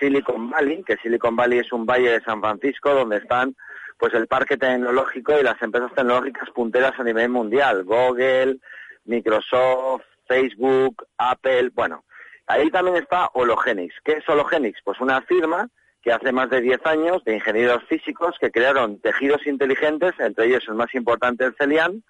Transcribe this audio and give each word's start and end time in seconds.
Silicon 0.00 0.50
Valley, 0.50 0.82
que 0.82 0.96
Silicon 0.96 1.36
Valley 1.36 1.60
es 1.60 1.72
un 1.72 1.86
valle 1.86 2.10
de 2.10 2.22
San 2.22 2.40
Francisco 2.40 2.92
donde 2.92 3.18
están 3.18 3.54
pues 3.98 4.14
el 4.14 4.26
parque 4.26 4.56
tecnológico 4.56 5.38
y 5.38 5.42
las 5.42 5.60
empresas 5.62 5.92
tecnológicas 5.94 6.48
punteras 6.50 6.98
a 6.98 7.04
nivel 7.04 7.28
mundial, 7.28 7.84
Google, 7.84 8.56
Microsoft, 9.04 10.04
Facebook, 10.26 11.06
Apple, 11.18 11.70
bueno, 11.74 12.04
ahí 12.46 12.70
también 12.70 12.96
está 12.96 13.26
Hologenix. 13.34 13.94
¿Qué 14.02 14.12
es 14.12 14.28
Hologenix? 14.28 14.78
Pues 14.82 15.00
una 15.00 15.20
firma 15.22 15.68
que 16.02 16.12
hace 16.12 16.32
más 16.32 16.48
de 16.48 16.62
10 16.62 16.86
años 16.86 17.22
de 17.24 17.34
ingenieros 17.34 17.84
físicos 17.84 18.36
que 18.40 18.50
crearon 18.50 19.00
tejidos 19.00 19.46
inteligentes, 19.46 20.12
entre 20.18 20.46
ellos 20.46 20.64
el 20.68 20.74
más 20.74 20.94
importante 20.94 21.44
el 21.44 21.54
Celian, 21.56 22.02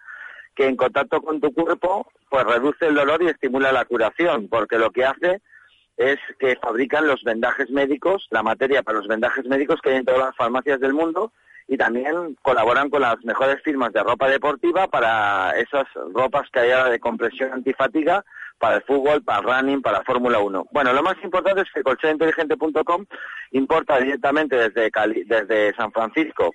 que 0.55 0.67
en 0.67 0.77
contacto 0.77 1.21
con 1.21 1.41
tu 1.41 1.53
cuerpo 1.53 2.07
pues 2.29 2.45
reduce 2.45 2.87
el 2.87 2.95
dolor 2.95 3.23
y 3.23 3.29
estimula 3.29 3.73
la 3.73 3.85
curación, 3.85 4.49
porque 4.49 4.79
lo 4.79 4.91
que 4.91 5.05
hace 5.05 5.43
es 6.01 6.19
que 6.39 6.57
fabrican 6.57 7.07
los 7.07 7.23
vendajes 7.23 7.69
médicos, 7.69 8.27
la 8.31 8.43
materia 8.43 8.83
para 8.83 8.99
los 8.99 9.07
vendajes 9.07 9.45
médicos 9.45 9.81
que 9.83 9.91
hay 9.91 9.97
en 9.97 10.07
todas 10.07 10.21
las 10.21 10.37
farmacias 10.37 10.81
del 10.81 10.95
mundo 10.95 11.31
y 11.69 11.77
también 11.77 12.39
colaboran 12.41 12.89
con 12.89 13.03
las 13.03 13.23
mejores 13.23 13.63
firmas 13.63 13.93
de 13.93 14.03
ropa 14.03 14.27
deportiva 14.29 14.89
para 14.89 15.51
esas 15.51 15.87
ropas 16.15 16.49
que 16.51 16.61
haya 16.61 16.87
de 16.87 16.99
compresión 16.99 17.53
antifatiga 17.53 18.25
para 18.59 18.77
el 18.77 18.83
fútbol, 18.83 19.23
para 19.23 19.41
el 19.41 19.45
running, 19.45 19.83
para 19.83 19.99
la 19.99 20.05
Fórmula 20.05 20.39
1. 20.39 20.69
Bueno, 20.73 20.95
lo 20.95 21.03
más 21.03 21.17
importante 21.23 21.61
es 21.61 21.69
que 21.73 21.83
colchoninteligente.com 21.83 23.05
importa 23.51 23.99
directamente 23.99 24.57
desde, 24.57 24.91
desde 25.27 25.75
San 25.75 25.93
Francisco 25.93 26.55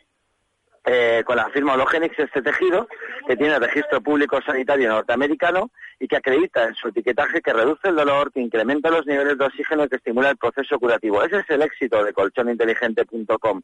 eh, 0.86 1.24
con 1.26 1.38
la 1.38 1.50
firma 1.50 1.74
Hologenix 1.74 2.18
este 2.20 2.42
tejido, 2.42 2.88
que 3.28 3.36
tiene 3.36 3.58
registro 3.58 4.02
público 4.02 4.40
sanitario 4.42 4.90
norteamericano 4.90 5.72
y 6.00 6.08
que 6.08 6.18
acredita 6.18 6.66
en 6.66 6.76
su 6.76 6.90
etiquetaje 6.90 7.42
que 7.42 7.54
reduce 7.54 7.90
el 7.90 7.96
dolor, 7.96 8.32
que 8.32 8.42
incrementa 8.42 8.92
los 8.92 9.06
niveles 9.08 9.38
de 9.38 9.46
oxígeno 9.46 9.86
y 9.86 9.90
que 9.90 9.96
estimula 9.96 10.30
el 10.30 10.38
proceso 10.38 10.78
curativo. 10.78 11.24
Ese 11.24 11.40
es 11.40 11.50
el 11.50 11.64
éxito 11.64 12.04
de 12.04 12.14
colchoninteligente.com. 12.14 13.62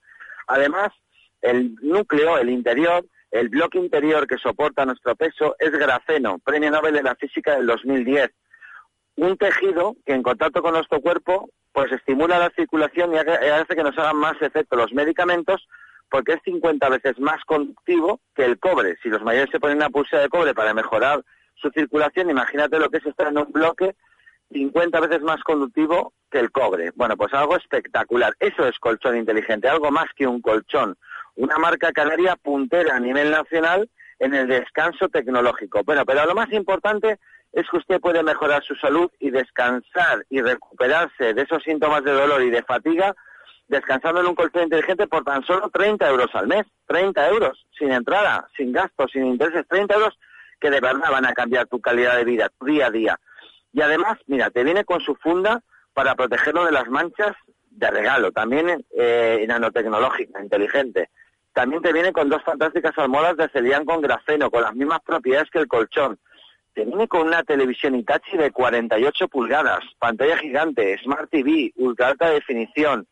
Además, 0.47 0.89
el 1.41 1.75
núcleo, 1.81 2.39
el 2.39 2.49
interior, 2.49 3.05
el 3.29 3.49
bloque 3.49 3.77
interior 3.77 4.25
que 4.25 4.37
soporta 4.37 4.85
nuestro 4.85 5.15
peso 5.15 5.55
es 5.59 5.71
grafeno, 5.71 6.39
premio 6.39 6.71
Nobel 6.71 6.95
de 6.95 7.03
la 7.03 7.15
Física 7.15 7.55
del 7.55 7.67
2010. 7.67 8.31
Un 9.17 9.37
tejido 9.37 9.95
que 10.05 10.13
en 10.13 10.23
contacto 10.23 10.61
con 10.63 10.73
nuestro 10.73 10.99
cuerpo 11.01 11.49
pues 11.71 11.91
estimula 11.91 12.37
la 12.37 12.49
circulación 12.49 13.13
y 13.13 13.17
hace 13.17 13.75
que 13.75 13.83
nos 13.83 13.97
hagan 13.97 14.17
más 14.17 14.41
efecto 14.41 14.75
los 14.75 14.91
medicamentos 14.91 15.67
porque 16.11 16.33
es 16.33 16.39
50 16.43 16.87
veces 16.89 17.19
más 17.19 17.43
conductivo 17.45 18.19
que 18.35 18.45
el 18.45 18.59
cobre. 18.59 18.97
Si 19.01 19.09
los 19.09 19.23
mayores 19.23 19.49
se 19.51 19.59
ponen 19.59 19.77
una 19.77 19.89
pulsera 19.89 20.21
de 20.21 20.29
cobre 20.29 20.53
para 20.53 20.73
mejorar 20.73 21.23
su 21.55 21.71
circulación, 21.71 22.29
imagínate 22.29 22.77
lo 22.77 22.89
que 22.89 22.97
es 22.97 23.05
estar 23.05 23.27
en 23.27 23.39
un 23.39 23.51
bloque 23.51 23.95
50 24.51 24.99
veces 24.99 25.21
más 25.21 25.41
conductivo 25.43 26.13
que 26.29 26.39
el 26.39 26.51
cobre. 26.51 26.91
Bueno, 26.95 27.15
pues 27.15 27.33
algo 27.33 27.55
espectacular. 27.55 28.35
Eso 28.39 28.67
es 28.67 28.77
colchón 28.77 29.17
inteligente, 29.17 29.69
algo 29.69 29.89
más 29.89 30.07
que 30.15 30.27
un 30.27 30.41
colchón 30.41 30.97
una 31.35 31.57
marca 31.57 31.91
canaria 31.91 32.35
puntera 32.35 32.95
a 32.95 32.99
nivel 32.99 33.31
nacional 33.31 33.89
en 34.19 34.33
el 34.33 34.47
descanso 34.47 35.09
tecnológico. 35.09 35.81
Bueno, 35.83 36.05
pero 36.05 36.25
lo 36.25 36.35
más 36.35 36.51
importante 36.51 37.19
es 37.53 37.67
que 37.69 37.77
usted 37.77 37.99
puede 37.99 38.23
mejorar 38.23 38.63
su 38.63 38.75
salud 38.75 39.09
y 39.19 39.31
descansar 39.31 40.25
y 40.29 40.41
recuperarse 40.41 41.33
de 41.33 41.41
esos 41.41 41.63
síntomas 41.63 42.03
de 42.03 42.11
dolor 42.11 42.41
y 42.43 42.49
de 42.49 42.63
fatiga 42.63 43.15
descansando 43.71 44.19
en 44.19 44.27
un 44.27 44.35
colchón 44.35 44.63
inteligente 44.63 45.07
por 45.07 45.23
tan 45.23 45.43
solo 45.43 45.69
30 45.69 46.07
euros 46.09 46.29
al 46.33 46.47
mes. 46.47 46.65
30 46.87 47.29
euros, 47.29 47.65
sin 47.79 47.91
entrada, 47.91 48.47
sin 48.55 48.71
gastos, 48.71 49.11
sin 49.11 49.25
intereses. 49.25 49.65
30 49.67 49.95
euros 49.95 50.19
que 50.59 50.69
de 50.69 50.81
verdad 50.81 51.09
van 51.09 51.25
a 51.25 51.33
cambiar 51.33 51.67
tu 51.67 51.79
calidad 51.79 52.17
de 52.17 52.25
vida, 52.25 52.49
tu 52.59 52.65
día 52.65 52.87
a 52.87 52.91
día. 52.91 53.19
Y 53.73 53.81
además, 53.81 54.19
mira, 54.27 54.49
te 54.51 54.63
viene 54.63 54.83
con 54.83 54.99
su 54.99 55.15
funda 55.15 55.63
para 55.93 56.15
protegerlo 56.15 56.65
de 56.65 56.73
las 56.73 56.87
manchas 56.87 57.33
de 57.69 57.89
regalo, 57.89 58.31
también 58.31 58.85
eh, 58.95 59.45
nanotecnológica, 59.47 60.41
inteligente. 60.41 61.09
También 61.53 61.81
te 61.81 61.93
viene 61.93 62.11
con 62.11 62.29
dos 62.29 62.43
fantásticas 62.43 62.97
almohadas 62.97 63.37
de 63.37 63.49
celián 63.49 63.85
con 63.85 64.01
grafeno, 64.01 64.51
con 64.51 64.61
las 64.61 64.75
mismas 64.75 64.99
propiedades 65.05 65.49
que 65.49 65.59
el 65.59 65.67
colchón. 65.67 66.19
Te 66.73 66.85
viene 66.85 67.07
con 67.07 67.27
una 67.27 67.43
televisión 67.43 67.95
Hitachi 67.95 68.37
de 68.37 68.51
48 68.51 69.27
pulgadas, 69.29 69.79
pantalla 69.97 70.37
gigante, 70.37 70.97
Smart 71.03 71.29
TV, 71.29 71.71
ultra 71.77 72.09
alta 72.09 72.29
definición, 72.29 73.07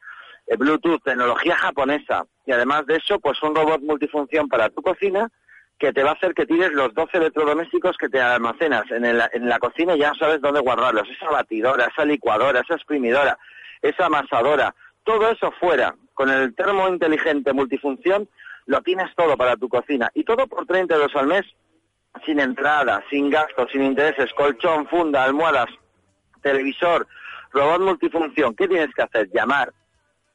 eh, 0.49 0.57
Bluetooth, 0.57 1.01
tecnología 1.03 1.55
japonesa. 1.55 2.25
Y 2.45 2.51
además 2.51 2.85
de 2.87 2.97
eso, 2.97 3.19
pues 3.19 3.41
un 3.43 3.55
robot 3.55 3.81
multifunción 3.81 4.49
para 4.49 4.69
tu 4.69 4.81
cocina 4.81 5.29
que 5.77 5.93
te 5.93 6.03
va 6.03 6.09
a 6.09 6.13
hacer 6.13 6.33
que 6.33 6.45
tires 6.45 6.73
los 6.73 6.93
12 6.93 7.17
electrodomésticos 7.17 7.95
que 7.97 8.09
te 8.09 8.19
almacenas 8.19 8.83
en, 8.91 9.47
la 9.47 9.59
cocina 9.59 9.95
y 9.95 9.99
ya 9.99 10.13
sabes 10.19 10.41
dónde 10.41 10.59
guardarlos. 10.59 11.07
Esa 11.09 11.29
batidora, 11.29 11.85
esa 11.85 12.03
licuadora, 12.03 12.59
esa 12.59 12.73
exprimidora, 12.73 13.37
esa 13.81 14.07
amasadora, 14.07 14.75
todo 15.05 15.29
eso 15.29 15.51
fuera 15.53 15.95
con 16.13 16.29
el 16.29 16.53
termo 16.53 16.89
inteligente 16.89 17.53
multifunción 17.53 18.27
lo 18.65 18.81
tienes 18.81 19.15
todo 19.15 19.37
para 19.37 19.55
tu 19.55 19.69
cocina 19.69 20.11
y 20.13 20.25
todo 20.25 20.47
por 20.47 20.65
30 20.65 20.93
euros 20.93 21.15
al 21.15 21.27
mes 21.27 21.45
sin 22.25 22.39
entrada, 22.39 23.01
sin 23.09 23.29
gastos, 23.29 23.71
sin 23.71 23.83
intereses, 23.83 24.33
colchón, 24.33 24.85
funda, 24.87 25.23
almohadas, 25.23 25.69
televisor, 26.41 27.07
robot 27.51 27.81
multifunción. 27.81 28.53
¿Qué 28.55 28.67
tienes 28.67 28.93
que 28.93 29.01
hacer? 29.01 29.29
Llamar. 29.33 29.71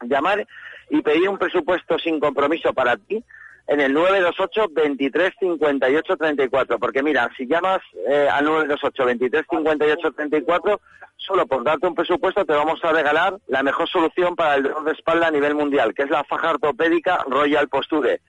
Llamar 0.08 0.46
y 0.90 1.02
pedir 1.02 1.28
un 1.28 1.38
presupuesto 1.38 1.98
sin 1.98 2.20
compromiso 2.20 2.72
para 2.72 2.96
ti 2.96 3.24
en 3.66 3.80
el 3.80 3.92
928 3.92 4.68
23 4.72 5.32
58 5.38 6.16
34. 6.16 6.78
Porque 6.78 7.02
mira, 7.02 7.30
si 7.36 7.46
llamas 7.46 7.80
eh, 8.08 8.28
al 8.30 8.44
928 8.44 9.04
23 9.06 9.44
58 9.48 10.12
34, 10.12 10.80
solo 11.16 11.46
por 11.46 11.64
darte 11.64 11.86
un 11.86 11.94
presupuesto 11.94 12.44
te 12.44 12.52
vamos 12.52 12.82
a 12.84 12.92
regalar 12.92 13.38
la 13.48 13.62
mejor 13.62 13.88
solución 13.88 14.36
para 14.36 14.56
el 14.56 14.64
dolor 14.64 14.84
de 14.84 14.92
espalda 14.92 15.28
a 15.28 15.30
nivel 15.30 15.54
mundial, 15.54 15.94
que 15.94 16.02
es 16.02 16.10
la 16.10 16.24
faja 16.24 16.50
ortopédica 16.50 17.24
Royal 17.28 17.68
Posture. 17.68 18.20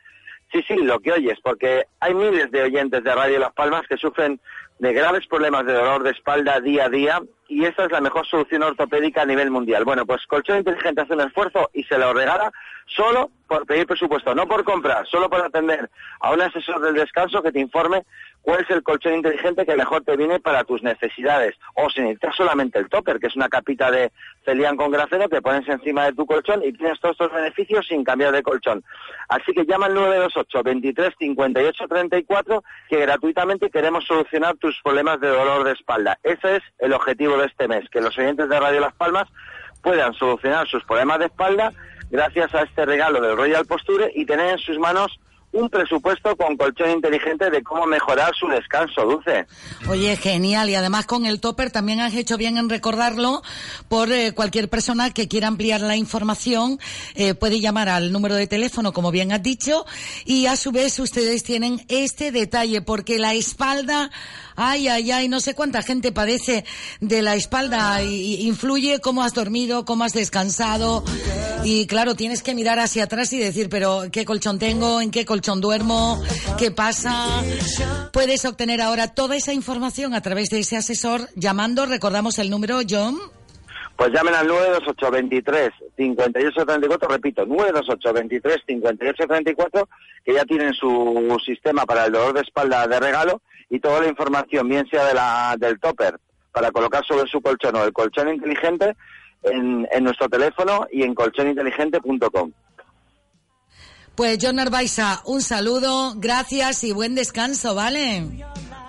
Sí, 0.52 0.64
sí, 0.68 0.76
lo 0.76 1.00
que 1.00 1.12
oyes, 1.12 1.38
porque 1.44 1.86
hay 2.00 2.14
miles 2.14 2.50
de 2.52 2.64
oyentes 2.64 3.04
de 3.04 3.14
Radio 3.14 3.40
Las 3.40 3.52
Palmas 3.54 3.82
que 3.90 3.98
sufren 3.98 4.40
de 4.80 4.94
graves 4.94 5.26
problemas 5.28 5.66
de 5.66 5.74
dolor 5.74 6.04
de 6.04 6.12
espalda 6.12 6.60
día 6.60 6.86
a 6.86 6.90
día 6.90 7.22
y 7.48 7.66
esta 7.66 7.86
es 7.86 7.92
la 7.92 8.02
mejor 8.02 8.26
solución 8.28 8.64
ortopédica 8.64 9.22
a 9.22 9.26
nivel 9.26 9.52
mundial. 9.52 9.86
Bueno, 9.86 10.06
pues 10.06 10.26
Colchón 10.28 10.58
Inteligente 10.58 11.02
hace 11.02 11.14
un 11.14 11.22
esfuerzo 11.22 11.70
y 11.74 11.84
se 11.84 11.98
lo 11.98 12.14
regala 12.14 12.52
solo 12.88 13.30
por 13.48 13.66
pedir 13.66 13.86
presupuesto, 13.86 14.34
no 14.34 14.48
por 14.48 14.64
comprar, 14.64 15.06
solo 15.08 15.30
por 15.30 15.42
atender 15.42 15.90
a 16.20 16.32
un 16.32 16.42
asesor 16.42 16.82
del 16.82 16.96
descanso 16.96 17.42
que 17.42 17.52
te 17.52 17.60
informe 17.60 18.04
cuál 18.42 18.62
es 18.62 18.70
el 18.70 18.84
colchón 18.84 19.16
inteligente 19.16 19.66
que 19.66 19.76
mejor 19.76 20.04
te 20.04 20.16
viene 20.16 20.40
para 20.40 20.64
tus 20.64 20.84
necesidades. 20.84 21.56
O 21.74 21.90
si 21.90 22.02
necesitas 22.02 22.36
solamente 22.36 22.78
el 22.78 22.90
topper, 22.90 23.20
que 23.20 23.28
es 23.28 23.36
una 23.36 23.50
capita 23.50 23.90
de 23.90 24.12
celián 24.46 24.78
con 24.78 24.92
grafeno 24.92 25.28
que 25.28 25.42
pones 25.42 25.68
encima 25.68 26.06
de 26.06 26.14
tu 26.14 26.26
colchón 26.26 26.64
y 26.64 26.72
tienes 26.72 27.00
todos 27.00 27.14
estos 27.14 27.34
beneficios 27.34 27.88
sin 27.88 28.04
cambiar 28.04 28.32
de 28.32 28.44
colchón. 28.44 28.84
Así 29.30 29.52
que 29.52 29.66
llama 29.66 29.88
al 29.88 29.96
928 29.96 30.64
23 30.64 31.14
58 31.18 31.88
34 31.88 32.64
que 32.88 33.00
gratuitamente 33.00 33.72
queremos 33.72 34.06
solucionar 34.06 34.56
tus 34.66 34.82
problemas 34.82 35.20
de 35.20 35.28
dolor 35.28 35.64
de 35.64 35.74
espalda. 35.74 36.18
Ese 36.24 36.56
es 36.56 36.64
el 36.80 36.92
objetivo 36.94 37.38
de 37.38 37.46
este 37.46 37.68
mes, 37.68 37.88
que 37.92 38.02
los 38.02 38.18
oyentes 38.18 38.50
de 38.50 38.60
Radio 38.60 38.80
Las 38.80 38.96
Palmas 38.96 39.28
puedan 39.84 40.12
solucionar 40.16 40.68
sus 40.68 40.84
problemas 40.86 41.20
de 41.20 41.26
espalda 41.26 41.72
gracias 42.10 42.52
a 42.56 42.64
este 42.64 42.84
regalo 42.84 43.22
del 43.22 43.38
Royal 43.38 43.68
Posture 43.68 44.12
y 44.16 44.26
tener 44.26 44.50
en 44.50 44.58
sus 44.58 44.80
manos 44.80 45.20
un 45.52 45.70
presupuesto 45.70 46.36
con 46.36 46.58
colchón 46.58 46.90
inteligente 46.90 47.50
de 47.52 47.62
cómo 47.62 47.86
mejorar 47.86 48.34
su 48.36 48.48
descanso, 48.48 49.06
Dulce. 49.06 49.46
Oye, 49.88 50.18
genial. 50.18 50.70
Y 50.70 50.76
además 50.76 51.06
con 51.06 51.26
el 51.26 51.40
topper 51.40 51.72
también 51.72 52.02
has 52.02 52.16
hecho 52.16 52.38
bien 52.38 52.58
en 52.58 52.68
recordarlo 52.68 53.44
por 53.88 54.12
eh, 54.12 54.34
cualquier 54.34 54.68
persona 54.68 55.12
que 55.12 55.28
quiera 55.28 55.48
ampliar 55.48 55.82
la 55.82 55.96
información 55.96 56.80
eh, 57.14 57.36
puede 57.36 57.62
llamar 57.62 57.88
al 57.88 58.12
número 58.12 58.36
de 58.36 58.48
teléfono, 58.48 58.92
como 58.94 59.12
bien 59.12 59.32
has 59.32 59.44
dicho, 59.44 59.86
y 60.26 60.48
a 60.48 60.56
su 60.56 60.72
vez 60.72 61.00
ustedes 61.00 61.44
tienen 61.44 61.86
este 61.88 62.32
detalle 62.32 62.82
porque 62.82 63.20
la 63.20 63.34
espalda 63.34 64.10
ay, 64.56 64.88
ay, 64.88 65.12
ay, 65.12 65.28
no 65.28 65.40
sé 65.40 65.54
cuánta 65.54 65.82
gente 65.82 66.12
padece 66.12 66.66
de 67.02 67.22
la 67.22 67.36
espalda 67.36 68.04
y, 68.04 68.48
influye 68.48 69.00
cómo 69.00 69.24
has 69.24 69.34
dormido, 69.34 69.86
cómo 69.86 70.04
has 70.04 70.14
descansado 70.14 71.04
y 71.64 71.88
claro, 71.88 72.16
tienes 72.16 72.44
que 72.44 72.54
mirar 72.54 72.80
hacia 72.80 73.06
atrás 73.06 73.34
y 73.34 73.40
decir, 73.40 73.70
pero 73.70 74.04
¿qué 74.12 74.24
colchón 74.24 74.60
tengo? 74.60 75.02
¿En 75.02 75.10
qué 75.10 75.26
colchón 75.26 75.62
duermo? 75.62 76.22
¿Qué 76.58 76.72
pasa? 76.72 77.44
Puedes 78.14 78.46
obtener 78.46 78.82
ahora 78.82 79.10
toda 79.10 79.36
esa 79.36 79.52
información 79.52 80.14
a 80.14 80.22
través 80.22 80.50
de 80.50 80.60
ese 80.60 80.78
asesor 80.78 81.30
llamando, 81.36 81.86
recordamos 81.86 82.38
el 82.38 82.50
número, 82.50 82.82
John. 82.88 83.18
Pues 83.96 84.12
llamen 84.12 84.36
al 84.36 84.48
928 84.48 85.12
23 85.12 85.72
58 85.96 86.66
34, 86.66 87.08
repito, 87.08 87.46
928 87.46 88.14
23 88.14 88.58
58 88.68 89.28
34, 89.28 89.90
que 90.26 90.34
ya 90.34 90.44
tienen 90.44 90.74
su 90.74 91.38
sistema 91.46 91.86
para 91.86 92.06
el 92.06 92.12
dolor 92.12 92.34
de 92.34 92.42
espalda 92.42 92.86
de 92.88 93.00
regalo 93.00 93.42
y 93.70 93.80
toda 93.80 94.02
la 94.02 94.08
información, 94.08 94.68
bien 94.68 94.86
sea 94.90 95.56
del 95.58 95.80
topper, 95.80 96.20
para 96.52 96.72
colocar 96.72 97.06
sobre 97.06 97.30
su 97.30 97.42
colchón 97.42 97.76
o 97.76 97.84
el 97.84 97.94
colchón 97.94 98.30
inteligente, 98.30 98.96
en, 99.44 99.88
en 99.92 100.04
nuestro 100.04 100.28
teléfono 100.28 100.88
y 100.92 101.04
en 101.04 101.14
colchoninteligente.com. 101.14 102.52
Pues 104.16 104.38
John 104.42 104.60
Arbaiza, 104.60 105.22
un 105.26 105.42
saludo, 105.42 106.14
gracias 106.16 106.84
y 106.84 106.94
buen 106.94 107.16
descanso, 107.16 107.76
¿vale? 107.76 108.24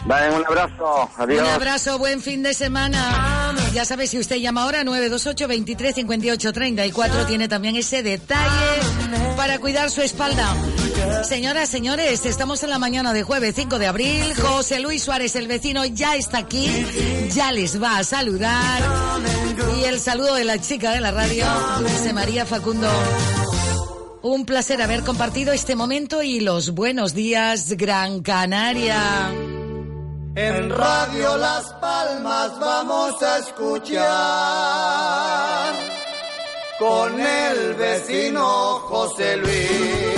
Vale, 0.06 0.36
un 0.36 0.46
abrazo, 0.46 1.10
adiós. 1.16 1.42
Un 1.42 1.54
abrazo, 1.54 1.98
buen 1.98 2.20
fin 2.20 2.42
de 2.42 2.54
semana. 2.54 3.54
ya 3.74 3.84
sabe, 3.84 4.06
si 4.06 4.18
usted 4.18 4.36
llama 4.36 4.62
ahora 4.62 4.84
928 4.84 5.48
23 5.48 5.94
58 5.96 6.52
34, 6.52 7.26
tiene 7.26 7.48
también 7.48 7.74
ese 7.74 8.04
detalle 8.04 8.80
para 9.36 9.58
cuidar 9.58 9.90
su 9.90 10.02
espalda. 10.02 10.54
Señoras, 11.24 11.68
señores, 11.68 12.24
estamos 12.24 12.62
en 12.62 12.70
la 12.70 12.78
mañana 12.78 13.12
de 13.12 13.24
jueves 13.24 13.54
5 13.56 13.80
de 13.80 13.86
abril. 13.88 14.32
José 14.40 14.78
Luis 14.78 15.02
Suárez, 15.02 15.34
el 15.34 15.48
vecino, 15.48 15.84
ya 15.84 16.14
está 16.14 16.38
aquí, 16.38 16.86
ya 17.34 17.50
les 17.50 17.82
va 17.82 17.98
a 17.98 18.04
saludar. 18.04 18.82
Y 19.80 19.84
el 19.84 19.98
saludo 19.98 20.34
de 20.34 20.44
la 20.44 20.60
chica 20.60 20.92
de 20.92 21.00
la 21.00 21.10
radio, 21.10 21.46
José 21.82 22.12
María 22.12 22.46
Facundo. 22.46 22.88
Un 24.22 24.46
placer 24.46 24.80
haber 24.82 25.02
compartido 25.02 25.52
este 25.52 25.74
momento 25.74 26.22
y 26.22 26.40
los 26.40 26.70
buenos 26.70 27.12
días, 27.12 27.72
Gran 27.72 28.22
Canaria. 28.22 29.32
En 30.38 30.68
Radio 30.68 31.38
Las 31.38 31.72
Palmas 31.80 32.60
vamos 32.60 33.22
a 33.22 33.38
escuchar 33.38 34.04
con 36.78 37.18
el 37.18 37.72
vecino 37.72 38.80
José 38.80 39.38
Luis. 39.38 40.15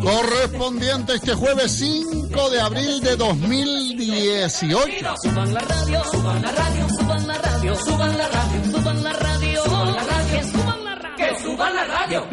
Correspondiente 0.00 1.12
este 1.14 1.34
jueves 1.34 1.72
5 1.72 2.50
de 2.50 2.60
abril 2.60 3.00
de 3.02 3.16
2018. 3.16 5.14
Suban 5.22 5.52
la 5.52 5.60
radio, 5.60 6.02
suban 6.10 6.40
la 6.40 6.50
radio, 6.52 6.88
suban 6.88 7.26
la 7.26 7.36
radio, 7.38 7.76
suban 7.76 8.16
la 8.16 8.26
radio, 8.26 8.64
suban 8.72 9.02
la 9.02 9.12
radio, 9.12 9.62
suban 9.64 9.92
la 9.92 10.02
radio, 10.02 10.42
suban 11.42 11.74
la 11.74 11.84
radio, 11.84 12.26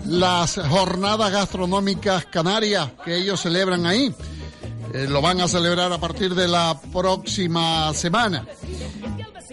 las 0.06 0.60
jornadas 0.70 1.32
gastronómicas 1.32 2.26
canarias 2.26 2.92
que 3.04 3.18
ellos 3.18 3.42
celebran 3.42 3.86
ahí. 3.86 4.14
Eh, 4.94 5.06
lo 5.10 5.22
van 5.22 5.42
a 5.42 5.48
celebrar 5.48 5.92
a 5.92 5.98
partir 5.98 6.34
de 6.34 6.48
la 6.48 6.80
próxima 6.94 7.94
semana. 7.94 8.46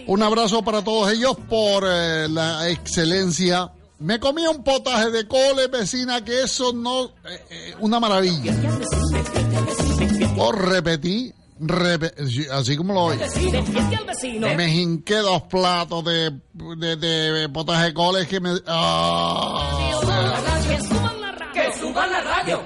Un 0.07 0.23
abrazo 0.23 0.63
para 0.63 0.83
todos 0.83 1.11
ellos 1.11 1.35
por 1.49 1.83
eh, 1.85 2.27
la 2.29 2.69
excelencia. 2.69 3.71
Me 3.99 4.19
comí 4.19 4.45
un 4.45 4.63
potaje 4.63 5.09
de 5.09 5.27
cole, 5.27 5.67
vecina, 5.67 6.23
que 6.23 6.43
eso 6.43 6.73
no... 6.73 7.11
una 7.79 7.99
maravilla. 7.99 8.53
O 10.37 10.51
repetí, 10.51 11.33
así 12.51 12.75
como 12.75 12.93
lo 12.93 13.03
oí. 13.05 13.17
Me 14.57 14.75
hinqué 14.75 15.15
dos 15.15 15.43
platos 15.43 16.03
de, 16.03 16.31
de, 16.53 16.95
de 16.97 17.49
potaje 17.49 17.93
coles 17.93 18.27
que 18.27 18.39
me... 18.39 18.51
Ah, 18.67 20.54
suban 21.95 22.11
la 22.11 22.21
radio. 22.21 22.61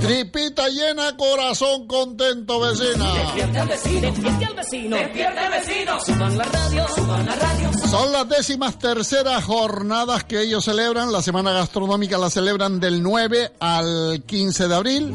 Tripita 0.00 0.68
llena, 0.68 1.16
corazón 1.16 1.86
contento, 1.86 2.60
vecina. 2.60 3.14
Despierte 3.14 3.58
al 3.58 3.68
vecino, 3.68 4.00
despierte 4.00 4.44
al 4.44 4.54
vecino, 4.54 4.96
despierte 4.96 5.38
al 5.38 5.52
vecino. 5.52 6.00
Suban 6.00 6.38
la 6.38 6.44
radio, 6.44 6.86
suban 6.94 7.26
la 7.26 7.34
radio. 7.34 7.70
Son 7.90 8.12
las 8.12 8.28
décimas 8.28 8.78
terceras 8.78 9.44
jornadas 9.44 10.24
que 10.24 10.42
ellos 10.42 10.64
celebran. 10.64 11.12
La 11.12 11.22
semana 11.22 11.52
gastronómica 11.52 12.18
la 12.18 12.30
celebran 12.30 12.78
del 12.78 13.02
9 13.02 13.52
al 13.58 14.22
15 14.26 14.68
de 14.68 14.74
abril. 14.74 15.14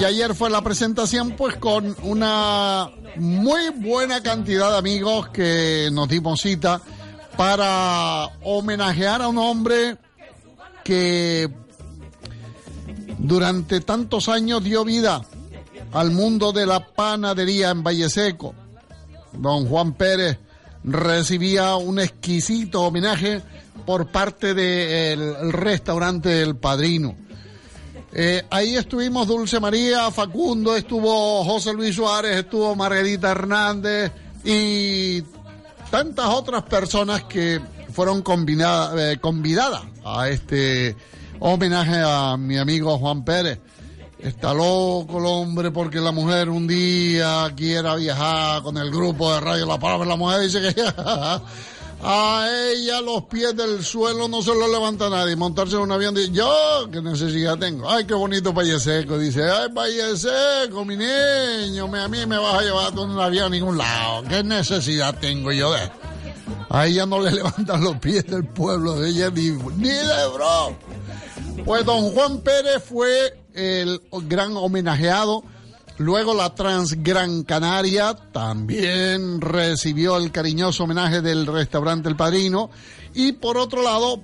Y 0.00 0.04
ayer 0.04 0.34
fue 0.34 0.50
la 0.50 0.62
presentación, 0.62 1.32
pues 1.32 1.56
con 1.56 1.96
una 2.02 2.90
muy 3.16 3.70
buena 3.70 4.22
cantidad 4.22 4.70
de 4.72 4.78
amigos 4.78 5.28
que 5.28 5.90
nos 5.92 6.08
dimos 6.08 6.40
cita 6.40 6.80
para 7.36 8.28
homenajear 8.42 9.22
a 9.22 9.28
un 9.28 9.38
hombre 9.38 9.96
que 10.84 11.48
durante 13.20 13.80
tantos 13.80 14.28
años 14.28 14.64
dio 14.64 14.84
vida 14.84 15.22
al 15.92 16.10
mundo 16.10 16.52
de 16.52 16.66
la 16.66 16.86
panadería 16.86 17.70
en 17.70 17.82
Valle 17.82 18.08
Seco. 18.08 18.54
Don 19.32 19.66
Juan 19.66 19.92
Pérez 19.92 20.38
recibía 20.82 21.76
un 21.76 21.98
exquisito 21.98 22.82
homenaje 22.82 23.42
por 23.86 24.08
parte 24.08 24.54
del 24.54 25.52
restaurante 25.52 26.42
El 26.42 26.56
Padrino. 26.56 27.16
Eh, 28.12 28.44
ahí 28.50 28.76
estuvimos 28.76 29.28
Dulce 29.28 29.60
María, 29.60 30.10
Facundo, 30.10 30.74
estuvo 30.74 31.44
José 31.44 31.72
Luis 31.72 31.94
Suárez, 31.94 32.38
estuvo 32.38 32.74
Margarita 32.74 33.30
Hernández, 33.30 34.10
y 34.44 35.22
tantas 35.90 36.26
otras 36.26 36.62
personas 36.62 37.24
que 37.24 37.60
fueron 37.92 38.24
eh, 38.24 39.18
convidadas 39.20 39.82
a 40.04 40.28
este 40.28 40.96
homenaje 41.40 42.00
a 42.04 42.36
mi 42.36 42.56
amigo 42.56 42.98
Juan 42.98 43.24
Pérez. 43.24 43.58
Está 44.18 44.52
loco 44.52 45.18
el 45.18 45.24
hombre 45.24 45.70
porque 45.70 45.98
la 45.98 46.12
mujer 46.12 46.50
un 46.50 46.66
día 46.66 47.50
quiera 47.56 47.96
viajar 47.96 48.62
con 48.62 48.76
el 48.76 48.90
grupo 48.90 49.32
de 49.32 49.40
Radio 49.40 49.66
La 49.66 49.78
Palabra. 49.78 50.06
La 50.06 50.16
mujer 50.16 50.40
dice 50.40 50.60
que 50.60 50.84
a 52.02 52.48
ella 52.70 53.00
los 53.00 53.24
pies 53.24 53.56
del 53.56 53.82
suelo 53.82 54.28
no 54.28 54.42
se 54.42 54.54
lo 54.54 54.68
levanta 54.68 55.08
nadie. 55.08 55.36
Montarse 55.36 55.76
en 55.76 55.82
un 55.82 55.92
avión 55.92 56.14
dice, 56.14 56.32
yo, 56.32 56.88
¿qué 56.92 57.00
necesidad 57.00 57.58
tengo? 57.58 57.90
Ay, 57.90 58.04
qué 58.04 58.12
bonito 58.12 58.52
Valle 58.52 58.78
Seco. 58.78 59.18
Dice, 59.18 59.42
ay, 59.50 59.68
Valle 59.72 60.14
Seco, 60.18 60.84
mi 60.84 60.96
niño, 60.96 61.90
a 61.94 62.08
mí 62.08 62.26
me 62.26 62.36
vas 62.36 62.56
a 62.56 62.62
llevar 62.62 62.92
a 62.94 63.00
un 63.00 63.18
avión 63.18 63.46
a 63.46 63.50
ningún 63.50 63.78
lado. 63.78 64.22
¿Qué 64.28 64.44
necesidad 64.44 65.18
tengo 65.18 65.50
yo 65.50 65.72
de 65.72 65.90
A 66.68 66.86
ella 66.86 67.06
no 67.06 67.20
le 67.20 67.30
levantan 67.32 67.82
los 67.82 67.96
pies 67.96 68.26
del 68.26 68.44
pueblo 68.44 68.96
de 68.96 69.08
ella 69.08 69.30
ni, 69.30 69.48
ni 69.50 69.88
de 69.88 70.26
bro. 70.34 70.76
Pues 71.64 71.84
don 71.84 72.10
Juan 72.10 72.40
Pérez 72.40 72.82
fue 72.82 73.38
el 73.54 74.00
gran 74.26 74.56
homenajeado. 74.56 75.44
Luego 75.98 76.34
la 76.34 76.54
Transgran 76.54 77.44
Canaria 77.44 78.14
también 78.32 79.40
recibió 79.40 80.16
el 80.16 80.32
cariñoso 80.32 80.84
homenaje 80.84 81.20
del 81.20 81.46
restaurante 81.46 82.08
El 82.08 82.16
Padrino. 82.16 82.70
Y 83.14 83.32
por 83.32 83.58
otro 83.58 83.82
lado, 83.82 84.22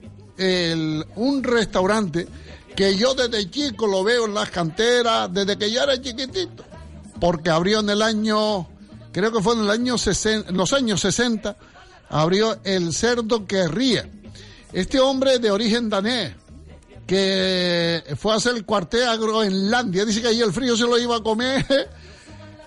un 1.16 1.42
restaurante 1.42 2.26
que 2.74 2.96
yo 2.96 3.14
desde 3.14 3.50
chico 3.50 3.86
lo 3.86 4.02
veo 4.04 4.26
en 4.26 4.34
las 4.34 4.50
canteras, 4.50 5.32
desde 5.32 5.56
que 5.56 5.70
ya 5.70 5.84
era 5.84 6.00
chiquitito, 6.00 6.64
porque 7.20 7.50
abrió 7.50 7.80
en 7.80 7.90
el 7.90 8.02
año, 8.02 8.66
creo 9.12 9.32
que 9.32 9.42
fue 9.42 9.54
en 9.54 9.60
el 9.60 9.70
año 9.70 9.98
60, 9.98 10.50
en 10.50 10.56
los 10.56 10.72
años 10.72 11.00
60, 11.00 11.56
abrió 12.08 12.58
el 12.64 12.92
Cerdo 12.92 13.46
que 13.46 13.68
Ríe. 13.68 14.10
Este 14.72 15.00
hombre 15.00 15.38
de 15.38 15.50
origen 15.50 15.88
danés, 15.88 16.34
que 17.06 18.02
fue 18.16 18.32
a 18.32 18.36
hacer 18.36 18.56
el 18.56 18.64
cuartel 18.64 19.08
a 19.08 19.16
Groenlandia. 19.16 20.04
Dice 20.04 20.20
que 20.20 20.28
ahí 20.28 20.40
el 20.40 20.52
frío 20.52 20.76
se 20.76 20.84
lo 20.84 20.98
iba 20.98 21.16
a 21.16 21.22
comer. 21.22 21.64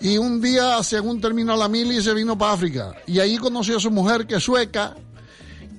Y 0.02 0.18
un 0.18 0.40
día, 0.40 0.82
según 0.82 1.20
terminó 1.20 1.58
la 1.58 1.68
mili, 1.68 2.02
se 2.02 2.14
vino 2.14 2.38
para 2.38 2.54
África. 2.54 2.96
Y 3.06 3.20
ahí 3.20 3.38
conoció 3.38 3.76
a 3.76 3.80
su 3.82 3.92
mujer, 3.92 4.26
que 4.26 4.36
es 4.36 4.44
sueca. 4.44 4.96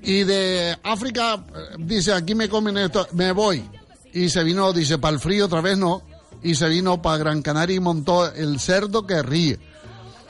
Y 0.02 0.24
de 0.24 0.76
África, 0.82 1.42
eh, 1.54 1.76
dice, 1.78 2.12
aquí 2.12 2.34
me 2.34 2.46
comen 2.46 2.76
esto, 2.76 3.08
me 3.12 3.32
voy. 3.32 3.64
Y 4.12 4.28
se 4.28 4.44
vino, 4.44 4.74
dice, 4.74 4.98
para 4.98 5.14
el 5.14 5.20
frío 5.20 5.46
otra 5.46 5.62
vez 5.62 5.78
no. 5.78 6.02
Y 6.42 6.54
se 6.54 6.68
vino 6.68 7.00
para 7.00 7.16
Gran 7.16 7.40
Canaria 7.40 7.76
y 7.76 7.80
montó 7.80 8.30
el 8.30 8.60
cerdo 8.60 9.06
que 9.06 9.22
ríe, 9.22 9.58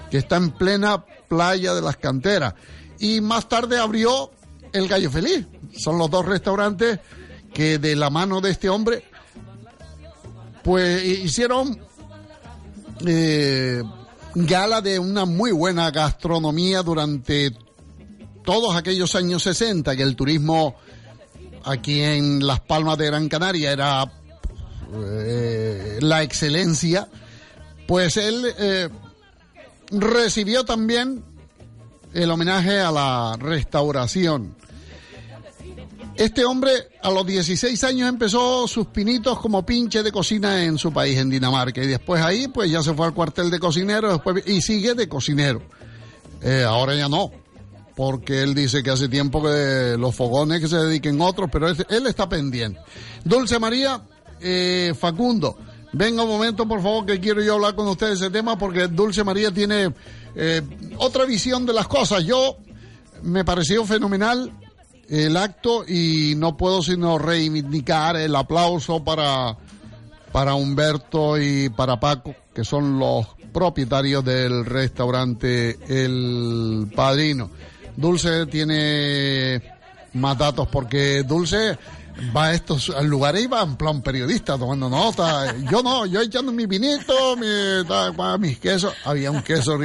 que 0.09 0.19
está 0.19 0.37
en 0.37 0.53
plena 0.53 1.05
playa 1.29 1.75
de 1.75 1.83
las 1.83 1.97
canteras. 1.97 2.55
Y 3.01 3.21
más 3.21 3.49
tarde 3.49 3.79
abrió 3.79 4.31
el 4.73 4.87
Gallo 4.87 5.11
Feliz. 5.11 5.47
Son 5.77 5.99
los 5.99 6.09
dos 6.09 6.27
restaurantes 6.27 7.01
que 7.53 7.79
de 7.79 7.97
la 7.97 8.11
mano 8.11 8.41
de 8.41 8.51
este 8.51 8.69
hombre, 8.69 9.05
pues 10.63 11.05
hicieron 11.05 11.79
eh, 13.07 13.83
gala 14.35 14.81
de 14.81 14.99
una 14.99 15.25
muy 15.25 15.53
buena 15.53 15.91
gastronomía 15.91 16.83
durante 16.83 17.53
todos 18.45 18.77
aquellos 18.77 19.15
años 19.15 19.43
60, 19.43 19.97
que 19.97 20.03
el 20.03 20.17
turismo 20.17 20.77
aquí 21.65 22.01
en 22.01 22.47
Las 22.47 22.61
Palmas 22.61 22.99
de 22.99 23.07
Gran 23.07 23.29
Canaria 23.29 23.73
era 23.73 24.13
eh, 24.95 25.99
la 26.01 26.23
excelencia, 26.23 27.09
pues 27.87 28.17
él 28.17 28.45
eh, 28.59 28.89
recibió 29.91 30.65
también 30.65 31.25
el 32.13 32.31
homenaje 32.31 32.81
a 32.81 32.91
la 32.91 33.37
restauración. 33.39 34.57
Este 36.21 36.45
hombre 36.45 36.73
a 37.03 37.11
los 37.11 37.25
16 37.25 37.83
años 37.83 38.07
empezó 38.07 38.69
sus 38.69 38.89
pinitos 38.89 39.41
como 39.41 39.65
pinche 39.65 40.03
de 40.03 40.13
cocina 40.13 40.63
en 40.65 40.77
su 40.77 40.93
país, 40.93 41.17
en 41.17 41.31
Dinamarca, 41.31 41.83
y 41.83 41.87
después 41.87 42.23
ahí 42.23 42.47
pues 42.47 42.71
ya 42.71 42.83
se 42.83 42.93
fue 42.93 43.07
al 43.07 43.15
cuartel 43.15 43.51
de 43.51 43.59
cocinero 43.59 44.23
y 44.45 44.61
sigue 44.61 44.93
de 44.93 45.09
cocinero. 45.09 45.63
Eh, 46.43 46.63
ahora 46.63 46.95
ya 46.95 47.09
no, 47.09 47.31
porque 47.97 48.43
él 48.43 48.55
dice 48.55 48.83
que 48.83 48.91
hace 48.91 49.09
tiempo 49.09 49.43
que 49.43 49.97
los 49.99 50.15
fogones 50.15 50.61
que 50.61 50.69
se 50.69 50.77
dediquen 50.77 51.19
otros, 51.23 51.49
pero 51.51 51.69
él, 51.69 52.07
está 52.07 52.29
pendiente. 52.29 52.79
Dulce 53.25 53.59
María 53.59 54.03
eh, 54.43 54.93
Facundo, 55.01 55.57
venga 55.95 56.23
un 56.23 56.29
momento 56.29 56.69
por 56.69 56.83
favor 56.83 57.07
que 57.07 57.19
quiero 57.19 57.41
yo 57.41 57.55
hablar 57.55 57.75
con 57.75 57.89
ustedes 57.89 58.21
de 58.21 58.27
ese 58.27 58.31
tema 58.31 58.59
porque 58.59 58.89
Dulce 58.89 59.25
María 59.25 59.51
tiene 59.53 59.95
eh, 60.35 60.61
otra 60.99 61.25
visión 61.25 61.65
de 61.65 61.73
las 61.73 61.89
cosas. 61.89 62.23
Yo 62.25 62.59
me 63.23 63.43
pareció 63.43 63.87
fenomenal 63.87 64.53
el 65.11 65.37
acto 65.37 65.85
y 65.87 66.35
no 66.37 66.57
puedo 66.57 66.83
sino 66.83 67.19
reivindicar 67.19 68.17
el 68.17 68.35
aplauso 68.37 69.03
para, 69.03 69.57
para 70.31 70.55
Humberto 70.55 71.37
y 71.37 71.69
para 71.69 71.99
Paco, 71.99 72.35
que 72.55 72.65
son 72.65 72.99
los 72.99 73.27
propietarios 73.53 74.25
del 74.25 74.65
restaurante 74.65 75.79
El 75.89 76.93
Padrino. 76.95 77.51
Dulce 77.97 78.47
tiene 78.47 79.61
más 80.13 80.39
datos 80.39 80.69
porque 80.69 81.25
Dulce 81.25 81.77
va 82.35 82.47
a 82.47 82.55
estos 82.55 82.89
lugares 83.05 83.45
y 83.45 83.47
va 83.47 83.63
en 83.63 83.77
plan 83.77 84.03
periodista 84.03 84.59
tomando 84.59 84.89
nota. 84.89 85.55
Yo 85.71 85.83
no, 85.83 86.07
yo 86.07 86.21
echando 86.21 86.53
mi 86.53 86.67
vinito, 86.67 87.37
mi, 87.37 87.47
mis 88.39 88.59
quesos. 88.59 88.95
Había 89.05 89.31
un 89.31 89.43
queso. 89.43 89.79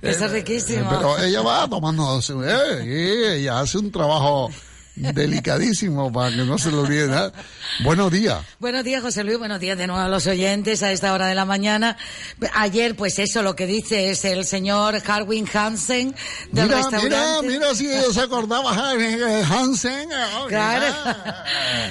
Queso 0.00 0.28
riquísimo. 0.28 0.88
pero 0.88 1.18
ella 1.18 1.42
va 1.42 1.68
tomando, 1.68 2.20
eh, 2.44 3.36
ella 3.38 3.60
hace 3.60 3.78
un 3.78 3.90
trabajo 3.90 4.50
delicadísimo 4.94 6.12
para 6.12 6.30
que 6.30 6.44
no 6.44 6.58
se 6.58 6.70
lo 6.70 6.82
olvide 6.82 7.06
nada. 7.06 7.32
Buenos 7.82 8.12
días. 8.12 8.44
Buenos 8.58 8.84
días, 8.84 9.02
José 9.02 9.24
Luis. 9.24 9.38
Buenos 9.38 9.60
días 9.60 9.78
de 9.78 9.86
nuevo 9.86 10.02
a 10.02 10.08
los 10.08 10.26
oyentes 10.26 10.82
a 10.82 10.92
esta 10.92 11.12
hora 11.12 11.26
de 11.26 11.34
la 11.34 11.44
mañana. 11.44 11.96
Ayer, 12.54 12.94
pues 12.94 13.18
eso, 13.18 13.42
lo 13.42 13.56
que 13.56 13.66
dice 13.66 14.10
es 14.10 14.24
el 14.24 14.44
señor 14.44 15.02
Harwin 15.06 15.48
Hansen 15.52 16.14
del 16.50 16.66
mira, 16.66 16.76
restaurante. 16.78 17.46
Mira, 17.46 17.72
mira 17.72 17.74
si 17.74 18.12
se 18.12 18.20
acordaba 18.20 18.72
Hansen. 18.72 20.08
claro. 20.48 20.86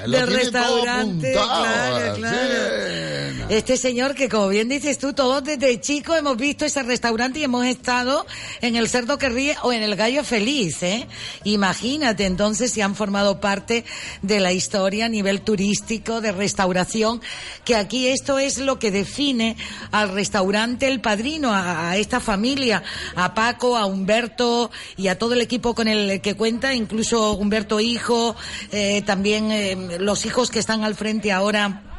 del 0.07 0.27
restaurante. 0.27 1.31
Claro, 1.31 2.15
claro. 2.15 3.11
Este 3.49 3.75
señor 3.75 4.15
que, 4.15 4.29
como 4.29 4.47
bien 4.47 4.69
dices 4.69 4.97
tú, 4.97 5.11
todos 5.11 5.43
desde 5.43 5.81
chicos 5.81 6.17
hemos 6.17 6.37
visto 6.37 6.63
ese 6.63 6.83
restaurante 6.83 7.39
y 7.39 7.43
hemos 7.43 7.65
estado 7.65 8.25
en 8.61 8.77
el 8.77 8.87
Cerdo 8.87 9.17
que 9.17 9.27
Ríe 9.27 9.57
o 9.63 9.73
en 9.73 9.83
el 9.83 9.97
Gallo 9.97 10.23
Feliz, 10.23 10.81
¿eh? 10.83 11.05
Imagínate, 11.43 12.25
entonces, 12.25 12.71
si 12.71 12.79
han 12.79 12.90
formado 12.95 13.39
parte 13.39 13.85
de 14.21 14.39
la 14.39 14.51
historia 14.51 15.05
a 15.05 15.09
nivel 15.09 15.41
turístico, 15.41 16.21
de 16.21 16.31
restauración, 16.31 17.21
que 17.65 17.75
aquí 17.75 18.07
esto 18.07 18.39
es 18.39 18.57
lo 18.57 18.79
que 18.79 18.91
define 18.91 19.57
al 19.91 20.09
restaurante 20.09 20.87
El 20.87 21.01
Padrino, 21.01 21.51
a, 21.53 21.97
esta 21.97 22.19
familia, 22.19 22.83
a 23.15 23.33
Paco, 23.33 23.77
a 23.77 23.85
Humberto 23.85 24.71
y 24.97 25.07
a 25.07 25.17
todo 25.17 25.33
el 25.33 25.41
equipo 25.41 25.75
con 25.75 25.87
el 25.87 26.21
que 26.21 26.35
cuenta, 26.35 26.73
incluso 26.73 27.33
Humberto 27.33 27.79
hijo, 27.79 28.35
eh, 28.71 29.01
también 29.03 29.51
eh, 29.51 29.97
los 29.99 30.25
hijos 30.25 30.49
que 30.49 30.59
están 30.59 30.83
al 30.83 30.95
frente 30.95 31.31
ahora 31.31 31.90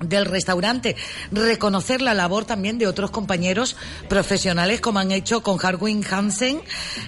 del 0.00 0.24
restaurante, 0.26 0.96
reconocer 1.30 2.02
la 2.02 2.14
labor 2.14 2.44
también 2.44 2.78
de 2.78 2.86
otros 2.86 3.10
compañeros 3.10 3.76
profesionales 4.08 4.80
como 4.80 4.98
han 4.98 5.12
hecho 5.12 5.42
con 5.42 5.58
Harwin 5.64 6.04
Hansen, 6.08 6.60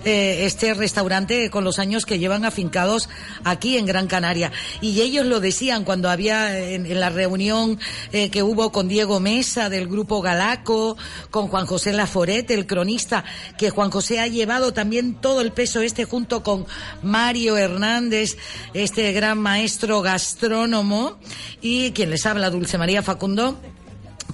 eh, 0.04 0.45
este 0.45 0.73
restaurante 0.75 1.50
con 1.50 1.64
los 1.64 1.78
años 1.78 2.06
que 2.06 2.18
llevan 2.18 2.45
afincados 2.45 3.09
aquí 3.45 3.76
en 3.76 3.87
Gran 3.87 4.06
Canaria. 4.06 4.52
Y 4.80 5.00
ellos 5.00 5.26
lo 5.26 5.40
decían 5.40 5.85
cuando 5.85 6.09
había 6.09 6.59
en, 6.59 6.87
la 6.99 7.11
reunión 7.11 7.78
eh, 8.12 8.30
que 8.30 8.42
hubo 8.42 8.73
con 8.73 8.88
Diego 8.88 9.21
Mesa 9.21 9.68
del 9.68 9.88
grupo 9.88 10.23
Galaco, 10.23 10.97
con 11.30 11.49
Juan 11.49 11.66
José 11.66 11.92
Laforet, 11.92 12.50
el 12.50 12.66
cronista, 12.66 13.25
que 13.59 13.71
Juan 13.71 13.90
José 13.90 14.21
ha 14.21 14.28
llevado 14.28 14.73
también 14.73 15.14
todo 15.14 15.40
el 15.40 15.52
peso 15.52 15.80
este 15.80 16.04
junto 16.04 16.42
con 16.42 16.66
Mario 17.02 17.56
Hernández, 17.56 18.37
este 18.75 19.12
gran 19.12 19.38
maestro 19.38 20.02
gastrónomo, 20.02 21.18
y 21.61 21.90
quien 21.90 22.11
les 22.11 22.25
habla, 22.26 22.50
Dulce 22.50 22.65
María 22.76 23.02
Facundo 23.02 23.56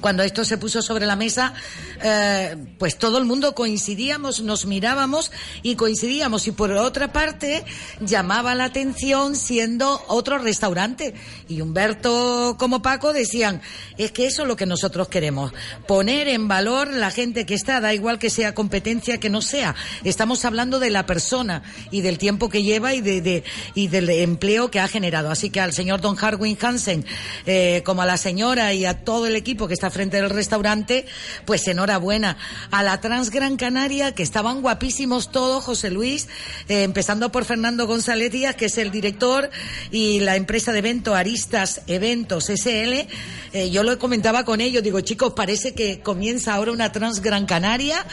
cuando 0.02 0.22
esto 0.22 0.44
se 0.44 0.58
puso 0.58 0.82
sobre 0.82 1.06
la 1.06 1.16
mesa, 1.16 1.54
eh, 2.02 2.56
pues 2.78 2.98
todo 2.98 3.16
el 3.16 3.24
mundo 3.24 3.54
coincidíamos, 3.54 4.42
nos 4.42 4.66
mirábamos 4.66 5.30
y 5.62 5.76
coincidíamos. 5.76 6.46
Y 6.48 6.52
por 6.52 6.72
otra 6.72 7.12
parte, 7.12 7.64
llamaba 8.00 8.54
la 8.54 8.64
atención 8.64 9.36
siendo 9.36 10.02
otro 10.08 10.36
restaurante. 10.36 11.14
Y 11.48 11.62
Humberto 11.62 12.56
como 12.58 12.82
Paco 12.82 13.12
decían, 13.12 13.62
es 13.96 14.12
que 14.12 14.26
eso 14.26 14.42
es 14.42 14.48
lo 14.48 14.56
que 14.56 14.66
nosotros 14.66 15.08
queremos, 15.08 15.52
poner 15.86 16.28
en 16.28 16.48
valor 16.48 16.88
la 16.88 17.10
gente 17.10 17.46
que 17.46 17.54
está, 17.54 17.80
da 17.80 17.94
igual 17.94 18.18
que 18.18 18.28
sea 18.28 18.54
competencia, 18.54 19.20
que 19.20 19.30
no 19.30 19.40
sea. 19.40 19.74
Estamos 20.02 20.44
hablando 20.44 20.80
de 20.80 20.90
la 20.90 21.06
persona 21.06 21.62
y 21.90 22.00
del 22.00 22.18
tiempo 22.18 22.48
que 22.48 22.64
lleva 22.64 22.94
y, 22.94 23.00
de, 23.00 23.44
y 23.74 23.86
del 23.86 24.10
empleo 24.10 24.70
que 24.70 24.80
ha 24.80 24.88
generado. 24.88 25.30
Así 25.30 25.50
que 25.50 25.60
al 25.60 25.72
señor 25.72 26.00
Don 26.00 26.16
Harwin 26.20 26.58
Hansen, 26.60 27.06
eh, 27.46 27.82
como 27.84 28.02
a 28.02 28.06
la 28.06 28.16
señora 28.16 28.74
y 28.74 28.84
a 28.84 29.04
todo 29.04 29.26
el 29.26 29.36
equipo 29.36 29.68
que 29.68 29.74
está 29.74 29.91
frente 29.92 30.16
del 30.16 30.30
restaurante, 30.30 31.06
pues 31.44 31.66
enhorabuena. 31.68 32.36
A 32.70 32.82
la 32.82 33.00
Trans 33.00 33.30
Gran 33.30 33.56
Canaria, 33.56 34.12
que 34.12 34.22
estaban 34.22 34.62
guapísimos 34.62 35.30
todos, 35.30 35.64
José 35.64 35.90
Luis, 35.90 36.28
eh, 36.68 36.82
empezando 36.82 37.30
por 37.30 37.44
Fernando 37.44 37.86
González 37.86 38.32
Díaz, 38.32 38.56
que 38.56 38.66
es 38.66 38.78
el 38.78 38.90
director, 38.90 39.50
y 39.90 40.20
la 40.20 40.36
empresa 40.36 40.72
de 40.72 40.78
evento 40.78 41.14
Aristas 41.14 41.82
Eventos 41.86 42.50
SL. 42.50 43.06
Eh, 43.52 43.70
yo 43.70 43.82
lo 43.82 43.98
comentaba 43.98 44.44
con 44.44 44.60
ellos, 44.60 44.82
digo, 44.82 45.00
chicos, 45.00 45.34
parece 45.34 45.74
que 45.74 46.00
comienza 46.00 46.54
ahora 46.54 46.72
una 46.72 46.90
Trans 46.90 47.20
Gran 47.20 47.46
Canaria 47.46 48.04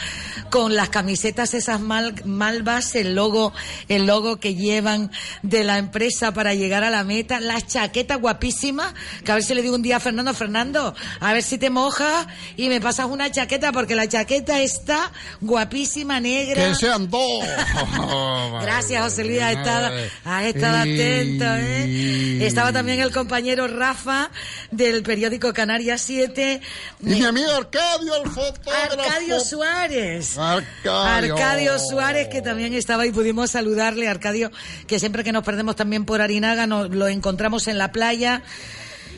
con 0.50 0.76
las 0.76 0.90
camisetas 0.90 1.54
esas 1.54 1.80
mal, 1.80 2.14
malvas, 2.24 2.94
el 2.94 3.14
logo, 3.14 3.52
el 3.88 4.06
logo 4.06 4.38
que 4.38 4.54
llevan 4.54 5.10
de 5.42 5.64
la 5.64 5.78
empresa 5.78 6.32
para 6.32 6.54
llegar 6.54 6.84
a 6.84 6.90
la 6.90 7.04
meta, 7.04 7.40
las 7.40 7.66
chaquetas 7.66 8.20
guapísimas, 8.20 8.92
que 9.24 9.32
a 9.32 9.34
ver 9.34 9.44
si 9.44 9.54
le 9.54 9.62
digo 9.62 9.74
un 9.74 9.82
día 9.82 9.96
a 9.96 10.00
Fernando, 10.00 10.34
Fernando, 10.34 10.94
a 11.20 11.32
ver 11.32 11.42
si 11.42 11.58
te 11.58 11.69
mojas 11.70 12.26
y 12.56 12.68
me 12.68 12.80
pasas 12.80 13.06
una 13.06 13.30
chaqueta, 13.30 13.72
porque 13.72 13.94
la 13.94 14.08
chaqueta 14.08 14.60
está 14.60 15.10
guapísima, 15.40 16.20
negra. 16.20 16.68
Que 16.68 16.74
sean 16.74 17.08
dos. 17.08 17.44
Gracias, 18.62 19.02
José 19.02 19.24
Luis, 19.24 19.40
has 19.40 19.52
estado, 19.52 19.96
has 20.24 20.44
estado 20.44 20.76
atento, 20.78 21.44
¿eh? 21.44 22.46
Estaba 22.46 22.72
también 22.72 23.00
el 23.00 23.12
compañero 23.12 23.68
Rafa 23.68 24.30
del 24.70 25.02
periódico 25.02 25.52
Canarias 25.52 26.02
7. 26.02 26.60
Y 27.00 27.06
mi 27.06 27.24
amigo 27.24 27.50
Arcadio, 27.50 28.22
el 28.22 28.30
fotógrafo. 28.30 29.00
Arcadio 29.00 29.40
Suárez. 29.40 30.38
Arcadio. 30.38 31.34
Arcadio 31.36 31.78
Suárez, 31.78 32.28
que 32.28 32.42
también 32.42 32.74
estaba 32.74 33.06
y 33.06 33.12
pudimos 33.12 33.50
saludarle. 33.50 34.08
Arcadio, 34.08 34.50
que 34.86 34.98
siempre 34.98 35.24
que 35.24 35.32
nos 35.32 35.44
perdemos 35.44 35.76
también 35.76 36.04
por 36.04 36.20
Arinaga, 36.20 36.66
nos 36.66 36.90
lo 36.90 37.08
encontramos 37.08 37.68
en 37.68 37.78
la 37.78 37.92
playa 37.92 38.42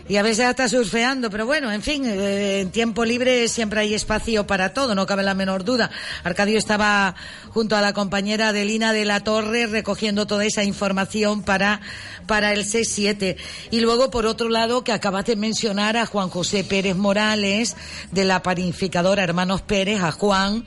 y 0.09 0.17
a 0.17 0.23
veces 0.23 0.47
hasta 0.47 0.69
surfeando, 0.69 1.31
pero 1.31 1.47
bueno, 1.47 1.71
en 1.71 1.83
fin, 1.83 2.05
eh, 2.05 2.61
en 2.61 2.71
tiempo 2.71 3.05
libre 3.05 3.49
siempre 3.49 3.81
hay 3.81 3.95
espacio 3.95 4.47
para 4.47 4.75
todo, 4.75 4.95
no 4.95 5.07
cabe 5.07 5.23
la 5.23 5.35
menor 5.35 5.65
duda. 5.65 5.91
Arcadio 6.25 6.59
estaba 6.59 7.15
junto 7.51 7.77
a 7.77 7.81
la 7.81 7.93
compañera 7.93 8.49
Adelina 8.49 8.93
de 8.93 9.05
la 9.05 9.21
Torre 9.21 9.67
recogiendo 9.67 10.27
toda 10.27 10.45
esa 10.45 10.65
información 10.65 11.43
para, 11.43 11.81
para 12.27 12.53
el 12.53 12.65
C7. 12.65 13.37
Y 13.71 13.81
luego, 13.81 14.11
por 14.11 14.27
otro 14.27 14.49
lado, 14.49 14.85
que 14.85 14.93
acabas 14.93 15.27
de 15.27 15.37
mencionar 15.37 15.97
a 15.97 16.07
Juan 16.07 16.31
José 16.31 16.65
Pérez 16.65 16.97
Morales, 16.97 17.77
de 18.11 18.25
la 18.25 18.43
panificadora 18.43 19.23
Hermanos 19.23 19.63
Pérez, 19.63 20.03
a 20.03 20.13
Juan, 20.13 20.65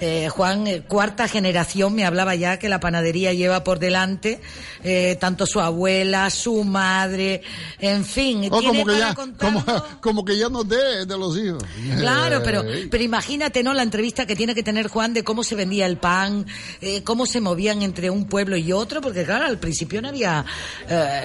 eh, 0.00 0.28
Juan, 0.30 0.66
eh, 0.66 0.82
cuarta 0.86 1.28
generación, 1.28 1.94
me 1.94 2.04
hablaba 2.04 2.34
ya 2.34 2.58
que 2.58 2.68
la 2.70 2.80
panadería 2.80 3.34
lleva 3.34 3.62
por 3.64 3.78
delante, 3.78 4.40
eh, 4.82 5.16
tanto 5.20 5.44
su 5.44 5.60
abuela, 5.60 6.30
su 6.30 6.64
madre, 6.64 7.42
en 7.78 8.04
fin. 8.04 8.48
Oh, 8.50 8.62
como, 8.62 8.86
que 8.86 8.98
ya, 8.98 9.14
como, 9.14 9.64
como 10.00 10.24
que 10.24 10.38
ya 10.38 10.48
no 10.48 10.64
de, 10.64 11.04
de 11.04 11.18
los 11.18 11.36
hijos. 11.36 11.62
Claro, 11.98 12.40
pero, 12.42 12.64
pero 12.90 13.04
imagínate, 13.04 13.62
¿no? 13.62 13.74
La 13.74 13.82
entrevista 13.82 14.24
que 14.24 14.34
tiene 14.34 14.54
que 14.54 14.62
tener 14.62 14.88
Juan 14.88 15.12
de 15.12 15.22
cómo 15.22 15.44
se 15.44 15.54
vendía 15.54 15.84
el 15.84 15.98
pan, 15.98 16.46
eh, 16.80 17.02
cómo 17.04 17.26
se 17.26 17.40
movían 17.40 17.82
entre 17.82 18.08
un 18.08 18.24
pueblo 18.24 18.56
y 18.56 18.72
otro, 18.72 19.02
porque 19.02 19.24
claro, 19.24 19.44
al 19.44 19.58
principio 19.58 20.00
no 20.00 20.08
había, 20.08 20.44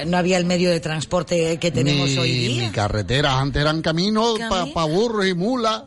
no 0.06 0.18
había 0.18 0.38
el 0.38 0.46
medio 0.46 0.70
de 0.70 0.82
transporte 0.82 1.58
que 1.60 1.72
tenemos 1.72 2.10
ni, 2.10 2.18
hoy 2.18 2.32
día. 2.32 2.68
ni 2.68 2.70
carreteras, 2.72 3.36
antes 3.36 3.62
eran 3.62 3.82
caminos 3.82 4.38
para 4.38 4.66
Camino. 4.66 4.88
burros 4.88 5.26
y 5.28 5.34
mulas. 5.34 5.84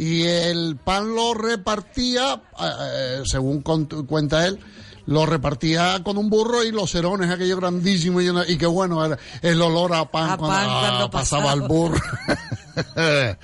Y 0.00 0.22
el 0.22 0.76
pan 0.76 1.12
lo 1.14 1.34
repartía, 1.34 2.40
eh, 2.60 3.22
según 3.24 3.64
cont- 3.64 4.06
cuenta 4.06 4.46
él, 4.46 4.60
lo 5.06 5.26
repartía 5.26 6.00
con 6.04 6.18
un 6.18 6.30
burro 6.30 6.62
y 6.62 6.70
los 6.70 6.92
cerones, 6.92 7.28
aquello 7.30 7.56
grandísimo. 7.56 8.20
Y, 8.20 8.28
y 8.46 8.56
qué 8.58 8.66
bueno 8.66 9.04
era 9.04 9.18
el 9.42 9.60
olor 9.60 9.92
a 9.94 10.08
pan, 10.08 10.30
A 10.30 10.36
cuando, 10.36 10.56
pan 10.56 10.68
cuando 10.80 11.10
pasaba 11.10 11.42
pasaba. 11.46 11.62
el 11.64 11.68
burro. 11.68 12.00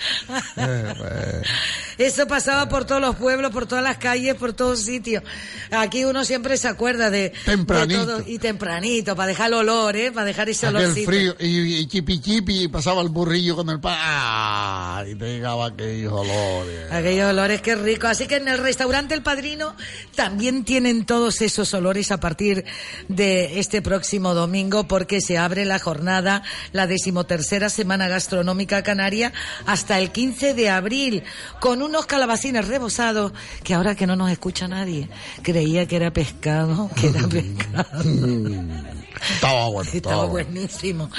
Eso 1.98 2.26
pasaba 2.26 2.68
por 2.68 2.84
todos 2.84 3.00
los 3.00 3.16
pueblos, 3.16 3.52
por 3.52 3.66
todas 3.66 3.84
las 3.84 3.98
calles, 3.98 4.34
por 4.34 4.52
todos 4.52 4.80
sitios. 4.80 5.22
Aquí 5.70 6.04
uno 6.04 6.24
siempre 6.24 6.56
se 6.56 6.68
acuerda 6.68 7.10
de, 7.10 7.32
Tempranito. 7.44 8.00
de 8.00 8.06
todo. 8.06 8.24
Y 8.26 8.38
tempranito, 8.38 9.14
para 9.14 9.28
dejar 9.28 9.48
el 9.48 9.54
olor, 9.54 9.96
¿eh? 9.96 10.10
Para 10.12 10.26
dejar 10.26 10.48
ese 10.48 10.66
olorcito. 10.66 11.10
frío, 11.10 11.36
y, 11.38 11.76
y 11.76 11.86
chipi 11.86 12.20
chipi, 12.20 12.62
y 12.64 12.68
pasaba 12.68 13.02
el 13.02 13.08
burrillo 13.08 13.56
con 13.56 13.70
el 13.70 13.80
pan, 13.80 13.96
¡ah! 13.98 15.04
y 15.06 15.14
te 15.14 15.26
llegaba 15.26 15.66
aquellos 15.66 16.12
olores. 16.12 16.92
Aquellos 16.92 17.30
olores, 17.30 17.60
qué 17.60 17.76
rico. 17.76 18.06
Así 18.06 18.26
que 18.26 18.36
en 18.36 18.48
el 18.48 18.58
restaurante 18.58 19.14
El 19.14 19.22
Padrino 19.22 19.76
también 20.14 20.64
tienen 20.64 21.04
todos 21.04 21.40
esos 21.42 21.72
olores 21.74 22.10
a 22.10 22.18
partir 22.18 22.64
de 23.08 23.60
este 23.60 23.82
próximo 23.82 24.34
domingo 24.34 24.88
porque 24.88 25.20
se 25.20 25.38
abre 25.38 25.64
la 25.64 25.78
jornada, 25.78 26.42
la 26.72 26.86
decimotercera 26.86 27.68
semana 27.70 28.08
gastronómica 28.08 28.82
canaria 28.82 29.23
hasta 29.66 29.98
el 29.98 30.10
15 30.10 30.54
de 30.54 30.70
abril 30.70 31.22
con 31.60 31.82
unos 31.82 32.06
calabacines 32.06 32.66
rebosados 32.66 33.32
que 33.62 33.74
ahora 33.74 33.94
que 33.94 34.06
no 34.06 34.16
nos 34.16 34.30
escucha 34.30 34.68
nadie, 34.68 35.08
creía 35.42 35.86
que 35.86 35.96
era 35.96 36.12
pescado, 36.12 36.90
que 36.94 37.08
era 37.08 37.20
pescado. 37.28 38.02
Estaba 39.32 39.68
bueno, 39.68 39.90
estaba 39.90 40.14
Estaba 40.14 40.26
bueno. 40.26 40.50
buenísimo. 40.50 41.10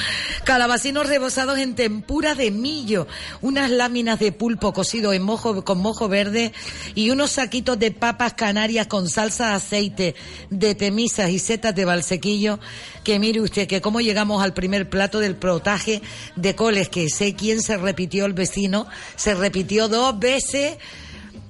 Calabacinos 0.43 1.07
rebozados 1.07 1.57
en 1.59 1.75
tempura 1.75 2.35
de 2.35 2.51
millo, 2.51 3.07
unas 3.41 3.69
láminas 3.71 4.19
de 4.19 4.31
pulpo 4.31 4.73
cocido 4.73 5.13
en 5.13 5.23
mojo, 5.23 5.63
con 5.63 5.79
mojo 5.79 6.07
verde 6.07 6.53
y 6.93 7.09
unos 7.09 7.31
saquitos 7.31 7.79
de 7.79 7.91
papas 7.91 8.33
canarias 8.33 8.87
con 8.87 9.09
salsa 9.09 9.49
de 9.49 9.53
aceite, 9.55 10.15
de 10.49 10.75
temisas 10.75 11.29
y 11.31 11.39
setas 11.39 11.73
de 11.75 11.85
balsequillo. 11.85 12.59
Que 13.03 13.19
mire 13.19 13.41
usted 13.41 13.67
que 13.67 13.81
cómo 13.81 14.01
llegamos 14.01 14.43
al 14.43 14.53
primer 14.53 14.89
plato 14.89 15.19
del 15.19 15.35
protaje 15.35 16.01
de 16.35 16.55
coles, 16.55 16.89
que 16.89 17.09
sé 17.09 17.35
quién 17.35 17.61
se 17.61 17.77
repitió 17.77 18.25
el 18.25 18.33
vecino, 18.33 18.87
se 19.15 19.35
repitió 19.35 19.87
dos 19.87 20.19
veces. 20.19 20.77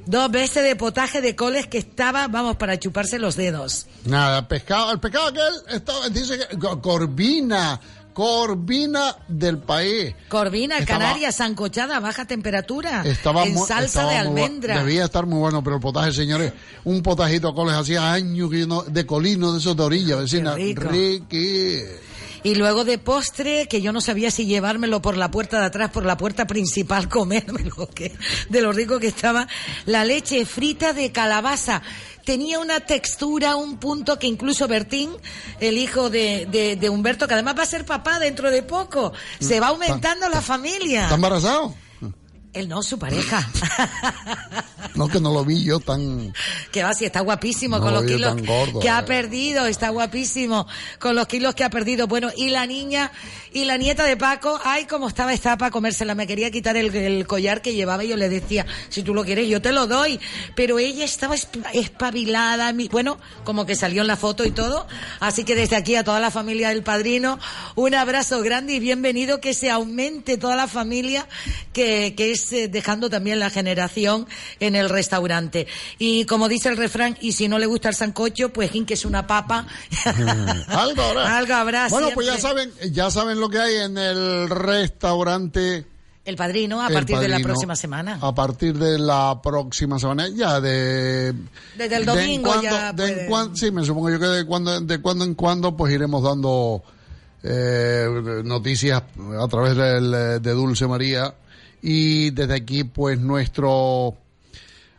Dos 0.05 0.29
veces 0.31 0.63
de 0.63 0.75
potaje 0.75 1.21
de 1.21 1.35
coles 1.35 1.67
que 1.67 1.77
estaba, 1.79 2.27
vamos, 2.27 2.57
para 2.57 2.77
chuparse 2.79 3.17
los 3.19 3.35
dedos. 3.35 3.87
Nada, 4.05 4.47
pescado, 4.47 4.91
el 4.91 4.99
pescado 4.99 5.27
aquel 5.27 5.53
estaba, 5.75 6.09
dice 6.09 6.37
que 6.49 6.57
co- 6.59 6.79
corvina, 6.81 7.79
corvina 8.13 9.15
del 9.27 9.57
país. 9.57 10.15
Corvina, 10.29 10.77
Estaba- 10.77 10.99
Canarias, 10.99 11.35
sancochada, 11.35 11.99
baja 11.99 12.25
temperatura, 12.25 13.03
Estaba 13.05 13.45
en 13.45 13.57
salsa 13.57 13.85
estaba 13.85 14.11
de 14.11 14.29
muy 14.29 14.41
almendra. 14.43 14.77
Debía 14.79 15.05
estar 15.05 15.25
muy 15.25 15.39
bueno, 15.39 15.63
pero 15.63 15.77
el 15.77 15.81
potaje, 15.81 16.11
señores, 16.13 16.53
un 16.83 17.01
potajito 17.01 17.53
coles 17.53 17.75
hacía 17.75 18.13
años 18.13 18.49
que 18.49 18.59
yo 18.61 18.67
no, 18.67 18.83
de 18.83 19.05
colino, 19.05 19.51
de 19.53 19.59
esos 19.59 19.75
de 19.75 19.83
orilla, 19.83 20.15
vecina. 20.17 20.55
rico. 20.55 20.83
Riqui. 20.83 21.79
Y 22.45 22.53
luego 22.53 22.85
de 22.85 22.99
postre, 22.99 23.67
que 23.67 23.81
yo 23.81 23.91
no 23.91 24.01
sabía 24.01 24.29
si 24.29 24.45
llevármelo 24.45 25.01
por 25.01 25.17
la 25.17 25.31
puerta 25.31 25.59
de 25.59 25.65
atrás, 25.65 25.89
por 25.89 26.05
la 26.05 26.15
puerta 26.15 26.45
principal, 26.45 27.09
comérmelo, 27.09 27.89
que, 27.89 28.15
de 28.49 28.61
lo 28.61 28.71
rico 28.71 28.99
que 28.99 29.07
estaba, 29.07 29.47
la 29.87 30.05
leche 30.05 30.45
frita 30.45 30.93
de 30.93 31.11
calabaza. 31.11 31.81
Tenía 32.23 32.59
una 32.59 32.81
textura, 32.81 33.55
un 33.55 33.77
punto 33.77 34.19
que 34.19 34.27
incluso 34.27 34.67
Bertín, 34.67 35.09
el 35.59 35.79
hijo 35.79 36.11
de, 36.11 36.47
de, 36.51 36.75
de 36.75 36.89
Humberto, 36.89 37.27
que 37.27 37.33
además 37.33 37.57
va 37.57 37.63
a 37.63 37.67
ser 37.67 37.83
papá 37.83 38.19
dentro 38.19 38.51
de 38.51 38.61
poco, 38.61 39.11
se 39.39 39.59
va 39.59 39.69
aumentando 39.69 40.29
la 40.29 40.41
familia. 40.41 41.03
¿Está 41.03 41.15
embarazado? 41.15 41.73
Él 42.55 42.67
no, 42.67 42.81
su 42.81 42.97
pareja. 42.97 43.47
No, 44.95 45.09
que 45.09 45.19
no 45.19 45.33
lo 45.33 45.43
vi 45.43 45.61
yo 45.61 45.81
tan... 45.81 46.33
Que 46.71 46.81
va, 46.81 46.93
si 46.93 47.03
está 47.03 47.19
guapísimo 47.19 47.77
No 47.79 47.83
con 47.83 47.93
lo 47.95 48.01
los 48.01 48.09
kilos 48.09 48.37
gordo, 48.45 48.79
que 48.79 48.89
ha 48.89 48.99
eh. 48.99 49.03
perdido, 49.03 49.65
está 49.65 49.89
guapísimo 49.89 50.65
con 50.99 51.15
los 51.17 51.27
kilos 51.27 51.53
que 51.53 51.65
ha 51.65 51.69
perdido. 51.69 52.07
Bueno, 52.07 52.29
y 52.37 52.49
la 52.49 52.65
niña 52.65 53.11
y 53.51 53.65
la 53.65 53.75
nieta 53.75 54.05
de 54.05 54.15
Paco, 54.15 54.57
ay, 54.63 54.85
cómo 54.85 55.09
estaba 55.09 55.33
esta 55.33 55.57
para 55.57 55.69
comérsela. 55.69 56.15
Me 56.15 56.25
quería 56.27 56.49
quitar 56.49 56.77
el, 56.77 56.95
el 56.95 57.27
collar 57.27 57.61
que 57.61 57.73
llevaba 57.73 58.05
y 58.05 58.07
yo 58.09 58.15
le 58.15 58.29
decía, 58.29 58.65
si 58.87 59.03
tú 59.03 59.13
lo 59.13 59.25
quieres, 59.25 59.49
yo 59.49 59.61
te 59.61 59.73
lo 59.73 59.85
doy. 59.85 60.17
Pero 60.55 60.79
ella 60.79 61.03
estaba 61.03 61.35
esp- 61.35 61.65
espabilada, 61.73 62.71
mi- 62.71 62.87
bueno, 62.87 63.17
como 63.43 63.65
que 63.65 63.75
salió 63.75 64.01
en 64.01 64.07
la 64.07 64.15
foto 64.15 64.45
y 64.45 64.51
todo. 64.51 64.87
Así 65.19 65.43
que 65.43 65.55
desde 65.55 65.75
aquí 65.75 65.95
a 65.97 66.05
toda 66.05 66.21
la 66.21 66.31
familia 66.31 66.69
del 66.69 66.83
padrino, 66.83 67.37
un 67.75 67.95
abrazo 67.95 68.41
grande 68.41 68.75
y 68.75 68.79
bienvenido 68.79 69.41
que 69.41 69.53
se 69.53 69.69
aumente 69.69 70.37
toda 70.37 70.55
la 70.55 70.67
familia 70.69 71.27
que, 71.73 72.13
que 72.15 72.31
es 72.31 72.44
eh, 72.53 72.67
dejando 72.67 73.09
también 73.09 73.39
la 73.39 73.49
generación 73.49 74.27
en 74.59 74.75
el 74.75 74.89
restaurante. 74.89 75.67
Y 75.97 76.25
como 76.25 76.47
dice 76.47 76.69
el 76.69 76.77
refrán, 76.77 77.17
y 77.21 77.33
si 77.33 77.47
no 77.47 77.59
le 77.59 77.65
gusta 77.65 77.89
el 77.89 77.95
sancocho, 77.95 78.49
pues 78.49 78.71
que 78.85 78.93
es 78.93 79.05
una 79.05 79.25
papa. 79.27 79.67
Algo 80.67 81.01
habrá. 81.01 81.37
Algo 81.37 81.53
habrá 81.53 81.87
Bueno, 81.89 82.09
pues 82.13 82.27
ya 82.27 82.37
saben, 82.37 82.71
ya 82.91 83.09
saben 83.09 83.39
lo 83.39 83.49
que 83.49 83.59
hay 83.59 83.75
en 83.77 83.97
el 83.97 84.49
restaurante. 84.49 85.85
El 86.25 86.35
padrino 86.35 86.81
a 86.81 86.87
El 86.87 86.93
partir 86.93 87.19
de 87.19 87.27
la 87.27 87.39
próxima 87.39 87.75
semana. 87.75 88.17
A 88.19 88.33
partir 88.33 88.75
de 88.77 88.97
la 88.97 89.39
próxima 89.43 89.99
semana, 89.99 90.27
ya 90.27 90.59
de... 90.59 91.33
Desde 91.77 91.95
el 91.97 92.05
de 92.05 92.11
domingo 92.11 92.49
cuando- 92.49 92.63
ya 92.63 92.93
de 92.93 93.29
sí, 93.53 93.69
me 93.69 93.85
supongo 93.85 94.09
yo 94.09 94.19
que 94.19 94.25
de 94.25 94.45
cuando, 94.45 94.81
de 94.81 94.99
cuando 95.01 95.23
en 95.23 95.35
cuando 95.35 95.77
pues 95.77 95.93
iremos 95.93 96.23
dando 96.23 96.81
eh, 97.43 98.41
noticias 98.43 99.03
a 99.39 99.47
través 99.47 99.75
del, 99.75 100.13
eh, 100.15 100.39
de 100.39 100.51
Dulce 100.51 100.87
María 100.87 101.31
y 101.87 102.31
desde 102.31 102.55
aquí 102.55 102.83
pues 102.83 103.19
nuestro 103.19 104.15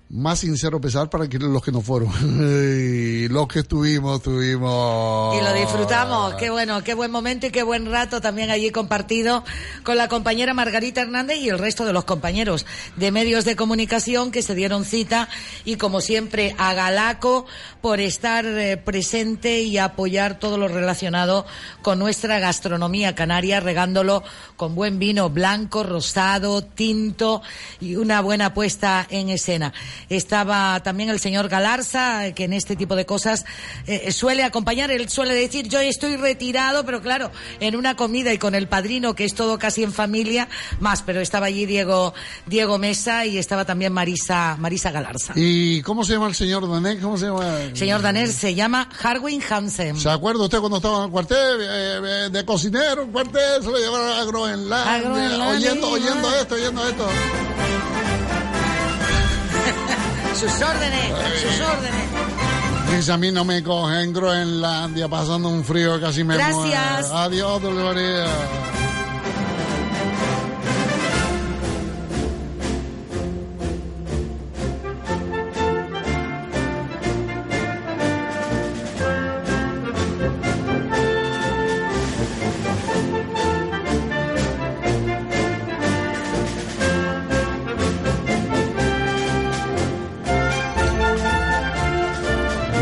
más 0.08 0.38
sincero 0.38 0.80
pesar 0.80 1.10
para 1.10 1.24
los 1.24 1.62
que 1.62 1.72
no 1.72 1.80
fueron. 1.80 2.08
Los 3.28 3.48
que 3.48 3.60
estuvimos, 3.60 4.18
estuvimos. 4.18 5.36
Y 5.36 5.42
lo 5.42 5.52
disfrutamos. 5.52 6.34
Qué 6.34 6.48
bueno, 6.48 6.82
qué 6.84 6.94
buen 6.94 7.10
momento 7.10 7.46
y 7.46 7.50
qué 7.50 7.62
buen 7.62 7.90
rato 7.90 8.20
también 8.20 8.50
allí 8.50 8.70
compartido 8.70 9.42
con 9.82 9.96
la 9.96 10.08
compañera 10.08 10.54
Margarita 10.54 11.02
Hernández 11.02 11.38
y 11.38 11.48
el 11.48 11.58
resto 11.58 11.84
de 11.84 11.92
los 11.92 12.04
compañeros 12.04 12.66
de 12.96 13.10
medios 13.10 13.44
de 13.44 13.56
comunicación 13.56 14.30
que 14.30 14.42
se 14.42 14.54
dieron 14.54 14.84
cita 14.84 15.28
y 15.64 15.76
como 15.76 16.00
siempre 16.00 16.54
a 16.56 16.72
Galaco 16.74 17.46
por 17.80 18.00
estar 18.00 18.44
eh, 18.46 18.76
presente 18.76 19.62
y 19.62 19.78
apoyar 19.78 20.38
todo 20.38 20.56
lo 20.56 20.68
relacionado 20.68 21.46
con 21.82 21.98
nuestra 21.98 22.38
gastronomía 22.38 23.14
canaria, 23.14 23.60
regándolo 23.60 24.22
con 24.56 24.74
buen 24.74 24.98
vino 24.98 25.30
blanco, 25.30 25.82
rosado, 25.82 26.62
tinto 26.62 27.42
y 27.80 27.96
una 27.96 28.20
buena 28.20 28.54
puesta 28.54 29.06
en 29.10 29.30
escena. 29.30 29.72
Estaba 30.08 30.80
también 30.82 31.10
el 31.10 31.20
señor 31.20 31.48
Galarza, 31.48 32.32
que 32.32 32.44
en 32.44 32.52
este 32.52 32.76
tipo 32.76 32.96
de 32.96 33.06
cosas 33.06 33.44
eh, 33.86 34.12
suele 34.12 34.44
acompañar. 34.44 34.90
Él 34.90 35.08
suele 35.08 35.34
decir, 35.34 35.68
yo 35.68 35.80
estoy 35.80 36.16
retirado, 36.16 36.84
pero 36.84 37.00
claro, 37.00 37.30
en 37.60 37.76
una 37.76 37.96
comida 37.96 38.32
y 38.32 38.38
con 38.38 38.54
el 38.54 38.68
padrino, 38.68 39.14
que 39.14 39.24
es 39.24 39.34
todo 39.34 39.58
casi 39.58 39.82
en 39.82 39.92
familia, 39.92 40.48
más. 40.80 41.02
Pero 41.02 41.20
estaba 41.20 41.46
allí 41.46 41.66
Diego, 41.66 42.14
Diego 42.46 42.78
Mesa 42.78 43.26
y 43.26 43.38
estaba 43.38 43.64
también 43.64 43.92
Marisa, 43.92 44.56
Marisa 44.58 44.90
Galarza. 44.90 45.32
¿Y 45.36 45.82
cómo 45.82 46.04
se 46.04 46.14
llama 46.14 46.28
el 46.28 46.34
señor 46.34 46.68
Danés? 46.68 46.98
¿Cómo 47.00 47.16
se 47.16 47.26
llama? 47.26 47.44
Señor 47.74 48.02
Danés 48.02 48.34
se 48.34 48.54
llama 48.54 48.88
Harwin 49.02 49.42
Hansen. 49.48 49.98
¿Se 49.98 50.10
acuerda 50.10 50.44
usted 50.44 50.58
cuando 50.58 50.76
estaba 50.78 50.98
en 50.98 51.04
el 51.04 51.10
cuartel 51.10 51.60
eh, 51.60 52.26
eh, 52.26 52.28
de 52.30 52.44
cocinero, 52.44 53.02
en 53.02 53.12
cuartel, 53.12 53.62
se 53.62 53.70
lo 53.70 53.78
llevaron 53.78 54.12
a 54.12 54.24
Groenlandia, 54.24 55.48
oyendo, 55.48 55.90
oyendo 55.90 56.36
esto, 56.36 56.54
oyendo 56.54 56.88
esto. 56.88 57.06
Sus 60.36 60.52
órdenes, 60.62 61.40
sus 61.40 61.60
órdenes. 61.60 62.96
Dice, 62.96 63.12
a 63.12 63.16
mí 63.16 63.32
no 63.32 63.44
me 63.44 63.62
cogen 63.62 63.96
en 64.00 64.12
Groenlandia 64.12 65.08
pasando 65.08 65.48
un 65.48 65.64
frío 65.64 66.00
casi 66.00 66.24
me 66.24 66.34
Gracias. 66.34 66.56
muero. 67.10 67.16
Adiós, 67.16 67.62
Dolores. 67.62 68.28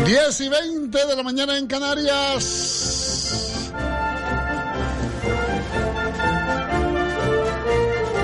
10 0.05 0.41
y 0.41 0.49
20 0.49 1.07
de 1.07 1.15
la 1.15 1.23
mañana 1.23 1.57
en 1.57 1.65
Canarias. 1.65 3.73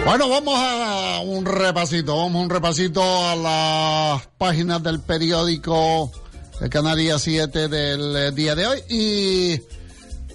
Bueno, 0.06 0.30
vamos 0.30 0.54
a 0.58 1.22
un 1.26 1.44
repasito, 1.44 2.18
vamos 2.18 2.36
a 2.36 2.44
un 2.44 2.50
repasito 2.52 3.02
a 3.02 3.36
las 3.36 4.28
páginas 4.38 4.84
del 4.84 5.00
periódico 5.00 6.12
de 6.60 6.70
Canarias 6.70 7.24
7 7.24 7.68
del 7.68 8.16
eh, 8.16 8.32
día 8.32 8.54
de 8.54 8.68
hoy 8.68 8.84
y 8.88 9.62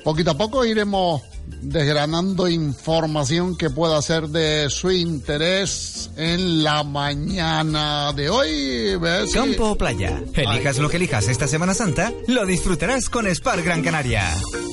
poquito 0.02 0.32
a 0.32 0.36
poco 0.36 0.64
iremos 0.64 1.22
desgranando 1.62 2.48
información 2.48 3.56
que 3.56 3.70
pueda 3.70 4.00
ser 4.02 4.28
de 4.28 4.70
su 4.70 4.90
interés 4.90 6.10
en 6.16 6.62
la 6.62 6.82
mañana 6.82 8.12
de 8.12 8.30
hoy. 8.30 8.96
¿Ves? 9.00 9.32
Campo 9.32 9.70
o 9.70 9.78
playa. 9.78 10.22
Elijas 10.34 10.78
lo 10.78 10.88
que 10.88 10.96
elijas 10.96 11.28
esta 11.28 11.48
Semana 11.48 11.74
Santa, 11.74 12.12
lo 12.28 12.46
disfrutarás 12.46 13.08
con 13.08 13.26
Spar 13.26 13.62
Gran 13.62 13.82
Canaria. 13.82 14.22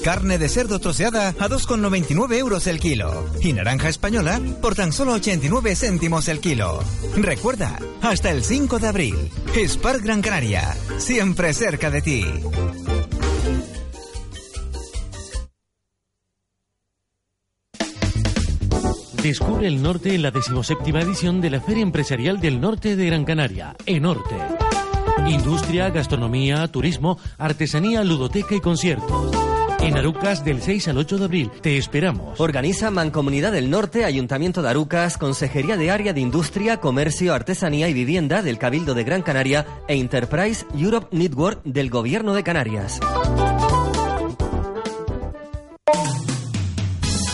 Carne 0.04 0.38
de 0.38 0.50
cerdo 0.50 0.80
troceada 0.80 1.30
a 1.30 1.50
2,99 1.50 2.38
euros 2.38 2.68
el 2.68 2.80
kilo. 2.80 3.26
Y 3.42 3.54
naranja 3.54 3.90
española 3.90 4.42
por 4.62 4.76
tan 4.76 4.92
solo 4.92 5.14
89 5.14 5.76
céntimos 5.76 6.28
el 6.28 6.40
kilo. 6.40 6.84
Recuerda, 7.16 7.80
hasta 8.02 8.30
el 8.32 8.44
5 8.44 8.80
de 8.80 8.88
abril. 8.88 9.32
Spar 9.68 10.02
Gran 10.02 10.22
Canaria. 10.22 10.76
Siempre 10.98 11.54
cerca 11.54 11.90
de 11.90 12.02
ti. 12.02 12.26
Descubre 19.24 19.68
el 19.68 19.82
norte 19.82 20.14
en 20.14 20.22
la 20.22 20.32
decimoséptima 20.32 21.00
edición 21.00 21.40
de 21.40 21.50
la 21.50 21.62
Feria 21.62 21.82
Empresarial 21.82 22.42
del 22.42 22.60
Norte 22.60 22.98
de 22.98 23.06
Gran 23.06 23.24
Canaria, 23.24 23.74
Enorte. 23.86 24.36
Industria, 25.30 25.90
gastronomía, 25.92 26.68
turismo, 26.68 27.18
artesanía, 27.38 28.04
ludoteca 28.04 28.54
y 28.54 28.60
conciertos. 28.60 29.32
En 29.80 29.96
Arucas 29.96 30.44
del 30.44 30.62
6 30.62 30.90
al 30.90 30.98
8 30.98 31.20
de 31.20 31.24
abril. 31.24 31.52
Te 31.62 31.78
esperamos. 31.78 32.38
Organiza 32.42 32.92
Mancomunidad 32.92 33.54
del 33.54 33.70
Norte, 33.70 34.04
Ayuntamiento 34.04 34.62
de 34.62 34.70
Arucas, 34.70 35.18
Consejería 35.18 35.78
de 35.78 35.90
Área 35.90 36.12
de 36.12 36.20
Industria, 36.20 36.82
Comercio, 36.82 37.34
Artesanía 37.34 37.88
y 37.88 37.94
Vivienda 37.94 38.42
del 38.42 38.58
Cabildo 38.58 38.94
de 38.94 39.06
Gran 39.06 39.22
Canaria 39.22 39.66
e 39.88 39.96
Enterprise 39.96 40.66
Europe 40.76 41.16
Network 41.16 41.62
del 41.64 41.90
Gobierno 41.90 42.34
de 42.34 42.44
Canarias. 42.44 43.00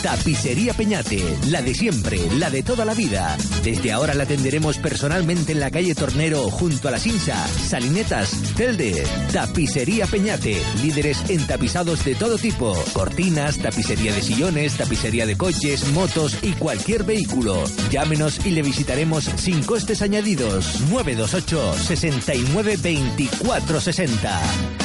Tapicería 0.02 0.72
Peñate, 0.72 1.22
la 1.48 1.60
de 1.60 1.74
siempre, 1.74 2.18
la 2.38 2.48
de 2.48 2.62
toda 2.62 2.86
la 2.86 2.94
vida. 2.94 3.36
Desde 3.62 3.92
ahora 3.92 4.14
la 4.14 4.22
atenderemos 4.22 4.78
personalmente 4.78 5.52
en 5.52 5.60
la 5.60 5.70
calle 5.70 5.94
Tornero, 5.94 6.50
junto 6.50 6.88
a 6.88 6.90
la 6.90 6.98
Sinsa, 6.98 7.46
Salinetas, 7.46 8.30
Telde. 8.56 9.04
Tapicería 9.30 10.06
Peñate, 10.06 10.56
líderes 10.82 11.22
en 11.28 11.46
tapizados 11.46 12.02
de 12.04 12.14
todo 12.14 12.38
tipo. 12.38 12.74
Cortinas, 12.94 13.58
tapicería 13.58 14.14
de 14.14 14.22
sillones, 14.22 14.76
tapicería 14.76 15.26
de 15.26 15.36
coches, 15.36 15.92
motos 15.92 16.38
y 16.42 16.52
cualquier 16.52 17.04
vehículo. 17.04 17.62
Llámenos 17.90 18.44
y 18.46 18.50
le 18.50 18.62
visitaremos 18.62 19.24
sin 19.36 19.62
costes 19.64 20.00
añadidos. 20.00 20.80
928 20.90 21.74
69 21.74 22.78
24 22.82 23.80
60. 23.80 24.79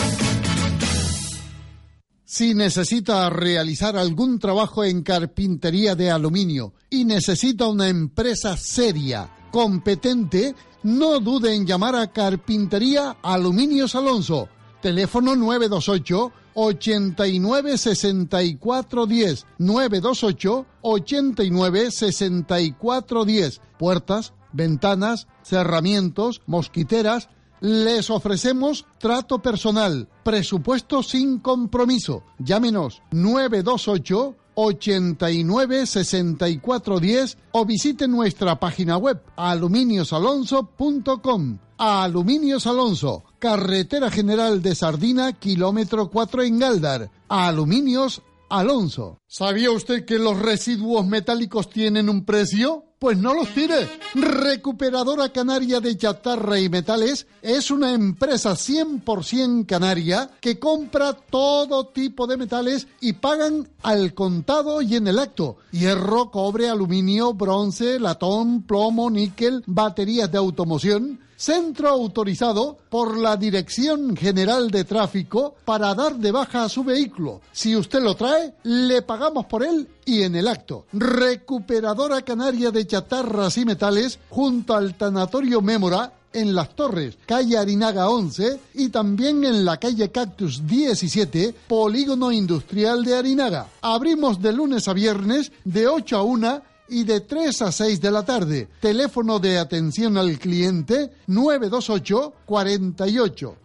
Si 2.37 2.53
necesita 2.53 3.29
realizar 3.29 3.95
algún 3.95 4.39
trabajo 4.39 4.83
en 4.83 5.03
carpintería 5.03 5.95
de 5.95 6.11
aluminio 6.11 6.73
y 6.89 7.05
necesita 7.05 7.65
una 7.65 7.87
empresa 7.87 8.57
seria, 8.57 9.29
competente, 9.53 10.53
no 10.83 11.21
dude 11.21 11.55
en 11.55 11.65
llamar 11.65 11.95
a 11.95 12.11
Carpintería 12.11 13.15
Aluminios 13.23 13.95
Alonso. 13.95 14.49
Teléfono 14.81 15.33
928 15.33 16.33
89 16.55 17.77
64 17.77 19.05
10 19.05 19.45
928 19.57 20.65
89 20.81 21.91
64 21.91 23.23
10 23.23 23.61
Puertas, 23.79 24.33
ventanas, 24.51 25.27
cerramientos, 25.41 26.41
mosquiteras, 26.47 27.29
les 27.61 28.09
ofrecemos 28.09 28.85
trato 28.99 29.41
personal, 29.41 30.09
presupuesto 30.23 31.03
sin 31.03 31.39
compromiso. 31.39 32.23
Llámenos 32.39 33.01
928 33.11 34.35
89 34.55 35.85
64 35.85 36.99
10 36.99 37.37
o 37.51 37.65
visite 37.65 38.07
nuestra 38.07 38.59
página 38.59 38.97
web 38.97 39.21
aluminiosalonso.com. 39.35 41.59
Aluminios 41.77 42.67
Alonso, 42.67 43.25
Carretera 43.37 44.09
General 44.09 44.61
de 44.61 44.75
Sardina, 44.75 45.33
kilómetro 45.33 46.09
4 46.09 46.43
en 46.43 46.59
Galdar. 46.59 47.11
Aluminios 47.27 48.21
Alonso. 48.49 49.17
¿Sabía 49.27 49.71
usted 49.71 50.05
que 50.05 50.17
los 50.17 50.39
residuos 50.39 51.05
metálicos 51.05 51.69
tienen 51.69 52.07
un 52.09 52.23
precio? 52.23 52.85
Pues 53.05 53.19
no 53.19 53.35
los 53.35 53.53
tire. 53.53 53.87
Recuperadora 54.15 55.29
Canaria 55.29 55.79
de 55.79 55.95
Chatarra 55.95 56.59
y 56.59 56.69
Metales 56.69 57.27
es 57.43 57.69
una 57.69 57.93
empresa 57.93 58.53
100% 58.53 59.67
canaria 59.67 60.31
que 60.41 60.57
compra 60.57 61.13
todo 61.13 61.85
tipo 61.89 62.25
de 62.25 62.37
metales 62.37 62.87
y 63.01 63.13
pagan 63.13 63.69
al 63.83 64.15
contado 64.15 64.81
y 64.81 64.95
en 64.95 65.05
el 65.05 65.19
acto. 65.19 65.57
Hierro, 65.69 66.31
cobre, 66.31 66.67
aluminio, 66.67 67.35
bronce, 67.35 67.99
latón, 67.99 68.63
plomo, 68.63 69.11
níquel, 69.11 69.61
baterías 69.67 70.31
de 70.31 70.39
automoción 70.39 71.19
centro 71.35 71.89
autorizado 71.89 72.77
por 72.89 73.17
la 73.17 73.37
Dirección 73.37 74.15
General 74.15 74.69
de 74.71 74.83
Tráfico 74.83 75.55
para 75.65 75.93
dar 75.93 76.15
de 76.15 76.31
baja 76.31 76.63
a 76.63 76.69
su 76.69 76.83
vehículo. 76.83 77.41
Si 77.51 77.75
usted 77.75 78.01
lo 78.01 78.15
trae, 78.15 78.53
le 78.63 79.01
pagamos 79.01 79.45
por 79.45 79.63
él 79.63 79.87
y 80.05 80.23
en 80.23 80.35
el 80.35 80.47
acto. 80.47 80.85
Recuperadora 80.93 82.21
Canaria 82.21 82.71
de 82.71 82.85
Chatarras 82.85 83.57
y 83.57 83.65
Metales 83.65 84.19
junto 84.29 84.75
al 84.75 84.95
Tanatorio 84.95 85.61
Mémora 85.61 86.13
en 86.35 86.53
Las 86.53 86.75
Torres, 86.75 87.17
calle 87.25 87.57
Arinaga 87.57 88.09
11 88.09 88.59
y 88.73 88.89
también 88.89 89.45
en 89.45 89.63
la 89.63 89.77
calle 89.77 90.11
Cactus 90.11 90.67
17, 90.67 91.55
Polígono 91.67 92.31
Industrial 92.31 93.05
de 93.05 93.15
Arinaga. 93.15 93.67
Abrimos 93.81 94.41
de 94.41 94.51
lunes 94.51 94.87
a 94.89 94.93
viernes 94.93 95.53
de 95.63 95.87
8 95.87 96.17
a 96.17 96.23
1 96.23 96.61
y 96.87 97.03
de 97.03 97.21
3 97.21 97.61
a 97.63 97.71
6 97.71 98.01
de 98.01 98.11
la 98.11 98.23
tarde. 98.23 98.69
Teléfono 98.79 99.39
de 99.39 99.57
atención 99.57 100.17
al 100.17 100.37
cliente 100.37 101.11
928 101.27 102.33
48 102.45 103.55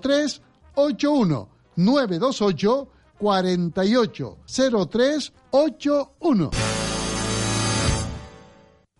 03 0.00 0.40
81 0.74 1.48
928 1.76 2.88
48 3.18 4.36
03 4.90 5.32
81. 5.50 6.50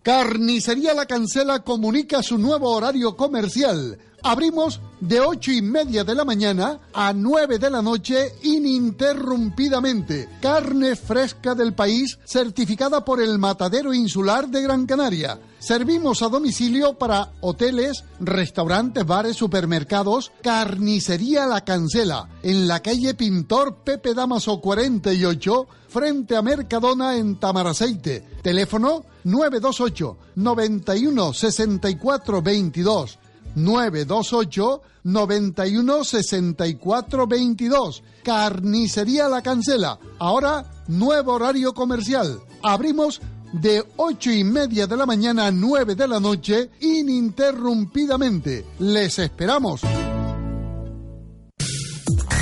Carnicería 0.01 0.93
La 0.93 1.05
Cancela 1.05 1.59
comunica 1.59 2.23
su 2.23 2.37
nuevo 2.37 2.71
horario 2.71 3.15
comercial. 3.15 3.99
Abrimos 4.23 4.81
de 4.99 5.21
ocho 5.21 5.51
y 5.51 5.61
media 5.61 6.03
de 6.03 6.13
la 6.13 6.25
mañana 6.25 6.79
a 6.93 7.13
9 7.13 7.57
de 7.57 7.69
la 7.69 7.81
noche 7.81 8.33
ininterrumpidamente. 8.43 10.27
Carne 10.41 10.95
fresca 10.95 11.55
del 11.55 11.73
país 11.73 12.19
certificada 12.25 13.05
por 13.05 13.21
el 13.21 13.39
Matadero 13.39 13.93
Insular 13.93 14.49
de 14.49 14.61
Gran 14.61 14.85
Canaria. 14.85 15.39
Servimos 15.59 16.21
a 16.21 16.29
domicilio 16.29 16.97
para 16.97 17.31
hoteles, 17.41 18.03
restaurantes, 18.19 19.05
bares, 19.05 19.35
supermercados. 19.35 20.31
Carnicería 20.41 21.45
La 21.47 21.63
Cancela, 21.63 22.29
en 22.43 22.67
la 22.67 22.81
calle 22.81 23.13
Pintor 23.13 23.77
Pepe 23.83 24.13
Damaso 24.13 24.59
48, 24.59 25.67
frente 25.87 26.35
a 26.35 26.41
Mercadona 26.41 27.17
en 27.17 27.39
Tamaraceite. 27.39 28.23
Teléfono 28.41 29.03
928 29.23 30.17
91 30.35 31.33
64 31.33 32.41
22. 32.41 33.19
928 33.63 34.81
91 35.03 36.03
64 36.03 37.27
22. 37.27 38.03
Carnicería 38.23 39.27
La 39.29 39.41
Cancela. 39.41 39.99
Ahora, 40.19 40.65
nuevo 40.87 41.33
horario 41.33 41.73
comercial. 41.73 42.39
Abrimos 42.61 43.21
de 43.53 43.83
ocho 43.97 44.31
y 44.31 44.43
media 44.43 44.87
de 44.87 44.97
la 44.97 45.05
mañana 45.05 45.47
a 45.47 45.51
9 45.51 45.95
de 45.95 46.07
la 46.07 46.19
noche 46.19 46.69
ininterrumpidamente. 46.79 48.65
Les 48.79 49.19
esperamos. 49.19 49.81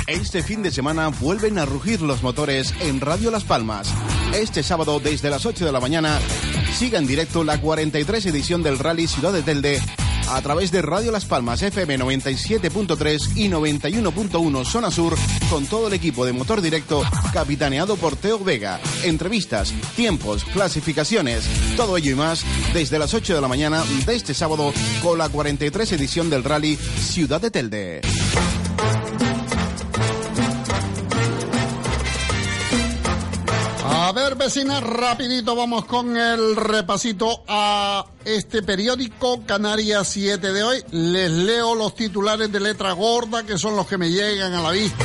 Este 0.06 0.42
fin 0.42 0.62
de 0.62 0.70
semana 0.70 1.08
vuelven 1.08 1.58
a 1.58 1.66
rugir 1.66 2.00
los 2.00 2.22
motores 2.22 2.72
en 2.80 3.00
Radio 3.00 3.30
Las 3.30 3.44
Palmas. 3.44 3.92
Este 4.34 4.62
sábado 4.62 5.00
desde 5.00 5.28
las 5.28 5.44
8 5.44 5.66
de 5.66 5.72
la 5.72 5.80
mañana 5.80 6.18
siga 6.72 6.98
en 6.98 7.06
directo 7.06 7.44
la 7.44 7.60
43 7.60 8.24
edición 8.26 8.62
del 8.62 8.78
Rally 8.78 9.06
Ciudad 9.06 9.34
de 9.34 9.42
Telde 9.42 9.82
a 10.30 10.42
través 10.42 10.70
de 10.70 10.82
Radio 10.82 11.10
Las 11.10 11.24
Palmas 11.24 11.62
FM 11.62 11.98
97.3 11.98 13.36
y 13.36 13.48
91.1 13.48 14.64
Zona 14.64 14.90
Sur 14.90 15.14
con 15.50 15.66
todo 15.66 15.88
el 15.88 15.94
equipo 15.94 16.24
de 16.26 16.32
motor 16.32 16.60
directo 16.60 17.02
capitaneado 17.32 17.96
por 17.96 18.16
Teo 18.16 18.38
Vega. 18.38 18.80
Entrevistas, 19.04 19.72
tiempos, 19.96 20.44
clasificaciones, 20.44 21.48
todo 21.76 21.96
ello 21.96 22.12
y 22.12 22.14
más 22.14 22.44
desde 22.72 22.98
las 22.98 23.14
8 23.14 23.34
de 23.34 23.40
la 23.40 23.48
mañana 23.48 23.82
de 24.06 24.14
este 24.14 24.34
sábado 24.34 24.72
con 25.02 25.18
la 25.18 25.28
43 25.28 25.92
edición 25.92 26.30
del 26.30 26.44
Rally 26.44 26.76
Ciudad 26.76 27.40
de 27.40 27.50
Telde. 27.50 28.00
A 34.08 34.12
ver, 34.12 34.36
vecinas, 34.36 34.82
rapidito 34.82 35.54
vamos 35.54 35.84
con 35.84 36.16
el 36.16 36.56
repasito 36.56 37.44
a 37.46 38.06
este 38.24 38.62
periódico 38.62 39.44
Canarias 39.44 40.08
7 40.08 40.50
de 40.50 40.62
hoy. 40.62 40.82
Les 40.92 41.30
leo 41.30 41.74
los 41.74 41.94
titulares 41.94 42.50
de 42.50 42.58
letra 42.58 42.92
gorda 42.92 43.42
que 43.42 43.58
son 43.58 43.76
los 43.76 43.86
que 43.86 43.98
me 43.98 44.08
llegan 44.08 44.54
a 44.54 44.62
la 44.62 44.70
vista. 44.70 45.04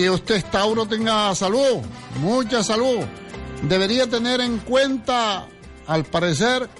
Si 0.00 0.08
usted 0.08 0.42
Tauro, 0.50 0.86
tenga 0.86 1.34
salud, 1.34 1.82
mucha 2.22 2.64
salud. 2.64 3.00
Debería 3.64 4.08
tener 4.08 4.40
en 4.40 4.56
cuenta, 4.56 5.46
al 5.86 6.04
parecer, 6.04 6.70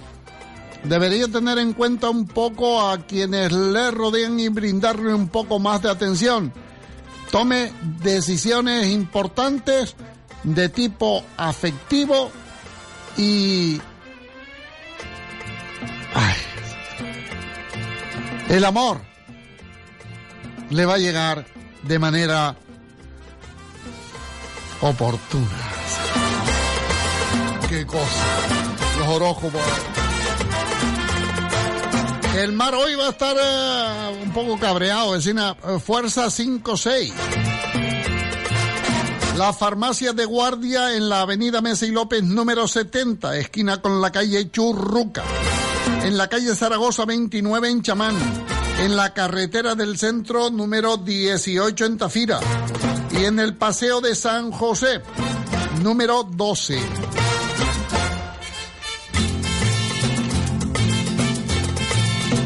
debería 0.83 1.27
tener 1.27 1.59
en 1.59 1.73
cuenta 1.73 2.09
un 2.09 2.25
poco 2.25 2.81
a 2.81 2.97
quienes 3.05 3.51
le 3.51 3.91
rodean 3.91 4.39
y 4.39 4.47
brindarle 4.47 5.13
un 5.13 5.27
poco 5.27 5.59
más 5.59 5.83
de 5.83 5.91
atención. 5.91 6.51
Tome 7.29 7.71
decisiones 8.01 8.87
importantes 8.87 9.95
de 10.41 10.69
tipo 10.69 11.23
afectivo 11.37 12.31
y... 13.17 13.79
Ay. 16.15 16.37
El 18.49 18.65
amor 18.65 18.99
le 20.71 20.87
va 20.87 20.95
a 20.95 20.97
llegar 20.97 21.45
de 21.83 21.99
manera 21.99 22.57
oportuna. 24.81 25.47
Qué 27.69 27.85
cosa. 27.85 28.25
Los 28.99 29.07
horóscopos. 29.07 29.61
El 32.35 32.53
mar 32.53 32.73
hoy 32.75 32.95
va 32.95 33.07
a 33.07 33.09
estar 33.09 33.35
eh, 33.41 34.23
un 34.23 34.31
poco 34.31 34.57
cabreado, 34.57 35.11
vecina. 35.11 35.55
Eh, 35.67 35.79
fuerza 35.79 36.25
5-6. 36.27 37.11
La 39.37 39.53
farmacia 39.53 40.13
de 40.13 40.25
guardia 40.25 40.95
en 40.95 41.09
la 41.09 41.21
avenida 41.21 41.61
Mesa 41.61 41.85
y 41.85 41.91
López 41.91 42.23
número 42.23 42.67
70, 42.67 43.37
esquina 43.37 43.81
con 43.81 44.01
la 44.01 44.11
calle 44.11 44.49
Churruca. 44.49 45.23
En 46.03 46.17
la 46.17 46.27
calle 46.27 46.55
Zaragoza 46.55 47.05
29 47.05 47.69
en 47.69 47.81
Chamán. 47.81 48.15
En 48.79 48.95
la 48.95 49.13
carretera 49.13 49.75
del 49.75 49.97
centro 49.97 50.49
número 50.49 50.97
18 50.97 51.85
en 51.85 51.97
Tafira 51.97 52.39
en 53.25 53.39
el 53.39 53.55
Paseo 53.55 54.01
de 54.01 54.15
San 54.15 54.51
José, 54.51 55.01
número 55.83 56.23
12. 56.23 56.79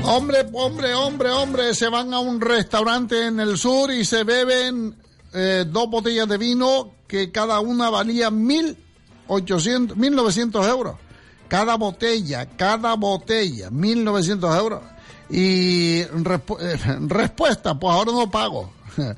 Hombre, 0.04 0.46
hombre, 0.54 0.94
hombre, 0.94 1.30
hombre, 1.30 1.74
se 1.74 1.88
van 1.88 2.14
a 2.14 2.20
un 2.20 2.42
restaurante 2.42 3.28
en 3.28 3.40
el 3.40 3.58
sur 3.58 3.92
y 3.92 4.04
se 4.04 4.24
beben 4.24 4.96
eh, 5.34 5.66
dos 5.68 5.90
botellas 5.90 6.28
de 6.28 6.38
vino 6.38 6.92
que 7.08 7.32
cada 7.32 7.60
una 7.60 7.90
valía 7.90 8.30
mil 8.30 8.78
ochocientos, 9.28 9.96
mil 9.96 10.14
novecientos 10.14 10.68
euros. 10.68 10.98
Cada 11.48 11.76
botella, 11.76 12.48
cada 12.58 12.96
botella, 12.96 13.70
mil 13.70 14.04
novecientos 14.04 14.56
euros. 14.58 14.82
Y 15.30 16.02
eh, 16.02 16.10
respuesta, 17.08 17.80
pues 17.80 17.94
ahora 17.94 18.12
no 18.12 18.30
pago. 18.30 18.72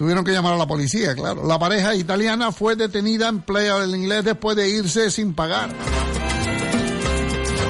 Tuvieron 0.00 0.24
que 0.24 0.32
llamar 0.32 0.54
a 0.54 0.56
la 0.56 0.66
policía, 0.66 1.14
claro. 1.14 1.46
La 1.46 1.58
pareja 1.58 1.94
italiana 1.94 2.52
fue 2.52 2.74
detenida 2.74 3.28
en 3.28 3.42
Playa 3.42 3.80
del 3.80 3.94
Inglés 3.94 4.24
después 4.24 4.56
de 4.56 4.66
irse 4.66 5.10
sin 5.10 5.34
pagar. 5.34 5.68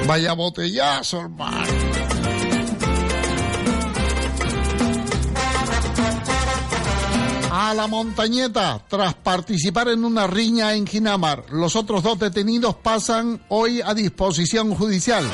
Vaya 0.07 0.31
botellazo, 0.31 1.19
hermano. 1.19 1.67
A 7.51 7.73
la 7.73 7.87
montañeta, 7.87 8.81
tras 8.87 9.13
participar 9.15 9.89
en 9.89 10.05
una 10.05 10.25
riña 10.25 10.73
en 10.73 10.87
Ginamar, 10.87 11.43
los 11.49 11.75
otros 11.75 12.01
dos 12.01 12.17
detenidos 12.17 12.75
pasan 12.75 13.43
hoy 13.49 13.81
a 13.81 13.93
disposición 13.93 14.73
judicial 14.73 15.25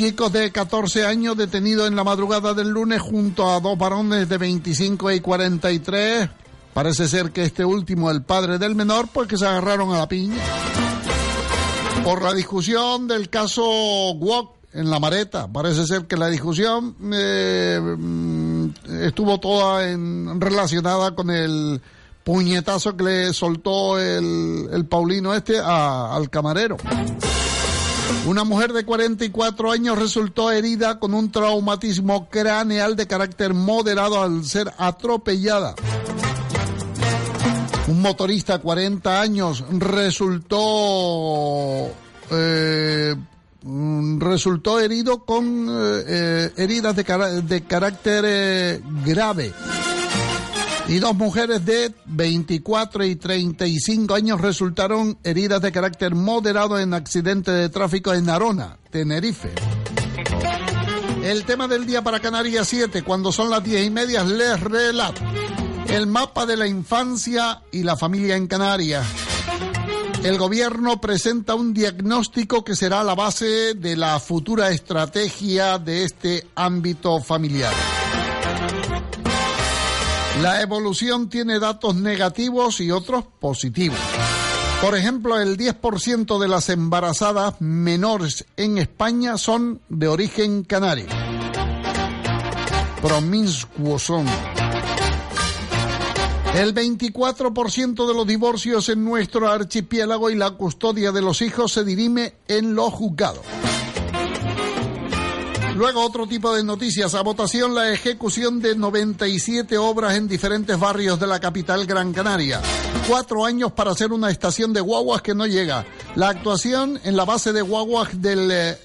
chicos 0.00 0.32
de 0.32 0.50
14 0.50 1.04
años 1.04 1.36
detenidos 1.36 1.86
en 1.86 1.94
la 1.94 2.02
madrugada 2.02 2.54
del 2.54 2.70
lunes 2.70 3.02
junto 3.02 3.50
a 3.50 3.60
dos 3.60 3.76
varones 3.76 4.30
de 4.30 4.38
25 4.38 5.10
y 5.10 5.20
43. 5.20 6.26
Parece 6.72 7.06
ser 7.06 7.32
que 7.32 7.42
este 7.42 7.66
último, 7.66 8.10
el 8.10 8.22
padre 8.22 8.56
del 8.56 8.74
menor, 8.74 9.08
pues 9.12 9.28
que 9.28 9.36
se 9.36 9.46
agarraron 9.46 9.92
a 9.92 9.98
la 9.98 10.08
piña. 10.08 10.42
Por 12.02 12.22
la 12.22 12.32
discusión 12.32 13.08
del 13.08 13.28
caso 13.28 13.62
Wok 14.14 14.54
en 14.72 14.88
la 14.88 14.98
Mareta. 15.00 15.46
Parece 15.48 15.86
ser 15.86 16.06
que 16.06 16.16
la 16.16 16.28
discusión 16.28 16.96
eh, 17.12 17.78
mm, 17.78 18.68
estuvo 19.02 19.38
toda 19.38 19.86
en, 19.86 20.40
relacionada 20.40 21.14
con 21.14 21.28
el 21.28 21.78
puñetazo 22.24 22.96
que 22.96 23.04
le 23.04 23.34
soltó 23.34 23.98
el, 23.98 24.66
el 24.72 24.86
Paulino 24.86 25.34
este 25.34 25.58
al 25.58 26.30
camarero. 26.30 26.78
Una 28.26 28.44
mujer 28.44 28.72
de 28.72 28.84
44 28.84 29.70
años 29.72 29.98
resultó 29.98 30.50
herida 30.50 30.98
con 30.98 31.14
un 31.14 31.32
traumatismo 31.32 32.28
craneal 32.28 32.94
de 32.96 33.06
carácter 33.06 33.54
moderado 33.54 34.22
al 34.22 34.44
ser 34.44 34.72
atropellada. 34.78 35.74
Un 37.88 38.02
motorista 38.02 38.58
de 38.58 38.62
40 38.62 39.20
años 39.20 39.64
resultó 39.70 41.10
eh, 42.30 43.16
resultó 44.18 44.78
herido 44.80 45.24
con 45.24 45.66
eh, 45.68 46.52
heridas 46.56 46.94
de, 46.96 47.62
carácter 47.66 48.24
eh, 48.26 48.80
grave 49.04 49.52
Y 50.90 50.98
dos 50.98 51.14
mujeres 51.14 51.64
de 51.64 51.94
24 52.06 53.04
y 53.04 53.14
35 53.14 54.12
años 54.12 54.40
resultaron 54.40 55.16
heridas 55.22 55.62
de 55.62 55.70
carácter 55.70 56.16
moderado 56.16 56.80
en 56.80 56.94
accidente 56.94 57.52
de 57.52 57.68
tráfico 57.68 58.12
en 58.12 58.28
Arona, 58.28 58.76
Tenerife. 58.90 59.52
El 61.22 61.44
tema 61.44 61.68
del 61.68 61.86
día 61.86 62.02
para 62.02 62.18
Canarias 62.18 62.66
7, 62.66 63.04
cuando 63.04 63.30
son 63.30 63.50
las 63.50 63.62
10 63.62 63.86
y 63.86 63.90
media, 63.90 64.24
les 64.24 64.58
relato 64.58 65.22
el 65.86 66.08
mapa 66.08 66.44
de 66.44 66.56
la 66.56 66.66
infancia 66.66 67.62
y 67.70 67.84
la 67.84 67.96
familia 67.96 68.34
en 68.34 68.48
Canarias. 68.48 69.06
El 70.24 70.38
gobierno 70.38 71.00
presenta 71.00 71.54
un 71.54 71.72
diagnóstico 71.72 72.64
que 72.64 72.74
será 72.74 73.04
la 73.04 73.14
base 73.14 73.74
de 73.74 73.94
la 73.94 74.18
futura 74.18 74.72
estrategia 74.72 75.78
de 75.78 76.02
este 76.02 76.48
ámbito 76.56 77.20
familiar. 77.20 77.72
La 80.42 80.62
evolución 80.62 81.28
tiene 81.28 81.58
datos 81.58 81.94
negativos 81.96 82.80
y 82.80 82.90
otros 82.90 83.24
positivos. 83.40 83.98
Por 84.80 84.96
ejemplo, 84.96 85.38
el 85.38 85.58
10% 85.58 86.38
de 86.40 86.48
las 86.48 86.70
embarazadas 86.70 87.60
menores 87.60 88.46
en 88.56 88.78
España 88.78 89.36
son 89.36 89.82
de 89.90 90.08
origen 90.08 90.64
canario. 90.64 91.04
Promiscuos 93.02 94.02
son. 94.02 94.26
El 96.54 96.74
24% 96.74 98.08
de 98.08 98.14
los 98.14 98.26
divorcios 98.26 98.88
en 98.88 99.04
nuestro 99.04 99.46
archipiélago 99.46 100.30
y 100.30 100.36
la 100.36 100.52
custodia 100.52 101.12
de 101.12 101.20
los 101.20 101.42
hijos 101.42 101.72
se 101.72 101.84
dirime 101.84 102.36
en 102.48 102.74
los 102.74 102.94
juzgados. 102.94 103.44
Luego 105.80 106.04
otro 106.04 106.26
tipo 106.26 106.54
de 106.54 106.62
noticias. 106.62 107.14
A 107.14 107.22
votación 107.22 107.74
la 107.74 107.90
ejecución 107.90 108.60
de 108.60 108.76
97 108.76 109.78
obras 109.78 110.14
en 110.14 110.28
diferentes 110.28 110.78
barrios 110.78 111.18
de 111.18 111.26
la 111.26 111.40
capital 111.40 111.86
Gran 111.86 112.12
Canaria. 112.12 112.60
Cuatro 113.08 113.46
años 113.46 113.72
para 113.72 113.92
hacer 113.92 114.12
una 114.12 114.30
estación 114.30 114.74
de 114.74 114.82
guaguas 114.82 115.22
que 115.22 115.34
no 115.34 115.46
llega. 115.46 115.86
La 116.16 116.28
actuación 116.28 117.00
en 117.02 117.16
la 117.16 117.24
base 117.24 117.54
de 117.54 117.62
guaguas 117.62 118.20
del 118.20 118.50
eh, 118.50 118.78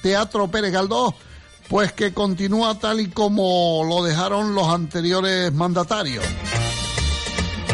Teatro 0.00 0.48
Pérez 0.48 0.72
Galdós, 0.72 1.12
pues 1.68 1.92
que 1.92 2.14
continúa 2.14 2.78
tal 2.78 3.00
y 3.00 3.10
como 3.10 3.84
lo 3.86 4.02
dejaron 4.02 4.54
los 4.54 4.68
anteriores 4.68 5.52
mandatarios. 5.52 6.24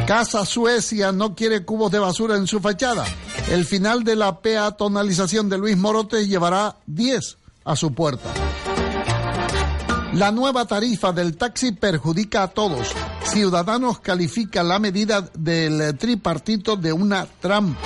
Casa 0.04 0.44
Suecia 0.44 1.12
no 1.12 1.36
quiere 1.36 1.64
cubos 1.64 1.92
de 1.92 2.00
basura 2.00 2.36
en 2.36 2.48
su 2.48 2.58
fachada. 2.58 3.04
El 3.52 3.64
final 3.64 4.02
de 4.02 4.16
la 4.16 4.40
peatonalización 4.40 5.48
de 5.48 5.58
Luis 5.58 5.76
Morote 5.76 6.26
llevará 6.26 6.74
10 6.86 7.38
a 7.64 7.76
su 7.76 7.94
puerta. 7.94 8.47
La 10.14 10.30
nueva 10.32 10.64
tarifa 10.64 11.12
del 11.12 11.36
taxi 11.36 11.72
perjudica 11.72 12.42
a 12.42 12.48
todos. 12.48 12.88
Ciudadanos 13.24 14.00
califica 14.00 14.62
la 14.62 14.78
medida 14.78 15.20
del 15.34 15.96
tripartito 15.98 16.76
de 16.76 16.92
una 16.92 17.26
trampa. 17.26 17.78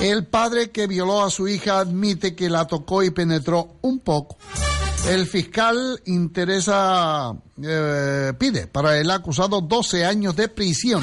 El 0.00 0.26
padre 0.26 0.70
que 0.70 0.86
violó 0.86 1.22
a 1.22 1.30
su 1.30 1.48
hija 1.48 1.78
admite 1.80 2.34
que 2.34 2.50
la 2.50 2.66
tocó 2.66 3.02
y 3.02 3.10
penetró 3.10 3.76
un 3.82 4.00
poco. 4.00 4.36
El 5.08 5.26
fiscal 5.26 6.00
interesa, 6.06 7.32
eh, 7.62 8.32
pide 8.38 8.66
para 8.66 8.98
el 8.98 9.10
acusado 9.10 9.60
12 9.60 10.04
años 10.04 10.34
de 10.36 10.48
prisión. 10.48 11.02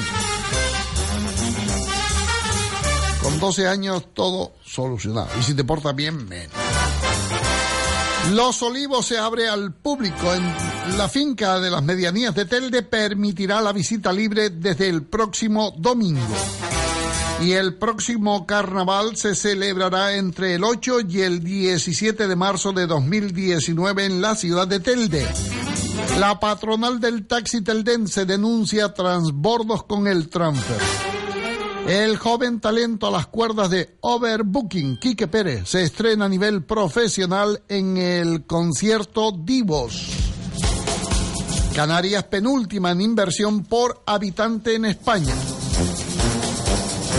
Con 3.22 3.40
12 3.40 3.66
años 3.66 4.14
todo 4.14 4.52
solucionado. 4.64 5.28
Y 5.40 5.42
si 5.42 5.54
te 5.54 5.64
portas 5.64 5.94
bien, 5.94 6.28
menos. 6.28 6.63
Los 8.32 8.62
Olivos 8.62 9.06
se 9.06 9.18
abre 9.18 9.48
al 9.48 9.72
público 9.74 10.34
en 10.34 10.42
la 10.96 11.08
finca 11.08 11.60
de 11.60 11.70
las 11.70 11.82
medianías 11.82 12.34
de 12.34 12.46
Telde 12.46 12.82
permitirá 12.82 13.60
la 13.60 13.72
visita 13.72 14.12
libre 14.12 14.50
desde 14.50 14.88
el 14.88 15.02
próximo 15.02 15.74
domingo. 15.76 16.34
Y 17.42 17.52
el 17.52 17.74
próximo 17.74 18.46
carnaval 18.46 19.16
se 19.16 19.34
celebrará 19.34 20.14
entre 20.14 20.54
el 20.54 20.64
8 20.64 21.00
y 21.08 21.20
el 21.20 21.44
17 21.44 22.26
de 22.26 22.36
marzo 22.36 22.72
de 22.72 22.86
2019 22.86 24.06
en 24.06 24.20
la 24.22 24.34
ciudad 24.34 24.66
de 24.66 24.80
Telde. 24.80 25.26
La 26.18 26.40
patronal 26.40 27.00
del 27.00 27.26
taxi 27.26 27.62
teldense 27.62 28.24
denuncia 28.24 28.94
transbordos 28.94 29.84
con 29.84 30.06
el 30.06 30.28
transfer. 30.28 31.13
El 31.86 32.16
joven 32.16 32.60
talento 32.60 33.06
a 33.06 33.10
las 33.10 33.26
cuerdas 33.26 33.68
de 33.68 33.98
Overbooking, 34.00 34.98
Quique 34.98 35.28
Pérez, 35.28 35.68
se 35.68 35.82
estrena 35.82 36.24
a 36.24 36.28
nivel 36.30 36.64
profesional 36.64 37.62
en 37.68 37.98
el 37.98 38.46
concierto 38.46 39.32
Divos. 39.32 40.06
Canarias 41.74 42.24
penúltima 42.24 42.92
en 42.92 43.02
inversión 43.02 43.64
por 43.64 44.02
habitante 44.06 44.76
en 44.76 44.86
España. 44.86 45.34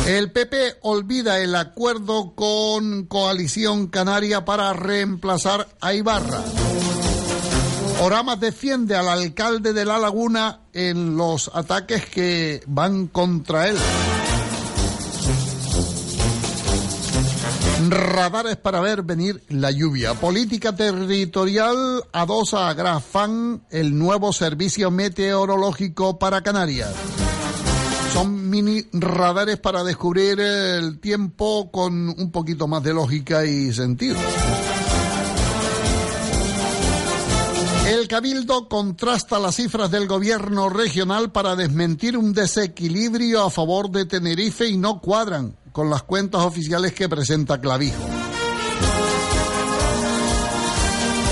El 0.08 0.32
PP 0.32 0.78
olvida 0.82 1.40
el 1.40 1.54
acuerdo 1.56 2.34
con 2.34 3.06
Coalición 3.06 3.88
Canaria 3.88 4.46
para 4.46 4.74
reemplazar 4.74 5.68
a 5.80 5.94
Ibarra. 5.94 6.44
Oramas 8.02 8.40
defiende 8.40 8.96
al 8.96 9.10
alcalde 9.10 9.74
de 9.74 9.86
La 9.86 10.00
Laguna 10.00 10.62
en 10.74 11.16
los 11.16 11.52
ataques 11.54 12.06
que 12.08 12.64
van 12.66 13.08
contra 13.08 13.68
él. 13.68 13.78
Radares 17.90 18.56
para 18.58 18.80
ver 18.80 19.04
venir 19.04 19.44
la 19.50 19.70
lluvia. 19.70 20.14
Política 20.16 20.76
territorial 20.76 22.04
adosa 22.14 22.70
a 22.70 22.74
Grafán 22.74 23.64
el 23.70 23.98
nuevo 23.98 24.34
servicio 24.34 24.90
meteorológico 24.90 26.18
para 26.18 26.42
Canarias. 26.42 26.92
Son 28.14 28.50
mini 28.50 28.86
radares 28.94 29.58
para 29.58 29.84
descubrir 29.84 30.40
el 30.40 31.00
tiempo 31.00 31.70
con 31.70 32.10
un 32.10 32.32
poquito 32.32 32.68
más 32.68 32.82
de 32.82 32.94
lógica 32.94 33.46
y 33.46 33.72
sentido. 33.74 34.18
El 37.88 38.08
Cabildo 38.08 38.68
contrasta 38.68 39.38
las 39.38 39.58
cifras 39.58 39.92
del 39.92 40.08
gobierno 40.08 40.70
regional 40.70 41.32
para 41.32 41.56
desmentir 41.56 42.18
un 42.18 42.34
desequilibrio 42.34 43.44
a 43.44 43.52
favor 43.52 43.92
de 43.92 44.06
Tenerife 44.06 44.68
y 44.68 44.78
no 44.78 45.02
cuadran 45.02 45.56
con 45.76 45.90
las 45.90 46.04
cuentas 46.04 46.42
oficiales 46.42 46.94
que 46.94 47.10
presenta 47.10 47.60
Clavijo. 47.60 48.02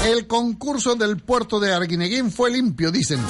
El 0.05 0.27
concurso 0.27 0.95
del 0.95 1.21
puerto 1.21 1.61
de 1.61 1.73
Arguineguín 1.73 2.29
fue 2.29 2.51
limpio, 2.51 2.91
dicen. 2.91 3.21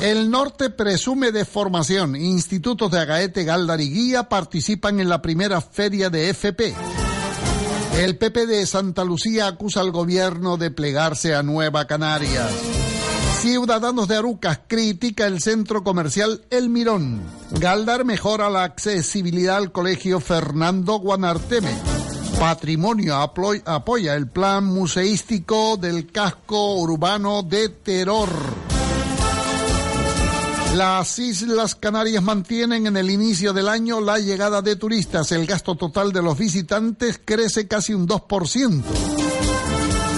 El 0.00 0.30
norte 0.30 0.70
presume 0.70 1.32
de 1.32 1.44
formación. 1.44 2.16
Institutos 2.16 2.90
de 2.90 2.98
Agaete, 2.98 3.44
Galdar 3.44 3.82
y 3.82 3.90
Guía 3.90 4.22
participan 4.22 5.00
en 5.00 5.10
la 5.10 5.20
primera 5.20 5.60
feria 5.60 6.08
de 6.08 6.30
FP. 6.30 6.74
El 7.98 8.16
PP 8.16 8.46
de 8.46 8.64
Santa 8.64 9.04
Lucía 9.04 9.48
acusa 9.48 9.80
al 9.80 9.90
gobierno 9.90 10.56
de 10.56 10.70
plegarse 10.70 11.34
a 11.34 11.42
Nueva 11.42 11.86
Canarias. 11.86 12.85
Ciudadanos 13.40 14.08
de 14.08 14.16
Arucas 14.16 14.60
critica 14.66 15.26
el 15.26 15.40
centro 15.40 15.84
comercial 15.84 16.42
El 16.50 16.68
Mirón. 16.68 17.20
Galdar 17.52 18.04
mejora 18.04 18.48
la 18.50 18.64
accesibilidad 18.64 19.56
al 19.56 19.72
colegio 19.72 20.20
Fernando 20.20 20.98
Guanarteme. 20.98 21.70
Patrimonio 22.40 23.16
apoya 23.16 24.14
el 24.14 24.28
plan 24.28 24.64
museístico 24.64 25.76
del 25.76 26.10
casco 26.10 26.76
urbano 26.76 27.42
de 27.42 27.68
Terror. 27.68 28.30
Las 30.74 31.18
Islas 31.18 31.74
Canarias 31.74 32.22
mantienen 32.22 32.86
en 32.86 32.96
el 32.96 33.10
inicio 33.10 33.52
del 33.52 33.68
año 33.68 34.00
la 34.00 34.18
llegada 34.18 34.60
de 34.60 34.76
turistas. 34.76 35.32
El 35.32 35.46
gasto 35.46 35.74
total 35.74 36.12
de 36.12 36.22
los 36.22 36.36
visitantes 36.36 37.20
crece 37.24 37.68
casi 37.68 37.94
un 37.94 38.06
2%. 38.06 39.25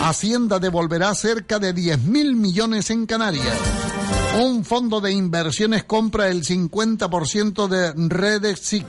Hacienda 0.09 0.59
devolverá 0.59 1.15
cerca 1.15 1.59
de 1.59 1.75
10 1.75 2.05
mil 2.05 2.35
millones 2.35 2.89
en 2.89 3.05
Canarias. 3.05 3.59
Un 4.41 4.65
fondo 4.65 5.03
de 5.03 5.13
inversiones 5.13 5.85
compra 5.85 6.29
el 6.29 6.45
50% 6.45 7.69
de 7.69 7.93
Redesic. 8.09 8.87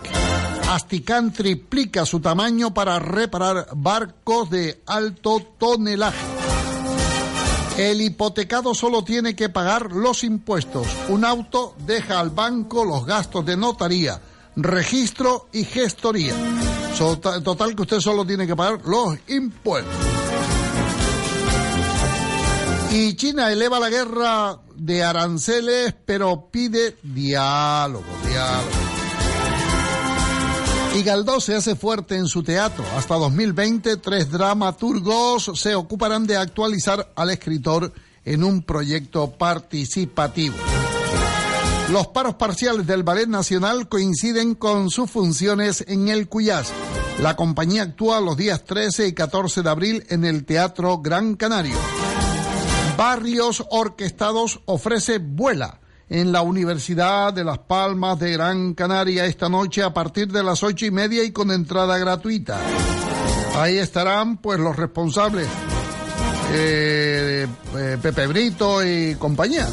Asticán 0.70 1.34
triplica 1.34 2.06
su 2.06 2.22
tamaño 2.22 2.74
para 2.74 3.00
reparar 3.00 3.68
barcos 3.76 4.50
de 4.50 4.82
alto 4.86 5.42
tonelaje. 5.58 6.26
El 7.78 8.00
hipotecado 8.00 8.74
solo 8.74 9.04
tiene 9.04 9.36
que 9.36 9.50
pagar 9.50 9.92
los 9.92 10.24
impuestos. 10.24 10.88
Un 11.10 11.26
auto 11.26 11.76
deja 11.86 12.22
al 12.22 12.30
banco 12.30 12.86
los 12.86 13.06
gastos 13.06 13.46
de 13.46 13.58
notaría, 13.58 14.22
registro 14.56 15.50
y 15.52 15.66
gestoría. 15.66 16.34
Total 16.98 17.76
que 17.76 17.82
usted 17.82 18.00
solo 18.00 18.26
tiene 18.26 18.48
que 18.48 18.56
pagar 18.56 18.80
los 18.86 19.18
impuestos. 19.28 20.19
Y 22.92 23.14
China 23.16 23.52
eleva 23.52 23.80
la 23.80 23.90
guerra 23.90 24.60
de 24.76 25.04
aranceles, 25.04 25.94
pero 26.06 26.50
pide 26.52 26.98
diálogo, 27.04 28.06
diálogo. 28.28 28.72
Y 30.96 31.04
Galdós 31.04 31.44
se 31.44 31.56
hace 31.56 31.76
fuerte 31.76 32.16
en 32.16 32.26
su 32.26 32.42
teatro. 32.42 32.84
Hasta 32.98 33.16
2020, 33.16 33.98
tres 33.98 34.32
dramaturgos 34.32 35.52
se 35.54 35.76
ocuparán 35.76 36.26
de 36.26 36.38
actualizar 36.38 37.12
al 37.16 37.30
escritor 37.30 37.94
en 38.26 38.44
un 38.44 38.64
proyecto 38.64 39.32
participativo. 39.32 40.56
Los 41.92 42.08
paros 42.08 42.36
parciales 42.36 42.88
del 42.88 43.04
Ballet 43.04 43.28
Nacional 43.28 43.88
coinciden 43.88 44.56
con 44.56 44.90
sus 44.90 45.12
funciones 45.12 45.84
en 45.88 46.08
el 46.08 46.28
Cuyás. 46.28 46.72
La 47.22 47.36
compañía 47.36 47.84
actúa 47.84 48.20
los 48.20 48.36
días 48.36 48.64
13 48.64 49.08
y 49.08 49.14
14 49.14 49.62
de 49.62 49.70
abril 49.70 50.06
en 50.10 50.26
el 50.26 50.46
Teatro 50.46 51.00
Gran 51.00 51.36
Canario. 51.36 51.78
Barrios 53.00 53.64
Orquestados 53.70 54.60
ofrece 54.66 55.20
Vuela 55.20 55.80
en 56.10 56.34
la 56.34 56.42
Universidad 56.42 57.32
de 57.32 57.46
Las 57.46 57.60
Palmas 57.60 58.20
de 58.20 58.34
Gran 58.34 58.74
Canaria 58.74 59.26
esta 59.26 59.48
noche 59.48 59.82
a 59.84 59.94
partir 59.94 60.30
de 60.30 60.44
las 60.44 60.64
ocho 60.64 60.86
y 60.86 60.92
media 60.92 61.24
y 61.24 61.32
con 61.32 61.50
entrada 61.50 61.98
gratuita. 61.98 62.60
Ahí 63.56 63.78
estarán 63.78 64.36
pues 64.36 64.60
los 64.60 64.76
responsables, 64.76 65.48
eh, 66.52 67.48
eh, 67.78 67.98
Pepe 68.02 68.28
Brito 68.28 68.86
y 68.86 69.16
compañía. 69.16 69.70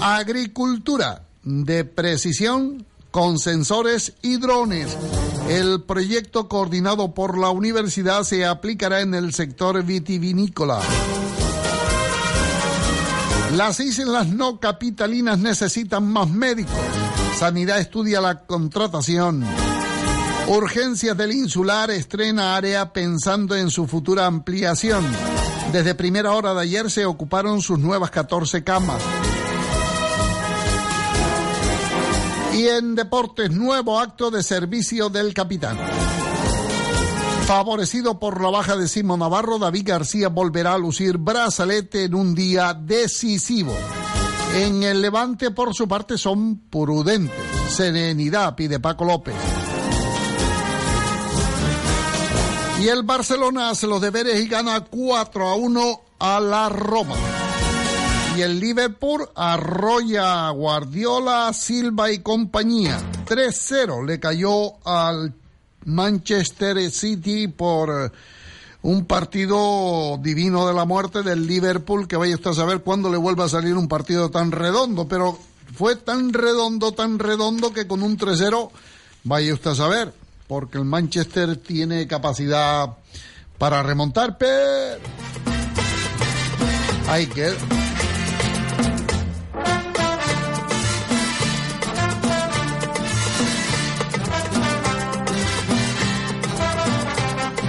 Agricultura 0.00 1.26
de 1.42 1.84
precisión 1.84 2.86
con 3.10 3.38
sensores 3.38 4.14
y 4.22 4.38
drones. 4.38 4.96
El 5.50 5.82
proyecto 5.82 6.48
coordinado 6.48 7.12
por 7.12 7.36
la 7.36 7.50
universidad 7.50 8.22
se 8.22 8.46
aplicará 8.46 9.02
en 9.02 9.14
el 9.14 9.34
sector 9.34 9.82
vitivinícola. 9.82 10.80
Las 13.56 13.80
islas 13.80 14.28
no 14.28 14.60
capitalinas 14.60 15.38
necesitan 15.38 16.06
más 16.06 16.28
médicos. 16.28 16.74
Sanidad 17.38 17.80
estudia 17.80 18.20
la 18.20 18.44
contratación. 18.44 19.42
Urgencias 20.48 21.16
del 21.16 21.32
Insular 21.32 21.90
estrena 21.90 22.54
área 22.54 22.92
pensando 22.92 23.56
en 23.56 23.70
su 23.70 23.86
futura 23.86 24.26
ampliación. 24.26 25.02
Desde 25.72 25.94
primera 25.94 26.32
hora 26.32 26.52
de 26.52 26.60
ayer 26.60 26.90
se 26.90 27.06
ocuparon 27.06 27.62
sus 27.62 27.78
nuevas 27.78 28.10
14 28.10 28.62
camas. 28.62 29.02
Y 32.52 32.68
en 32.68 32.94
deportes, 32.94 33.52
nuevo 33.52 33.98
acto 33.98 34.30
de 34.30 34.42
servicio 34.42 35.08
del 35.08 35.32
capitán. 35.32 35.78
Favorecido 37.46 38.18
por 38.18 38.42
la 38.42 38.50
baja 38.50 38.76
de 38.76 38.88
Simón 38.88 39.20
Navarro, 39.20 39.60
David 39.60 39.86
García 39.86 40.28
volverá 40.28 40.74
a 40.74 40.78
lucir 40.78 41.16
brazalete 41.16 42.02
en 42.02 42.16
un 42.16 42.34
día 42.34 42.74
decisivo. 42.74 43.72
En 44.56 44.82
el 44.82 45.00
Levante, 45.00 45.52
por 45.52 45.72
su 45.72 45.86
parte, 45.86 46.18
son 46.18 46.68
prudentes. 46.68 47.38
Serenidad, 47.70 48.56
pide 48.56 48.80
Paco 48.80 49.04
López. 49.04 49.36
Y 52.82 52.88
el 52.88 53.04
Barcelona 53.04 53.70
hace 53.70 53.86
los 53.86 54.00
deberes 54.00 54.44
y 54.44 54.48
gana 54.48 54.80
4 54.80 55.48
a 55.48 55.54
1 55.54 56.00
a 56.18 56.40
la 56.40 56.68
Roma 56.68 57.14
y 58.36 58.42
el 58.42 58.60
Liverpool 58.60 59.26
arrolla 59.34 60.48
a 60.48 60.50
Guardiola, 60.50 61.52
Silva 61.54 62.10
y 62.10 62.18
compañía. 62.18 62.98
3-0 63.24 64.04
le 64.04 64.20
cayó 64.20 64.74
al 64.84 65.32
Manchester 65.86 66.90
City 66.90 67.48
por 67.48 67.90
eh, 67.90 68.10
un 68.82 69.06
partido 69.06 70.18
divino 70.22 70.66
de 70.66 70.74
la 70.74 70.84
muerte 70.84 71.22
del 71.22 71.46
Liverpool, 71.46 72.06
que 72.06 72.16
vaya 72.16 72.34
usted 72.34 72.50
a 72.50 72.54
saber 72.54 72.82
cuándo 72.82 73.10
le 73.10 73.16
vuelva 73.16 73.46
a 73.46 73.48
salir 73.48 73.74
un 73.74 73.88
partido 73.88 74.30
tan 74.30 74.52
redondo, 74.52 75.08
pero 75.08 75.38
fue 75.74 75.96
tan 75.96 76.32
redondo, 76.32 76.92
tan 76.92 77.18
redondo 77.18 77.72
que 77.72 77.86
con 77.86 78.02
un 78.02 78.16
3-0 78.16 78.70
vaya 79.24 79.54
usted 79.54 79.70
a 79.70 79.74
saber, 79.74 80.14
porque 80.46 80.78
el 80.78 80.84
Manchester 80.84 81.56
tiene 81.56 82.06
capacidad 82.06 82.96
para 83.58 83.82
remontar, 83.82 84.38
pero... 84.38 85.00
Hay 87.08 87.26
que... 87.26 87.54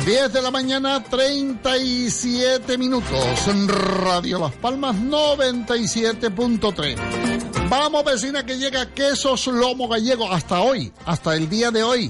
10 0.07 0.31
de 0.31 0.41
la 0.41 0.51
mañana, 0.51 1.03
37 1.03 2.77
minutos. 2.77 3.47
En 3.49 3.67
Radio 3.67 4.39
Las 4.39 4.53
Palmas 4.53 4.95
97.3. 4.95 7.67
Vamos, 7.67 8.05
vecina, 8.05 8.45
que 8.45 8.57
llega 8.57 8.93
quesos 8.93 9.47
lomo 9.47 9.89
gallego 9.89 10.31
hasta 10.31 10.61
hoy, 10.61 10.93
hasta 11.03 11.35
el 11.35 11.49
día 11.49 11.71
de 11.71 11.83
hoy. 11.83 12.09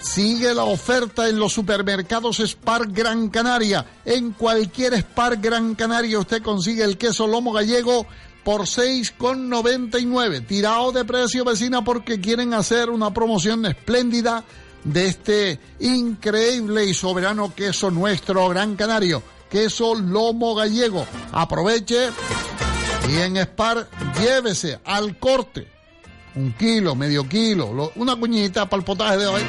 Sigue 0.00 0.54
la 0.54 0.64
oferta 0.64 1.28
en 1.28 1.38
los 1.38 1.52
supermercados 1.52 2.38
Spar 2.38 2.90
Gran 2.90 3.28
Canaria. 3.28 3.84
En 4.06 4.30
cualquier 4.30 4.94
Spar 4.94 5.36
Gran 5.36 5.74
Canaria 5.74 6.18
usted 6.18 6.42
consigue 6.42 6.82
el 6.82 6.96
queso 6.96 7.26
lomo 7.26 7.52
gallego 7.52 8.06
por 8.42 8.62
6,99. 8.62 10.46
Tirado 10.46 10.92
de 10.92 11.04
precio, 11.04 11.44
vecina, 11.44 11.84
porque 11.84 12.22
quieren 12.22 12.54
hacer 12.54 12.88
una 12.88 13.12
promoción 13.12 13.66
espléndida 13.66 14.44
de 14.84 15.06
este 15.06 15.60
increíble 15.80 16.84
y 16.84 16.94
soberano 16.94 17.54
queso 17.54 17.90
nuestro 17.90 18.48
Gran 18.48 18.76
Canario, 18.76 19.22
queso 19.50 19.94
lomo 19.94 20.54
gallego. 20.54 21.06
Aproveche 21.32 22.10
y 23.08 23.16
en 23.16 23.36
Spar 23.38 23.88
llévese 24.20 24.78
al 24.84 25.18
corte 25.18 25.74
un 26.36 26.52
kilo, 26.54 26.94
medio 26.94 27.28
kilo, 27.28 27.92
una 27.96 28.16
cuñita 28.16 28.68
para 28.68 28.80
el 28.80 28.84
potaje 28.84 29.18
de 29.18 29.26
hoy. 29.26 29.42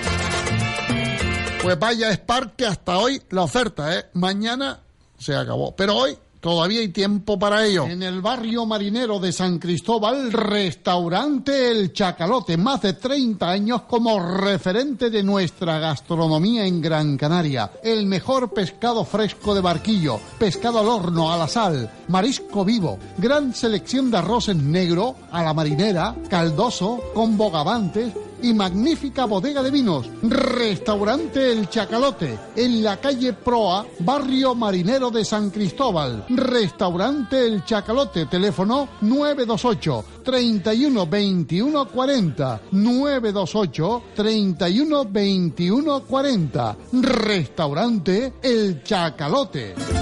Pues 1.62 1.80
vaya 1.80 2.14
Spar 2.14 2.56
que 2.56 2.66
hasta 2.66 2.98
hoy 2.98 3.22
la 3.30 3.42
oferta, 3.42 3.98
¿eh? 3.98 4.06
Mañana 4.14 4.82
se 5.18 5.36
acabó. 5.36 5.76
Pero 5.76 5.96
hoy 5.96 6.18
Todavía 6.46 6.82
hay 6.82 6.90
tiempo 6.90 7.40
para 7.40 7.66
ello. 7.66 7.88
En 7.88 8.04
el 8.04 8.22
barrio 8.22 8.68
marinero 8.68 9.20
de 9.20 9.32
San 9.32 9.58
Cristóbal, 9.58 10.32
restaurante 10.32 11.72
El 11.72 11.92
Chacalote, 11.92 12.56
más 12.56 12.84
de 12.84 12.94
30 12.94 13.50
años 13.50 13.82
como 13.88 14.20
referente 14.20 15.10
de 15.10 15.24
nuestra 15.24 15.80
gastronomía 15.80 16.68
en 16.68 16.84
Gran 16.84 17.18
Canaria. 17.18 17.72
El 17.82 18.06
mejor 18.06 18.54
pescado 18.54 19.04
fresco 19.06 19.56
de 19.56 19.62
barquillo, 19.62 20.20
pescado 20.38 20.82
al 20.82 20.88
horno, 20.88 21.34
a 21.34 21.38
la 21.38 21.48
sal, 21.48 21.90
marisco 22.10 22.64
vivo, 22.64 23.00
gran 23.18 23.52
selección 23.52 24.12
de 24.12 24.18
arroces 24.18 24.56
negro, 24.56 25.16
a 25.32 25.42
la 25.42 25.56
marinera, 25.56 26.16
caldoso, 26.30 27.02
con 27.16 27.38
bogavantes, 27.38 28.14
y 28.42 28.54
magnífica 28.54 29.26
bodega 29.26 29.64
de 29.64 29.72
vinos. 29.72 30.10
Restaurante 30.24 31.52
El 31.52 31.70
Chacalote, 31.70 32.38
en 32.56 32.84
la 32.84 32.98
calle 32.98 33.34
Proa, 33.34 33.86
barrio 34.00 34.56
marinero 34.56 35.12
de 35.12 35.26
San 35.26 35.50
Cristóbal. 35.50 36.26
Restaurante 36.30 37.46
El 37.46 37.64
Chacalote, 37.64 38.26
teléfono 38.26 38.90
928 39.02 40.06
31 40.24 41.08
21 41.08 41.88
40. 41.88 42.62
928 42.72 44.04
31 44.16 45.06
21 45.06 46.00
40. 46.02 46.78
Restaurante 46.92 48.34
El 48.42 48.84
Chacalote. 48.84 49.95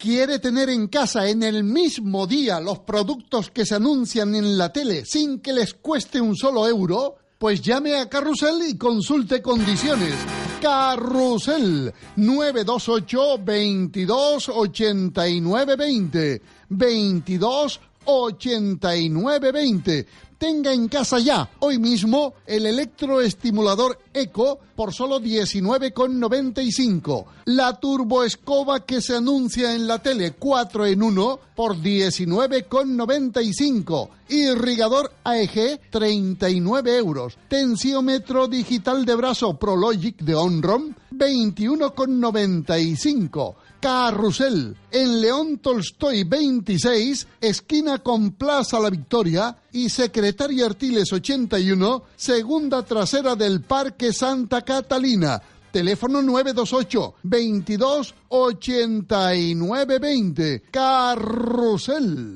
Quiere 0.00 0.38
tener 0.38 0.70
en 0.70 0.88
casa 0.88 1.28
en 1.28 1.42
el 1.42 1.62
mismo 1.62 2.26
día 2.26 2.58
los 2.58 2.78
productos 2.78 3.50
que 3.50 3.66
se 3.66 3.74
anuncian 3.74 4.34
en 4.34 4.56
la 4.56 4.72
tele 4.72 5.04
sin 5.04 5.40
que 5.40 5.52
les 5.52 5.74
cueste 5.74 6.22
un 6.22 6.34
solo 6.34 6.66
euro, 6.66 7.16
pues 7.38 7.60
llame 7.60 7.96
a 7.96 8.08
Carrusel 8.08 8.62
y 8.66 8.78
consulte 8.78 9.42
condiciones. 9.42 10.14
Carrusel 10.62 11.92
928 12.16 13.44
22 13.44 14.48
89 14.48 15.76
20 15.76 16.42
22 16.70 17.80
89 18.04 19.52
20 19.52 20.06
tenga 20.40 20.72
en 20.72 20.88
casa 20.88 21.18
ya, 21.18 21.50
hoy 21.58 21.78
mismo, 21.78 22.32
el 22.46 22.64
electroestimulador 22.64 23.98
Eco 24.14 24.58
por 24.74 24.94
solo 24.94 25.20
19,95. 25.20 27.26
La 27.44 27.78
turboescoba 27.78 28.86
que 28.86 29.02
se 29.02 29.16
anuncia 29.16 29.74
en 29.74 29.86
la 29.86 29.98
tele 29.98 30.32
4 30.32 30.86
en 30.86 31.02
1 31.02 31.40
por 31.54 31.76
19,95. 31.76 34.08
Irrigador 34.30 35.12
AEG 35.24 35.78
39 35.90 36.96
euros. 36.96 37.36
Tensiómetro 37.48 38.48
digital 38.48 39.04
de 39.04 39.16
brazo 39.16 39.58
Prologic 39.58 40.22
de 40.22 40.34
Onrom 40.34 40.94
21,95. 41.12 43.56
Carrusel, 43.80 44.76
en 44.90 45.20
León 45.20 45.58
Tolstoy 45.58 46.24
26, 46.24 47.26
esquina 47.40 47.98
con 47.98 48.32
Plaza 48.32 48.78
La 48.78 48.90
Victoria 48.90 49.56
y 49.72 49.88
Secretaria 49.88 50.66
Artiles 50.66 51.10
81, 51.12 52.02
segunda 52.14 52.84
trasera 52.84 53.34
del 53.34 53.62
Parque 53.62 54.12
Santa 54.12 54.62
Catalina. 54.62 55.40
Teléfono 55.72 56.20
928 56.20 57.14
22 57.22 58.14
89 58.28 59.98
20. 59.98 60.62
Carrusel. 60.70 62.34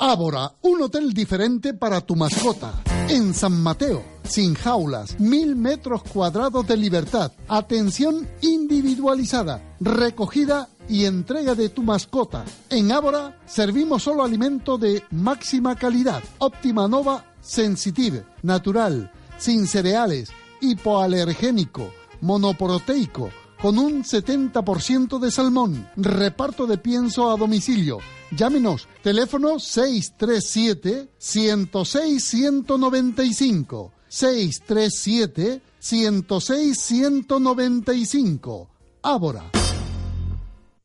Ábora, 0.00 0.52
un 0.62 0.82
hotel 0.82 1.12
diferente 1.12 1.74
para 1.74 2.00
tu 2.00 2.14
mascota. 2.14 2.72
En 3.08 3.34
San 3.34 3.60
Mateo, 3.60 4.17
sin 4.28 4.54
jaulas, 4.54 5.18
mil 5.18 5.56
metros 5.56 6.02
cuadrados 6.02 6.66
de 6.66 6.76
libertad. 6.76 7.32
Atención 7.48 8.28
individual 8.42 8.68
individualizada, 8.78 9.76
recogida 9.80 10.68
y 10.88 11.04
entrega 11.04 11.54
de 11.54 11.68
tu 11.68 11.82
mascota. 11.82 12.44
En 12.70 12.92
Ávora 12.92 13.38
servimos 13.46 14.02
solo 14.02 14.24
alimento 14.24 14.78
de 14.78 15.02
máxima 15.10 15.74
calidad. 15.76 16.22
Óptima 16.38 16.86
Nova 16.88 17.24
Sensitive, 17.40 18.24
natural, 18.42 19.10
sin 19.38 19.66
cereales, 19.66 20.30
hipoalergénico, 20.60 21.92
monoproteico, 22.20 23.30
con 23.60 23.78
un 23.78 24.04
70% 24.04 25.18
de 25.18 25.30
salmón. 25.30 25.88
Reparto 25.96 26.66
de 26.66 26.78
pienso 26.78 27.30
a 27.30 27.36
domicilio. 27.36 27.98
Llámenos, 28.30 28.88
teléfono 29.02 29.58
637 29.58 31.10
106 31.18 32.24
195. 32.24 33.92
637 34.08 35.60
106 35.78 36.78
195. 36.78 38.68
Ábora. 39.02 39.44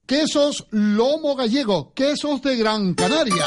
Quesos 0.06 0.68
Lomo 0.72 1.36
Gallego, 1.36 1.94
quesos 1.94 2.42
de 2.42 2.58
Gran 2.58 2.94
Canaria, 2.94 3.46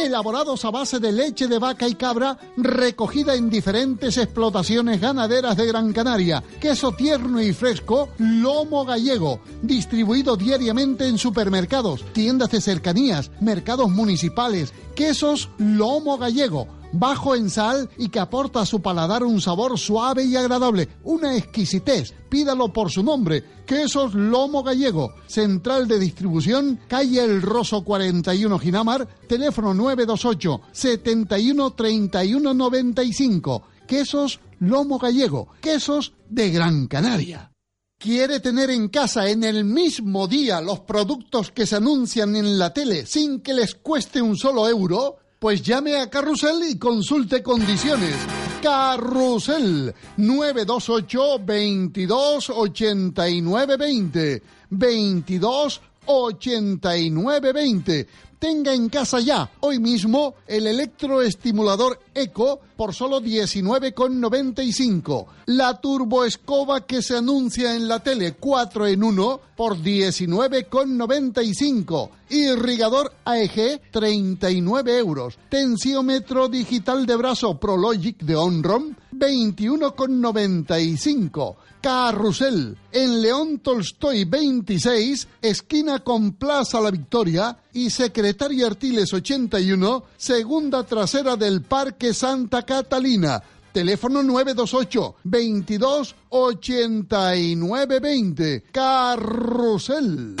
elaborados 0.00 0.64
a 0.64 0.70
base 0.72 0.98
de 0.98 1.12
leche 1.12 1.46
de 1.46 1.60
vaca 1.60 1.86
y 1.86 1.94
cabra 1.94 2.36
recogida 2.56 3.36
en 3.36 3.48
diferentes 3.48 4.18
explotaciones 4.18 5.00
ganaderas 5.00 5.56
de 5.56 5.66
Gran 5.66 5.92
Canaria. 5.92 6.42
Queso 6.60 6.90
tierno 6.92 7.40
y 7.40 7.52
fresco 7.52 8.08
Lomo 8.18 8.84
Gallego, 8.84 9.40
distribuido 9.62 10.36
diariamente 10.36 11.06
en 11.06 11.18
supermercados, 11.18 12.04
tiendas 12.12 12.50
de 12.50 12.60
cercanías, 12.60 13.30
mercados 13.40 13.88
municipales. 13.88 14.74
Quesos 14.96 15.50
Lomo 15.58 16.18
Gallego 16.18 16.81
bajo 16.92 17.34
en 17.34 17.50
sal 17.50 17.88
y 17.98 18.08
que 18.08 18.20
aporta 18.20 18.60
a 18.60 18.66
su 18.66 18.80
paladar 18.80 19.24
un 19.24 19.40
sabor 19.40 19.78
suave 19.78 20.24
y 20.24 20.36
agradable, 20.36 20.88
una 21.04 21.36
exquisitez. 21.36 22.14
Pídalo 22.28 22.72
por 22.72 22.90
su 22.90 23.02
nombre, 23.02 23.44
Quesos 23.66 24.14
Lomo 24.14 24.62
Gallego, 24.62 25.14
central 25.26 25.88
de 25.88 25.98
distribución, 25.98 26.80
calle 26.88 27.22
El 27.22 27.42
Roso 27.42 27.82
41 27.82 28.58
Ginamar, 28.58 29.06
teléfono 29.26 29.74
928 29.74 30.60
71 30.72 31.70
31 31.72 32.54
95. 32.54 33.62
Quesos 33.86 34.40
Lomo 34.60 34.98
Gallego, 34.98 35.48
quesos 35.60 36.12
de 36.28 36.50
Gran 36.50 36.86
Canaria. 36.86 37.52
¿Quiere 37.98 38.40
tener 38.40 38.70
en 38.70 38.88
casa 38.88 39.28
en 39.28 39.44
el 39.44 39.64
mismo 39.64 40.26
día 40.26 40.60
los 40.60 40.80
productos 40.80 41.52
que 41.52 41.66
se 41.66 41.76
anuncian 41.76 42.34
en 42.34 42.58
la 42.58 42.74
tele 42.74 43.06
sin 43.06 43.40
que 43.40 43.54
les 43.54 43.76
cueste 43.76 44.20
un 44.20 44.36
solo 44.36 44.68
euro? 44.68 45.18
Pues 45.42 45.60
llame 45.60 45.96
a 45.96 46.08
Carrusel 46.08 46.62
y 46.70 46.78
consulte 46.78 47.42
condiciones. 47.42 48.14
Carrusel 48.62 49.92
928 50.16 51.40
22 51.44 52.50
89 52.50 53.76
20 53.76 54.42
22 54.70 55.80
89 56.06 57.52
20 57.52 58.06
tenga 58.42 58.74
en 58.74 58.88
casa 58.88 59.20
ya, 59.20 59.48
hoy 59.60 59.78
mismo, 59.78 60.34
el 60.48 60.66
electroestimulador 60.66 62.00
Eco 62.12 62.58
por 62.76 62.92
solo 62.92 63.20
19,95. 63.20 65.26
La 65.46 65.80
turboescoba 65.80 66.84
que 66.84 67.02
se 67.02 67.16
anuncia 67.16 67.76
en 67.76 67.86
la 67.86 68.00
tele 68.00 68.32
4 68.32 68.88
en 68.88 69.04
1 69.04 69.40
por 69.54 69.76
19,95. 69.76 72.10
Irrigador 72.30 73.12
AEG 73.24 73.80
39 73.92 74.98
euros. 74.98 75.38
Tensiómetro 75.48 76.48
digital 76.48 77.06
de 77.06 77.14
brazo 77.14 77.60
Prologic 77.60 78.24
de 78.24 78.34
Onrom 78.34 78.96
21,95. 79.22 81.56
Carrusel, 81.80 82.76
en 82.90 83.22
León 83.22 83.60
Tolstoy 83.60 84.24
26, 84.24 85.28
esquina 85.40 86.00
con 86.00 86.32
Plaza 86.32 86.80
La 86.80 86.90
Victoria 86.90 87.56
y 87.72 87.90
Secretaria 87.90 88.66
Artiles 88.66 89.14
81, 89.14 90.02
segunda 90.16 90.84
trasera 90.84 91.36
del 91.36 91.62
Parque 91.62 92.12
Santa 92.14 92.64
Catalina. 92.64 93.40
Teléfono 93.72 94.24
928 94.24 95.14
22 95.22 96.16
89 96.28 98.00
20. 98.00 98.64
Carrusel. 98.72 100.34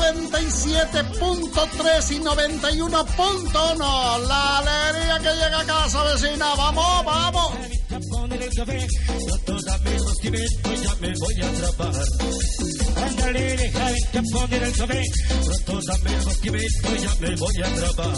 97.3 0.00 2.10
y 2.10 2.18
91.1! 2.20 4.18
La 4.26 4.58
alegría 4.58 5.18
que 5.18 5.32
llega 5.34 5.60
a 5.60 5.64
casa 5.64 6.02
vecina. 6.04 6.54
¡Vamos, 6.56 7.04
vamos! 7.04 7.52
Ándale, 13.06 13.56
deja 13.56 13.90
de 13.90 14.22
poner 14.32 14.62
el 14.62 14.76
café, 14.76 15.02
pronto 15.44 15.86
dame 15.86 16.24
los 16.24 16.36
quimetos, 16.38 17.02
ya 17.02 17.14
me 17.20 17.36
voy 17.36 17.62
a 17.62 17.66
atrapar. 17.66 18.14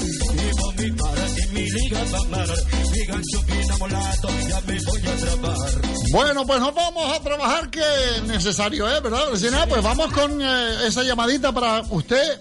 Y 0.00 0.56
con 0.56 0.76
mi 0.76 0.90
para 0.92 1.28
y 1.28 1.46
mi 1.52 1.70
liga 1.70 2.04
va 2.12 2.18
a 2.18 2.20
amar, 2.20 2.48
mi 2.92 3.04
gancho 3.06 3.42
bien 3.46 3.72
amolado, 3.72 4.28
ya 4.48 4.60
me 4.60 4.78
voy 4.84 5.06
a 5.06 5.12
atrapar. 5.12 5.80
Bueno, 6.12 6.46
pues 6.46 6.60
nos 6.60 6.74
vamos 6.74 7.16
a 7.16 7.20
trabajar, 7.22 7.70
que 7.70 7.80
es 7.80 8.22
necesario, 8.24 8.88
¿eh? 8.88 9.00
¿Verdad? 9.00 9.28
Pues 9.68 9.82
vamos 9.82 10.12
con 10.12 10.40
eh, 10.42 10.86
esa 10.86 11.02
llamadita 11.02 11.52
para 11.52 11.82
usted. 11.90 12.40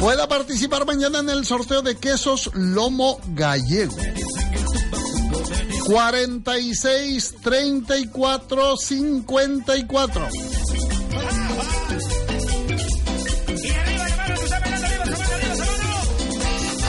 Pueda 0.00 0.28
participar 0.28 0.84
mañana 0.84 1.20
en 1.20 1.30
el 1.30 1.46
sorteo 1.46 1.82
de 1.82 1.96
quesos 1.96 2.50
Lomo 2.54 3.20
Gallego. 3.28 3.94
46 5.86 7.34
34 7.42 8.76
54. 8.76 10.28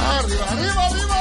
Arriba, 0.05 0.45
arriba, 0.49 0.85
arriba, 0.85 1.13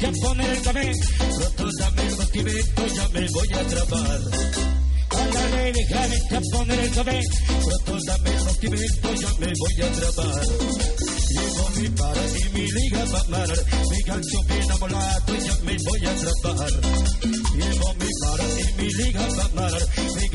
de 0.00 0.12
poner 0.20 0.50
el 0.50 0.62
café, 0.62 0.92
pronto 1.36 1.70
dame 1.78 2.10
los 2.10 2.30
quimetos, 2.30 2.94
ya 2.94 3.08
me 3.08 3.28
voy 3.28 3.48
a 3.52 3.60
atrapar. 3.60 4.20
Ándale, 5.10 5.72
poner 6.52 6.80
el 6.80 6.90
café, 6.90 7.20
pronto 7.64 7.98
ya 8.06 8.18
me 9.38 9.52
voy 9.58 9.82
a 9.82 9.86
atrapar. 9.86 11.15
Llevo 11.28 11.70
mi 11.76 11.88
para 11.90 12.26
y 12.26 12.48
mi 12.54 12.70
liga 12.72 12.98
a 12.98 13.20
amar, 13.20 13.48
mi 13.90 14.54
bien 14.54 14.70
amolado, 14.70 15.34
ya 15.34 15.54
me 15.64 15.76
voy 15.84 16.06
a 16.06 16.10
atrapar. 16.10 16.70
Llevo 17.56 17.94
mi 17.94 18.10
para 18.20 18.44
y 18.44 18.82
mi 18.82 18.92
liga 18.94 19.20
a 19.20 19.44
amar, 19.44 19.72
mi 20.14 20.28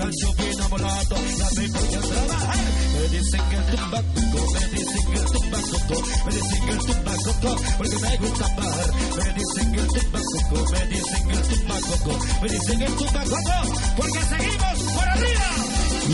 bien 0.44 0.62
amolado, 0.62 1.16
ya 1.38 1.62
me 1.62 1.68
voy 1.70 1.96
a 1.96 2.02
trabajar. 2.02 2.60
Me 2.94 3.18
dicen 3.18 3.42
que 3.50 3.56
el 3.56 3.66
tumbacuco, 3.66 4.52
me 4.52 4.68
dicen 4.68 5.04
que 5.12 5.20
el 5.20 5.26
tumbacuco, 5.26 5.96
me 6.26 6.32
dicen 6.36 6.66
que 6.66 6.72
el 6.72 6.80
tumbacuco, 6.80 7.56
porque 7.78 7.98
me 7.98 8.18
gusta 8.18 8.46
amar. 8.46 8.94
Me 9.18 9.34
dicen 9.34 9.72
que 9.72 9.80
el 9.80 9.88
tumbacuco, 9.88 10.72
me 10.72 10.88
dicen 10.88 11.28
que 11.28 11.34
el 11.34 11.42
tumbacuco, 11.42 12.20
me 12.42 12.50
dicen 12.50 12.80
que 12.80 12.86
el 12.86 12.96
tumbacuco, 12.96 13.56
porque 13.96 14.22
seguimos 14.24 14.94
por 14.94 15.10
arriba. 15.10 15.62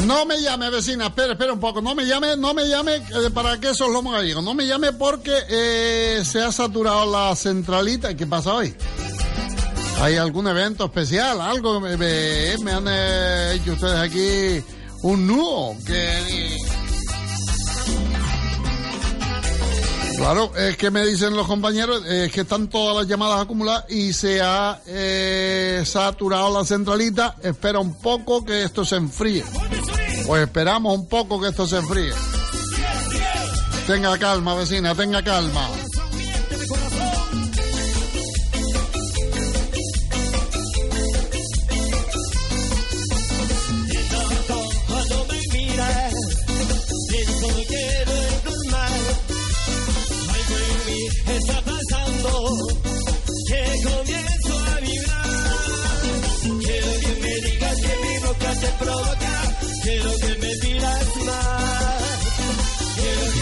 No 0.06 0.26
me 0.26 0.40
llame, 0.42 0.70
vecina, 0.70 1.08
espera, 1.08 1.34
espera 1.34 1.54
un 1.54 1.60
poco. 1.60 1.82
No 1.82 1.96
me 1.96 2.06
llame, 2.06 2.38
no 2.38 2.54
me 2.54 2.68
llame 2.68 2.96
eh, 2.98 3.30
para 3.34 3.60
que 3.60 3.70
esos 3.70 3.90
lomos 3.90 4.14
gallegos. 4.14 4.44
No 4.44 4.54
me 4.54 4.67
llame 4.68 4.94
porque 4.94 5.34
eh, 5.50 6.24
se 6.26 6.42
ha 6.42 6.52
saturado 6.52 7.10
la 7.12 7.36
centralita. 7.36 8.16
¿Qué 8.16 8.28
pasa 8.28 8.54
hoy? 8.54 8.76
¿Hay 10.02 10.16
algún 10.16 10.48
evento 10.48 10.86
especial? 10.86 11.42
¿Algo? 11.42 11.80
Me, 11.80 11.98
me- 11.98 12.58
me 12.64 12.72
han 12.72 12.86
eh, 12.88 13.54
hecho 13.56 13.74
ustedes 13.74 13.96
aquí 13.98 14.64
un 15.02 15.26
nudo. 15.28 15.76
Que... 15.86 16.58
Claro, 20.18 20.52
es 20.56 20.76
que 20.78 20.90
me 20.90 21.06
dicen 21.06 21.36
los 21.36 21.46
compañeros, 21.46 22.02
eh, 22.08 22.26
es 22.26 22.32
que 22.32 22.42
están 22.42 22.68
todas 22.70 22.96
las 22.98 23.08
llamadas 23.08 23.40
acumuladas 23.42 23.86
y 23.90 24.14
se 24.14 24.42
ha 24.42 24.82
eh, 24.88 25.84
saturado 25.86 26.52
la 26.58 26.66
centralita. 26.66 27.36
Espera 27.44 27.80
un 27.80 27.94
poco 28.00 28.44
que 28.44 28.64
esto 28.64 28.84
se 28.84 28.96
enfríe. 28.96 29.44
Pues 30.26 30.42
esperamos 30.44 30.98
un 30.98 31.08
poco 31.08 31.40
que 31.40 31.50
esto 31.50 31.68
se 31.68 31.78
enfríe. 31.78 32.14
Tenga 33.88 34.18
calma, 34.18 34.54
vecina, 34.54 34.94
tenga 34.94 35.24
calma. 35.24 35.66
Está 51.38 51.62
pasando, 51.62 52.30
que 53.48 53.62
comienzo 53.88 54.54
a 54.66 54.80
vibrar. 54.82 55.30
Quiero 56.60 56.92
que 57.00 57.12
me 57.22 57.34
digas 57.42 57.78
que 57.78 57.94
quiero 59.84 60.12
que 60.18 60.27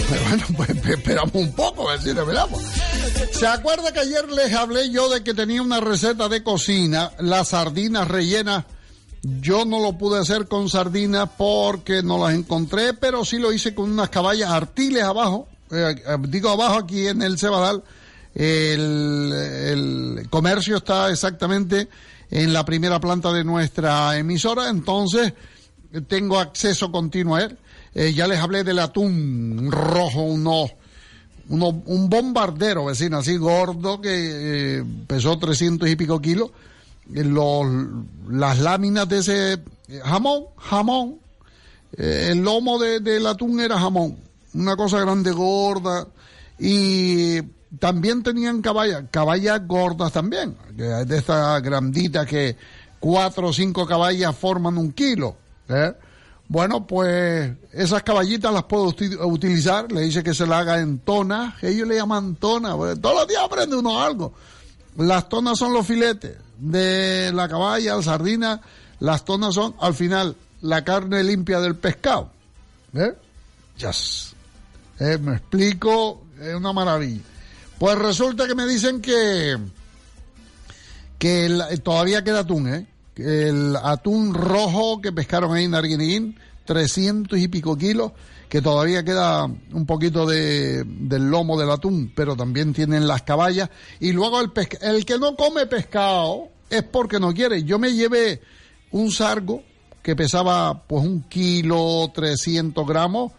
Bueno, 0.10 0.44
pues 0.58 0.70
esperamos 0.70 1.36
un 1.36 1.52
poco, 1.54 1.90
a 1.90 1.98
ver 1.98 2.02
si. 2.02 3.38
¿Se 3.38 3.48
acuerda 3.48 3.92
que 3.92 4.00
ayer 4.00 4.30
les 4.32 4.54
hablé 4.54 4.90
yo 4.90 5.10
de 5.10 5.24
que 5.24 5.34
tenía 5.34 5.62
una 5.62 5.80
receta 5.80 6.30
de 6.30 6.44
cocina, 6.44 7.12
las 7.20 7.50
sardinas 7.50 8.08
rellenas? 8.08 8.66
Yo 9.24 9.66
no 9.66 9.80
lo 9.80 9.98
pude 9.98 10.20
hacer 10.20 10.48
con 10.48 10.70
sardinas 10.70 11.30
porque 11.36 12.04
no 12.04 12.24
las 12.24 12.36
encontré, 12.36 12.94
pero 12.94 13.26
sí 13.26 13.40
lo 13.40 13.52
hice 13.52 13.74
con 13.74 13.92
unas 13.92 14.10
caballas 14.10 14.52
artiles 14.52 15.04
abajo, 15.04 15.48
eh, 15.72 15.96
eh, 15.98 16.18
digo 16.28 16.50
abajo 16.50 16.76
aquí 16.76 17.08
en 17.08 17.22
el 17.22 17.40
Cebadal. 17.40 17.84
El, 18.36 19.32
el 19.34 20.28
comercio 20.30 20.78
está 20.78 21.10
exactamente 21.10 21.88
en 22.30 22.54
la 22.54 22.66
primera 22.66 23.00
planta 23.00 23.32
de 23.32 23.44
nuestra 23.44 24.18
emisora, 24.18 24.70
entonces 24.70 25.34
tengo 26.08 26.40
acceso 26.40 26.92
continuo 26.92 27.36
a 27.36 27.44
él. 27.44 27.58
Eh, 27.96 28.14
ya 28.14 28.28
les 28.28 28.40
hablé 28.40 28.66
del 28.66 28.80
atún 28.80 29.70
rojo, 29.72 30.22
uno, 30.22 30.70
uno, 31.48 31.82
un 31.86 32.10
bombardero, 32.10 32.86
vecino, 32.86 33.20
así 33.20 33.38
gordo, 33.38 34.02
que 34.02 34.80
eh, 34.80 34.84
pesó 35.08 35.40
300 35.40 35.88
y 35.90 35.96
pico 35.96 36.22
kilos. 36.22 36.52
Eh, 37.14 37.24
los, 37.24 37.66
las 38.30 38.60
láminas 38.60 39.08
de 39.08 39.20
ese 39.20 39.60
jamón, 40.04 40.44
jamón, 40.58 41.20
el 41.98 42.40
lomo 42.40 42.78
de, 42.80 43.00
del 43.00 43.26
atún 43.28 43.62
era 43.62 43.80
jamón, 43.80 44.18
una 44.54 44.76
cosa 44.76 45.00
grande, 45.00 45.32
gorda, 45.32 46.06
y 46.60 47.42
también 47.80 48.24
tenían 48.24 48.62
caballas, 48.62 49.06
caballas 49.10 49.66
gordas 49.66 50.12
también, 50.12 50.58
de 50.76 51.18
estas 51.18 51.62
granditas 51.62 52.26
que 52.26 52.58
cuatro 53.00 53.50
o 53.50 53.54
cinco 53.54 53.86
caballas 53.86 54.36
forman 54.36 54.78
un 54.78 54.92
kilo. 54.92 55.38
¿eh? 55.70 55.94
Bueno, 56.48 56.86
pues 56.86 57.52
esas 57.74 58.04
caballitas 58.04 58.54
las 58.54 58.64
puedo 58.64 58.94
utilizar. 59.28 59.92
Le 59.92 60.02
dice 60.02 60.24
que 60.24 60.34
se 60.34 60.46
la 60.46 60.60
haga 60.60 60.80
en 60.80 61.00
tonas. 61.00 61.62
Ellos 61.64 61.88
le 61.88 61.96
llaman 61.96 62.36
tonas. 62.36 62.76
Pues, 62.76 63.02
todos 63.02 63.16
los 63.16 63.28
días 63.28 63.42
aprende 63.44 63.76
uno 63.76 64.02
algo. 64.02 64.34
Las 64.98 65.28
tonas 65.28 65.58
son 65.58 65.74
los 65.74 65.86
filetes 65.86 66.38
de 66.58 67.32
la 67.34 67.50
caballa, 67.50 67.96
la 67.96 68.04
sardina. 68.04 68.62
Las 69.00 69.26
tonas 69.26 69.56
son, 69.56 69.76
al 69.80 69.94
final, 69.94 70.36
la 70.62 70.84
carne 70.84 71.24
limpia 71.24 71.60
del 71.60 71.76
pescado. 71.76 72.32
¿Eh? 72.94 73.14
Yes. 73.78 74.34
¿Eh? 75.00 75.18
me 75.18 75.34
explico, 75.34 76.24
es 76.40 76.54
una 76.54 76.72
maravilla. 76.72 77.22
Pues 77.78 77.98
resulta 77.98 78.48
que 78.48 78.56
me 78.56 78.66
dicen 78.66 79.02
que 79.02 79.58
que 81.20 81.80
todavía 81.84 82.24
queda 82.24 82.42
atún, 82.42 82.68
¿eh? 82.68 82.88
El 83.18 83.76
atún 83.76 84.34
rojo 84.34 85.02
que 85.02 85.12
pescaron 85.12 85.54
ahí 85.54 85.66
en 85.66 85.76
Arguinín, 85.76 86.38
300 86.66 87.40
y 87.40 87.48
pico 87.48 87.78
kilos, 87.78 88.12
que 88.50 88.62
todavía 88.62 89.04
queda 89.04 89.46
un 89.46 89.86
poquito 89.86 90.26
de, 90.26 90.84
del 90.84 91.30
lomo 91.30 91.60
del 91.60 91.72
atún, 91.72 92.12
pero 92.16 92.36
también 92.36 92.74
tienen 92.74 93.08
las 93.08 93.24
caballas. 93.24 93.70
Y 94.00 94.12
luego 94.12 94.42
el, 94.42 94.52
el 94.82 95.06
que 95.06 95.18
no 95.18 95.36
come 95.36 95.66
pescado 95.66 96.50
es 96.70 96.84
porque 96.84 97.20
no 97.20 97.34
quiere. 97.34 97.64
Yo 97.64 97.80
me 97.80 97.94
llevé 97.94 98.42
un 98.92 99.12
sargo 99.12 99.64
que 100.02 100.16
pesaba 100.16 100.84
pues 100.86 101.04
un 101.04 101.24
kilo 101.24 102.12
300 102.14 102.88
gramos 102.88 103.32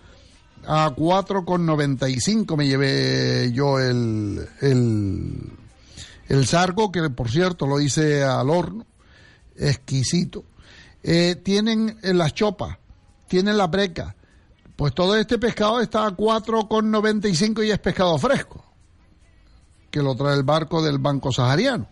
a 0.66 0.90
4,95 0.90 2.56
me 2.56 2.66
llevé 2.66 3.52
yo 3.52 3.78
el, 3.78 4.48
el, 4.60 5.52
el 6.28 6.46
sargo, 6.46 6.90
que 6.90 7.08
por 7.10 7.30
cierto 7.30 7.68
lo 7.68 7.80
hice 7.80 8.24
al 8.24 8.50
horno 8.50 8.84
exquisito. 9.58 10.44
Eh, 11.02 11.36
tienen 11.36 11.98
las 12.02 12.34
chopas, 12.34 12.78
tienen 13.28 13.56
la 13.56 13.66
breca. 13.66 14.16
Pues 14.74 14.92
todo 14.92 15.16
este 15.16 15.38
pescado 15.38 15.80
está 15.80 16.06
a 16.06 16.10
4,95 16.10 17.64
y 17.64 17.70
es 17.70 17.78
pescado 17.78 18.18
fresco, 18.18 18.64
que 19.90 20.02
lo 20.02 20.14
trae 20.14 20.34
el 20.34 20.42
barco 20.42 20.82
del 20.82 20.98
Banco 20.98 21.32
Sahariano. 21.32 21.88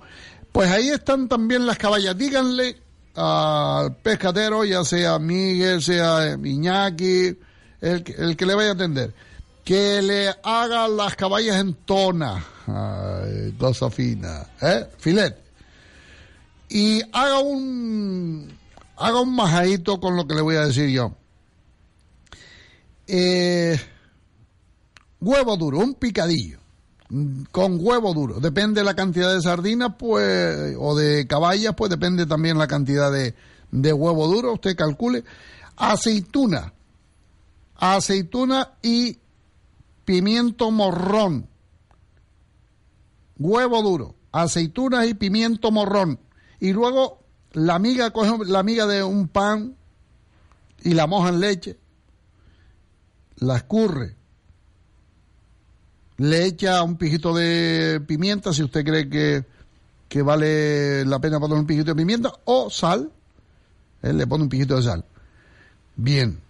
Pues 0.52 0.70
ahí 0.70 0.88
están 0.88 1.28
también 1.28 1.64
las 1.64 1.78
caballas. 1.78 2.16
Díganle 2.16 2.76
al 3.14 3.96
pescadero, 3.96 4.64
ya 4.64 4.84
sea 4.84 5.18
Miguel, 5.18 5.80
sea 5.80 6.36
Iñaki, 6.42 7.38
el, 7.80 8.04
el 8.18 8.36
que 8.36 8.46
le 8.46 8.54
vaya 8.54 8.70
a 8.70 8.74
atender, 8.74 9.14
que 9.64 10.02
le 10.02 10.28
haga 10.42 10.88
las 10.88 11.16
caballas 11.16 11.56
en 11.56 11.74
tona. 11.74 12.44
Ay, 12.66 13.54
cosa 13.58 13.88
fina. 13.90 14.46
¿Eh? 14.60 14.86
Filet 14.98 15.43
y 16.74 17.02
haga 17.12 17.38
un 17.38 18.52
haga 18.96 19.20
un 19.20 19.32
majadito 19.32 20.00
con 20.00 20.16
lo 20.16 20.26
que 20.26 20.34
le 20.34 20.40
voy 20.40 20.56
a 20.56 20.66
decir 20.66 20.88
yo. 20.88 21.14
Eh, 23.06 23.78
huevo 25.20 25.56
duro, 25.56 25.78
un 25.78 25.94
picadillo 25.94 26.58
con 27.52 27.78
huevo 27.78 28.12
duro. 28.12 28.40
Depende 28.40 28.82
la 28.82 28.96
cantidad 28.96 29.32
de 29.32 29.40
sardinas, 29.40 29.92
pues, 29.96 30.74
o 30.76 30.96
de 30.96 31.28
caballas, 31.28 31.74
pues 31.76 31.90
depende 31.90 32.26
también 32.26 32.58
la 32.58 32.66
cantidad 32.66 33.12
de, 33.12 33.36
de 33.70 33.92
huevo 33.92 34.26
duro. 34.26 34.54
Usted 34.54 34.74
calcule. 34.74 35.22
Aceituna, 35.76 36.72
aceituna 37.76 38.72
y 38.82 39.18
pimiento 40.04 40.72
morrón. 40.72 41.46
Huevo 43.38 43.80
duro, 43.80 44.16
aceitunas 44.32 45.06
y 45.06 45.14
pimiento 45.14 45.70
morrón 45.70 46.18
y 46.64 46.72
luego 46.72 47.20
la 47.52 47.74
amiga 47.74 48.10
coge 48.10 48.46
la 48.46 48.62
miga 48.62 48.86
de 48.86 49.02
un 49.02 49.28
pan 49.28 49.76
y 50.82 50.94
la 50.94 51.06
moja 51.06 51.28
en 51.28 51.40
leche, 51.40 51.76
la 53.36 53.56
escurre, 53.56 54.16
le 56.16 56.46
echa 56.46 56.82
un 56.82 56.96
pijito 56.96 57.34
de 57.34 58.00
pimienta 58.06 58.54
si 58.54 58.62
usted 58.62 58.82
cree 58.82 59.10
que, 59.10 59.44
que 60.08 60.22
vale 60.22 61.04
la 61.04 61.18
pena 61.18 61.38
poner 61.38 61.58
un 61.58 61.66
pijito 61.66 61.90
de 61.90 61.96
pimienta, 61.96 62.32
o 62.46 62.70
sal, 62.70 63.12
él 64.00 64.16
le 64.16 64.26
pone 64.26 64.44
un 64.44 64.48
pijito 64.48 64.76
de 64.76 64.84
sal. 64.84 65.04
Bien. 65.96 66.40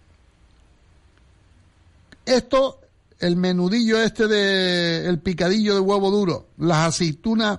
Esto, 2.24 2.82
el 3.18 3.34
menudillo 3.34 4.00
este 4.00 4.28
de 4.28 5.08
el 5.08 5.18
picadillo 5.18 5.74
de 5.74 5.80
huevo 5.80 6.12
duro, 6.12 6.50
las 6.58 6.86
aceitunas 6.86 7.58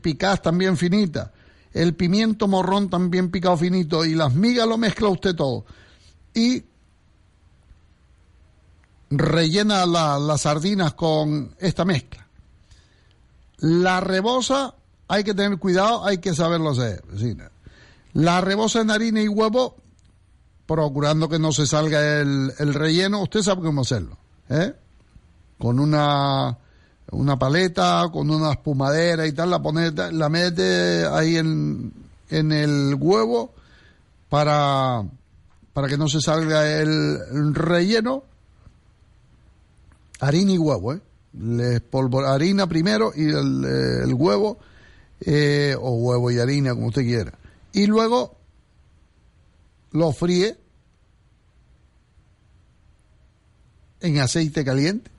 picadas 0.00 0.40
también 0.40 0.76
finitas, 0.76 1.30
el 1.76 1.94
pimiento 1.94 2.48
morrón 2.48 2.88
también 2.88 3.30
picado 3.30 3.58
finito 3.58 4.04
y 4.06 4.14
las 4.14 4.34
migas 4.34 4.66
lo 4.66 4.78
mezcla 4.78 5.08
usted 5.08 5.34
todo. 5.34 5.66
Y 6.32 6.64
rellena 9.10 9.84
las 9.84 10.40
sardinas 10.40 10.94
con 10.94 11.54
esta 11.58 11.84
mezcla. 11.84 12.26
La 13.58 14.00
rebosa, 14.00 14.74
hay 15.06 15.22
que 15.22 15.34
tener 15.34 15.58
cuidado, 15.58 16.06
hay 16.06 16.16
que 16.16 16.34
saberlo 16.34 16.70
hacer. 16.70 17.04
La 18.14 18.40
rebosa 18.40 18.80
en 18.80 18.90
harina 18.90 19.20
y 19.20 19.28
huevo, 19.28 19.76
procurando 20.64 21.28
que 21.28 21.38
no 21.38 21.52
se 21.52 21.66
salga 21.66 22.20
el, 22.20 22.54
el 22.58 22.72
relleno, 22.72 23.22
usted 23.22 23.42
sabe 23.42 23.60
cómo 23.60 23.82
hacerlo. 23.82 24.16
¿eh? 24.48 24.74
Con 25.58 25.78
una 25.78 26.56
una 27.12 27.38
paleta 27.38 28.08
con 28.12 28.30
una 28.30 28.52
espumadera 28.52 29.26
y 29.26 29.32
tal, 29.32 29.50
la 29.50 29.62
pone, 29.62 29.92
la 29.92 30.28
mete 30.28 31.06
ahí 31.06 31.36
en, 31.36 31.92
en 32.30 32.52
el 32.52 32.96
huevo 32.98 33.54
para, 34.28 35.04
para 35.72 35.88
que 35.88 35.96
no 35.96 36.08
se 36.08 36.20
salga 36.20 36.80
el, 36.80 37.54
relleno. 37.54 38.24
Harina 40.18 40.52
y 40.52 40.58
huevo, 40.58 40.94
¿eh? 40.94 41.00
Le 41.38 41.82
harina 42.26 42.66
primero 42.66 43.12
y 43.14 43.24
el, 43.24 44.14
huevo, 44.14 44.58
eh, 45.20 45.76
o 45.78 45.90
huevo 45.96 46.30
y 46.30 46.38
harina, 46.38 46.74
como 46.74 46.86
usted 46.86 47.02
quiera. 47.02 47.32
Y 47.72 47.86
luego 47.86 48.36
lo 49.92 50.12
fríe 50.12 50.56
en 54.00 54.18
aceite 54.18 54.64
caliente 54.64 55.10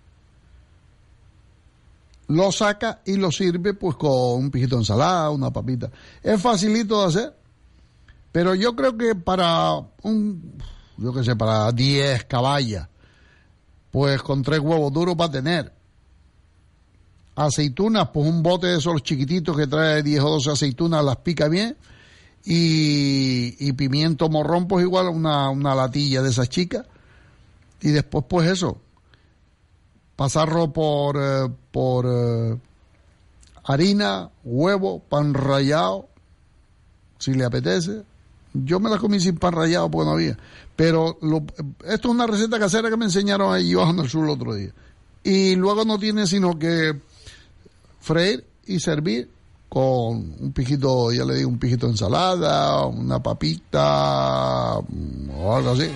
lo 2.28 2.52
saca 2.52 3.02
y 3.06 3.16
lo 3.16 3.32
sirve 3.32 3.74
pues 3.74 3.96
con 3.96 4.12
un 4.12 4.52
pijito 4.52 4.76
de 4.76 4.82
ensalada, 4.82 5.30
una 5.30 5.52
papita. 5.52 5.90
Es 6.22 6.42
facilito 6.42 7.02
de 7.02 7.08
hacer, 7.08 7.38
pero 8.32 8.54
yo 8.54 8.76
creo 8.76 8.98
que 8.98 9.16
para 9.16 9.78
un, 10.04 10.58
yo 10.98 11.14
qué 11.14 11.24
sé, 11.24 11.36
para 11.36 11.72
10 11.72 12.26
caballas, 12.26 12.88
pues 13.92 14.22
con 14.22 14.44
tres 14.44 14.60
huevos 14.60 14.92
duros 14.92 15.16
va 15.20 15.26
a 15.26 15.32
tener. 15.32 15.74
Aceitunas, 17.36 18.10
pues 18.10 18.28
un 18.28 18.44
bote 18.44 18.68
de 18.68 18.78
esos 18.78 19.02
chiquititos 19.04 19.56
que 19.56 19.68
trae 19.68 20.04
10 20.04 20.22
o 20.22 20.30
12 20.32 20.52
aceitunas, 20.52 21.04
las 21.04 21.18
pica 21.18 21.48
bien. 21.48 21.78
Y, 22.44 23.56
y 23.60 23.74
pimiento 23.74 24.30
morrón, 24.30 24.68
pues 24.68 24.86
igual 24.86 25.08
una, 25.10 25.50
una 25.50 25.76
latilla 25.76 26.22
de 26.22 26.30
esas 26.30 26.50
chicas. 26.50 26.86
Y 27.82 27.90
después, 27.90 28.26
pues 28.28 28.50
eso, 28.50 28.80
pasarlo 30.16 30.74
por, 30.74 31.18
eh, 31.20 31.50
por 31.78 32.08
eh, 32.10 32.58
harina, 33.64 34.32
huevo, 34.44 34.98
pan 34.98 35.36
rallado, 35.36 36.08
si 37.20 37.36
le 37.36 37.46
apetece. 37.46 38.02
Yo 38.52 38.80
me 38.80 38.90
la 38.90 38.98
comí 38.98 39.20
sin 39.20 39.38
pan 39.38 39.54
rallado 39.54 39.92
porque 39.92 40.06
no 40.08 40.14
había. 40.14 40.36
Pero 40.76 41.20
lo, 41.22 41.44
esto 41.86 42.08
es 42.08 42.16
una 42.16 42.26
receta 42.26 42.58
casera 42.58 42.90
que 42.90 42.98
me 42.98 43.06
enseñaron 43.06 43.54
ahí 43.54 43.76
bajando 43.76 44.02
el 44.02 44.10
sur 44.10 44.24
el 44.24 44.32
otro 44.32 44.56
día. 44.56 44.72
y 45.24 45.56
luego 45.56 45.86
no 45.86 46.00
tiene 46.00 46.26
sino 46.26 46.58
que 46.58 47.00
freír 48.00 48.44
y 48.66 48.80
servir 48.80 49.30
con 49.70 50.34
un 50.40 50.52
pijito, 50.56 51.12
ya 51.12 51.26
le 51.26 51.36
digo, 51.36 51.50
un 51.50 51.60
pijito 51.60 51.86
de 51.86 51.92
ensalada, 51.92 52.88
una 52.88 53.22
papita 53.22 54.78
o 54.80 55.56
algo 55.56 55.70
así. 55.74 55.92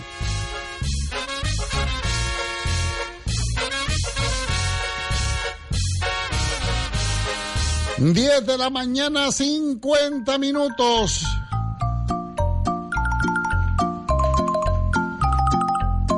10 8.02 8.48
de 8.48 8.58
la 8.58 8.72
mañana, 8.72 9.32
50 9.32 10.40
minutos. 10.40 11.24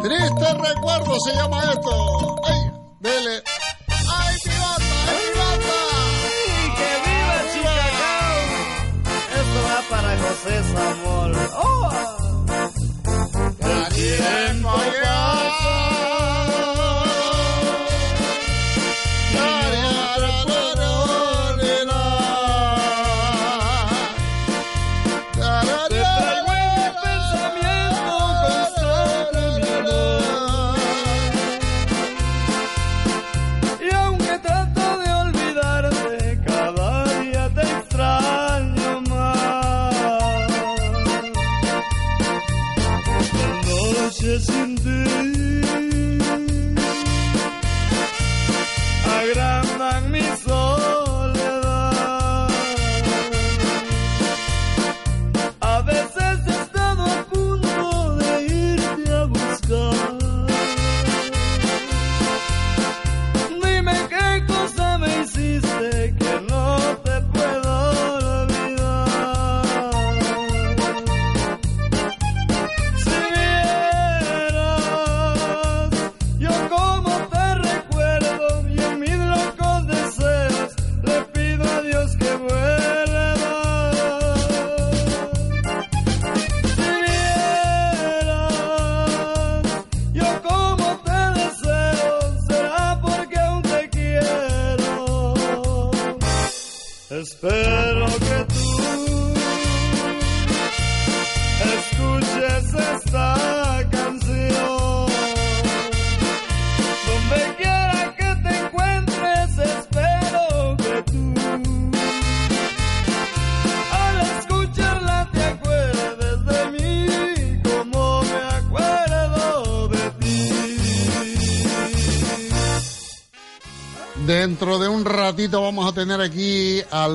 Triste 0.02 0.54
recuerdo 0.54 1.18
se 1.26 1.36
llama 1.36 1.62
esto. 1.74 2.36
¡Ay! 2.46 2.72
Dele. 3.02 3.44
¡Ay, 3.90 4.36
pibata! 4.46 4.84
¡Ay, 5.10 5.18
pibata! 5.34 5.80
¡Que 6.78 6.90
viva 7.04 7.38
Chicago! 7.52 8.44
Esto 9.36 9.60
va 9.68 9.80
para 9.90 10.12
José 10.20 10.56
Samol. 10.74 11.32
¡Oh! 11.54 11.92
El 13.60 13.94
tiempo 13.94 14.72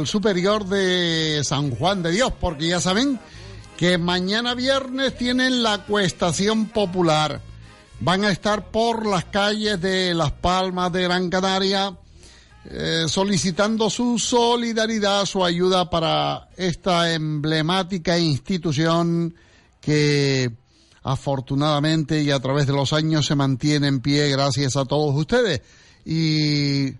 superior 0.07 0.67
de 0.67 1.41
San 1.45 1.71
Juan 1.71 2.03
de 2.03 2.13
Dios, 2.13 2.33
porque 2.41 2.69
ya 2.69 2.81
saben 2.81 3.19
que 3.77 3.99
mañana 3.99 4.55
viernes 4.55 5.17
tienen 5.17 5.63
la 5.63 5.85
cuestación 5.85 6.67
popular. 6.67 7.41
Van 8.01 8.25
a 8.25 8.31
estar 8.31 8.71
por 8.71 9.07
las 9.07 9.25
calles 9.25 9.81
de 9.81 10.15
Las 10.15 10.33
Palmas 10.33 10.93
de 10.93 11.03
Gran 11.03 11.31
Canaria 11.31 11.97
eh, 12.71 13.05
solicitando 13.09 13.89
su 13.89 14.19
solidaridad, 14.19 15.25
su 15.25 15.43
ayuda 15.43 15.89
para 15.89 16.49
esta 16.57 17.15
emblemática 17.15 18.19
institución 18.19 19.35
que 19.81 20.51
afortunadamente 21.03 22.21
y 22.21 22.31
a 22.31 22.41
través 22.41 22.67
de 22.67 22.75
los 22.75 22.93
años 22.93 23.25
se 23.25 23.37
mantiene 23.37 23.87
en 23.87 24.01
pie 24.01 24.29
gracias 24.29 24.77
a 24.77 24.85
todos 24.85 25.15
ustedes. 25.15 25.63
Y 26.05 26.93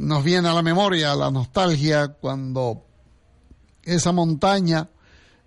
nos 0.00 0.24
viene 0.24 0.48
a 0.48 0.54
la 0.54 0.62
memoria 0.62 1.14
la 1.14 1.30
nostalgia 1.30 2.08
cuando 2.08 2.84
esa 3.82 4.12
montaña 4.12 4.88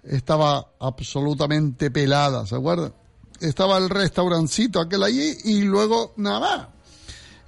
estaba 0.04 0.72
absolutamente 0.80 1.91
pelada, 1.91 2.45
¿se 2.45 2.56
acuerdan? 2.56 2.93
Estaba 3.39 3.78
el 3.78 3.89
restaurancito 3.89 4.80
aquel 4.80 5.04
allí 5.04 5.38
y 5.45 5.62
luego 5.62 6.14
nada 6.18 6.39
más. 6.39 6.68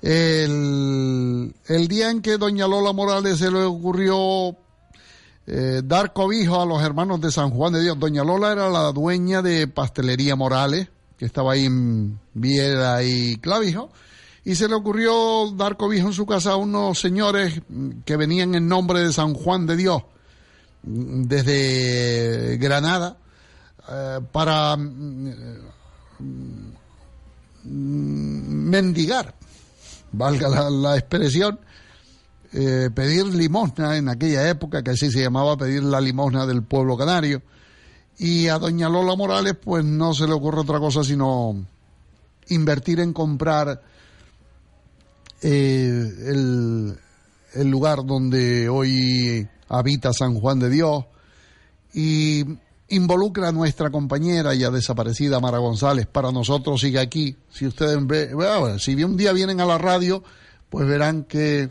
El, 0.01 1.53
día 1.87 2.09
en 2.09 2.21
que 2.21 2.37
doña 2.37 2.67
Lola 2.67 2.91
Morales 2.91 3.37
se 3.37 3.51
le 3.51 3.63
ocurrió 3.63 4.55
eh, 5.45 5.81
dar 5.83 6.11
cobijo 6.13 6.59
a 6.59 6.65
los 6.65 6.81
hermanos 6.81 7.21
de 7.21 7.31
San 7.31 7.51
Juan 7.51 7.73
de 7.73 7.81
Dios. 7.81 7.99
Doña 7.99 8.23
Lola 8.23 8.51
era 8.51 8.69
la 8.69 8.91
dueña 8.91 9.41
de 9.41 9.67
Pastelería 9.67 10.35
Morales, 10.35 10.87
que 11.17 11.25
estaba 11.25 11.53
ahí 11.53 11.65
en 11.65 12.19
Viera 12.33 13.03
y 13.03 13.35
Clavijo, 13.37 13.91
y 14.43 14.55
se 14.55 14.67
le 14.67 14.75
ocurrió 14.75 15.51
dar 15.51 15.77
cobijo 15.77 16.07
en 16.07 16.13
su 16.13 16.25
casa 16.25 16.51
a 16.51 16.55
unos 16.55 16.99
señores 16.99 17.61
que 18.05 18.17
venían 18.17 18.55
en 18.55 18.67
nombre 18.67 19.01
de 19.01 19.13
San 19.13 19.33
Juan 19.33 19.67
de 19.67 19.77
Dios 19.77 20.03
desde 20.83 22.57
Granada 22.57 23.17
eh, 23.89 24.19
para 24.31 24.75
mm, 24.75 25.51
mendigar, 27.63 29.35
valga 30.11 30.49
la, 30.49 30.69
la 30.69 30.97
expresión, 30.97 31.59
eh, 32.53 32.89
pedir 32.93 33.25
limosna 33.27 33.95
en 33.97 34.09
aquella 34.09 34.49
época, 34.49 34.83
que 34.83 34.91
así 34.91 35.11
se 35.11 35.21
llamaba 35.21 35.55
pedir 35.55 35.83
la 35.83 36.01
limosna 36.01 36.45
del 36.47 36.63
pueblo 36.63 36.97
canario. 36.97 37.43
Y 38.17 38.47
a 38.47 38.57
doña 38.57 38.89
Lola 38.89 39.15
Morales, 39.15 39.55
pues 39.63 39.85
no 39.85 40.13
se 40.13 40.27
le 40.27 40.33
ocurre 40.33 40.61
otra 40.61 40.79
cosa 40.79 41.03
sino 41.03 41.65
invertir 42.49 42.99
en 42.99 43.13
comprar 43.13 43.81
eh, 45.41 46.11
el, 46.27 47.69
lugar 47.69 48.05
donde 48.05 48.69
hoy 48.69 49.47
habita 49.67 50.13
San 50.13 50.35
Juan 50.35 50.59
de 50.59 50.69
Dios 50.69 51.05
y 51.93 52.45
involucra 52.89 53.49
a 53.49 53.51
nuestra 53.51 53.89
compañera 53.89 54.53
ya 54.53 54.69
desaparecida 54.69 55.39
Mara 55.39 55.57
González. 55.57 56.07
Para 56.07 56.31
nosotros 56.31 56.81
sigue 56.81 56.99
aquí. 56.99 57.35
Si 57.49 57.65
ustedes 57.65 58.05
ve, 58.05 58.31
si 58.79 59.03
un 59.03 59.17
día 59.17 59.33
vienen 59.33 59.59
a 59.61 59.65
la 59.65 59.77
radio, 59.77 60.23
pues 60.69 60.87
verán 60.87 61.23
que 61.23 61.69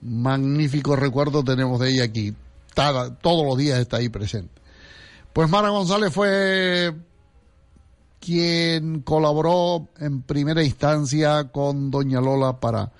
magnífico 0.00 0.96
recuerdo 0.96 1.42
tenemos 1.44 1.80
de 1.80 1.90
ella 1.90 2.04
aquí. 2.04 2.34
Tada- 2.74 3.14
todos 3.18 3.44
los 3.46 3.58
días 3.58 3.78
está 3.78 3.98
ahí 3.98 4.08
presente. 4.08 4.60
Pues 5.32 5.48
Mara 5.48 5.68
González 5.70 6.12
fue 6.12 6.92
quien 8.20 9.00
colaboró 9.00 9.88
en 9.98 10.22
primera 10.22 10.62
instancia 10.62 11.50
con 11.50 11.90
Doña 11.90 12.20
Lola 12.20 12.60
para 12.60 12.92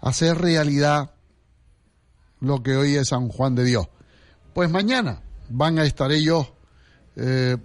hacer 0.00 0.38
realidad 0.38 1.12
lo 2.40 2.62
que 2.62 2.76
hoy 2.76 2.96
es 2.96 3.08
San 3.08 3.28
Juan 3.28 3.54
de 3.54 3.64
Dios. 3.64 3.86
Pues 4.52 4.70
mañana 4.70 5.20
van 5.50 5.78
a 5.78 5.84
estar 5.84 6.10
ellos 6.12 6.48
eh, 7.16 7.56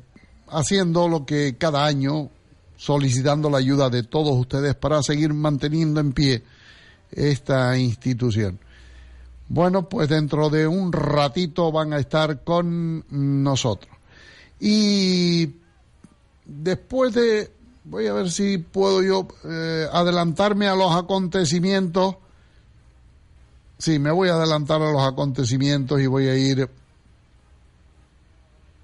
haciendo 0.50 1.08
lo 1.08 1.26
que 1.26 1.56
cada 1.58 1.86
año, 1.86 2.30
solicitando 2.76 3.50
la 3.50 3.58
ayuda 3.58 3.90
de 3.90 4.04
todos 4.04 4.38
ustedes 4.38 4.76
para 4.76 5.02
seguir 5.02 5.34
manteniendo 5.34 6.00
en 6.00 6.14
pie 6.14 6.44
esta 7.12 7.78
institución. 7.78 8.60
Bueno, 9.48 9.90
pues 9.90 10.10
dentro 10.10 10.50
de 10.50 10.68
un 10.68 10.92
ratito 10.92 11.72
van 11.72 11.94
a 11.94 12.00
estar 12.00 12.44
con 12.44 13.04
nosotros. 13.10 13.96
Y 14.60 15.59
después 16.50 17.14
de, 17.14 17.52
voy 17.84 18.08
a 18.08 18.14
ver 18.14 18.32
si 18.32 18.58
puedo 18.58 19.04
yo 19.04 19.28
eh, 19.46 19.88
adelantarme 19.92 20.68
a 20.68 20.76
los 20.76 20.92
acontecimientos. 20.94 22.16
Sí, 23.78 24.00
me 24.00 24.12
voy 24.12 24.30
a 24.30 24.34
adelantar 24.34 24.82
a 24.82 24.92
los 24.92 25.02
acontecimientos 25.02 26.02
y 26.02 26.08
voy 26.08 26.28
a 26.28 26.36
ir 26.36 26.70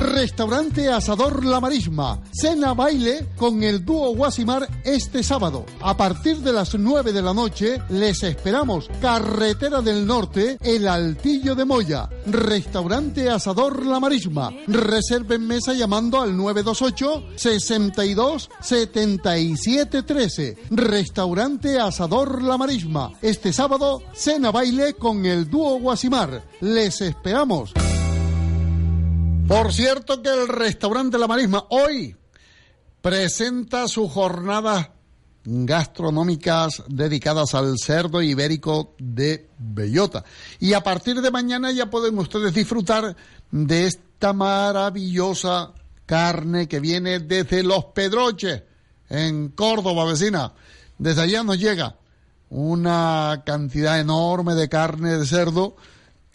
Restaurante 0.08 0.88
Asador 0.88 1.44
La 1.44 1.60
Marisma. 1.60 2.20
Cena 2.32 2.72
baile 2.72 3.26
con 3.36 3.62
el 3.62 3.84
dúo 3.84 4.14
Guasimar 4.14 4.66
este 4.82 5.22
sábado. 5.22 5.66
A 5.82 5.96
partir 5.96 6.38
de 6.38 6.52
las 6.52 6.74
9 6.74 7.12
de 7.12 7.20
la 7.20 7.34
noche 7.34 7.82
les 7.90 8.22
esperamos. 8.22 8.88
Carretera 9.02 9.82
del 9.82 10.06
Norte, 10.06 10.56
El 10.62 10.88
Altillo 10.88 11.54
de 11.54 11.66
Moya. 11.66 12.08
Restaurante 12.26 13.28
Asador 13.28 13.84
La 13.84 14.00
Marisma. 14.00 14.50
Reserven 14.66 15.46
mesa 15.46 15.74
llamando 15.74 16.22
al 16.22 16.36
928 16.36 17.24
62 17.36 18.50
77 18.60 20.02
13. 20.02 20.58
Restaurante 20.70 21.78
Asador 21.78 22.42
La 22.42 22.56
Marisma. 22.56 23.12
Este 23.20 23.52
sábado, 23.52 24.02
cena 24.14 24.50
baile 24.50 24.94
con 24.94 25.26
el 25.26 25.50
dúo 25.50 25.78
Guasimar. 25.78 26.42
Les 26.60 27.00
esperamos. 27.02 27.74
Por 29.48 29.72
cierto 29.72 30.20
que 30.20 30.28
el 30.28 30.46
restaurante 30.46 31.16
La 31.16 31.26
Marisma 31.26 31.64
hoy 31.70 32.14
presenta 33.00 33.88
sus 33.88 34.12
jornadas 34.12 34.90
gastronómicas 35.42 36.82
dedicadas 36.86 37.54
al 37.54 37.78
cerdo 37.78 38.20
ibérico 38.20 38.94
de 38.98 39.48
bellota. 39.58 40.22
Y 40.60 40.74
a 40.74 40.82
partir 40.82 41.22
de 41.22 41.30
mañana 41.30 41.72
ya 41.72 41.88
pueden 41.88 42.18
ustedes 42.18 42.52
disfrutar 42.52 43.16
de 43.50 43.86
esta 43.86 44.34
maravillosa 44.34 45.72
carne 46.04 46.68
que 46.68 46.78
viene 46.78 47.18
desde 47.18 47.62
Los 47.62 47.86
Pedroches, 47.86 48.64
en 49.08 49.48
Córdoba, 49.48 50.04
vecina. 50.04 50.52
Desde 50.98 51.22
allá 51.22 51.42
nos 51.42 51.58
llega 51.58 51.96
una 52.50 53.44
cantidad 53.46 53.98
enorme 53.98 54.54
de 54.54 54.68
carne 54.68 55.16
de 55.16 55.24
cerdo 55.24 55.76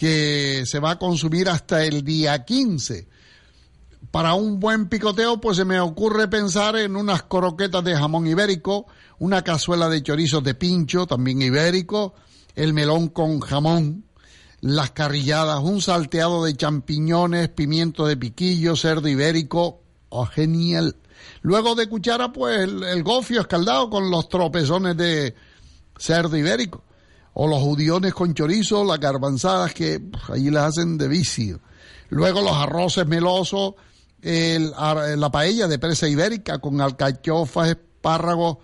que 0.03 0.65
se 0.65 0.79
va 0.79 0.91
a 0.91 0.99
consumir 0.99 1.47
hasta 1.47 1.85
el 1.85 2.03
día 2.03 2.43
15. 2.43 3.07
Para 4.11 4.33
un 4.33 4.59
buen 4.59 4.89
picoteo, 4.89 5.39
pues 5.39 5.55
se 5.55 5.63
me 5.63 5.79
ocurre 5.79 6.27
pensar 6.27 6.75
en 6.75 6.97
unas 6.97 7.23
croquetas 7.23 7.85
de 7.85 7.95
jamón 7.95 8.27
ibérico, 8.27 8.85
una 9.19 9.45
cazuela 9.45 9.87
de 9.87 10.03
chorizos 10.03 10.43
de 10.43 10.55
pincho, 10.55 11.07
también 11.07 11.41
ibérico, 11.41 12.15
el 12.53 12.73
melón 12.73 13.07
con 13.07 13.39
jamón, 13.39 14.03
las 14.59 14.91
carrilladas, 14.91 15.61
un 15.63 15.81
salteado 15.81 16.43
de 16.43 16.57
champiñones, 16.57 17.47
pimiento 17.47 18.05
de 18.05 18.17
piquillo, 18.17 18.75
cerdo 18.75 19.07
ibérico, 19.07 19.83
oh, 20.09 20.25
genial. 20.25 20.97
Luego 21.43 21.75
de 21.75 21.87
cuchara, 21.87 22.33
pues 22.33 22.59
el, 22.59 22.83
el 22.83 23.03
gofio 23.03 23.39
escaldado 23.39 23.89
con 23.89 24.11
los 24.11 24.27
tropezones 24.27 24.97
de 24.97 25.33
cerdo 25.97 26.35
ibérico 26.35 26.83
o 27.33 27.47
los 27.47 27.59
judiones 27.61 28.13
con 28.13 28.33
chorizo, 28.33 28.83
las 28.83 28.99
garbanzadas 28.99 29.73
que 29.73 30.01
allí 30.29 30.49
las 30.49 30.69
hacen 30.69 30.97
de 30.97 31.07
vicio. 31.07 31.59
Luego 32.09 32.41
los 32.41 32.53
arroces 32.55 33.07
melosos, 33.07 33.73
la 34.21 35.29
paella 35.31 35.67
de 35.67 35.79
presa 35.79 36.07
ibérica 36.07 36.59
con 36.59 36.79
alcachofas, 36.79 37.69
espárragos, 37.69 38.57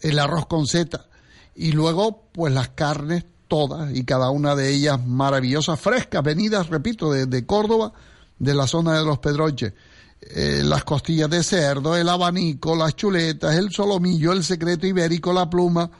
el 0.00 0.18
arroz 0.18 0.46
con 0.46 0.66
seta. 0.66 1.06
Y 1.54 1.72
luego, 1.72 2.28
pues 2.32 2.52
las 2.52 2.70
carnes 2.70 3.24
todas 3.46 3.94
y 3.94 4.04
cada 4.04 4.30
una 4.30 4.54
de 4.54 4.72
ellas 4.72 5.04
maravillosas, 5.04 5.78
frescas, 5.78 6.22
venidas, 6.22 6.68
repito, 6.68 7.12
de, 7.12 7.26
de 7.26 7.46
Córdoba, 7.46 7.92
de 8.38 8.54
la 8.54 8.66
zona 8.66 8.98
de 8.98 9.04
los 9.04 9.18
Pedroches. 9.18 9.74
Eh, 10.22 10.62
las 10.64 10.84
costillas 10.84 11.30
de 11.30 11.42
cerdo, 11.42 11.96
el 11.96 12.08
abanico, 12.08 12.76
las 12.76 12.94
chuletas, 12.94 13.56
el 13.56 13.72
solomillo, 13.72 14.32
el 14.32 14.44
secreto 14.44 14.86
ibérico, 14.86 15.32
la 15.32 15.48
pluma, 15.48 15.90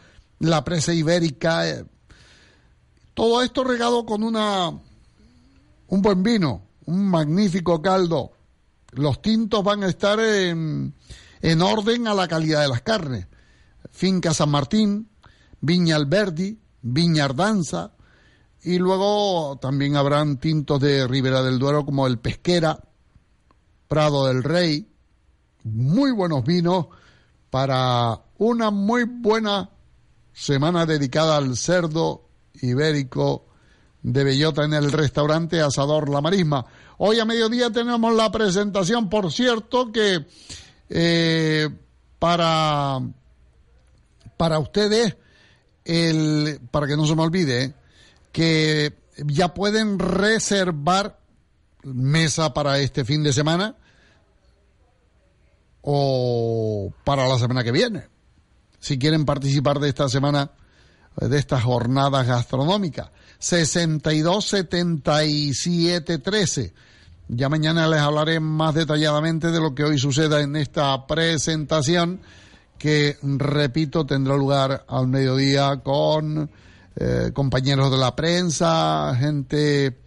la 0.41 0.65
presa 0.65 0.93
ibérica, 0.93 1.69
eh, 1.69 1.85
todo 3.15 3.43
esto 3.43 3.63
regado 3.63 4.05
con 4.05 4.23
una 4.23 4.71
un 4.71 6.03
buen 6.03 6.23
vino, 6.23 6.63
un 6.87 7.09
magnífico 7.09 7.81
caldo. 7.83 8.33
Los 8.93 9.23
tintos 9.23 9.63
van 9.63 9.85
a 9.85 9.89
estar 9.89 10.19
en, 10.19 10.95
en 11.43 11.63
orden 11.63 12.09
a 12.09 12.15
la 12.15 12.27
calidad 12.29 12.63
de 12.63 12.69
las 12.69 12.83
carnes. 12.83 13.27
Finca 13.91 14.33
San 14.33 14.51
Martín, 14.51 15.09
Viña 15.61 15.97
Alberdi, 15.97 16.59
Viña 16.83 17.25
Ardanza, 17.25 17.93
y 18.63 18.79
luego 18.79 19.59
también 19.61 19.97
habrán 19.97 20.39
tintos 20.39 20.81
de 20.81 21.07
Ribera 21.07 21.43
del 21.43 21.59
Duero 21.59 21.85
como 21.85 22.07
el 22.07 22.19
Pesquera, 22.19 22.79
Prado 23.89 24.27
del 24.27 24.45
Rey, 24.45 24.89
muy 25.65 26.13
buenos 26.13 26.45
vinos 26.45 26.87
para 27.51 28.23
una 28.39 28.71
muy 28.71 29.05
buena 29.05 29.71
semana 30.33 30.87
dedicada 30.87 31.37
al 31.37 31.57
cerdo 31.57 32.29
ibérico 32.63 33.47
de 34.03 34.25
bellota 34.25 34.65
en 34.65 34.75
el 34.75 34.93
restaurante 34.93 35.61
Asador 35.61 36.09
La 36.09 36.21
Marisma. 36.21 36.65
Hoy 36.99 37.19
a 37.19 37.25
mediodía 37.25 37.71
tenemos 37.71 38.15
la 38.15 38.31
presentación, 38.31 39.09
por 39.09 39.33
cierto, 39.33 39.93
que 39.93 40.27
eh, 40.89 41.69
para, 42.19 43.01
para 44.37 44.59
ustedes, 44.59 45.17
el, 45.85 46.61
para 46.71 46.87
que 46.87 46.97
no 46.97 47.07
se 47.07 47.15
me 47.15 47.23
olvide, 47.23 47.75
que 48.33 48.95
ya 49.17 49.55
pueden 49.55 49.99
reservar 49.99 51.19
mesa 51.83 52.53
para 52.53 52.79
este 52.79 53.05
fin 53.05 53.23
de 53.23 53.33
semana 53.33 53.77
o 55.83 56.93
para 57.05 57.27
la 57.27 57.39
semana 57.39 57.65
que 57.65 57.73
viene. 57.73 58.10
Si 58.81 58.99
quieren 58.99 59.25
participar 59.25 59.79
de 59.79 59.89
esta 59.89 60.09
semana, 60.09 60.51
de 61.17 61.39
estas 61.39 61.63
jornadas 61.63 62.27
gastronómicas. 62.27 63.11
62 63.39 64.45
77 64.45 66.19
13. 66.19 66.75
Ya 67.29 67.49
mañana 67.49 67.87
les 67.87 68.01
hablaré 68.01 68.41
más 68.41 68.75
detalladamente 68.75 69.51
de 69.51 69.61
lo 69.61 69.75
que 69.75 69.85
hoy 69.85 69.99
suceda 69.99 70.41
en 70.41 70.57
esta 70.57 71.07
presentación 71.07 72.21
que, 72.77 73.19
repito, 73.23 74.07
tendrá 74.07 74.37
lugar 74.37 74.85
al 74.89 75.07
mediodía 75.07 75.81
con 75.83 76.51
eh, 76.97 77.31
compañeros 77.33 77.91
de 77.91 77.99
la 77.99 78.17
prensa, 78.17 79.15
gente 79.19 79.99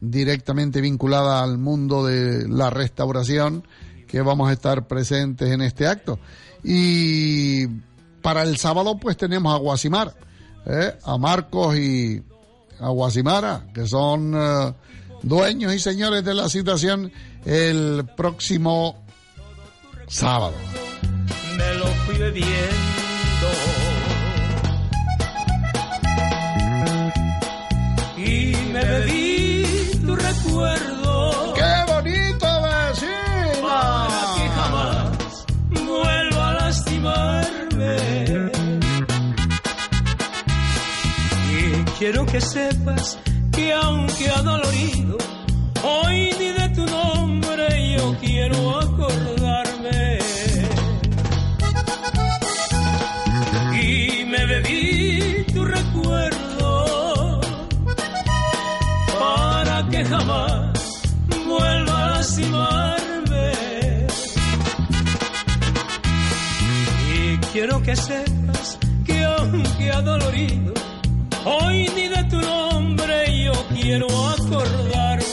directamente 0.00 0.80
vinculada 0.80 1.42
al 1.42 1.58
mundo 1.58 2.04
de 2.04 2.46
la 2.48 2.70
restauración, 2.70 3.66
que 4.06 4.20
vamos 4.20 4.48
a 4.48 4.52
estar 4.52 4.86
presentes 4.86 5.50
en 5.50 5.62
este 5.62 5.86
acto. 5.86 6.18
Y 6.62 7.66
para 8.20 8.42
el 8.42 8.56
sábado, 8.56 8.98
pues 8.98 9.16
tenemos 9.16 9.54
a 9.54 9.58
Guasimar, 9.58 10.14
¿eh? 10.66 10.94
a 11.02 11.18
Marcos 11.18 11.76
y 11.76 12.22
a 12.78 12.88
Guasimara, 12.88 13.66
que 13.74 13.86
son 13.86 14.34
eh, 14.34 14.74
dueños 15.22 15.74
y 15.74 15.78
señores 15.78 16.24
de 16.24 16.34
la 16.34 16.48
situación 16.48 17.12
el 17.44 18.06
próximo 18.16 19.04
sábado. 20.08 20.54
me 21.56 21.74
lo 21.74 21.86
fui 21.86 22.18
bebiendo. 22.18 22.89
Quiero 42.00 42.24
que 42.24 42.40
sepas 42.40 43.18
que 43.52 43.74
aunque 43.74 44.30
ha 44.30 44.40
dolorido, 44.40 45.18
hoy 45.82 46.30
ni 46.38 46.46
de 46.46 46.68
tu 46.70 46.86
nombre 46.86 47.94
yo 47.94 48.16
quiero 48.18 48.78
acordarme. 48.80 50.18
Y 53.82 54.24
me 54.24 54.46
bebí 54.46 55.44
tu 55.52 55.62
recuerdo 55.62 57.40
para 59.18 59.86
que 59.90 60.02
jamás 60.02 61.02
vuelva 61.46 62.04
a 62.04 62.10
lastimarme. 62.12 63.52
Y 67.14 67.36
quiero 67.52 67.82
que 67.82 67.94
sepas 67.94 68.78
que 69.04 69.22
aunque 69.22 69.92
ha 69.92 70.00
dolorido, 70.00 70.72
hoy 71.44 71.88
ni 71.94 72.08
de 72.08 72.24
tu 72.24 72.40
nombre 72.40 73.44
yo 73.44 73.52
quiero 73.74 74.06
acordarme. 74.28 75.24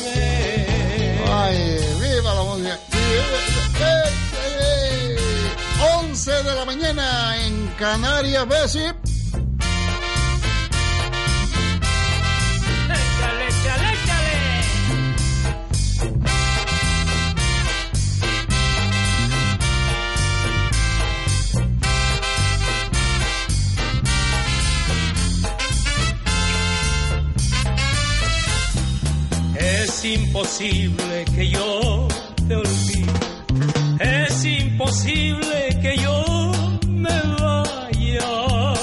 Ay, 1.32 1.80
viva 2.01 2.34
la 2.34 2.43
música. 2.43 2.80
11 6.01 6.32
de 6.32 6.55
la 6.55 6.66
mañana 6.66 7.45
en 7.45 7.68
Canarias, 7.78 8.47
Bessie. 8.47 9.16
Imposible 30.60 31.26
que 31.36 31.49
yo 31.49 32.08
te 32.47 32.55
olvide. 32.55 33.12
Es 33.99 34.45
imposible 34.45 35.78
que 35.82 35.97
yo 35.97 36.24
me 36.88 37.22
vaya. 37.39 38.74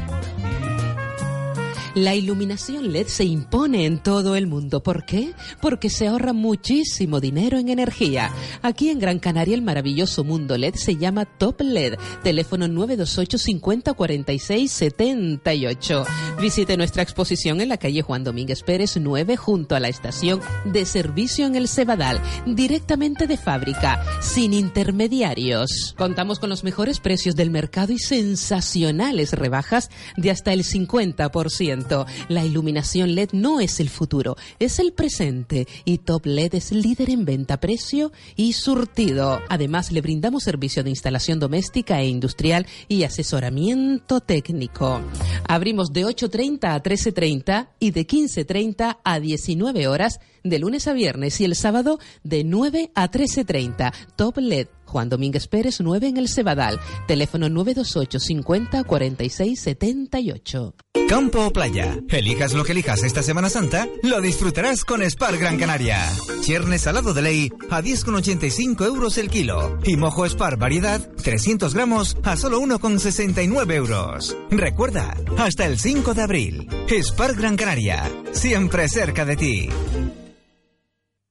La 1.99 2.15
iluminación 2.15 2.93
LED 2.93 3.09
se 3.09 3.25
impone 3.25 3.85
en 3.85 3.99
todo 3.99 4.37
el 4.37 4.47
mundo. 4.47 4.85
¿Por 4.85 5.05
qué? 5.05 5.35
Porque 5.61 5.91
se 5.91 6.07
ahorra 6.07 6.33
muchísimo 6.33 7.19
dinero 7.19 7.59
en 7.59 7.69
energía. 7.71 8.33
Aquí 8.63 8.91
en 8.91 9.01
Gran 9.01 9.19
Canaria 9.19 9.57
el 9.57 9.63
maravilloso 9.63 10.23
mundo 10.23 10.57
LED 10.57 10.77
se 10.77 10.95
llama 10.95 11.25
Top 11.25 11.61
LED. 11.61 11.97
Teléfono 12.23 12.69
928 12.69 13.39
50 13.39 13.95
46 13.95 14.71
78. 14.71 16.05
Visite 16.41 16.77
nuestra 16.77 17.03
exposición 17.03 17.61
en 17.61 17.69
la 17.69 17.79
calle 17.79 18.03
Juan 18.03 18.23
Domínguez 18.23 18.63
Pérez 18.63 18.97
9 18.97 19.37
junto 19.37 19.75
a 19.75 19.81
la 19.81 19.89
estación 19.89 20.41
de 20.67 20.85
servicio 20.85 21.47
en 21.47 21.57
el 21.57 21.67
Cebadal. 21.67 22.21
Directamente 22.47 23.27
de 23.27 23.37
fábrica, 23.37 24.05
sin 24.21 24.55
intermediarios. 24.55 25.97
Contamos 25.99 26.39
con 26.39 26.49
los 26.49 26.63
mejores 26.63 27.01
precios 27.01 27.35
del 27.35 27.51
mercado 27.51 27.93
y 27.93 27.99
sensacionales 27.99 29.33
rebajas 29.33 29.91
de 30.17 30.31
hasta 30.31 30.53
el 30.53 30.63
50%. 30.63 31.88
La 32.29 32.45
iluminación 32.45 33.15
LED 33.15 33.31
no 33.33 33.61
es 33.61 33.81
el 33.81 33.89
futuro, 33.89 34.37
es 34.59 34.79
el 34.79 34.93
presente 34.93 35.67
y 35.85 35.99
Top 35.99 36.27
LED 36.27 36.55
es 36.55 36.73
líder 36.73 37.11
en 37.11 37.25
venta, 37.25 37.61
precio 37.61 38.13
y 38.37 38.53
surtido. 38.53 39.41
Además, 39.49 39.93
le 39.93 40.01
brindamos 40.01 40.43
servicio 40.43 40.83
de 40.85 40.91
instalación 40.91 41.39
doméstica 41.39 42.01
e 42.01 42.09
industrial 42.09 42.67
y 42.89 43.05
asesoramiento 43.05 44.21
técnico. 44.21 45.01
Abrimos 45.47 45.93
de 45.93 46.05
8.30 46.05 46.75
a 46.75 46.83
13.30 46.83 47.69
y 47.81 47.91
de 47.91 48.07
15.30 48.07 48.99
a 49.03 49.21
19 49.21 49.89
horas 49.89 50.21
de 50.49 50.59
lunes 50.59 50.87
a 50.89 50.93
viernes 50.93 51.41
y 51.41 51.45
el 51.45 51.55
sábado 51.55 51.99
de 52.23 52.45
9 52.45 52.91
a 52.95 53.11
13.30. 53.11 53.93
Top 54.17 54.39
LED. 54.39 54.69
Juan 54.89 55.09
Domínguez 55.09 55.47
Pérez 55.49 55.81
9 55.81 56.09
en 56.09 56.17
el 56.17 56.29
Cebadal. 56.29 56.81
Teléfono 57.07 57.49
928 57.49 58.19
50 58.19 58.85
46 58.85 59.61
78. 59.61 60.75
Campo 61.09 61.47
o 61.47 61.51
playa. 61.51 61.99
Elijas 62.11 62.53
lo 62.53 62.65
que 62.65 62.73
elijas 62.73 63.03
esta 63.03 63.23
Semana 63.23 63.49
Santa, 63.49 63.89
lo 64.03 64.21
disfrutarás 64.21 64.85
con 64.85 65.03
Spar 65.03 65.39
Gran 65.39 65.57
Canaria. 65.57 66.07
Chiernes 66.43 66.83
salado 66.83 67.15
de 67.15 67.23
ley 67.23 67.53
a 67.71 67.81
10,85 67.81 68.85
euros 68.85 69.17
el 69.17 69.31
kilo. 69.31 69.79
Y 69.85 69.97
mojo 69.97 70.27
Spar 70.27 70.59
variedad 70.59 71.01
300 71.23 71.73
gramos 71.73 72.17
a 72.25 72.37
solo 72.37 72.61
1,69 72.61 73.73
euros. 73.73 74.37
Recuerda, 74.51 75.17
hasta 75.39 75.65
el 75.65 75.79
5 75.79 76.13
de 76.13 76.23
abril. 76.23 76.69
Spar 76.89 77.35
Gran 77.35 77.57
Canaria. 77.57 78.11
Siempre 78.33 78.89
cerca 78.89 79.25
de 79.25 79.37
ti. 79.37 79.69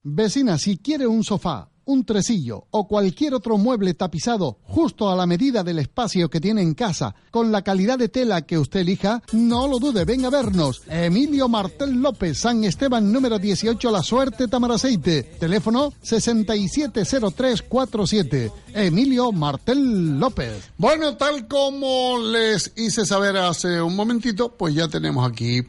Vecina, 0.09 0.57
si 0.57 0.77
quiere 0.77 1.05
un 1.05 1.21
sofá, 1.21 1.67
un 1.83 2.05
tresillo 2.05 2.67
o 2.71 2.87
cualquier 2.87 3.33
otro 3.33 3.57
mueble 3.57 3.93
tapizado 3.93 4.59
justo 4.63 5.09
a 5.09 5.17
la 5.17 5.25
medida 5.25 5.65
del 5.65 5.79
espacio 5.79 6.29
que 6.29 6.39
tiene 6.39 6.61
en 6.61 6.75
casa, 6.75 7.13
con 7.29 7.51
la 7.51 7.61
calidad 7.61 7.99
de 7.99 8.07
tela 8.07 8.43
que 8.43 8.57
usted 8.57 8.79
elija, 8.79 9.21
no 9.33 9.67
lo 9.67 9.79
dude, 9.79 10.05
venga 10.05 10.27
a 10.27 10.31
vernos. 10.31 10.81
Emilio 10.87 11.49
Martel 11.49 12.01
López, 12.01 12.37
San 12.37 12.63
Esteban 12.63 13.11
número 13.11 13.37
18, 13.37 13.91
La 13.91 14.01
Suerte, 14.01 14.47
Tamaraceite. 14.47 15.23
Teléfono 15.23 15.91
670347. 16.01 18.49
Emilio 18.75 19.33
Martel 19.33 20.17
López. 20.17 20.71
Bueno, 20.77 21.17
tal 21.17 21.49
como 21.49 22.17
les 22.17 22.71
hice 22.77 23.05
saber 23.05 23.35
hace 23.35 23.81
un 23.81 23.93
momentito, 23.93 24.55
pues 24.55 24.73
ya 24.73 24.87
tenemos 24.87 25.29
aquí 25.29 25.63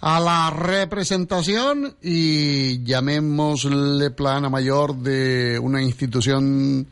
a 0.00 0.20
la 0.20 0.50
representación 0.50 1.96
y 2.02 2.82
llamémosle 2.84 4.10
plana 4.10 4.48
mayor 4.50 4.96
de 4.96 5.58
una 5.58 5.82
institución 5.82 6.88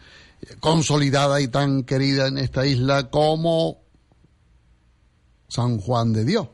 consolidada 0.61 1.41
y 1.41 1.49
tan 1.49 1.85
querida 1.85 2.29
en 2.29 2.39
esta 2.39 2.67
isla 2.67 3.11
como 3.11 3.79
San 5.49 5.79
Juan 5.79 6.13
de 6.13 6.25
Dios. 6.25 6.49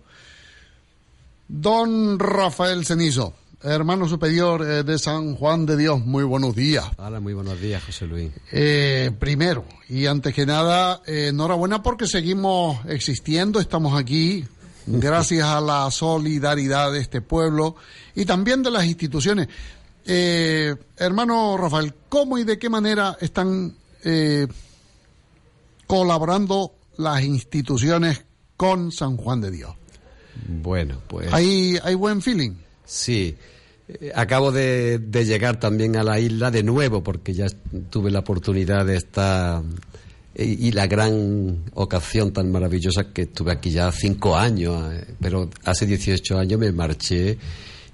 Don 1.48 2.18
Rafael 2.18 2.84
Cenizo, 2.84 3.34
hermano 3.62 4.08
superior 4.08 4.62
eh, 4.62 4.82
de 4.84 4.98
San 4.98 5.34
Juan 5.34 5.66
de 5.66 5.76
Dios, 5.76 6.04
muy 6.04 6.22
buenos 6.22 6.54
días. 6.54 6.84
Hola, 6.96 7.18
muy 7.18 7.34
buenos 7.34 7.60
días, 7.60 7.82
José 7.82 8.06
Luis. 8.06 8.30
Eh, 8.52 9.10
primero, 9.18 9.64
y 9.88 10.06
antes 10.06 10.32
que 10.32 10.46
nada, 10.46 11.02
eh, 11.06 11.28
enhorabuena 11.28 11.82
porque 11.82 12.06
seguimos 12.06 12.78
existiendo, 12.86 13.58
estamos 13.58 13.98
aquí 13.98 14.44
gracias 15.00 15.44
a 15.44 15.60
la 15.60 15.90
solidaridad 15.90 16.92
de 16.92 17.00
este 17.00 17.20
pueblo 17.20 17.76
y 18.14 18.24
también 18.24 18.62
de 18.62 18.70
las 18.70 18.84
instituciones. 18.84 19.48
Eh, 20.04 20.74
hermano 20.96 21.56
Rafael, 21.56 21.94
¿cómo 22.08 22.38
y 22.38 22.44
de 22.44 22.58
qué 22.58 22.68
manera 22.68 23.16
están 23.20 23.74
eh, 24.04 24.46
colaborando 25.86 26.72
las 26.96 27.22
instituciones 27.22 28.24
con 28.56 28.92
San 28.92 29.16
Juan 29.16 29.40
de 29.40 29.50
Dios? 29.50 29.74
Bueno, 30.48 31.00
pues... 31.06 31.32
¿Hay, 31.32 31.78
hay 31.82 31.94
buen 31.94 32.22
feeling? 32.22 32.52
Sí. 32.84 33.36
Eh, 33.88 34.12
Acabo 34.14 34.52
de, 34.52 34.98
de 34.98 35.24
llegar 35.24 35.60
también 35.60 35.96
a 35.96 36.02
la 36.02 36.18
isla 36.18 36.50
de 36.50 36.62
nuevo 36.62 37.02
porque 37.02 37.34
ya 37.34 37.46
tuve 37.90 38.10
la 38.10 38.20
oportunidad 38.20 38.86
de 38.86 38.96
estar 38.96 39.62
y 40.34 40.70
la 40.72 40.86
gran 40.86 41.64
ocasión 41.74 42.32
tan 42.32 42.50
maravillosa 42.52 43.12
que 43.12 43.22
estuve 43.22 43.52
aquí 43.52 43.70
ya 43.70 43.90
cinco 43.92 44.36
años, 44.36 44.92
eh, 44.92 45.14
pero 45.20 45.50
hace 45.64 45.86
18 45.86 46.38
años 46.38 46.58
me 46.60 46.70
marché 46.72 47.36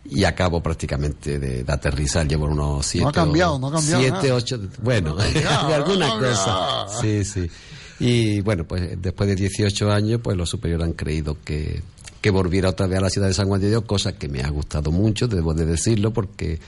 y 0.08 0.22
acabo 0.24 0.62
prácticamente 0.62 1.38
de, 1.38 1.64
de 1.64 1.72
aterrizar. 1.72 2.28
Llevo 2.28 2.46
unos 2.46 2.86
siete. 2.86 3.04
No 3.04 3.08
ha 3.08 3.12
cambiado, 3.12 3.58
no 3.58 3.68
ha 3.68 3.72
cambiado 3.72 4.00
Siete, 4.02 4.32
ocho. 4.32 4.60
Bueno, 4.82 5.14
No 5.14 5.20
ha 5.20 5.24
cosas. 5.24 5.58
cambiado. 5.58 6.86
Sí, 7.00 7.24
sí. 7.24 7.50
Y 7.98 8.40
bueno, 8.42 8.64
pues 8.64 9.00
después 9.00 9.28
de 9.28 9.34
18 9.36 9.90
años, 9.90 10.20
pues 10.22 10.36
los 10.36 10.50
superiores 10.50 10.86
han 10.86 10.92
creído 10.92 11.38
que, 11.42 11.82
que 12.20 12.30
volviera 12.30 12.68
otra 12.68 12.86
vez 12.86 12.98
a 12.98 13.02
la 13.02 13.10
ciudad 13.10 13.28
de 13.28 13.34
San 13.34 13.48
Juan 13.48 13.60
de 13.60 13.70
Dios, 13.70 13.84
cosa 13.86 14.12
que 14.16 14.28
me 14.28 14.42
ha 14.42 14.50
gustado 14.50 14.92
mucho, 14.92 15.26
debo 15.26 15.54
de 15.54 15.64
decirlo, 15.64 16.12
porque 16.12 16.60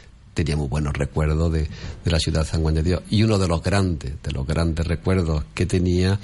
teníamos 0.45 0.68
buenos 0.68 0.93
recuerdos 0.93 1.53
de, 1.53 1.62
de 2.05 2.11
la 2.11 2.20
ciudad 2.20 2.43
de 2.43 2.47
San 2.47 2.62
Juan 2.62 2.76
de 2.76 2.84
Dios. 2.84 3.03
Y 3.11 3.24
uno 3.24 3.39
de 3.39 3.49
los 3.49 3.61
grandes, 3.61 4.22
de 4.22 4.30
los 4.30 4.47
grandes 4.47 4.86
recuerdos 4.86 5.43
que 5.53 5.66
tenía 5.66 6.20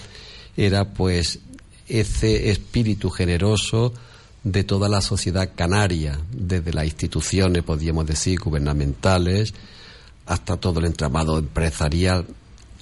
era 0.57 0.93
pues 0.93 1.41
ese 1.89 2.51
espíritu 2.51 3.11
generoso 3.11 3.93
de 4.45 4.63
toda 4.63 4.89
la 4.89 5.01
sociedad 5.01 5.51
canaria, 5.53 6.17
desde 6.31 6.73
las 6.73 6.85
instituciones, 6.85 7.65
podríamos 7.65 8.07
decir, 8.07 8.39
gubernamentales, 8.39 9.53
hasta 10.27 10.59
todo 10.59 10.79
el 10.79 10.87
entramado 10.87 11.37
empresarial, 11.39 12.25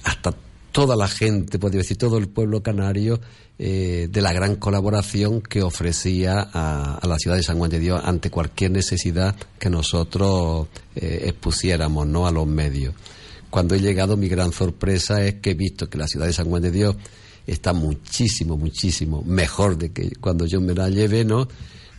hasta 0.03 0.35
toda 0.71 0.95
la 0.95 1.07
gente, 1.07 1.57
podría 1.57 1.79
decir, 1.79 1.97
todo 1.97 2.19
el 2.19 2.27
pueblo 2.27 2.61
canario, 2.61 3.19
eh, 3.59 4.07
de 4.09 4.21
la 4.21 4.33
gran 4.33 4.55
colaboración 4.55 5.41
que 5.41 5.61
ofrecía 5.61 6.49
a, 6.53 6.99
la 7.07 7.17
ciudad 7.17 7.37
de 7.37 7.43
San 7.43 7.57
Juan 7.57 7.69
de 7.69 7.79
Dios 7.79 8.01
ante 8.03 8.31
cualquier 8.31 8.71
necesidad 8.71 9.35
que 9.59 9.69
nosotros 9.69 10.67
eh, 10.95 11.25
expusiéramos 11.25 12.07
¿no? 12.07 12.25
a 12.25 12.31
los 12.31 12.47
medios. 12.47 12.95
Cuando 13.49 13.75
he 13.75 13.79
llegado, 13.79 14.17
mi 14.17 14.27
gran 14.27 14.51
sorpresa 14.51 15.23
es 15.23 15.35
que 15.35 15.51
he 15.51 15.53
visto 15.53 15.87
que 15.87 15.99
la 15.99 16.07
ciudad 16.07 16.25
de 16.25 16.33
San 16.33 16.49
Juan 16.49 16.63
de 16.63 16.71
Dios 16.71 16.95
está 17.45 17.73
muchísimo, 17.73 18.57
muchísimo 18.57 19.21
mejor 19.23 19.77
de 19.77 19.91
que 19.91 20.11
cuando 20.19 20.45
yo 20.47 20.59
me 20.59 20.73
la 20.73 20.89
llevé, 20.89 21.23
¿no? 21.23 21.47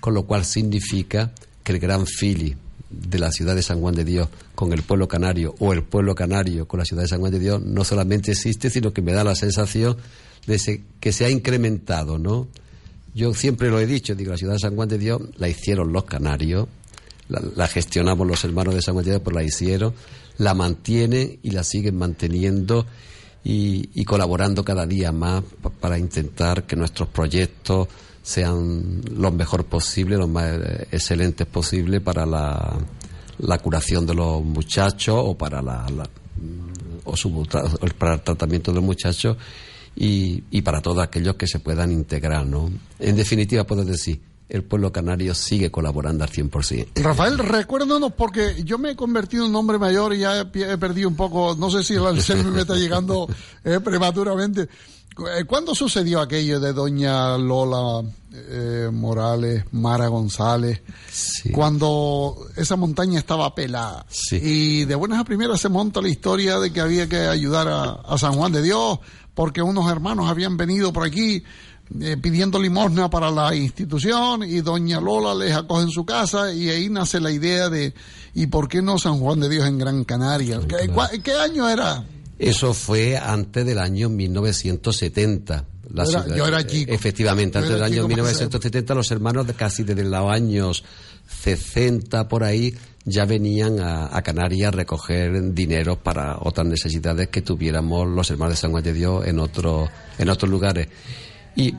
Con 0.01 0.15
lo 0.15 0.25
cual 0.25 0.45
significa 0.45 1.33
que 1.63 1.73
el 1.73 1.79
gran 1.79 2.07
feeling 2.07 2.55
de 2.91 3.19
la 3.19 3.31
ciudad 3.31 3.55
de 3.55 3.63
San 3.63 3.81
Juan 3.81 3.95
de 3.95 4.05
Dios 4.05 4.29
con 4.55 4.73
el 4.73 4.83
pueblo 4.83 5.09
canario 5.09 5.55
o 5.59 5.73
el 5.73 5.83
pueblo 5.83 6.15
canario 6.15 6.67
con 6.67 6.79
la 6.79 6.85
ciudad 6.85 7.03
de 7.03 7.09
San 7.09 7.21
Juan 7.21 7.33
de 7.33 7.39
Dios 7.39 7.63
no 7.63 7.85
solamente 7.85 8.33
existe, 8.33 8.71
sino 8.71 8.93
que 8.93 9.03
me 9.03 9.13
da 9.13 9.25
la 9.25 9.35
sensación 9.35 9.97
de 10.47 10.83
que 11.01 11.13
se 11.13 11.25
ha 11.25 11.31
incrementado, 11.31 12.19
¿no? 12.19 12.49
Yo 13.15 13.33
siempre 13.33 13.71
lo 13.71 13.79
he 13.79 13.87
dicho, 13.87 14.15
digo, 14.15 14.33
la 14.33 14.37
ciudad 14.37 14.55
de 14.55 14.59
San 14.59 14.75
Juan 14.75 14.89
de 14.89 14.99
Dios 14.99 15.23
la 15.37 15.49
hicieron 15.49 15.93
los 15.93 16.05
canarios, 16.05 16.67
la, 17.29 17.67
gestionamos 17.69 18.27
los 18.27 18.45
hermanos 18.45 18.75
de 18.75 18.83
San 18.83 18.95
Juan 18.95 19.05
de 19.05 19.13
Dios, 19.13 19.23
pues 19.23 19.37
la 19.37 19.43
hicieron, 19.45 19.95
la 20.39 20.53
mantienen 20.55 21.39
y 21.43 21.51
la 21.53 21.63
siguen 21.63 21.97
manteniendo 21.97 22.87
y, 23.45 24.05
colaborando 24.05 24.65
cada 24.65 24.87
día 24.87 25.13
más 25.13 25.45
para 25.81 25.99
intentar 25.99 26.65
que 26.65 26.77
nuestros 26.77 27.09
proyectos 27.09 27.89
sean 28.23 29.03
lo 29.15 29.31
mejor 29.31 29.65
posible, 29.67 30.17
los 30.17 30.29
más 30.29 30.53
excelentes 30.91 31.47
posible 31.47 32.01
para 32.01 32.27
la, 32.27 32.79
curación 33.63 34.07
de 34.07 34.15
los 34.15 34.43
muchachos 34.43 35.15
o 35.19 35.37
para 35.37 35.63
la, 35.63 35.87
o 37.05 37.15
para 37.97 38.15
el 38.15 38.23
tratamiento 38.23 38.73
de 38.73 38.77
los 38.77 38.85
muchachos 38.85 39.37
y, 39.97 40.43
y 40.51 40.63
para 40.63 40.81
todos 40.81 41.03
aquellos 41.03 41.37
que 41.37 41.47
se 41.47 41.59
puedan 41.59 41.93
integrar, 41.93 42.47
¿no? 42.47 42.71
En 42.99 43.17
definitiva, 43.17 43.65
puedo 43.65 43.85
decir, 43.85 44.21
el 44.49 44.63
pueblo 44.63 44.93
canario 44.93 45.35
sigue 45.35 45.71
colaborando 45.71 46.25
al 46.25 46.31
100%. 46.31 47.03
Rafael, 47.03 47.39
recuérdanos, 47.39 48.13
porque 48.13 48.63
yo 48.65 48.79
me 48.79 48.91
he 48.91 48.97
convertido 48.97 49.45
en 49.45 49.51
un 49.51 49.57
hombre 49.57 49.79
mayor 49.79 50.15
y 50.15 50.19
ya 50.21 50.41
he, 50.41 50.79
perdido 50.79 51.09
un 51.09 51.17
poco, 51.17 51.57
no 51.59 51.71
sé 51.71 51.83
si 51.83 51.95
el 51.95 52.07
Alzheimer 52.07 52.53
me 52.53 52.61
está 52.61 52.77
llegando 52.77 53.29
eh, 53.65 53.81
prematuramente. 53.81 54.63
Eh, 54.63 55.45
¿Cuándo 55.45 55.75
sucedió 55.75 56.21
aquello 56.21 56.59
de 56.59 56.73
doña 56.73 57.39
Lola 57.39 58.03
eh, 58.33 58.91
Morales, 58.93 59.65
Mara 59.73 60.09
González? 60.09 60.83
Cuando 61.53 62.37
esa 62.57 62.77
montaña 62.77 63.21
estaba 63.21 63.55
pelada. 63.55 64.05
Y 64.33 64.85
de 64.85 64.95
buenas 64.97 65.21
a 65.21 65.25
primeras 65.25 65.61
se 65.61 65.69
monta 65.69 66.03
la 66.03 66.09
historia 66.09 66.59
de 66.59 66.73
que 66.73 66.81
había 66.81 67.09
que 67.09 67.19
ayudar 67.19 67.69
a 67.69 68.19
San 68.19 68.33
Juan 68.33 68.53
de 68.53 68.63
Dios, 68.63 68.99
porque 69.35 69.63
unos 69.63 69.91
hermanos 69.91 70.29
habían 70.29 70.57
venido 70.57 70.93
por 70.93 71.07
aquí 71.07 71.43
eh, 72.01 72.17
pidiendo 72.21 72.61
limosna 72.61 73.11
para 73.11 73.31
la 73.31 73.55
institución 73.55 74.43
y 74.43 74.63
doña 74.63 75.01
Lola 75.01 75.35
les 75.35 75.55
acoge 75.55 75.83
en 75.83 75.91
su 75.91 76.05
casa 76.07 76.53
y 76.53 76.71
ahí 76.71 76.89
nace 76.89 77.21
la 77.21 77.31
idea 77.31 77.69
de 77.69 77.93
¿y 78.33 78.47
por 78.47 78.69
qué 78.69 78.81
no 78.81 78.99
San 78.99 79.19
Juan 79.19 79.41
de 79.41 79.51
Dios 79.51 79.67
en 79.67 79.79
Gran 79.79 80.05
Canaria? 80.05 80.61
¿Qué, 81.23 81.33
año 81.35 81.69
era? 81.69 82.05
Eso 82.39 82.73
fue 82.73 83.19
antes 83.19 83.67
del 83.67 83.79
año 83.79 84.09
1970. 84.09 85.65
yo, 86.35 86.47
era, 86.47 86.67
chico. 86.67 86.91
Efectivamente, 86.91 87.59
antes 87.59 87.75
del 87.75 87.83
año 87.83 88.09
1970 88.09 88.95
los 88.95 89.11
hermanos 89.11 89.47
de 89.47 89.53
casi 89.53 89.83
desde 89.83 90.05
los 90.05 90.31
años 90.31 90.85
60 91.43 92.29
por 92.29 92.45
ahí 92.45 92.75
ya 93.05 93.25
venían 93.25 93.81
a, 93.81 94.17
a, 94.17 94.23
Canarias 94.23 94.69
a 94.69 94.77
recoger 94.77 95.55
dinero 95.55 95.97
para 95.97 96.39
otras 96.41 96.67
necesidades 96.67 97.29
que 97.29 97.43
tuviéramos 97.43 98.09
los 98.09 98.31
hermanos 98.31 98.55
de 98.55 98.61
San 98.61 98.71
Juan 98.71 98.83
de 98.83 98.93
Dios 98.93 99.27
en, 99.27 99.39
otro, 99.39 99.89
en 100.19 100.29
otros 100.29 100.51
lugares. 100.51 100.89
Y 101.57 101.75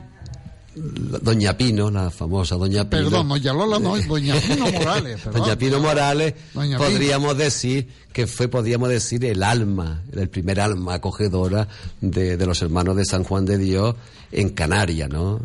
Doña 0.76 1.56
Pino, 1.56 1.90
la 1.90 2.10
famosa 2.10 2.56
Doña 2.56 2.88
Pino. 2.88 3.04
Perdón, 3.04 3.28
Doña 3.30 3.52
Lola 3.54 3.78
no, 3.78 3.96
Doña 3.96 4.34
Pino 4.40 4.70
Morales. 4.70 5.24
Doña 5.24 5.56
Pino 5.56 5.80
Morales, 5.80 6.34
podríamos 6.52 7.36
decir 7.38 7.88
que 8.12 8.26
fue, 8.26 8.48
podríamos 8.48 8.90
decir, 8.90 9.24
el 9.24 9.42
alma, 9.42 10.02
el 10.12 10.28
primer 10.28 10.60
alma 10.60 10.94
acogedora 10.94 11.66
de, 12.00 12.36
de, 12.36 12.46
los 12.46 12.60
hermanos 12.60 12.96
de 12.96 13.06
San 13.06 13.24
Juan 13.24 13.46
de 13.46 13.56
Dios 13.56 13.94
en 14.32 14.50
Canarias, 14.50 15.08
¿no? 15.08 15.40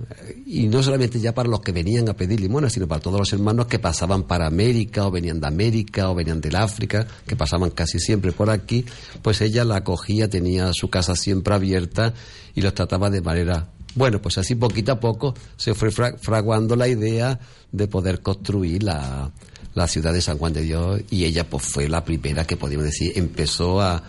Y 0.46 0.68
no 0.68 0.84
solamente 0.84 1.20
ya 1.20 1.34
para 1.34 1.48
los 1.48 1.62
que 1.62 1.72
venían 1.72 2.10
a 2.10 2.14
pedir 2.14 2.40
limona, 2.40 2.70
sino 2.70 2.88
para 2.88 3.02
todos 3.02 3.20
los 3.20 3.34
hermanos 3.34 3.68
que 3.68 3.80
pasaban 3.80 4.24
para 4.24 4.48
América, 4.48 5.08
o 5.08 5.12
venían 5.12 5.40
de 5.40 5.48
América, 5.48 6.10
o 6.10 6.16
venían 6.16 6.42
del 6.42 6.56
África, 6.56 7.08
que 7.26 7.38
pasaban 7.38 7.70
casi 7.72 8.00
siempre 8.00 8.34
por 8.34 8.50
aquí, 8.50 8.86
pues 9.22 9.40
ella 9.42 9.64
la 9.64 9.78
acogía, 9.78 10.30
tenía 10.30 10.74
su 10.74 10.90
casa 10.90 11.16
siempre 11.16 11.54
abierta 11.54 12.14
y 12.54 12.62
los 12.62 12.74
trataba 12.74 13.10
de 13.10 13.22
manera 13.22 13.68
bueno, 13.96 14.22
pues 14.22 14.38
así 14.38 14.56
poquito 14.56 14.92
a 14.92 15.00
poco 15.00 15.34
se 15.58 15.74
fue 15.74 15.92
fraguando 15.92 16.76
la 16.76 16.88
idea 16.88 17.39
de 17.72 17.88
poder 17.88 18.22
construir 18.22 18.84
la, 18.84 19.32
la 19.74 19.88
ciudad 19.88 20.14
de 20.14 20.22
San 20.22 20.38
Juan 20.38 20.54
de 20.54 20.62
Dios 20.62 21.02
y 21.10 21.26
ella 21.26 21.50
pues 21.50 21.64
fue 21.64 21.88
la 21.88 22.04
primera 22.04 22.46
que 22.46 22.58
podríamos 22.58 22.86
decir 22.86 23.14
empezó 23.16 23.82
a, 23.82 24.04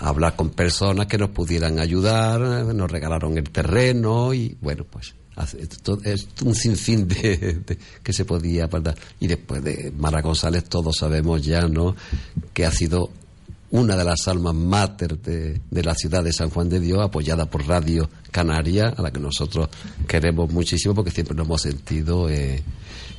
hablar 0.00 0.34
con 0.34 0.50
personas 0.50 1.06
que 1.06 1.16
nos 1.16 1.30
pudieran 1.30 1.78
ayudar, 1.78 2.40
nos 2.40 2.90
regalaron 2.90 3.38
el 3.38 3.48
terreno 3.48 4.34
y 4.34 4.56
bueno 4.60 4.84
pues 4.84 5.14
es 6.04 6.28
un 6.44 6.54
sinfín 6.54 7.06
de, 7.06 7.78
que 8.02 8.12
se 8.12 8.24
podía 8.24 8.66
¿verdad? 8.66 8.96
y 9.20 9.28
después 9.28 9.62
de 9.62 9.92
Mara 9.96 10.20
González 10.20 10.64
todos 10.64 10.96
sabemos 10.96 11.42
ya 11.42 11.68
no 11.68 11.94
que 12.52 12.66
ha 12.66 12.72
sido 12.72 13.12
una 13.72 13.96
de 13.96 14.04
las 14.04 14.28
almas 14.28 14.54
máter 14.54 15.18
de, 15.18 15.60
la 15.70 15.94
ciudad 15.94 16.22
de 16.22 16.32
San 16.32 16.50
Juan 16.50 16.68
de 16.68 16.78
Dios, 16.78 17.00
apoyada 17.00 17.46
por 17.46 17.66
Radio 17.66 18.08
Canaria, 18.30 18.92
a 18.96 19.00
la 19.00 19.10
que 19.10 19.18
nosotros 19.18 19.68
queremos 20.06 20.52
muchísimo 20.52 20.94
porque 20.94 21.10
siempre 21.10 21.34
nos 21.34 21.46
hemos 21.46 21.62
sentido 21.62 22.28
eh, 22.28 22.62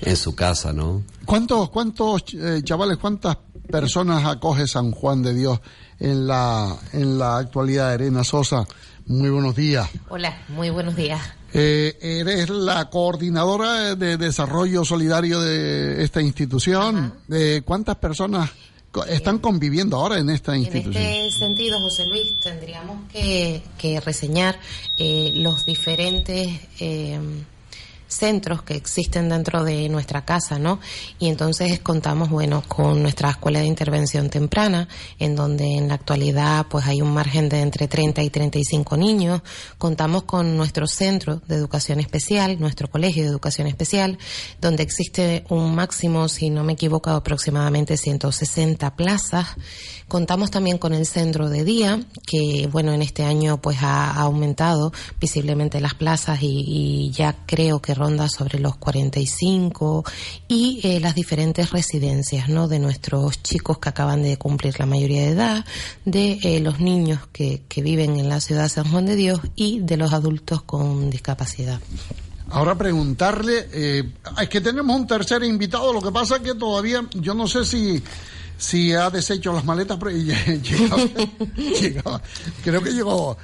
en 0.02 0.16
su 0.16 0.36
casa, 0.36 0.72
¿no? 0.72 1.02
¿Cuántos, 1.26 1.72
cuántos 1.72 2.24
eh, 2.36 2.62
chavales, 2.64 2.98
cuántas 2.98 3.38
personas 3.68 4.26
acoge 4.26 4.68
San 4.68 4.92
Juan 4.92 5.24
de 5.24 5.34
Dios 5.34 5.60
en 6.00 6.28
la, 6.28 6.78
en 6.94 7.18
la 7.18 7.38
actualidad? 7.38 7.92
Arena 7.92 8.24
Sosa, 8.24 8.64
muy 9.08 9.32
buenos 9.32 9.56
días. 9.56 9.90
Hola, 10.10 10.44
muy 10.50 10.70
buenos 10.70 10.96
días. 10.96 11.20
Eh, 11.52 11.98
eres 12.00 12.52
la 12.52 12.92
coordinadora 12.92 13.96
de 13.96 14.18
desarrollo 14.18 14.86
solidario 14.86 15.42
de 15.42 16.04
esta 16.04 16.22
institución. 16.22 17.16
¿Cuántas 17.66 17.96
personas 17.96 18.52
están 19.08 19.40
conviviendo 19.40 19.98
ahora 19.98 20.20
en 20.20 20.30
esta 20.30 20.56
institución. 20.58 21.04
En 21.04 21.26
este 21.26 21.40
sentido, 21.40 21.80
José 21.80 22.06
Luis, 22.06 22.40
tendríamos 22.40 23.12
que, 23.12 23.62
reseñar 24.06 24.60
eh, 24.98 25.32
los 25.36 25.66
diferentes 25.66 26.50
eh, 26.80 27.20
centros 28.14 28.64
que 28.64 28.76
existen 28.76 29.30
dentro 29.30 29.64
de 29.64 29.90
nuestra 29.90 30.26
casa, 30.26 30.60
¿no? 30.60 30.80
Y 31.20 31.28
entonces 31.28 31.80
contamos, 31.80 32.30
bueno, 32.30 32.64
con 32.68 33.02
nuestra 33.02 33.32
escuela 33.32 33.60
de 33.60 33.66
intervención 33.66 34.30
temprana, 34.30 34.88
en 35.20 35.36
donde 35.36 35.78
en 35.78 35.88
la 35.88 35.96
actualidad 35.96 36.68
pues 36.70 36.86
hay 36.86 37.02
un 37.02 37.14
margen 37.14 37.50
de 37.50 37.62
entre 37.62 37.88
30 37.88 38.24
y 38.24 38.30
35 38.30 38.98
niños. 38.98 39.42
Contamos 39.78 40.24
con 40.24 40.56
nuestro 40.58 40.88
centro 40.88 41.42
de 41.48 41.56
educación 41.56 42.00
especial, 42.00 42.60
nuestro 42.60 42.90
colegio 42.90 43.24
de 43.24 43.30
educación 43.30 43.68
especial, 43.68 44.18
donde 44.62 44.84
existe 44.84 45.46
un 45.50 45.76
máximo, 45.76 46.30
si 46.30 46.50
no 46.50 46.64
me 46.64 46.74
equivoco, 46.74 47.10
aproximadamente 47.10 47.98
160 47.98 48.96
plazas 48.96 49.48
Contamos 50.14 50.52
también 50.52 50.78
con 50.78 50.94
el 50.94 51.08
centro 51.08 51.50
de 51.50 51.64
día, 51.64 52.00
que 52.28 52.70
bueno, 52.72 52.94
en 52.94 53.02
este 53.02 53.24
año 53.24 53.58
pues 53.58 53.80
ha, 53.82 54.12
aumentado 54.12 54.94
visiblemente 55.20 55.82
las 55.82 55.96
plazas 55.96 56.38
y, 56.44 57.10
ya 57.10 57.36
creo 57.48 57.82
que 57.82 57.96
ronda 57.96 58.30
sobre 58.30 58.60
los 58.60 58.76
45 58.76 60.04
y 60.48 60.82
eh, 60.84 61.00
las 61.00 61.16
diferentes 61.16 61.72
residencias, 61.72 62.48
¿no? 62.48 62.68
De 62.68 62.78
nuestros 62.78 63.42
chicos 63.42 63.80
que 63.80 63.90
acaban 63.90 64.22
de 64.22 64.38
cumplir 64.38 64.80
la 64.80 64.86
mayoría 64.86 65.24
de 65.24 65.30
edad, 65.30 65.66
de 66.06 66.38
eh, 66.44 66.60
los 66.60 66.80
niños 66.80 67.22
que, 67.32 67.64
que 67.68 67.82
viven 67.82 68.20
en 68.20 68.30
la 68.30 68.40
ciudad 68.40 68.62
de 68.62 68.70
San 68.70 68.92
Juan 68.92 69.08
de 69.08 69.16
Dios 69.16 69.40
y 69.56 69.80
de 69.80 69.98
los 69.98 70.14
adultos 70.14 70.62
con 70.62 71.10
discapacidad. 71.10 71.80
Ahora 72.52 72.78
preguntarle, 72.78 73.68
eh, 73.74 74.14
es 74.40 74.48
que 74.48 74.62
tenemos 74.62 74.96
un 74.96 75.08
tercer 75.08 75.44
invitado, 75.44 75.92
lo 75.92 76.04
que 76.04 76.12
pasa 76.12 76.36
es 76.36 76.44
que 76.44 76.54
todavía 76.54 77.04
yo 77.16 77.34
no 77.34 77.48
sé 77.48 77.66
si 77.66 78.04
si 78.58 78.94
ha 78.94 79.10
deshecho 79.10 79.54
las 79.54 79.66
maletas, 79.66 79.98
pero 80.00 80.12
llegaba, 81.56 82.22
creo 82.64 82.82
que 82.82 82.92
llegó, 82.92 83.38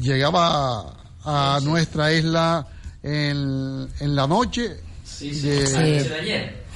llegaba 0.00 0.94
a 1.24 1.60
nuestra 1.62 2.12
isla 2.12 2.66
en, 3.02 3.88
en 4.00 4.16
la 4.16 4.26
noche. 4.26 4.80
Sí, 5.04 5.34
sí, 5.34 5.50
Antes 5.50 6.08
de 6.08 6.14
ayer. 6.20 6.66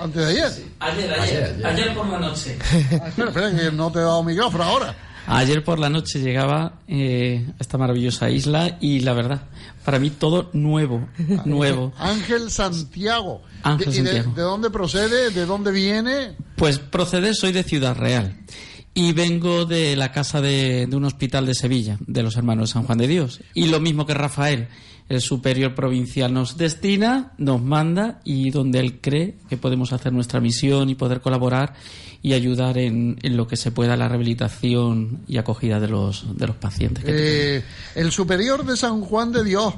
¿Antes 0.00 0.14
de 0.14 0.26
ayer? 0.26 0.52
Ayer, 0.78 1.12
ayer, 1.12 1.66
ayer, 1.66 1.94
por 1.94 2.06
la 2.08 2.18
noche. 2.20 2.58
Ah, 2.62 3.08
espera, 3.08 3.28
espera, 3.28 3.56
que 3.56 3.72
no 3.72 3.90
te 3.90 3.98
he 3.98 4.02
dado 4.02 4.22
micrófono 4.22 4.64
ahora. 4.64 4.94
Ayer 5.30 5.62
por 5.62 5.78
la 5.78 5.90
noche 5.90 6.20
llegaba 6.20 6.80
eh, 6.88 7.46
a 7.50 7.56
esta 7.60 7.76
maravillosa 7.76 8.30
isla 8.30 8.78
y 8.80 9.00
la 9.00 9.12
verdad, 9.12 9.42
para 9.84 9.98
mí 9.98 10.08
todo 10.08 10.48
nuevo, 10.54 11.06
nuevo. 11.44 11.92
Ángel 11.98 12.50
Santiago. 12.50 13.42
Ángel 13.62 13.92
Santiago. 13.92 14.32
De, 14.34 14.42
dónde 14.42 14.70
procede? 14.70 15.30
¿De 15.30 15.44
dónde 15.44 15.70
viene? 15.70 16.34
Pues 16.56 16.78
procede, 16.78 17.34
soy 17.34 17.52
de 17.52 17.62
Ciudad 17.62 17.94
Real 17.94 18.38
y 18.94 19.12
vengo 19.12 19.66
de 19.66 19.96
la 19.96 20.12
casa 20.12 20.40
de, 20.40 20.86
de, 20.86 20.96
un 20.96 21.04
hospital 21.04 21.44
de 21.44 21.54
Sevilla, 21.54 21.98
de 22.00 22.22
los 22.22 22.36
hermanos 22.36 22.70
de 22.70 22.72
San 22.72 22.84
Juan 22.84 22.96
de 22.96 23.06
Dios. 23.06 23.40
Y 23.52 23.66
lo 23.66 23.80
mismo 23.80 24.06
que 24.06 24.14
Rafael, 24.14 24.68
el 25.08 25.20
superior 25.20 25.74
provincial 25.74 26.32
nos 26.32 26.56
destina, 26.56 27.32
nos 27.38 27.62
manda 27.62 28.20
y 28.24 28.50
donde 28.50 28.80
él 28.80 29.00
cree 29.00 29.36
que 29.48 29.56
podemos 29.56 29.92
hacer 29.92 30.12
nuestra 30.12 30.40
misión 30.40 30.90
y 30.90 30.94
poder 30.94 31.20
colaborar 31.20 31.74
y 32.20 32.34
ayudar 32.34 32.78
en, 32.78 33.18
en, 33.22 33.36
lo 33.36 33.46
que 33.46 33.56
se 33.56 33.70
pueda 33.70 33.96
la 33.96 34.08
rehabilitación 34.08 35.20
y 35.28 35.38
acogida 35.38 35.80
de 35.80 35.88
los, 35.88 36.36
de 36.36 36.46
los 36.46 36.56
pacientes. 36.56 37.04
Eh, 37.06 37.62
el 37.94 38.10
superior 38.10 38.66
de 38.66 38.76
San 38.76 39.00
Juan 39.00 39.32
de 39.32 39.44
Dios, 39.44 39.74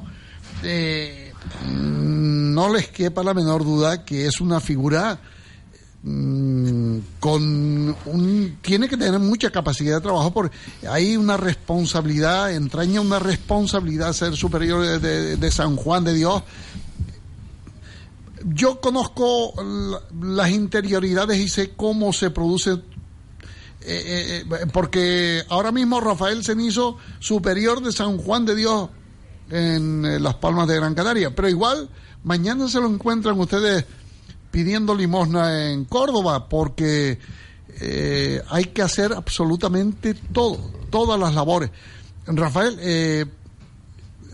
eh, 0.63 1.33
no 1.69 2.73
les 2.73 2.89
quepa 2.89 3.23
la 3.23 3.35
menor 3.35 3.65
duda 3.65 4.05
que 4.05 4.27
es 4.27 4.41
una 4.41 4.61
figura 4.61 5.15
mm, 5.15 5.40
con 6.03 7.95
un, 8.07 8.59
tiene 8.63 8.89
que 8.89 8.97
tener 8.97 9.19
mucha 9.21 9.51
capacidad 9.51 9.97
de 9.97 10.01
trabajo 10.01 10.33
porque 10.33 10.57
hay 10.89 11.17
una 11.17 11.37
responsabilidad, 11.37 12.53
entraña 12.55 13.01
una 13.03 13.19
responsabilidad 13.19 14.13
ser 14.15 14.35
superior 14.37 15.01
de, 15.01 15.37
de- 15.37 15.51
San 15.51 15.77
Juan 15.77 16.05
de 16.05 16.15
Dios. 16.15 16.43
Yo 18.55 18.81
conozco 18.81 19.53
la- 19.63 20.01
las 20.37 20.51
interioridades 20.51 21.39
y 21.39 21.49
sé 21.49 21.73
cómo 21.77 22.13
se 22.15 22.31
produce 22.31 22.73
eh, 23.83 24.45
eh, 24.51 24.67
porque 24.73 25.43
ahora 25.49 25.73
mismo 25.73 26.01
Rafael 26.01 26.45
Cenizo, 26.45 26.97
superior 27.19 27.83
de 27.83 27.93
San 27.93 28.17
Juan 28.19 28.45
de 28.47 28.55
Dios 28.55 28.89
en 29.51 30.05
eh, 30.05 30.21
Las 30.21 30.35
Palmas 30.37 30.69
de 30.69 30.77
Gran 30.77 30.95
Canaria, 30.95 31.35
pero 31.35 31.49
igual 31.49 31.89
mañana 32.23 32.69
se 32.69 32.81
lo 32.81 32.87
encuentran 32.89 33.39
ustedes 33.41 33.85
pidiendo 34.51 34.95
limosna 34.95 35.71
en 35.71 35.85
Córdoba, 35.85 36.49
porque 36.49 37.19
eh, 37.81 38.43
hay 38.49 38.65
que 38.67 38.83
hacer 38.83 39.13
absolutamente 39.13 40.15
todo, 40.15 40.59
todas 40.91 41.19
las 41.19 41.35
labores. 41.35 41.71
Rafael, 42.27 42.77
eh, 42.81 43.25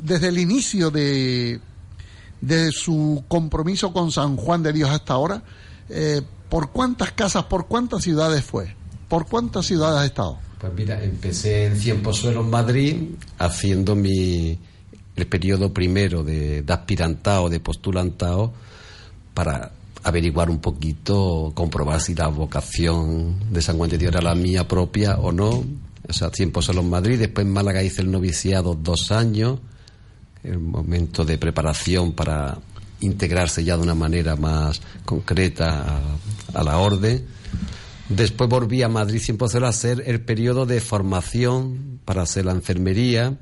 desde 0.03 0.29
el 0.29 0.39
inicio 0.39 0.91
de, 0.91 1.61
de 2.41 2.73
su 2.73 3.25
compromiso 3.29 3.93
con 3.93 4.11
San 4.11 4.37
Juan 4.37 4.63
de 4.63 4.73
Dios 4.73 4.91
hasta 4.91 5.15
ahora, 5.15 5.43
eh, 5.89 6.23
¿por 6.49 6.71
cuántas 6.71 7.13
casas, 7.13 7.45
por 7.45 7.67
cuántas 7.67 8.03
ciudades 8.03 8.45
fue? 8.45 8.75
¿Por 9.09 9.27
cuántas 9.27 9.67
ciudades 9.67 10.01
ha 10.01 10.07
estado? 10.07 10.39
Pues 10.59 10.73
mira, 10.73 11.03
empecé 11.03 11.67
en 11.67 11.77
Cien 11.79 12.03
Pozuelos, 12.03 12.47
Madrid, 12.47 13.11
haciendo 13.39 13.95
mi 13.95 14.59
el 15.15 15.27
periodo 15.27 15.73
primero 15.73 16.23
de, 16.25 16.63
de 16.63 16.73
aspirantado, 16.73 17.49
de 17.49 17.59
postulantado, 17.59 18.53
para 19.33 19.73
averiguar 20.07 20.51
un 20.51 20.61
poquito, 20.61 21.51
comprobar 21.53 22.01
si 22.01 22.15
la 22.15 22.29
vocación 22.29 23.53
de 23.53 23.61
San 23.61 23.77
Juan 23.77 23.91
de 23.91 23.99
Dios 23.99 24.13
era 24.13 24.23
la 24.23 24.37
mía 24.37 24.69
propia 24.69 25.17
o 25.17 25.33
no. 25.33 25.65
O 26.09 26.13
sea, 26.13 26.31
Cien 26.31 26.53
Pozuelos, 26.53 26.85
Madrid, 26.85 27.19
después 27.19 27.45
en 27.45 27.53
Málaga 27.53 27.83
hice 27.83 28.03
el 28.03 28.13
noviciado 28.13 28.77
dos 28.77 29.11
años, 29.11 29.59
el 30.45 30.61
momento 30.61 31.25
de 31.25 31.39
preparación 31.39 32.13
para 32.13 32.57
integrarse 33.01 33.65
ya 33.65 33.77
de 33.77 33.83
una 33.83 33.97
manera 33.97 34.37
más 34.37 34.81
concreta 35.05 35.99
a, 36.55 36.61
a 36.61 36.63
la 36.63 36.79
orden. 36.79 37.27
Después 38.09 38.49
volví 38.49 38.83
a 38.83 38.89
Madrid 38.89 39.19
sin 39.19 39.37
poder 39.37 39.65
hacer 39.65 40.05
el 40.07 40.21
periodo 40.21 40.67
de 40.67 40.81
formación 40.81 41.99
para 42.05 42.23
hacer 42.23 42.45
la 42.45 42.53
enfermería 42.53 43.37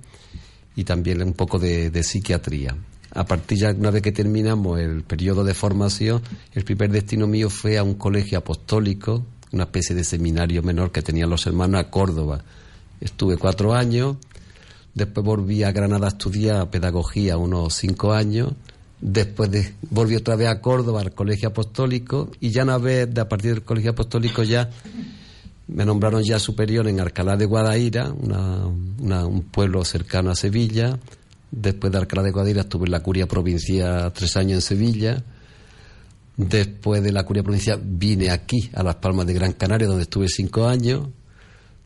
y 0.74 0.84
también 0.84 1.22
un 1.22 1.34
poco 1.34 1.58
de 1.58 2.02
psiquiatría. 2.02 2.74
A 3.14 3.24
partir 3.24 3.58
ya, 3.58 3.70
una 3.70 3.90
vez 3.90 4.02
que 4.02 4.12
terminamos 4.12 4.80
el 4.80 5.02
periodo 5.04 5.44
de 5.44 5.54
formación, 5.54 6.20
el 6.52 6.64
primer 6.64 6.90
destino 6.90 7.26
mío 7.26 7.48
fue 7.48 7.78
a 7.78 7.84
un 7.84 7.94
colegio 7.94 8.38
apostólico, 8.38 9.24
una 9.52 9.64
especie 9.64 9.94
de 9.94 10.02
seminario 10.02 10.62
menor 10.62 10.90
que 10.90 11.00
tenían 11.02 11.30
los 11.30 11.46
hermanos 11.46 11.80
a 11.80 11.90
Córdoba. 11.90 12.42
Estuve 13.00 13.36
cuatro 13.36 13.72
años, 13.74 14.16
después 14.94 15.24
volví 15.24 15.62
a 15.62 15.70
Granada 15.70 16.06
a 16.06 16.08
estudiar 16.10 16.70
pedagogía 16.70 17.36
unos 17.36 17.74
cinco 17.74 18.12
años, 18.12 18.52
después 19.00 19.48
de, 19.50 19.74
volví 19.90 20.16
otra 20.16 20.34
vez 20.34 20.48
a 20.48 20.60
Córdoba 20.60 21.00
al 21.02 21.12
colegio 21.14 21.50
apostólico 21.50 22.30
y 22.40 22.50
ya 22.50 22.64
una 22.64 22.78
vez 22.78 23.12
de 23.14 23.20
a 23.20 23.28
partir 23.28 23.52
del 23.52 23.62
colegio 23.62 23.92
apostólico 23.92 24.42
ya 24.42 24.70
me 25.68 25.84
nombraron 25.84 26.22
ya 26.24 26.38
superior 26.38 26.88
en 26.88 27.00
Alcalá 27.00 27.36
de 27.36 27.44
Guadaira, 27.46 28.12
una- 28.12 28.66
un 29.26 29.42
pueblo 29.42 29.84
cercano 29.84 30.30
a 30.30 30.34
Sevilla. 30.34 30.98
Después 31.56 31.93
de 31.93 31.98
Alcalá 31.98 32.22
de 32.24 32.32
Guadaira 32.32 32.62
estuve 32.62 32.86
en 32.86 32.90
la 32.93 33.01
curia 33.01 33.26
provincial 33.28 34.12
tres 34.12 34.36
años 34.36 34.55
en 34.56 34.60
Sevilla. 34.60 35.22
Después 36.36 37.01
de 37.02 37.12
la 37.12 37.22
curia 37.24 37.44
provincial 37.44 37.81
vine 37.85 38.31
aquí, 38.31 38.70
a 38.74 38.82
Las 38.82 38.97
Palmas 38.97 39.24
de 39.26 39.35
Gran 39.35 39.52
Canaria, 39.52 39.86
donde 39.86 40.02
estuve 40.02 40.26
cinco 40.28 40.66
años. 40.66 41.06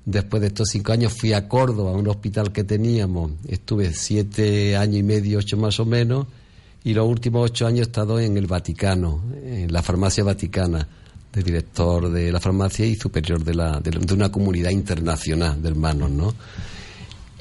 Después 0.07 0.41
de 0.41 0.47
estos 0.47 0.69
cinco 0.71 0.93
años 0.93 1.13
fui 1.13 1.35
a 1.35 1.47
Córdoba, 1.49 1.91
a 1.91 1.95
un 1.95 2.09
hospital 2.09 2.51
que 2.51 2.65
teníamos. 2.65 3.33
Estuve 3.47 3.93
siete 3.93 4.75
años 4.75 4.97
y 4.97 5.03
medio, 5.03 5.39
ocho 5.39 5.59
más 5.59 5.79
o 5.81 5.85
menos. 5.85 6.27
Y 6.83 6.95
los 6.95 7.07
últimos 7.07 7.45
ocho 7.51 7.67
años 7.67 7.81
he 7.81 7.91
estado 7.91 8.19
en 8.19 8.39
el 8.39 8.47
Vaticano, 8.47 9.23
en 9.45 9.71
la 9.71 9.83
farmacia 9.83 10.25
vaticana, 10.25 10.89
de 11.31 11.43
director 11.43 12.11
de 12.11 12.33
la 12.33 12.41
farmacia 12.41 12.87
y 12.87 12.95
superior 12.95 13.45
de, 13.45 13.55
la- 13.55 13.81
de 13.81 14.15
una 14.15 14.33
comunidad 14.33 14.71
internacional 14.71 15.61
de 15.61 15.69
hermanos, 15.69 16.11
¿no? 16.11 16.33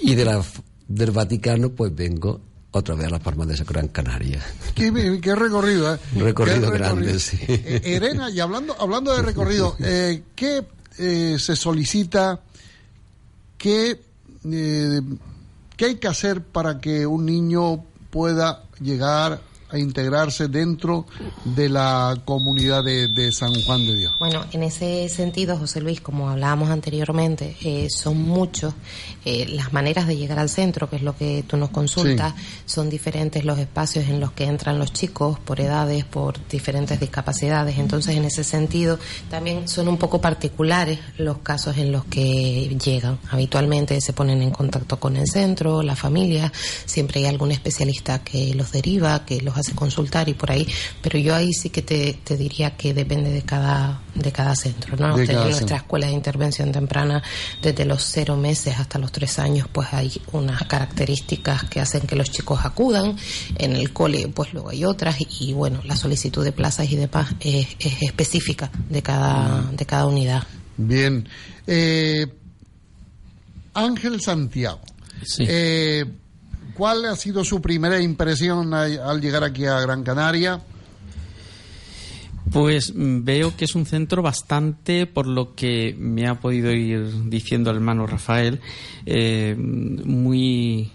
Y 0.01 0.15
de 0.15 0.25
la, 0.25 0.43
del 0.87 1.11
Vaticano, 1.11 1.69
pues 1.69 1.93
vengo 1.93 2.41
otra 2.71 2.95
vez 2.95 3.07
a 3.07 3.11
las 3.11 3.21
Palmas 3.21 3.47
de 3.47 3.63
Gran 3.63 3.87
Canaria. 3.87 4.43
Qué, 4.75 5.19
qué 5.21 5.35
recorrido, 5.35 5.95
¿eh? 5.95 5.99
Un 6.15 6.21
recorrido 6.21 6.71
Qué 6.71 6.77
grande, 6.77 7.19
sí. 7.19 7.39
Eh, 7.47 7.81
Elena, 7.83 8.29
y 8.29 8.39
hablando, 8.39 8.75
hablando 8.79 9.15
de 9.15 9.21
recorrido, 9.21 9.75
eh, 9.79 10.23
¿qué 10.35 10.65
eh, 10.97 11.37
se 11.39 11.55
solicita? 11.55 12.41
¿Qué, 13.57 13.99
eh, 14.45 15.01
¿Qué 15.75 15.85
hay 15.85 15.95
que 15.95 16.07
hacer 16.07 16.41
para 16.43 16.79
que 16.79 17.05
un 17.05 17.25
niño 17.25 17.83
pueda 18.09 18.63
llegar 18.79 19.41
a 19.69 19.77
integrarse 19.77 20.47
dentro 20.47 21.05
de 21.43 21.69
la 21.69 22.21
comunidad 22.25 22.83
de, 22.83 23.07
de 23.07 23.31
San 23.31 23.53
Juan 23.63 23.85
de 23.85 23.95
Dios? 23.95 24.13
Bueno, 24.19 24.45
en 24.51 24.63
ese 24.63 25.09
sentido, 25.09 25.57
José 25.57 25.81
Luis, 25.81 26.01
como 26.01 26.29
hablábamos 26.29 26.69
anteriormente, 26.69 27.55
eh, 27.61 27.87
son 27.89 28.21
muchos 28.21 28.73
eh, 29.25 29.45
las 29.49 29.73
maneras 29.73 30.07
de 30.07 30.15
llegar 30.15 30.39
al 30.39 30.49
centro, 30.49 30.89
que 30.89 30.97
es 30.97 31.01
lo 31.01 31.15
que 31.17 31.43
tú 31.45 31.57
nos 31.57 31.69
consultas, 31.69 32.33
son 32.65 32.89
diferentes 32.89 33.43
los 33.43 33.59
espacios 33.59 34.05
en 34.05 34.19
los 34.19 34.31
que 34.31 34.45
entran 34.45 34.79
los 34.79 34.93
chicos 34.93 35.39
por 35.39 35.59
edades, 35.59 36.05
por 36.05 36.47
diferentes 36.47 36.99
discapacidades. 36.99 37.77
Entonces, 37.77 38.15
en 38.15 38.25
ese 38.25 38.43
sentido, 38.43 38.99
también 39.29 39.67
son 39.67 39.87
un 39.87 39.97
poco 39.97 40.21
particulares 40.21 40.99
los 41.17 41.39
casos 41.39 41.77
en 41.77 41.91
los 41.91 42.05
que 42.05 42.77
llegan. 42.83 43.19
Habitualmente 43.29 43.99
se 44.01 44.13
ponen 44.13 44.41
en 44.41 44.51
contacto 44.51 44.99
con 44.99 45.17
el 45.17 45.27
centro, 45.27 45.81
la 45.83 45.95
familia, 45.95 46.51
siempre 46.85 47.21
hay 47.21 47.25
algún 47.27 47.51
especialista 47.51 48.19
que 48.23 48.53
los 48.53 48.71
deriva, 48.71 49.25
que 49.25 49.41
los 49.41 49.56
hace 49.57 49.73
consultar 49.73 50.29
y 50.29 50.33
por 50.33 50.51
ahí, 50.51 50.67
pero 51.01 51.19
yo 51.19 51.35
ahí 51.35 51.53
sí 51.53 51.69
que 51.69 51.81
te, 51.81 52.19
te 52.23 52.37
diría 52.37 52.75
que 52.77 52.93
depende 52.93 53.31
de 53.31 53.41
cada, 53.41 54.01
de 54.15 54.31
cada 54.31 54.55
centro, 54.55 54.95
¿no? 54.97 55.15
De 55.17 55.27
cada 55.27 55.43
nuestra 55.43 55.59
centro. 55.59 55.75
escuela 55.77 56.07
de 56.07 56.13
intervención 56.13 56.71
temprana, 56.71 57.23
desde 57.61 57.85
los 57.85 58.03
cero 58.03 58.35
meses 58.37 58.79
hasta 58.79 58.99
los 58.99 59.11
tres 59.11 59.39
años, 59.39 59.67
pues 59.71 59.93
hay 59.93 60.11
unas 60.31 60.63
características 60.63 61.65
que 61.65 61.79
hacen 61.79 62.01
que 62.01 62.15
los 62.15 62.29
chicos 62.31 62.59
acudan. 62.63 63.15
En 63.57 63.75
el 63.75 63.93
cole, 63.93 64.27
pues 64.29 64.53
luego 64.53 64.69
hay 64.69 64.85
otras 64.85 65.19
y, 65.21 65.27
y, 65.39 65.53
bueno, 65.53 65.81
la 65.83 65.95
solicitud 65.95 66.43
de 66.43 66.51
plazas 66.51 66.91
y 66.91 66.95
demás 66.95 67.33
es, 67.39 67.67
es 67.79 68.01
específica 68.01 68.71
de 68.89 69.01
cada, 69.01 69.63
de 69.71 69.85
cada 69.85 70.05
unidad. 70.07 70.43
Bien. 70.77 71.27
Eh, 71.65 72.27
Ángel 73.73 74.21
Santiago. 74.21 74.81
Eh, 75.39 76.05
¿Cuál 76.77 77.05
ha 77.05 77.15
sido 77.15 77.43
su 77.43 77.59
primera 77.59 77.99
impresión 77.99 78.73
al, 78.73 79.19
llegar 79.19 79.43
aquí 79.43 79.65
a 79.65 79.79
Gran 79.79 80.03
Canaria? 80.03 80.61
Pues 82.51 82.93
mm, 82.95 83.23
veo 83.23 83.57
que 83.57 83.65
es 83.65 83.73
un 83.75 83.85
centro 83.87 84.21
bastante, 84.21 85.07
por 85.07 85.25
lo 85.25 85.55
que 85.55 85.95
me 85.97 86.27
ha 86.27 86.35
podido 86.39 86.71
ir 86.71 87.29
diciendo 87.29 87.71
el 87.71 87.77
hermano 87.77 88.05
Rafael, 88.05 88.61
eh, 89.07 89.55
muy 89.57 90.91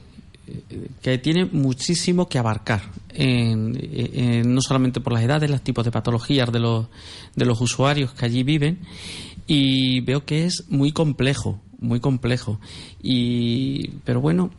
eh, 0.47 0.89
que 1.03 1.19
tiene 1.19 1.47
muchísimo 1.47 2.29
que 2.29 2.39
abarcar, 2.39 2.83
en- 3.11 4.55
no 4.55 4.61
solamente 4.63 5.01
por 5.01 5.13
las 5.13 5.23
edades, 5.25 5.51
los 5.51 5.63
tipos 5.63 5.85
de 5.85 5.91
patologías 5.91 6.51
de 6.53 6.61
los, 6.61 6.87
de 7.35 7.45
los 7.45 7.61
usuarios 7.61 8.13
que 8.13 8.25
allí 8.25 8.45
viven, 8.45 8.79
y 9.49 10.01
veo 10.01 10.25
que 10.25 10.47
es 10.47 10.65
muy 10.71 10.93
complejo, 10.93 11.61
muy 11.81 11.99
complejo. 12.01 12.61
Y, 13.03 13.89
pero 14.05 14.21
bueno, 14.21 14.51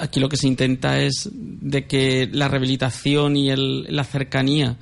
aquí 0.00 0.20
lo 0.20 0.28
que 0.28 0.36
se 0.36 0.46
intenta 0.48 1.00
es 1.00 1.28
de 1.32 1.86
que 1.86 2.28
la 2.32 2.48
rehabilitación 2.48 3.36
y 3.36 3.50
el- 3.50 3.84
la 3.94 4.04
cercanía 4.04 4.76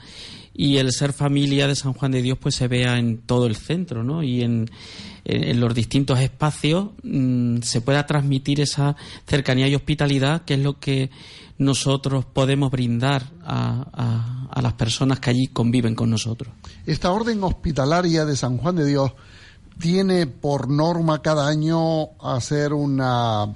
y 0.54 0.76
el 0.76 0.92
ser 0.92 1.12
familia 1.12 1.66
de 1.66 1.74
San 1.76 1.94
Juan 1.94 2.12
de 2.12 2.20
Dios 2.22 2.38
pues 2.40 2.54
se 2.54 2.68
vea 2.68 2.98
en 2.98 3.18
todo 3.18 3.46
el 3.46 3.56
centro 3.56 4.04
¿no? 4.04 4.22
y 4.22 4.42
en, 4.42 4.70
en- 5.24 5.58
los 5.60 5.74
distintos 5.74 6.20
espacios 6.20 6.90
mm, 7.02 7.58
se 7.62 7.80
pueda 7.80 8.06
transmitir 8.06 8.60
esa 8.60 8.94
cercanía 9.26 9.68
y 9.68 9.74
hospitalidad 9.74 10.42
que 10.44 10.54
es 10.54 10.60
lo 10.60 10.78
que 10.78 11.10
nosotros 11.58 12.24
podemos 12.26 12.70
brindar 12.70 13.22
a, 13.44 13.86
a- 13.92 14.48
a 14.50 14.62
las 14.62 14.72
personas 14.74 15.20
que 15.20 15.30
allí 15.30 15.46
conviven 15.46 15.94
con 15.94 16.10
nosotros. 16.10 16.52
Esta 16.84 17.10
orden 17.12 17.42
hospitalaria 17.44 18.24
de 18.26 18.36
San 18.36 18.58
Juan 18.58 18.76
de 18.76 18.84
Dios 18.86 19.12
tiene 19.78 20.26
por 20.26 20.68
norma 20.68 21.22
cada 21.22 21.48
año 21.48 22.10
hacer 22.20 22.72
una, 22.74 23.46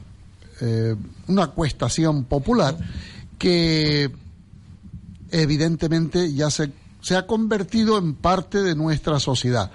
eh, 0.61 0.97
una 1.29 1.49
cuestación 1.49 2.25
popular 2.25 2.77
que 3.39 4.11
evidentemente 5.31 6.33
ya 6.33 6.51
se, 6.51 6.73
se 7.01 7.17
ha 7.17 7.27
convertido 7.27 7.99
en 7.99 8.15
parte 8.15 8.63
de 8.63 8.75
nuestra 8.75 9.21
sociedad. 9.21 9.71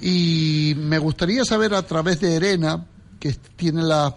Y 0.00 0.74
me 0.76 0.98
gustaría 0.98 1.44
saber 1.44 1.74
a 1.74 1.82
través 1.82 2.20
de 2.20 2.36
Erena, 2.36 2.86
que 3.20 3.32
tiene 3.56 3.82
la, 3.82 4.14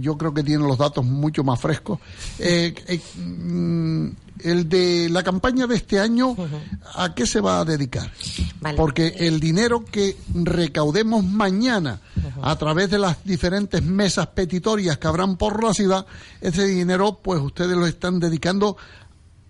yo 0.00 0.18
creo 0.18 0.34
que 0.34 0.42
tiene 0.42 0.66
los 0.66 0.78
datos 0.78 1.04
mucho 1.04 1.44
más 1.44 1.60
frescos. 1.60 1.98
Eh, 2.38 2.74
eh, 2.88 3.00
mm, 3.18 4.08
el 4.42 4.68
de 4.68 5.08
la 5.10 5.22
campaña 5.22 5.66
de 5.66 5.76
este 5.76 6.00
año, 6.00 6.34
¿a 6.94 7.14
qué 7.14 7.26
se 7.26 7.40
va 7.40 7.60
a 7.60 7.64
dedicar? 7.64 8.10
Porque 8.76 9.08
el 9.18 9.38
dinero 9.38 9.84
que 9.84 10.16
recaudemos 10.34 11.22
mañana 11.24 12.00
a 12.42 12.56
través 12.56 12.90
de 12.90 12.98
las 12.98 13.22
diferentes 13.24 13.82
mesas 13.82 14.28
petitorias 14.28 14.96
que 14.98 15.06
habrán 15.08 15.36
por 15.36 15.62
la 15.62 15.74
ciudad, 15.74 16.06
ese 16.40 16.66
dinero, 16.66 17.18
pues 17.22 17.40
ustedes 17.40 17.76
lo 17.76 17.86
están 17.86 18.18
dedicando 18.18 18.76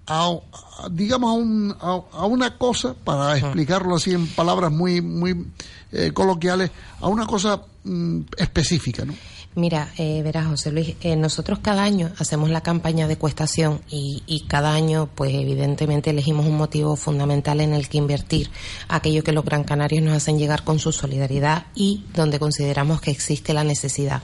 a, 0.07 0.27
a- 0.29 0.89
digamos, 0.91 1.31
a, 1.31 1.35
un- 1.35 1.77
a- 1.81 2.03
a 2.19 2.27
una 2.27 2.59
cosa, 2.59 2.95
para 2.95 3.39
explicarlo 3.39 3.95
así 3.97 4.11
en 4.13 4.27
palabras 4.27 4.73
muy, 4.73 5.01
muy 5.01 5.47
eh, 5.93 6.11
coloquiales, 6.13 6.71
a 7.01 7.07
una 7.09 7.27
cosa 7.27 7.63
mm, 7.85 8.21
específica, 8.37 9.05
¿no? 9.05 9.15
Mira, 9.57 9.89
eh, 9.99 10.23
verás, 10.23 10.47
José 10.47 10.71
Luis, 10.71 10.95
eh, 11.01 11.17
nosotros 11.17 11.59
cada 11.59 11.83
año 11.83 12.13
hacemos 12.19 12.51
la 12.51 12.61
campaña 12.61 13.09
de 13.09 13.17
cuestación 13.17 13.81
y, 13.91 14.45
cada 14.47 14.73
año, 14.73 15.09
pues 15.13 15.35
evidentemente 15.35 16.11
elegimos 16.11 16.47
un 16.47 16.57
motivo 16.57 16.95
fundamental 16.95 17.61
en 17.61 17.73
el 17.73 17.89
que 17.89 17.99
invertir, 17.99 18.49
aquello 18.87 19.25
que 19.25 19.33
los 19.33 19.45
Gran 19.45 19.65
Canarios 19.65 20.05
nos 20.05 20.15
hacen 20.15 20.39
llegar 20.39 20.63
con 20.63 20.79
su 20.79 20.93
solidaridad 20.93 21.67
y 21.75 22.05
donde 22.15 22.39
consideramos 22.39 23.01
que 23.01 23.11
existe 23.11 23.53
la 23.53 23.65
necesidad. 23.65 24.23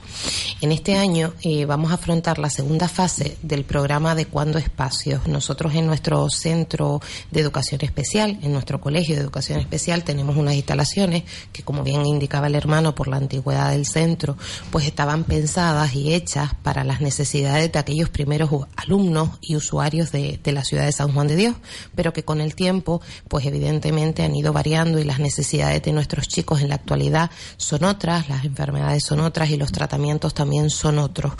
En 0.61 0.71
este 0.71 0.95
año 0.95 1.33
eh, 1.41 1.65
vamos 1.65 1.91
a 1.91 1.95
afrontar 1.95 2.39
la 2.39 2.49
segunda 2.49 2.87
fase 2.87 3.37
del 3.41 3.65
programa 3.65 4.11
Adecuando 4.11 4.57
Espacios. 4.57 5.27
Nosotros 5.27 5.75
en 5.75 5.87
nuestro 5.87 6.29
centro 6.29 7.01
de 7.31 7.41
educación 7.41 7.81
especial, 7.83 8.39
en 8.41 8.53
nuestro 8.53 8.79
colegio 8.79 9.15
de 9.15 9.23
educación 9.23 9.59
especial, 9.59 10.05
tenemos 10.05 10.37
unas 10.37 10.55
instalaciones 10.55 11.23
que, 11.51 11.63
como 11.63 11.83
bien 11.83 12.05
indicaba 12.05 12.47
el 12.47 12.55
hermano, 12.55 12.95
por 12.95 13.09
la 13.09 13.17
antigüedad 13.17 13.71
del 13.71 13.85
centro, 13.85 14.37
pues 14.71 14.85
estaban 14.85 15.16
pensadas 15.23 15.95
y 15.95 16.13
hechas 16.13 16.53
para 16.63 16.83
las 16.83 17.01
necesidades 17.01 17.71
de 17.71 17.79
aquellos 17.79 18.09
primeros 18.09 18.49
alumnos 18.75 19.31
y 19.41 19.55
usuarios 19.55 20.11
de, 20.11 20.39
de 20.43 20.51
la 20.51 20.63
ciudad 20.63 20.85
de 20.85 20.91
San 20.91 21.13
Juan 21.13 21.27
de 21.27 21.35
Dios, 21.35 21.55
pero 21.95 22.13
que 22.13 22.23
con 22.23 22.41
el 22.41 22.55
tiempo, 22.55 23.01
pues 23.27 23.45
evidentemente 23.45 24.23
han 24.23 24.35
ido 24.35 24.53
variando 24.53 24.99
y 24.99 25.03
las 25.03 25.19
necesidades 25.19 25.81
de 25.83 25.93
nuestros 25.93 26.27
chicos 26.27 26.61
en 26.61 26.69
la 26.69 26.75
actualidad 26.75 27.31
son 27.57 27.83
otras, 27.83 28.29
las 28.29 28.45
enfermedades 28.45 29.03
son 29.03 29.19
otras 29.19 29.49
y 29.49 29.57
los 29.57 29.71
tratamientos 29.71 30.33
también 30.33 30.69
son 30.69 30.99
otros. 30.99 31.33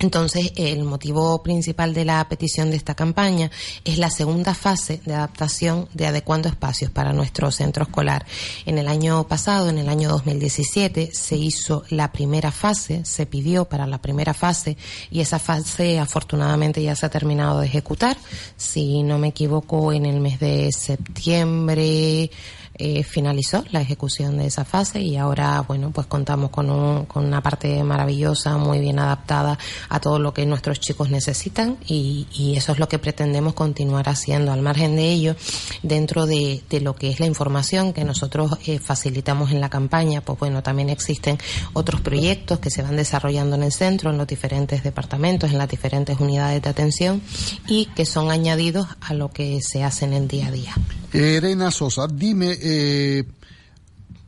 Entonces, 0.00 0.52
el 0.56 0.84
motivo 0.84 1.42
principal 1.42 1.92
de 1.92 2.04
la 2.04 2.28
petición 2.28 2.70
de 2.70 2.76
esta 2.76 2.94
campaña 2.94 3.50
es 3.84 3.98
la 3.98 4.10
segunda 4.10 4.54
fase 4.54 5.00
de 5.04 5.14
adaptación 5.14 5.88
de 5.92 6.06
adecuando 6.06 6.48
espacios 6.48 6.90
para 6.90 7.12
nuestro 7.12 7.50
centro 7.50 7.84
escolar. 7.84 8.24
En 8.64 8.78
el 8.78 8.88
año 8.88 9.26
pasado, 9.26 9.68
en 9.68 9.78
el 9.78 9.88
año 9.88 10.08
2017, 10.10 11.10
se 11.12 11.36
hizo 11.36 11.84
la 11.90 12.12
primera 12.12 12.52
fase, 12.52 13.04
se 13.04 13.26
pidió 13.26 13.64
para 13.64 13.86
la 13.86 13.98
primera 13.98 14.34
fase 14.34 14.76
y 15.10 15.20
esa 15.20 15.38
fase 15.38 15.98
afortunadamente 15.98 16.82
ya 16.82 16.94
se 16.94 17.06
ha 17.06 17.10
terminado 17.10 17.60
de 17.60 17.66
ejecutar. 17.66 18.16
Si 18.56 19.02
no 19.02 19.18
me 19.18 19.28
equivoco, 19.28 19.92
en 19.92 20.06
el 20.06 20.20
mes 20.20 20.38
de 20.38 20.70
septiembre 20.72 22.30
eh, 22.78 23.02
finalizó 23.02 23.64
la 23.70 23.80
ejecución 23.80 24.38
de 24.38 24.46
esa 24.46 24.64
fase 24.64 25.00
y 25.00 25.16
ahora, 25.16 25.60
bueno, 25.66 25.90
pues 25.90 26.06
contamos 26.06 26.50
con, 26.50 26.70
un- 26.70 27.04
con 27.06 27.24
una 27.24 27.42
parte 27.42 27.82
maravillosa, 27.82 28.56
muy 28.56 28.78
bien 28.78 28.98
adaptada 28.98 29.58
a 29.88 30.00
todo 30.00 30.18
lo 30.18 30.32
que 30.32 30.46
nuestros 30.46 30.80
chicos 30.80 31.10
necesitan 31.10 31.76
y, 31.86 32.26
y 32.32 32.56
eso 32.56 32.72
es 32.72 32.78
lo 32.78 32.88
que 32.88 32.98
pretendemos 32.98 33.54
continuar 33.54 34.08
haciendo. 34.08 34.52
Al 34.52 34.62
margen 34.62 34.96
de 34.96 35.10
ello, 35.12 35.36
dentro 35.82 36.26
de, 36.26 36.62
de 36.70 36.80
lo 36.80 36.94
que 36.94 37.10
es 37.10 37.20
la 37.20 37.26
información 37.26 37.92
que 37.92 38.04
nosotros 38.04 38.58
eh, 38.66 38.78
facilitamos 38.78 39.50
en 39.50 39.60
la 39.60 39.68
campaña, 39.68 40.20
pues 40.20 40.38
bueno, 40.38 40.62
también 40.62 40.88
existen 40.90 41.38
otros 41.72 42.00
proyectos 42.00 42.58
que 42.60 42.70
se 42.70 42.82
van 42.82 42.96
desarrollando 42.96 43.56
en 43.56 43.62
el 43.64 43.72
centro, 43.72 44.10
en 44.10 44.18
los 44.18 44.26
diferentes 44.26 44.82
departamentos, 44.82 45.50
en 45.50 45.58
las 45.58 45.68
diferentes 45.68 46.18
unidades 46.20 46.62
de 46.62 46.68
atención 46.70 47.20
y 47.66 47.86
que 47.94 48.06
son 48.06 48.30
añadidos 48.30 48.86
a 49.00 49.14
lo 49.14 49.30
que 49.30 49.60
se 49.62 49.82
hace 49.84 50.04
en 50.04 50.12
el 50.12 50.28
día 50.28 50.48
a 50.48 50.50
día. 50.50 50.74
Elena 51.12 51.70
Sosa, 51.70 52.06
dime 52.06 52.52
eh, 52.70 53.24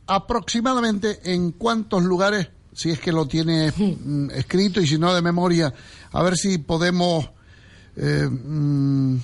aproximadamente 0.07 1.19
en 1.31 1.51
cuántos 1.51 2.03
lugares, 2.03 2.49
si 2.73 2.89
es 2.89 2.99
que 2.99 3.11
lo 3.11 3.27
tienes 3.27 3.73
mm, 3.77 4.31
escrito 4.31 4.81
y 4.81 4.87
si 4.87 4.97
no 4.97 5.13
de 5.13 5.21
memoria, 5.21 5.73
a 6.11 6.23
ver 6.23 6.35
si 6.37 6.57
podemos 6.57 7.29
eh, 7.95 8.27
mm, 8.27 9.17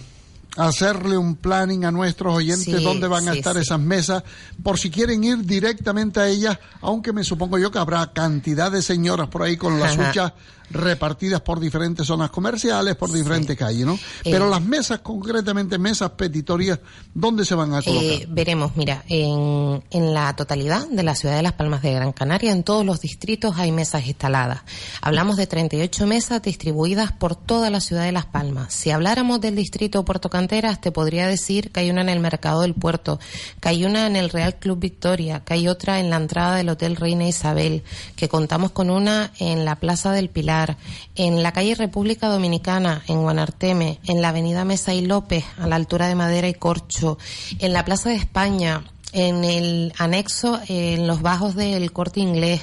hacerle 0.57 1.17
un 1.17 1.35
planning 1.35 1.85
a 1.85 1.91
nuestros 1.91 2.35
oyentes 2.35 2.65
Sí, 2.65 2.83
dónde 2.83 3.07
van 3.07 3.27
a 3.27 3.33
estar 3.33 3.55
sí. 3.55 3.61
esas 3.61 3.79
mesas, 3.79 4.23
por 4.63 4.77
si 4.77 4.89
quieren 4.89 5.23
ir 5.23 5.45
directamente 5.45 6.19
a 6.19 6.27
ellas, 6.27 6.57
aunque 6.81 7.13
me 7.13 7.23
supongo 7.23 7.57
yo 7.57 7.71
que 7.71 7.79
habrá 7.79 8.13
cantidad 8.13 8.71
de 8.71 8.81
señoras 8.81 9.27
por 9.29 9.43
ahí 9.43 9.57
con 9.57 9.79
las 9.79 9.97
huchas 9.97 10.33
repartidas 10.69 11.41
por 11.41 11.59
diferentes 11.59 12.07
zonas 12.07 12.29
comerciales, 12.29 12.95
por 12.95 13.11
diferentes 13.11 13.57
calles, 13.57 13.85
¿no? 13.85 13.97
Pero 14.23 14.47
Eh, 14.47 14.49
las 14.49 14.61
mesas, 14.61 14.99
concretamente 14.99 15.77
mesas 15.77 16.11
petitorias, 16.11 16.79
¿dónde 17.13 17.45
se 17.45 17.55
van 17.55 17.73
a 17.73 17.81
colocar? 17.81 18.05
Eh, 18.05 18.25
veremos, 18.29 18.75
mira, 18.75 19.03
en, 19.07 19.83
en 19.89 20.13
la 20.13 20.35
totalidad 20.35 20.87
de 20.87 21.03
la 21.03 21.15
ciudad 21.15 21.35
de 21.35 21.41
Las 21.43 21.53
Palmas 21.53 21.81
de 21.81 21.93
Gran 21.93 22.11
Canaria, 22.11 22.51
en 22.51 22.63
todos 22.63 22.85
los 22.85 22.99
distritos 23.01 23.57
hay 23.57 23.71
mesas 23.71 24.05
instaladas. 24.07 24.61
Hablamos 25.01 25.37
de 25.37 25.47
38 25.47 26.07
mesas 26.07 26.41
distribuidas 26.41 27.11
por 27.11 27.35
toda 27.35 27.69
la 27.69 27.79
ciudad 27.79 28.03
de 28.03 28.11
Las 28.11 28.25
Palmas. 28.25 28.73
Si 28.73 28.91
habláramos 28.91 29.41
del 29.41 29.55
distrito 29.55 30.03
Puerto 30.05 30.29
Canteras, 30.29 30.81
te 30.81 30.91
podría 30.91 31.27
decir 31.27 31.71
que 31.71 31.81
hay 31.81 31.89
una 31.89 32.01
en 32.01 32.09
el 32.09 32.19
Mercado 32.19 32.61
del 32.61 32.73
Puerto, 32.73 33.19
que 33.61 33.69
hay 33.69 33.85
una 33.85 34.07
en 34.07 34.15
el 34.15 34.29
Real 34.29 34.55
Club 34.55 34.79
Victoria, 34.79 35.41
que 35.45 35.53
hay 35.53 35.67
otra 35.67 35.99
en 35.99 36.09
la 36.09 36.17
entrada 36.17 36.55
del 36.55 36.69
Hotel 36.69 36.95
Reina 36.95 37.27
Isabel, 37.27 37.83
que 38.15 38.29
contamos 38.29 38.71
con 38.71 38.89
una 38.89 39.31
en 39.39 39.65
la 39.65 39.75
Plaza 39.75 40.11
del 40.11 40.29
Pilar, 40.29 40.56
en 41.15 41.43
la 41.43 41.51
calle 41.51 41.75
República 41.75 42.27
Dominicana, 42.27 43.03
en 43.07 43.21
Guanarteme, 43.21 43.99
en 44.05 44.21
la 44.21 44.29
Avenida 44.29 44.65
Mesa 44.65 44.93
y 44.93 45.05
López, 45.05 45.45
a 45.57 45.67
la 45.67 45.75
altura 45.75 46.07
de 46.07 46.15
Madera 46.15 46.47
y 46.47 46.53
Corcho, 46.53 47.17
en 47.59 47.73
la 47.73 47.85
Plaza 47.85 48.09
de 48.09 48.15
España, 48.15 48.83
en 49.13 49.43
el 49.43 49.93
anexo, 49.97 50.59
en 50.67 51.07
los 51.07 51.21
bajos 51.21 51.55
del 51.55 51.91
Corte 51.91 52.19
Inglés, 52.19 52.61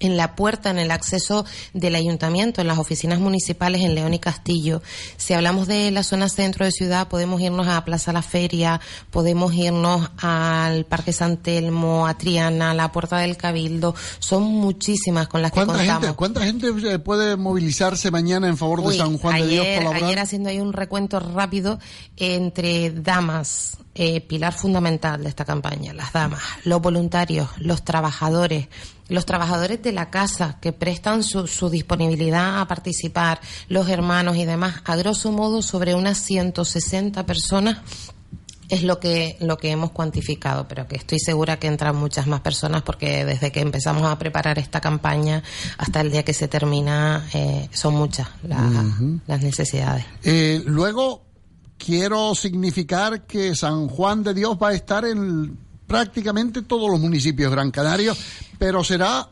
en 0.00 0.16
la 0.16 0.34
puerta, 0.36 0.70
en 0.70 0.78
el 0.78 0.90
acceso 0.90 1.44
del 1.72 1.94
ayuntamiento, 1.94 2.60
en 2.60 2.66
las 2.66 2.78
oficinas 2.78 3.18
municipales 3.18 3.82
en 3.82 3.94
León 3.94 4.14
y 4.14 4.18
Castillo. 4.18 4.82
Si 5.16 5.34
hablamos 5.34 5.66
de 5.66 5.90
la 5.90 6.02
zona 6.02 6.28
centro 6.28 6.64
de 6.64 6.72
ciudad, 6.72 7.08
podemos 7.08 7.40
irnos 7.40 7.66
a 7.68 7.84
Plaza 7.84 8.12
La 8.12 8.22
Feria, 8.22 8.80
podemos 9.10 9.54
irnos 9.54 10.10
al 10.20 10.84
Parque 10.86 11.12
San 11.12 11.38
Telmo, 11.38 12.06
a 12.06 12.16
Triana, 12.16 12.70
a 12.70 12.74
la 12.74 12.92
Puerta 12.92 13.18
del 13.18 13.36
Cabildo. 13.36 13.94
Son 14.18 14.42
muchísimas 14.42 15.28
con 15.28 15.42
las 15.42 15.50
que 15.50 15.56
¿Cuánta 15.56 15.74
contamos. 15.74 16.02
gente, 16.02 16.16
¿Cuánta 16.16 16.44
gente 16.44 16.92
eh, 16.92 16.98
puede 16.98 17.36
movilizarse 17.36 18.10
mañana 18.10 18.48
en 18.48 18.56
favor 18.56 18.84
de 18.86 18.96
San 18.96 19.18
Juan 19.18 19.40
de 19.40 19.46
Dios 19.46 19.66
colaborar? 19.78 20.04
ayer 20.04 20.18
haciendo 20.18 20.48
ahí 20.48 20.60
un 20.60 20.72
recuento 20.72 21.20
rápido 21.20 21.78
entre 22.16 22.90
damas, 22.90 23.78
eh, 23.94 24.20
pilar 24.20 24.52
fundamental 24.52 25.22
de 25.22 25.28
esta 25.28 25.44
campaña, 25.44 25.92
las 25.92 26.12
damas, 26.12 26.42
los 26.64 26.80
voluntarios, 26.80 27.48
los 27.58 27.84
trabajadores, 27.84 28.68
los 29.08 29.24
trabajadores 29.26 29.82
de 29.82 29.92
la 29.92 30.10
casa 30.10 30.58
que 30.60 30.72
prestan 30.72 31.22
su, 31.22 31.46
su 31.46 31.70
disponibilidad 31.70 32.60
a 32.60 32.68
participar, 32.68 33.40
los 33.68 33.88
hermanos 33.88 34.36
y 34.36 34.44
demás, 34.44 34.76
a 34.84 34.96
grosso 34.96 35.32
modo 35.32 35.62
sobre 35.62 35.94
unas 35.94 36.18
160 36.18 37.24
personas 37.26 37.78
es 38.68 38.82
lo 38.82 39.00
que 39.00 39.38
lo 39.40 39.56
que 39.56 39.70
hemos 39.70 39.92
cuantificado, 39.92 40.68
pero 40.68 40.86
que 40.86 40.96
estoy 40.96 41.18
segura 41.20 41.58
que 41.58 41.68
entran 41.68 41.96
muchas 41.96 42.26
más 42.26 42.40
personas 42.40 42.82
porque 42.82 43.24
desde 43.24 43.50
que 43.50 43.60
empezamos 43.60 44.04
a 44.04 44.18
preparar 44.18 44.58
esta 44.58 44.82
campaña 44.82 45.42
hasta 45.78 46.02
el 46.02 46.10
día 46.12 46.22
que 46.22 46.34
se 46.34 46.48
termina 46.48 47.26
eh, 47.32 47.66
son 47.72 47.94
muchas 47.94 48.28
la- 48.42 48.84
las 49.26 49.40
necesidades. 49.40 50.04
Eh, 50.22 50.62
luego, 50.66 51.22
quiero 51.78 52.34
significar 52.34 53.24
que 53.24 53.54
San 53.54 53.88
Juan 53.88 54.22
de 54.22 54.34
Dios 54.34 54.58
va 54.62 54.68
a 54.68 54.74
estar 54.74 55.06
en 55.06 55.56
prácticamente 55.88 56.62
todos 56.62 56.88
los 56.88 57.00
municipios 57.00 57.50
Gran 57.50 57.72
Canaria, 57.72 58.14
pero 58.58 58.84
será 58.84 59.26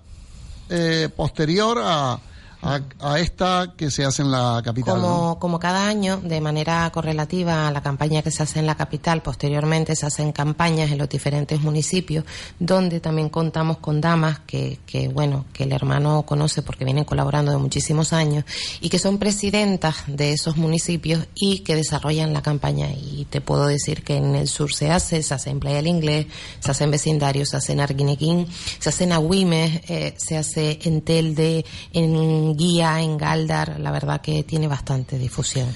eh, 0.69 1.09
posterior 1.15 1.79
a, 1.81 2.19
a, 2.67 2.81
a 3.01 3.21
esta 3.21 3.75
que 3.77 3.91
se 3.91 4.05
hace 4.05 4.23
en 4.23 4.31
la 4.31 4.61
capital. 4.65 5.01
¿no? 5.01 5.03
Como, 5.03 5.39
como 5.39 5.59
cada 5.61 5.87
año, 5.87 6.19
de 6.19 6.41
manera 6.41 6.91
correlativa 6.91 7.69
a 7.69 7.71
la 7.71 7.83
campaña 7.83 8.23
que 8.23 8.31
se 8.31 8.43
hace 8.43 8.59
en 8.59 8.67
la 8.67 8.75
capital, 8.75 9.23
posteriormente 9.23 9.95
se 9.95 10.07
hacen 10.07 10.33
campañas 10.33 10.91
en 10.91 10.99
los 10.99 11.09
diferentes 11.09 11.61
municipios, 11.61 12.25
donde 12.59 13.01
también 13.01 13.29
contamos 13.29 13.79
con 13.79 14.01
damas 14.01 14.41
que, 14.41 14.81
que, 14.87 15.09
bueno, 15.09 15.45
que 15.53 15.65
el 15.65 15.73
hermano 15.73 16.23
conoce 16.23 16.63
porque 16.63 16.85
vienen 16.85 17.05
colaborando 17.05 17.53
de 17.53 17.59
muchísimos 17.59 18.13
años 18.13 18.45
y 18.81 18.89
que 18.89 18.99
son 18.99 19.19
presidentas 19.19 19.97
de 20.07 20.33
esos 20.33 20.57
municipios 20.57 21.27
y 21.35 21.61
que 21.61 21.77
desarrollan 21.77 22.33
la 22.33 22.43
campaña. 22.43 22.89
Y 22.91 23.27
te 23.31 23.41
puedo 23.41 23.67
decir 23.67 24.03
que 24.03 24.17
en 24.17 24.35
el 24.35 24.49
sur 24.49 24.73
se 24.73 24.91
hace, 24.91 25.23
se 25.23 25.35
hace 25.35 25.51
en 25.51 25.61
Playa 25.61 25.77
del 25.77 25.87
Inglés, 25.87 26.27
se 26.61 26.71
hace 26.71 26.85
en 26.85 26.91
vecindarios, 26.91 27.51
se 27.51 27.57
hace 27.59 27.73
en 27.73 27.81
Arguinequín, 27.81 28.47
se 28.79 28.89
hace 28.89 29.05
en 29.05 29.13
Agüimes, 29.13 29.83
eh, 29.89 30.15
se 30.17 30.37
hace 30.37 30.79
en 30.83 31.03
Telde, 31.03 31.65
en 31.93 32.56
Guía, 32.57 33.01
en 33.03 33.17
Galdar. 33.19 33.79
La 33.81 33.91
verdad 33.91 34.21
que 34.21 34.43
tiene 34.43 34.67
bastante 34.69 35.19
difusión. 35.19 35.69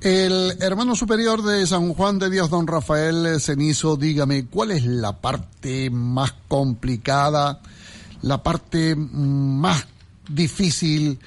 El 0.00 0.56
hermano 0.60 0.96
superior 0.96 1.42
de 1.42 1.64
San 1.66 1.94
Juan 1.94 2.18
de 2.18 2.28
Dios, 2.28 2.50
don 2.50 2.66
Rafael 2.66 3.40
Cenizo, 3.40 3.96
dígame, 3.96 4.46
¿cuál 4.46 4.72
es 4.72 4.84
la 4.84 5.20
parte 5.20 5.90
más 5.90 6.32
complicada, 6.48 7.60
la 8.22 8.42
parte 8.42 8.96
más 8.96 9.86
difícil 10.28 11.20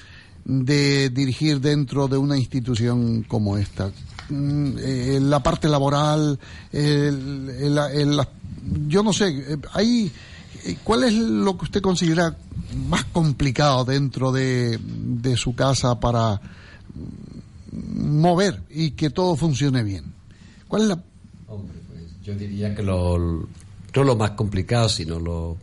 de 0.44 1.10
dirigir 1.10 1.62
dentro 1.62 2.08
de 2.10 2.18
una 2.18 2.38
institución 2.38 3.24
como 3.24 3.58
esta? 3.58 3.92
Mm, 4.28 4.72
eh, 4.80 5.20
la 5.22 5.42
parte 5.42 5.70
laboral, 5.70 6.38
el- 6.74 8.22
yo 8.88 9.04
no 9.04 9.14
sé, 9.14 9.28
eh, 9.30 9.58
hay, 9.74 10.12
¿cuál 10.84 11.04
es 11.04 11.14
lo 11.14 11.58
que 11.58 11.66
usted 11.66 11.82
considera 11.82 12.36
más 12.88 13.06
complicado 13.06 13.86
dentro 13.86 14.32
de, 14.32 14.80
su 15.36 15.56
casa 15.56 16.00
para 16.00 16.42
mover 17.72 18.62
y 18.70 18.92
que 18.92 19.10
todo 19.10 19.36
funcione 19.36 19.84
bien? 19.84 20.14
¿Cuál 20.68 20.84
es 20.84 20.88
la, 20.90 21.04
Yo 22.24 22.36
diría 22.36 22.74
que 22.74 22.84
lo, 22.84 23.18
no 23.96 24.04
lo 24.04 24.16
más 24.16 24.32
complicado, 24.32 24.90
sino 24.90 25.20
lo, 25.20 25.58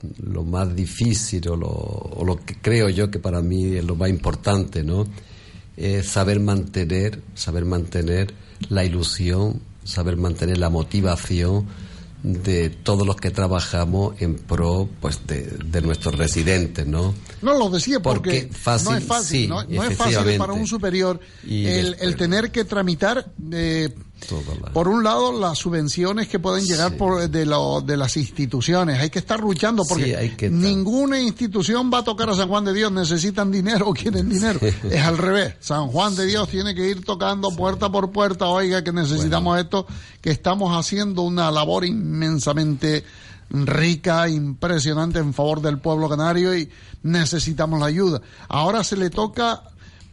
más 0.45 0.75
difícil 0.75 1.49
o 1.49 1.57
lo, 1.57 1.69
o 1.69 2.25
lo 2.25 2.37
que 2.37 2.57
creo 2.57 2.89
yo 2.89 3.11
que 3.11 3.19
para 3.19 3.43
mí 3.43 3.77
es 3.77 3.85
lo 3.85 3.97
más 3.97 4.11
importante, 4.11 4.83
¿no? 4.83 5.07
Es 5.77 6.07
saber 6.07 6.39
mantener, 6.39 7.23
saber 7.35 7.65
mantener 7.65 8.35
la 8.69 8.85
ilusión, 8.85 9.61
saber 9.85 10.17
mantener 10.17 10.59
la 10.59 10.71
motivación 10.71 11.67
de 12.23 12.71
todos 12.71 13.07
los 13.07 13.17
que 13.17 13.31
trabajamos 13.31 14.21
en 14.21 14.37
pro 14.37 14.89
pues 15.01 15.27
de, 15.27 15.43
de 15.43 15.83
nuestros 15.83 16.17
residentes, 16.17 16.87
¿no? 16.87 17.15
No, 17.41 17.59
lo 17.59 17.69
decía 17.69 18.01
porque, 18.01 18.43
Porque 18.43 18.55
fácil, 18.55 18.91
no 18.91 18.97
es 18.97 19.05
fácil, 19.05 19.41
sí, 19.43 19.49
no, 19.49 19.65
no 19.65 19.85
es 19.85 19.97
fácil 19.97 20.39
para 20.39 20.53
un 20.53 20.67
superior 20.67 21.19
el, 21.49 21.97
el 21.99 22.17
tener 22.17 22.53
que 22.53 22.65
tramitar, 22.65 23.33
eh, 23.53 23.93
por 24.73 24.89
un 24.89 25.03
lado, 25.05 25.39
las 25.39 25.59
subvenciones 25.59 26.29
que 26.29 26.39
pueden 26.39 26.65
llegar 26.65 26.97
por, 26.97 27.29
de, 27.29 27.47
lo- 27.47 27.81
de 27.81 27.97
las 27.97 28.17
instituciones. 28.17 29.01
Hay 29.01 29.11
que 29.11 29.19
estar 29.19 29.41
luchando 29.41 29.83
porque 29.89 30.05
Sí, 30.05 30.15
hay 30.15 30.31
que 30.31 30.47
estar. 30.47 30.61
ninguna 30.61 31.21
institución 31.21 31.91
va 31.93 31.99
a 31.99 32.05
tocar 32.05 32.31
a 32.31 32.35
San 32.35 32.49
Juan 32.49 32.65
de 32.65 32.73
Dios. 32.73 32.91
Necesitan 32.93 33.51
dinero 33.51 33.89
o 33.89 33.95
quieren 33.95 34.29
dinero. 34.29 34.61
Es 34.91 35.03
al 35.03 35.19
revés. 35.19 35.55
San 35.61 35.89
Juan 35.89 36.15
de 36.17 36.27
Dios 36.27 36.49
tiene 36.49 36.75
que 36.75 36.89
ir 36.89 37.05
tocando 37.05 37.51
puerta 37.51 37.91
por 37.91 38.11
puerta. 38.13 38.47
Oiga, 38.49 38.83
que 38.85 38.93
necesitamos 38.93 39.59
esto, 39.59 39.87
que 40.21 40.31
estamos 40.31 40.77
haciendo 40.77 41.23
una 41.23 41.51
labor 41.51 41.85
inmensamente 41.85 43.05
rica, 43.51 44.29
impresionante 44.29 45.19
en 45.19 45.35
favor 45.35 45.61
del 45.61 45.79
pueblo 45.79 46.09
canario 46.09 46.57
y 46.57 46.71
necesitamos 47.03 47.81
la 47.81 47.87
ayuda. 47.87 48.21
Ahora 48.49 48.83
se 48.85 48.97
le 48.97 49.11
toca, 49.11 49.63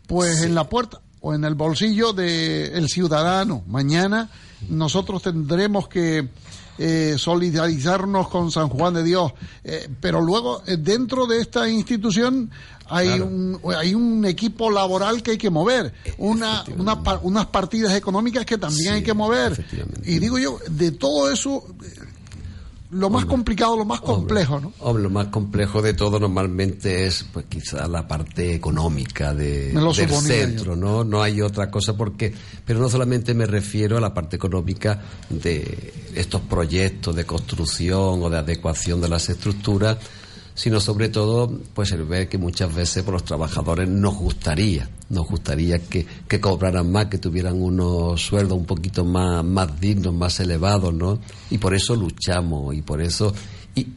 pues, 0.07 0.41
en 0.41 0.55
la 0.55 0.67
puerta 0.67 0.99
o 1.21 1.33
en 1.33 1.43
el 1.43 1.55
bolsillo 1.55 2.13
del 2.13 2.87
ciudadano. 2.89 3.63
Mañana 3.67 4.29
nosotros 4.69 5.21
tendremos 5.21 5.87
que 5.87 6.27
eh, 6.77 7.15
solidarizarnos 7.17 8.29
con 8.29 8.51
San 8.51 8.69
Juan 8.69 8.93
de 8.93 9.03
Dios, 9.03 9.33
Eh, 9.63 9.89
pero 9.99 10.21
luego 10.21 10.61
eh, 10.65 10.77
dentro 10.77 11.27
de 11.27 11.41
esta 11.41 11.67
institución 11.69 12.49
hay 12.91 13.07
Claro. 13.07 13.25
un 13.25 13.59
hay 13.77 13.93
un 13.93 14.25
equipo 14.25 14.71
laboral 14.71 15.21
que 15.21 15.31
hay 15.31 15.37
que 15.37 15.49
mover, 15.49 15.93
una, 16.17 16.63
una 16.77 17.03
pa- 17.03 17.19
unas 17.21 17.45
partidas 17.47 17.93
económicas 17.93 18.45
que 18.45 18.57
también 18.57 18.93
hay 18.93 19.03
que 19.03 19.13
mover. 19.13 19.63
Y 20.05 20.19
digo 20.19 20.39
yo, 20.39 20.57
de 20.69 20.91
todo 20.91 21.29
eso, 21.29 21.65
lo 22.91 23.09
más 23.11 23.25
complicado, 23.25 23.77
lo 23.77 23.85
más 23.85 24.01
complejo, 24.01 24.59
¿no? 24.59 24.73
Hombre, 24.79 25.03
lo 25.03 25.09
más 25.11 25.27
complejo 25.27 25.81
de 25.81 25.93
todo 25.93 26.19
normalmente 26.19 27.05
es, 27.05 27.23
pues 27.31 27.45
quizá 27.47 27.87
la 27.87 28.07
parte 28.07 28.55
económica 28.55 29.33
de, 29.33 29.71
del 29.71 30.09
centro, 30.09 30.75
¿no? 30.75 31.03
No 31.03 31.21
hay 31.21 31.41
otra 31.41 31.69
cosa 31.69 31.95
porque, 31.95 32.33
pero 32.65 32.79
no 32.79 32.89
solamente 32.89 33.35
me 33.35 33.45
refiero 33.45 33.97
a 33.97 34.01
la 34.01 34.13
parte 34.13 34.37
económica 34.37 35.01
de 35.29 35.93
estos 36.15 36.41
proyectos 36.41 37.15
de 37.15 37.25
construcción 37.25 38.23
o 38.23 38.29
de 38.29 38.37
adecuación 38.37 39.01
de 39.01 39.09
las 39.09 39.29
estructuras, 39.29 39.97
sino 40.59 40.81
sobre 40.81 41.07
todo, 41.07 41.49
pues 41.73 41.89
el 41.93 42.03
ver 42.03 42.27
que 42.27 42.37
muchas 42.37 42.75
veces 42.75 43.01
por 43.03 43.13
los 43.13 43.23
trabajadores 43.23 43.87
nos 43.87 44.13
gustaría, 44.15 44.89
nos 45.09 45.25
gustaría 45.25 45.79
que, 45.79 46.05
que 46.27 46.41
cobraran 46.41 46.91
más, 46.91 47.05
que 47.05 47.17
tuvieran 47.17 47.61
unos 47.61 48.21
sueldos 48.21 48.57
un 48.57 48.65
poquito 48.65 49.05
más, 49.05 49.41
más 49.45 49.79
dignos, 49.79 50.13
más 50.13 50.37
elevados, 50.41 50.93
¿no? 50.93 51.17
Y 51.49 51.59
por 51.59 51.73
eso 51.73 51.95
luchamos 51.95 52.75
y 52.75 52.81
por 52.81 53.01
eso, 53.01 53.33
y 53.73 53.87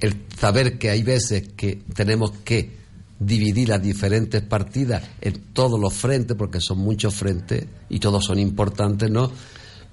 el 0.00 0.22
saber 0.34 0.78
que 0.78 0.88
hay 0.88 1.02
veces 1.02 1.50
que 1.54 1.82
tenemos 1.92 2.30
que 2.42 2.74
dividir 3.20 3.68
las 3.68 3.82
diferentes 3.82 4.40
partidas 4.40 5.02
en 5.20 5.38
todos 5.52 5.78
los 5.78 5.92
frentes, 5.92 6.38
porque 6.38 6.62
son 6.62 6.78
muchos 6.78 7.12
frentes 7.16 7.66
y 7.90 7.98
todos 7.98 8.24
son 8.24 8.38
importantes, 8.38 9.10
¿no? 9.10 9.30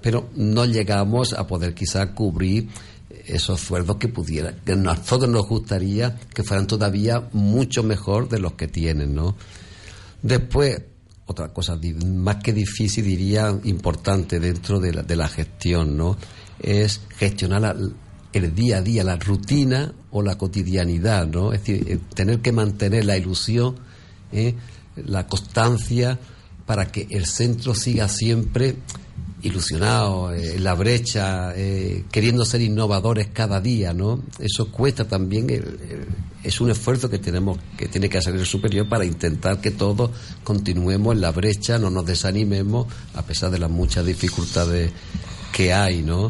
Pero 0.00 0.30
no 0.34 0.64
llegamos 0.64 1.34
a 1.34 1.46
poder 1.46 1.74
quizá 1.74 2.14
cubrir 2.14 2.70
esos 3.26 3.60
sueldos 3.60 3.96
que 3.96 4.08
pudieran, 4.08 4.60
que 4.64 4.72
a 4.72 4.94
todos 4.96 5.28
nos 5.28 5.46
gustaría 5.46 6.16
que 6.34 6.42
fueran 6.42 6.66
todavía 6.66 7.28
mucho 7.32 7.82
mejor 7.82 8.28
de 8.28 8.38
los 8.38 8.52
que 8.52 8.68
tienen, 8.68 9.14
¿no? 9.14 9.36
Después, 10.22 10.80
otra 11.26 11.52
cosa 11.52 11.78
más 12.04 12.36
que 12.36 12.52
difícil, 12.52 13.04
diría 13.04 13.56
importante 13.64 14.40
dentro 14.40 14.80
de 14.80 14.92
la, 14.92 15.02
de 15.02 15.16
la 15.16 15.28
gestión, 15.28 15.96
¿no? 15.96 16.16
Es 16.60 17.00
gestionar 17.18 17.76
el 18.32 18.54
día 18.54 18.78
a 18.78 18.82
día, 18.82 19.04
la 19.04 19.16
rutina 19.16 19.92
o 20.10 20.22
la 20.22 20.38
cotidianidad, 20.38 21.26
¿no? 21.26 21.52
Es 21.52 21.60
decir, 21.60 21.84
eh, 21.88 21.98
tener 22.14 22.40
que 22.40 22.52
mantener 22.52 23.04
la 23.04 23.16
ilusión, 23.16 23.76
¿eh? 24.32 24.54
la 24.96 25.26
constancia, 25.26 26.18
para 26.64 26.90
que 26.90 27.06
el 27.10 27.26
centro 27.26 27.74
siga 27.74 28.08
siempre 28.08 28.76
ilusionado, 29.46 30.32
eh, 30.34 30.54
en 30.56 30.64
la 30.64 30.74
brecha, 30.74 31.52
eh, 31.56 32.04
queriendo 32.10 32.44
ser 32.44 32.60
innovadores 32.60 33.28
cada 33.32 33.60
día, 33.60 33.92
¿no? 33.92 34.22
Eso 34.38 34.70
cuesta 34.70 35.06
también, 35.08 35.48
el- 35.50 36.06
es 36.44 36.60
un 36.60 36.70
esfuerzo 36.70 37.08
que 37.10 37.18
tenemos, 37.18 37.58
que 37.76 37.88
tiene 37.88 38.08
que 38.08 38.18
hacer 38.18 38.34
el 38.36 38.46
superior 38.46 38.88
para 38.88 39.04
intentar 39.04 39.60
que 39.60 39.70
todos 39.72 40.10
continuemos 40.44 41.14
en 41.14 41.20
la 41.20 41.32
brecha, 41.32 41.78
no 41.78 41.90
nos 41.90 42.06
desanimemos, 42.06 42.86
a 43.14 43.22
pesar 43.22 43.50
de 43.50 43.58
las 43.58 43.70
muchas 43.70 44.04
dificultades 44.06 44.92
que 45.52 45.72
hay, 45.72 46.02
¿no? 46.02 46.28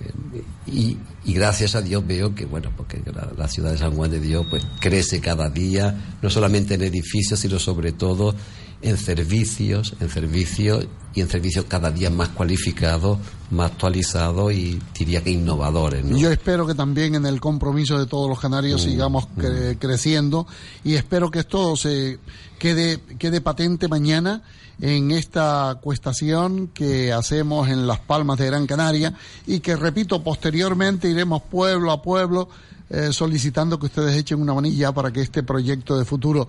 Eh, 0.00 0.42
Y, 0.70 0.98
y 1.28 1.34
gracias 1.34 1.74
a 1.74 1.82
Dios 1.82 2.04
veo 2.06 2.34
que, 2.34 2.46
bueno, 2.46 2.70
porque 2.76 3.02
la, 3.14 3.30
la 3.36 3.48
ciudad 3.48 3.70
de 3.72 3.78
San 3.78 3.94
Juan 3.94 4.10
de 4.10 4.18
Dios 4.20 4.46
pues 4.50 4.66
crece 4.80 5.20
cada 5.20 5.48
día, 5.50 6.16
no 6.22 6.30
solamente 6.30 6.74
en 6.74 6.82
edificios, 6.82 7.38
sino 7.40 7.58
sobre 7.58 7.92
todo 7.92 8.34
en 8.80 8.96
servicios, 8.96 9.94
en 10.00 10.08
servicios 10.08 10.86
y 11.14 11.20
en 11.20 11.28
servicios 11.28 11.64
cada 11.68 11.90
día 11.90 12.10
más 12.10 12.28
cualificados, 12.30 13.18
más 13.50 13.72
actualizados 13.72 14.52
y 14.52 14.78
diría 14.96 15.22
que 15.22 15.30
innovadores, 15.30 16.04
¿no? 16.04 16.16
Yo 16.16 16.30
espero 16.30 16.66
que 16.66 16.74
también 16.74 17.14
en 17.16 17.26
el 17.26 17.40
compromiso 17.40 17.98
de 17.98 18.06
todos 18.06 18.28
los 18.28 18.38
canarios 18.38 18.86
Mm, 18.86 18.88
sigamos 18.90 19.24
cre- 19.36 19.76
creciendo 19.78 20.46
y 20.84 20.94
espero 20.94 21.30
que 21.30 21.40
esto 21.40 21.74
se 21.76 22.18
quede, 22.58 23.00
quede 23.18 23.40
patente 23.40 23.88
mañana 23.88 24.42
en 24.80 25.10
esta 25.10 25.78
cuestación 25.80 26.68
que 26.68 27.12
hacemos 27.12 27.68
en 27.68 27.86
Las 27.86 27.98
Palmas 28.00 28.38
de 28.38 28.46
Gran 28.46 28.66
Canaria 28.66 29.14
y 29.46 29.60
que, 29.60 29.76
repito, 29.76 30.22
posteriormente 30.22 31.08
iremos 31.08 31.42
pueblo 31.42 31.90
a 31.90 32.02
pueblo 32.02 32.48
eh, 32.90 33.12
solicitando 33.12 33.78
que 33.78 33.86
ustedes 33.86 34.16
echen 34.16 34.40
una 34.40 34.54
manilla 34.54 34.92
para 34.92 35.12
que 35.12 35.20
este 35.20 35.42
proyecto 35.42 35.98
de 35.98 36.06
futuro 36.06 36.48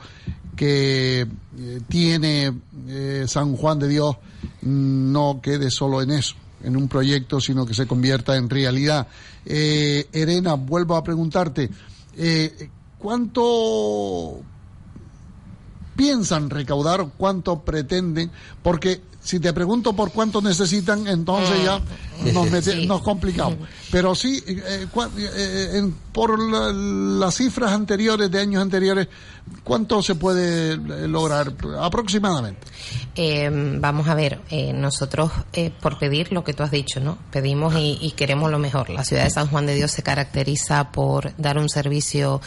que 0.56 1.22
eh, 1.22 1.82
tiene 1.90 2.54
eh, 2.88 3.26
San 3.28 3.58
Juan 3.58 3.78
de 3.78 3.90
Dios 3.90 4.16
mm, 4.62 5.12
no 5.12 5.40
quede 5.42 5.70
solo 5.70 6.02
en 6.02 6.12
eso, 6.12 6.36
en 6.64 6.78
un 6.78 6.88
proyecto, 6.88 7.42
sino 7.42 7.66
que 7.66 7.74
se 7.74 7.88
convierta 7.88 8.38
en 8.38 8.50
realidad. 8.50 9.08
Elena, 9.46 10.54
vuelvo 10.54 10.96
a 10.96 11.04
preguntarte, 11.04 11.70
¿cuánto 13.00 14.42
piensan 16.00 16.50
recaudar 16.50 17.06
cuánto 17.18 17.60
pretenden? 17.60 18.32
Porque 18.64 19.02
si 19.22 19.38
te 19.42 19.52
pregunto 19.52 19.92
por 19.92 20.14
cuánto 20.14 20.42
necesitan, 20.42 21.06
entonces 21.08 21.62
ya 21.62 21.82
nos, 22.34 22.50
mete- 22.50 22.86
nos 22.86 23.02
complicamos. 23.02 23.58
Pero 23.92 24.16
sí, 24.16 24.44
eh, 24.48 24.88
cua- 24.94 25.10
eh, 25.18 25.78
en- 25.78 25.94
por 26.12 26.40
la- 26.40 26.72
las 26.74 27.36
cifras 27.36 27.72
anteriores, 27.72 28.30
de 28.32 28.40
años 28.40 28.62
anteriores, 28.62 29.08
¿cuánto 29.64 30.02
se 30.02 30.16
puede 30.16 30.74
eh, 30.74 30.78
lograr 31.08 31.54
aproximadamente? 31.80 32.68
Eh, 33.16 33.50
vamos 33.80 34.08
a 34.08 34.16
ver, 34.16 34.40
eh, 34.50 34.72
nosotros 34.74 35.32
eh, 35.54 35.72
por 35.82 35.98
pedir 36.00 36.32
lo 36.32 36.44
que 36.44 36.54
tú 36.54 36.64
has 36.64 36.72
dicho, 36.72 37.00
¿no? 37.00 37.18
Pedimos 37.32 37.76
y, 37.76 37.98
y 38.02 38.12
queremos 38.12 38.50
lo 38.52 38.60
mejor. 38.60 38.90
La 38.90 39.04
ciudad 39.04 39.24
de 39.24 39.30
San 39.30 39.48
Juan 39.48 39.66
de 39.66 39.76
Dios 39.76 39.92
se 39.92 40.04
caracteriza 40.04 40.92
por 40.92 41.34
dar 41.38 41.58
un 41.58 41.70
servicio 41.70 42.42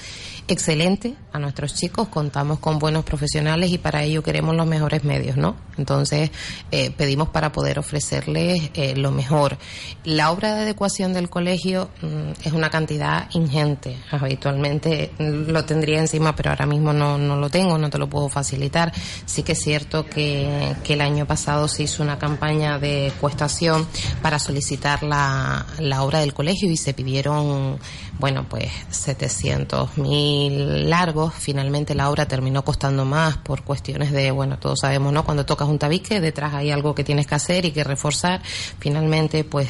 excelente 0.49 1.15
a 1.33 1.39
nuestros 1.39 1.75
chicos. 1.75 2.09
Contamos 2.09 2.59
con 2.59 2.79
buenos 2.79 3.05
profesionales 3.05 3.71
y 3.71 3.79
para 3.79 4.03
ello 4.03 4.23
queremos 4.23 4.55
los 4.57 4.67
mejores 4.67 5.05
medios, 5.05 5.37
¿no? 5.37 5.57
Entonces 5.79 6.31
eh, 6.71 6.91
pedimos 6.91 7.29
para 7.29 7.53
poder 7.53 7.79
ofrecerles 7.79 8.71
eh, 8.75 8.95
lo 8.97 9.11
mejor. 9.11 9.59
La 10.05 10.31
obra 10.31 10.55
de 10.55 10.63
adecuación 10.63 11.13
del 11.13 11.31
colegio 11.31 11.91
mm, 12.01 12.47
es 12.47 12.53
una 12.53 12.71
cantidad 12.71 13.29
ingente. 13.33 13.97
Habitualmente 14.11 15.11
lo 15.19 15.65
tendría 15.65 15.99
encima, 16.01 16.35
pero 16.35 16.51
ahora 16.51 16.67
mismo 16.67 16.93
no, 16.93 17.19
no 17.19 17.37
lo 17.37 17.51
tengo, 17.51 17.79
no 17.79 17.91
te 17.91 17.99
lo 17.99 18.09
puedo 18.09 18.29
facilitar. 18.29 18.93
Sí 19.27 19.43
que 19.43 19.53
es 19.53 19.61
cierto 19.61 20.07
que, 20.07 20.75
que 20.85 20.95
el 20.95 21.01
año 21.01 21.27
pasado 21.27 21.69
se 21.69 21.85
hizo 21.85 22.03
una 22.03 22.19
campaña 22.19 22.79
de 22.79 23.13
cuestación 23.21 23.87
para 24.21 24.39
solicitar 24.39 25.03
la, 25.03 25.67
la 25.79 26.03
obra 26.03 26.21
del 26.21 26.35
colegio 26.35 26.71
y 26.71 26.77
se 26.77 26.95
pidieron, 26.95 27.79
bueno, 28.19 28.47
pues 28.49 28.71
700 28.91 29.99
mil 29.99 30.89
largos. 30.89 31.35
Finalmente 31.35 31.95
la 31.95 32.11
obra 32.11 32.27
terminó 32.27 32.65
costando 32.65 33.05
más 33.05 33.39
por 33.39 33.63
cuestiones 33.63 34.13
de, 34.13 34.31
bueno, 34.31 34.59
todos 34.59 34.81
sabemos, 34.81 35.13
¿no? 35.13 35.25
Cuando 35.25 35.47
tocas 35.47 35.69
un 35.69 35.79
tabique, 35.79 36.21
detrás 36.21 36.55
hay 36.55 36.71
algo 36.71 36.95
que 36.95 37.05
tienes 37.05 37.27
que 37.27 37.35
hacer 37.35 37.65
y 37.65 37.73
que 37.73 37.85
reforzar. 37.85 38.43
Finalmente, 38.79 39.45
pues 39.45 39.69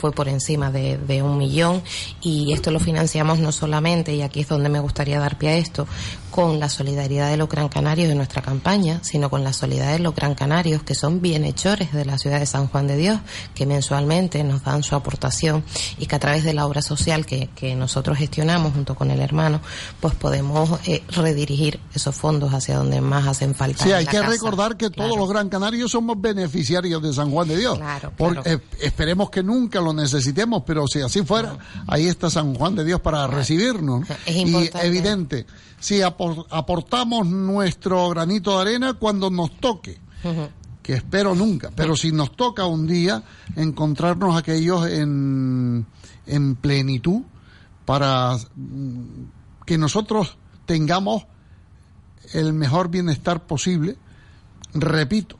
fue 0.00 0.12
por 0.12 0.28
encima 0.28 0.70
de, 0.70 0.96
de, 0.96 1.22
un 1.22 1.36
millón 1.36 1.82
y 2.22 2.54
esto 2.54 2.70
lo 2.70 2.80
financiamos 2.80 3.38
no 3.38 3.52
solamente, 3.52 4.14
y 4.14 4.22
aquí 4.22 4.40
es 4.40 4.48
donde 4.48 4.70
me 4.70 4.80
gustaría 4.80 5.20
dar 5.20 5.36
pie 5.36 5.50
a 5.50 5.56
esto, 5.56 5.86
con 6.30 6.58
la 6.60 6.68
solidaridad 6.68 7.30
de 7.30 7.36
los 7.36 7.48
Gran 7.48 7.68
Canarios 7.68 8.08
de 8.08 8.14
nuestra 8.14 8.42
campaña, 8.42 9.00
sino 9.02 9.28
con 9.30 9.44
la 9.44 9.52
solidaridad 9.52 9.92
de 9.94 9.98
los 10.00 10.14
Gran 10.14 10.34
Canarios, 10.34 10.82
que 10.82 10.94
son 10.94 11.20
bienhechores 11.20 11.92
de 11.92 12.04
la 12.04 12.18
ciudad 12.18 12.38
de 12.40 12.46
San 12.46 12.66
Juan 12.68 12.86
de 12.86 12.96
Dios, 12.96 13.18
que 13.54 13.66
mensualmente 13.66 14.42
nos 14.44 14.62
dan 14.62 14.82
su 14.82 14.94
aportación 14.94 15.64
y 15.98 16.06
que 16.06 16.16
a 16.16 16.18
través 16.18 16.44
de 16.44 16.52
la 16.54 16.66
obra 16.66 16.82
social 16.82 17.26
que, 17.26 17.48
que 17.54 17.74
nosotros 17.74 18.18
gestionamos 18.18 18.72
junto 18.74 18.94
con 18.94 19.10
el 19.10 19.20
hermano, 19.20 19.60
pues 20.00 20.14
podemos 20.14 20.78
eh, 20.86 21.02
redirigir 21.08 21.80
esos 21.94 22.14
fondos 22.14 22.52
hacia 22.54 22.76
donde 22.76 23.00
más 23.00 23.26
hacen 23.26 23.54
falta. 23.54 23.84
Sí, 23.84 23.92
hay 23.92 24.06
que 24.06 24.18
casa. 24.18 24.28
recordar 24.28 24.76
que 24.76 24.90
claro. 24.90 25.08
todos 25.10 25.18
los 25.20 25.28
Gran 25.28 25.48
Canarios 25.48 25.90
somos 25.90 26.20
beneficiarios 26.20 27.02
de 27.02 27.12
San 27.12 27.30
Juan 27.30 27.48
de 27.48 27.56
Dios. 27.56 27.78
Claro, 27.78 28.12
Por, 28.16 28.34
claro. 28.42 28.50
eh, 28.50 28.60
esperemos 28.80 29.30
que 29.30 29.42
nunca 29.42 29.80
lo 29.80 29.92
necesitemos, 29.92 30.62
pero 30.66 30.86
si 30.86 31.00
así 31.00 31.22
fuera, 31.22 31.58
ahí 31.86 32.06
está 32.06 32.30
San 32.30 32.54
Juan 32.54 32.74
de 32.74 32.84
Dios 32.84 33.00
para 33.00 33.26
recibirnos. 33.26 34.08
Es 34.26 34.36
y 34.36 34.40
importante. 34.40 34.86
evidente, 34.86 35.46
si 35.80 36.02
aportamos 36.02 37.26
nuestro 37.26 38.10
granito 38.10 38.54
de 38.54 38.60
arena 38.60 38.94
cuando 38.94 39.30
nos 39.30 39.50
toque, 39.58 39.98
uh 40.22 40.28
-huh. 40.28 40.48
que 40.82 40.92
espero 40.92 41.34
nunca, 41.34 41.70
pero 41.74 41.96
si 41.96 42.12
nos 42.12 42.36
toca 42.36 42.66
un 42.66 42.86
día 42.86 43.22
encontrarnos 43.56 44.36
aquellos 44.36 44.86
en, 44.86 45.86
en 46.26 46.56
plenitud 46.56 47.22
para 47.86 48.36
que 49.64 49.78
nosotros 49.78 50.36
tengamos 50.66 51.24
el 52.34 52.52
mejor 52.52 52.90
bienestar 52.90 53.46
posible, 53.46 53.96
repito, 54.74 55.36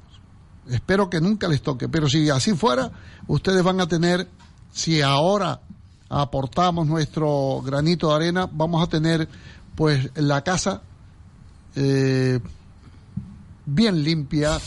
espero 0.69 1.11
que 1.11 1.21
nunca 1.21 1.49
les 1.49 1.63
toque, 1.63 1.89
pero 1.89 2.09
si 2.09 2.31
así 2.31 2.55
fuera, 2.55 2.91
ustedes 3.27 3.63
van 3.63 3.81
a 3.81 3.87
tener, 3.87 4.27
si 4.73 5.03
ahora 5.03 5.61
aportamos 6.09 6.87
nuestro 6.87 7.63
granito 7.65 8.09
de 8.09 8.15
arena, 8.17 8.49
vamos 8.51 8.83
a 8.83 8.89
tener 8.89 9.29
pues 9.81 10.11
la 10.17 10.45
casa 10.45 10.83
eh, 11.75 12.39
bien 13.65 14.05
limpia, 14.05 14.59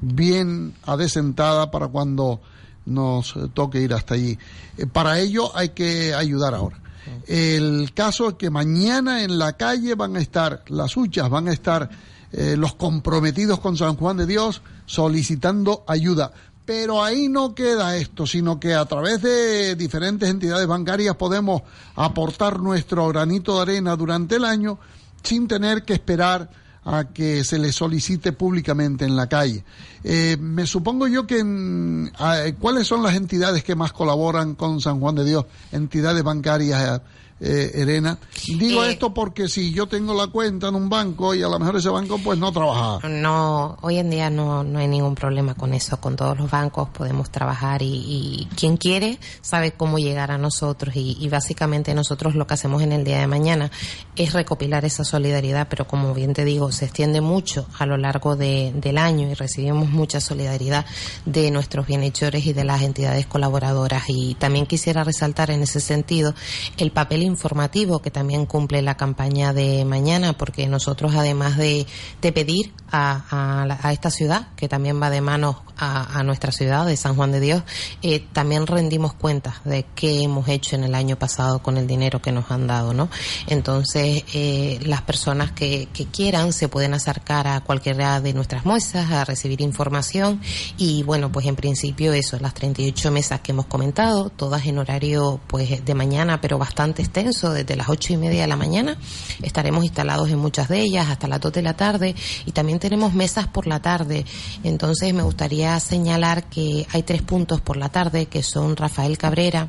bien 0.00 0.72
adecentada 0.86 1.70
para 1.70 1.88
cuando 1.88 2.40
nos 2.86 3.34
toque 3.52 3.82
ir 3.82 3.92
hasta 3.92 4.14
allí. 4.14 4.38
Eh, 4.78 4.86
para 4.86 5.18
ello 5.18 5.54
hay 5.54 5.68
que 5.68 6.14
ayudar 6.14 6.54
ahora. 6.54 6.80
El 7.26 7.92
caso 7.92 8.30
es 8.30 8.34
que 8.36 8.48
mañana 8.48 9.24
en 9.24 9.38
la 9.38 9.58
calle 9.58 9.94
van 9.94 10.16
a 10.16 10.20
estar 10.20 10.64
las 10.68 10.96
huchas, 10.96 11.28
van 11.28 11.48
a 11.48 11.52
estar 11.52 11.90
eh, 12.32 12.56
los 12.56 12.76
comprometidos 12.76 13.60
con 13.60 13.76
San 13.76 13.96
Juan 13.96 14.16
de 14.16 14.26
Dios 14.26 14.62
solicitando 14.86 15.84
ayuda. 15.86 16.32
Pero 16.66 17.02
ahí 17.02 17.28
no 17.28 17.54
queda 17.54 17.96
esto, 17.96 18.26
sino 18.26 18.58
que 18.58 18.74
a 18.74 18.84
través 18.84 19.22
de 19.22 19.76
diferentes 19.76 20.28
entidades 20.28 20.66
bancarias 20.66 21.14
podemos 21.14 21.62
aportar 21.94 22.60
nuestro 22.60 23.06
granito 23.08 23.54
de 23.56 23.62
arena 23.62 23.96
durante 23.96 24.36
el 24.36 24.44
año 24.44 24.78
sin 25.22 25.46
tener 25.46 25.84
que 25.84 25.94
esperar 25.94 26.50
a 26.84 27.04
que 27.04 27.42
se 27.44 27.58
le 27.58 27.72
solicite 27.72 28.32
públicamente 28.32 29.04
en 29.04 29.16
la 29.16 29.28
calle. 29.28 29.64
Eh, 30.04 30.36
me 30.38 30.66
supongo 30.66 31.08
yo 31.08 31.26
que 31.26 31.40
en, 31.40 32.12
a, 32.18 32.42
cuáles 32.58 32.86
son 32.86 33.02
las 33.02 33.14
entidades 33.16 33.64
que 33.64 33.74
más 33.74 33.92
colaboran 33.92 34.54
con 34.54 34.80
San 34.80 35.00
Juan 35.00 35.16
de 35.16 35.24
Dios, 35.24 35.46
entidades 35.72 36.22
bancarias. 36.22 37.00
Eh, 37.38 37.82
Elena. 37.82 38.18
Digo 38.46 38.82
eh, 38.82 38.92
esto 38.92 39.12
porque 39.12 39.46
si 39.48 39.70
yo 39.70 39.86
tengo 39.86 40.14
la 40.14 40.28
cuenta 40.28 40.68
en 40.68 40.74
un 40.74 40.88
banco 40.88 41.34
y 41.34 41.42
a 41.42 41.48
lo 41.48 41.58
mejor 41.58 41.76
ese 41.76 41.90
banco 41.90 42.18
pues 42.24 42.38
no 42.38 42.50
trabaja. 42.50 43.06
No, 43.08 43.76
hoy 43.82 43.98
en 43.98 44.08
día 44.08 44.30
no, 44.30 44.64
no 44.64 44.78
hay 44.78 44.88
ningún 44.88 45.14
problema 45.14 45.54
con 45.54 45.74
eso. 45.74 46.00
Con 46.00 46.16
todos 46.16 46.38
los 46.38 46.50
bancos 46.50 46.88
podemos 46.88 47.30
trabajar 47.30 47.82
y, 47.82 47.88
y 47.88 48.48
quien 48.56 48.78
quiere 48.78 49.18
sabe 49.42 49.72
cómo 49.72 49.98
llegar 49.98 50.30
a 50.30 50.38
nosotros 50.38 50.96
y, 50.96 51.18
y, 51.20 51.28
básicamente 51.28 51.94
nosotros 51.94 52.36
lo 52.36 52.46
que 52.46 52.54
hacemos 52.54 52.82
en 52.82 52.92
el 52.92 53.04
día 53.04 53.18
de 53.18 53.26
mañana 53.26 53.70
es 54.16 54.32
recopilar 54.32 54.86
esa 54.86 55.04
solidaridad, 55.04 55.68
pero 55.68 55.86
como 55.86 56.14
bien 56.14 56.32
te 56.32 56.44
digo, 56.44 56.72
se 56.72 56.86
extiende 56.86 57.20
mucho 57.20 57.66
a 57.78 57.84
lo 57.84 57.98
largo 57.98 58.36
de, 58.36 58.72
del 58.76 58.96
año 58.96 59.30
y 59.30 59.34
recibimos 59.34 59.90
mucha 59.90 60.20
solidaridad 60.20 60.86
de 61.26 61.50
nuestros 61.50 61.86
bienhechores 61.86 62.46
y 62.46 62.54
de 62.54 62.64
las 62.64 62.80
entidades 62.80 63.26
colaboradoras. 63.26 64.04
Y 64.08 64.36
también 64.36 64.64
quisiera 64.64 65.04
resaltar 65.04 65.50
en 65.50 65.62
ese 65.62 65.80
sentido 65.80 66.34
el 66.78 66.92
papel 66.92 67.25
informativo 67.26 68.00
que 68.00 68.10
también 68.10 68.46
cumple 68.46 68.82
la 68.82 68.96
campaña 68.96 69.52
de 69.52 69.84
mañana, 69.84 70.32
porque 70.32 70.66
nosotros 70.66 71.14
además 71.14 71.56
de, 71.56 71.86
pedir 72.20 72.72
a, 72.90 73.24
a, 73.30 73.88
a, 73.88 73.92
esta 73.92 74.10
ciudad, 74.10 74.48
que 74.56 74.68
también 74.68 75.00
va 75.00 75.10
de 75.10 75.20
manos 75.20 75.56
a, 75.76 76.18
a 76.18 76.22
nuestra 76.22 76.52
ciudad 76.52 76.86
de 76.86 76.96
San 76.96 77.14
Juan 77.14 77.32
de 77.32 77.40
Dios, 77.40 77.62
eh, 78.02 78.24
también 78.32 78.66
rendimos 78.66 79.14
cuentas 79.14 79.56
de 79.64 79.84
qué 79.94 80.22
hemos 80.22 80.48
hecho 80.48 80.76
en 80.76 80.84
el 80.84 80.94
año 80.94 81.16
pasado 81.16 81.62
con 81.62 81.76
el 81.76 81.86
dinero 81.86 82.20
que 82.20 82.32
nos 82.32 82.50
han 82.50 82.66
dado, 82.66 82.92
¿no? 82.94 83.08
Entonces, 83.46 84.24
eh, 84.34 84.78
las 84.82 85.02
personas 85.02 85.52
que, 85.52 85.88
que, 85.92 86.06
quieran 86.06 86.52
se 86.52 86.68
pueden 86.68 86.94
acercar 86.94 87.46
a 87.48 87.60
cualquiera 87.60 88.20
de 88.20 88.32
nuestras 88.32 88.64
muestras 88.64 89.10
a 89.10 89.24
recibir 89.24 89.60
información 89.60 90.40
y 90.78 91.02
bueno, 91.02 91.30
pues 91.32 91.46
en 91.46 91.56
principio 91.56 92.12
eso, 92.12 92.38
las 92.38 92.54
38 92.54 93.10
mesas 93.10 93.40
que 93.40 93.52
hemos 93.52 93.66
comentado, 93.66 94.30
todas 94.30 94.66
en 94.66 94.78
horario 94.78 95.40
pues 95.46 95.84
de 95.84 95.94
mañana, 95.94 96.40
pero 96.40 96.58
bastante 96.58 97.02
desde 97.24 97.76
las 97.76 97.88
ocho 97.88 98.12
y 98.12 98.16
media 98.16 98.42
de 98.42 98.46
la 98.46 98.56
mañana, 98.56 98.98
estaremos 99.42 99.84
instalados 99.84 100.28
en 100.28 100.38
muchas 100.38 100.68
de 100.68 100.80
ellas 100.80 101.08
hasta 101.08 101.28
las 101.28 101.40
dos 101.40 101.52
de 101.52 101.62
la 101.62 101.74
tarde 101.74 102.14
y 102.44 102.52
también 102.52 102.78
tenemos 102.78 103.14
mesas 103.14 103.46
por 103.46 103.66
la 103.66 103.80
tarde. 103.80 104.24
Entonces 104.64 105.14
me 105.14 105.22
gustaría 105.22 105.78
señalar 105.80 106.44
que 106.44 106.86
hay 106.92 107.02
tres 107.02 107.22
puntos 107.22 107.60
por 107.60 107.76
la 107.76 107.88
tarde 107.88 108.26
que 108.26 108.42
son 108.42 108.76
Rafael 108.76 109.16
Cabrera, 109.16 109.68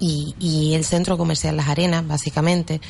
y, 0.00 0.74
el 0.74 0.84
centro 0.84 1.18
comercial 1.18 1.56
Las 1.56 1.68
Arenas, 1.68 2.06
básicamente. 2.06 2.80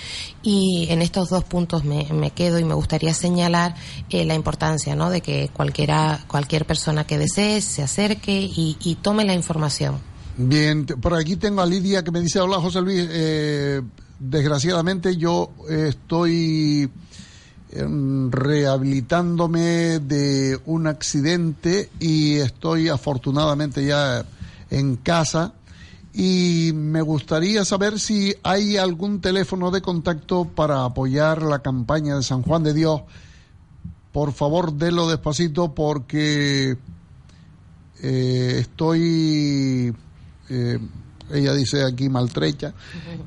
Y 0.42 0.88
en 0.90 1.02
estos 1.02 1.30
dos 1.30 1.44
puntos 1.44 1.84
me, 1.84 2.04
me 2.12 2.32
quedo 2.32 2.58
y 2.58 2.64
me 2.64 2.74
gustaría 2.74 3.14
señalar 3.14 3.74
eh, 4.10 4.24
la 4.24 4.34
importancia, 4.34 4.94
¿no? 4.94 5.10
De 5.10 5.20
que 5.20 5.48
cualquiera, 5.52 6.20
cualquier 6.28 6.66
persona 6.66 7.06
que 7.06 7.18
desee 7.18 7.60
se 7.60 7.82
acerque 7.82 8.50
y, 8.54 8.98
tome 9.00 9.24
la 9.24 9.34
información. 9.34 10.00
Bien, 10.40 10.86
por 10.86 11.14
aquí 11.14 11.34
tengo 11.34 11.60
a 11.60 11.66
Lidia 11.66 12.04
que 12.04 12.12
me 12.12 12.20
dice, 12.20 12.38
hola 12.38 12.60
José 12.60 12.80
Luis, 12.80 13.06
eh, 13.10 13.82
desgraciadamente 14.20 15.16
yo 15.16 15.50
estoy 15.68 16.88
rehabilitándome 18.30 19.98
de 19.98 20.58
un 20.64 20.86
accidente 20.86 21.90
y 21.98 22.36
estoy 22.36 22.88
afortunadamente 22.88 23.84
ya 23.84 24.24
en 24.70 24.96
casa 24.96 25.54
y 26.14 26.70
me 26.74 27.02
gustaría 27.02 27.64
saber 27.64 28.00
si 28.00 28.34
hay 28.42 28.76
algún 28.76 29.20
teléfono 29.20 29.70
de 29.70 29.82
contacto 29.82 30.44
para 30.46 30.84
apoyar 30.84 31.42
la 31.42 31.58
campaña 31.60 32.16
de 32.16 32.22
San 32.22 32.42
Juan 32.42 32.62
de 32.62 32.74
Dios. 32.74 33.02
Por 34.12 34.32
favor, 34.32 34.72
délo 34.72 35.08
despacito 35.08 35.74
porque 35.74 36.76
eh, 38.02 38.56
estoy, 38.60 39.94
eh, 40.50 40.78
ella 41.32 41.52
dice 41.54 41.84
aquí 41.84 42.08
maltrecha, 42.08 42.74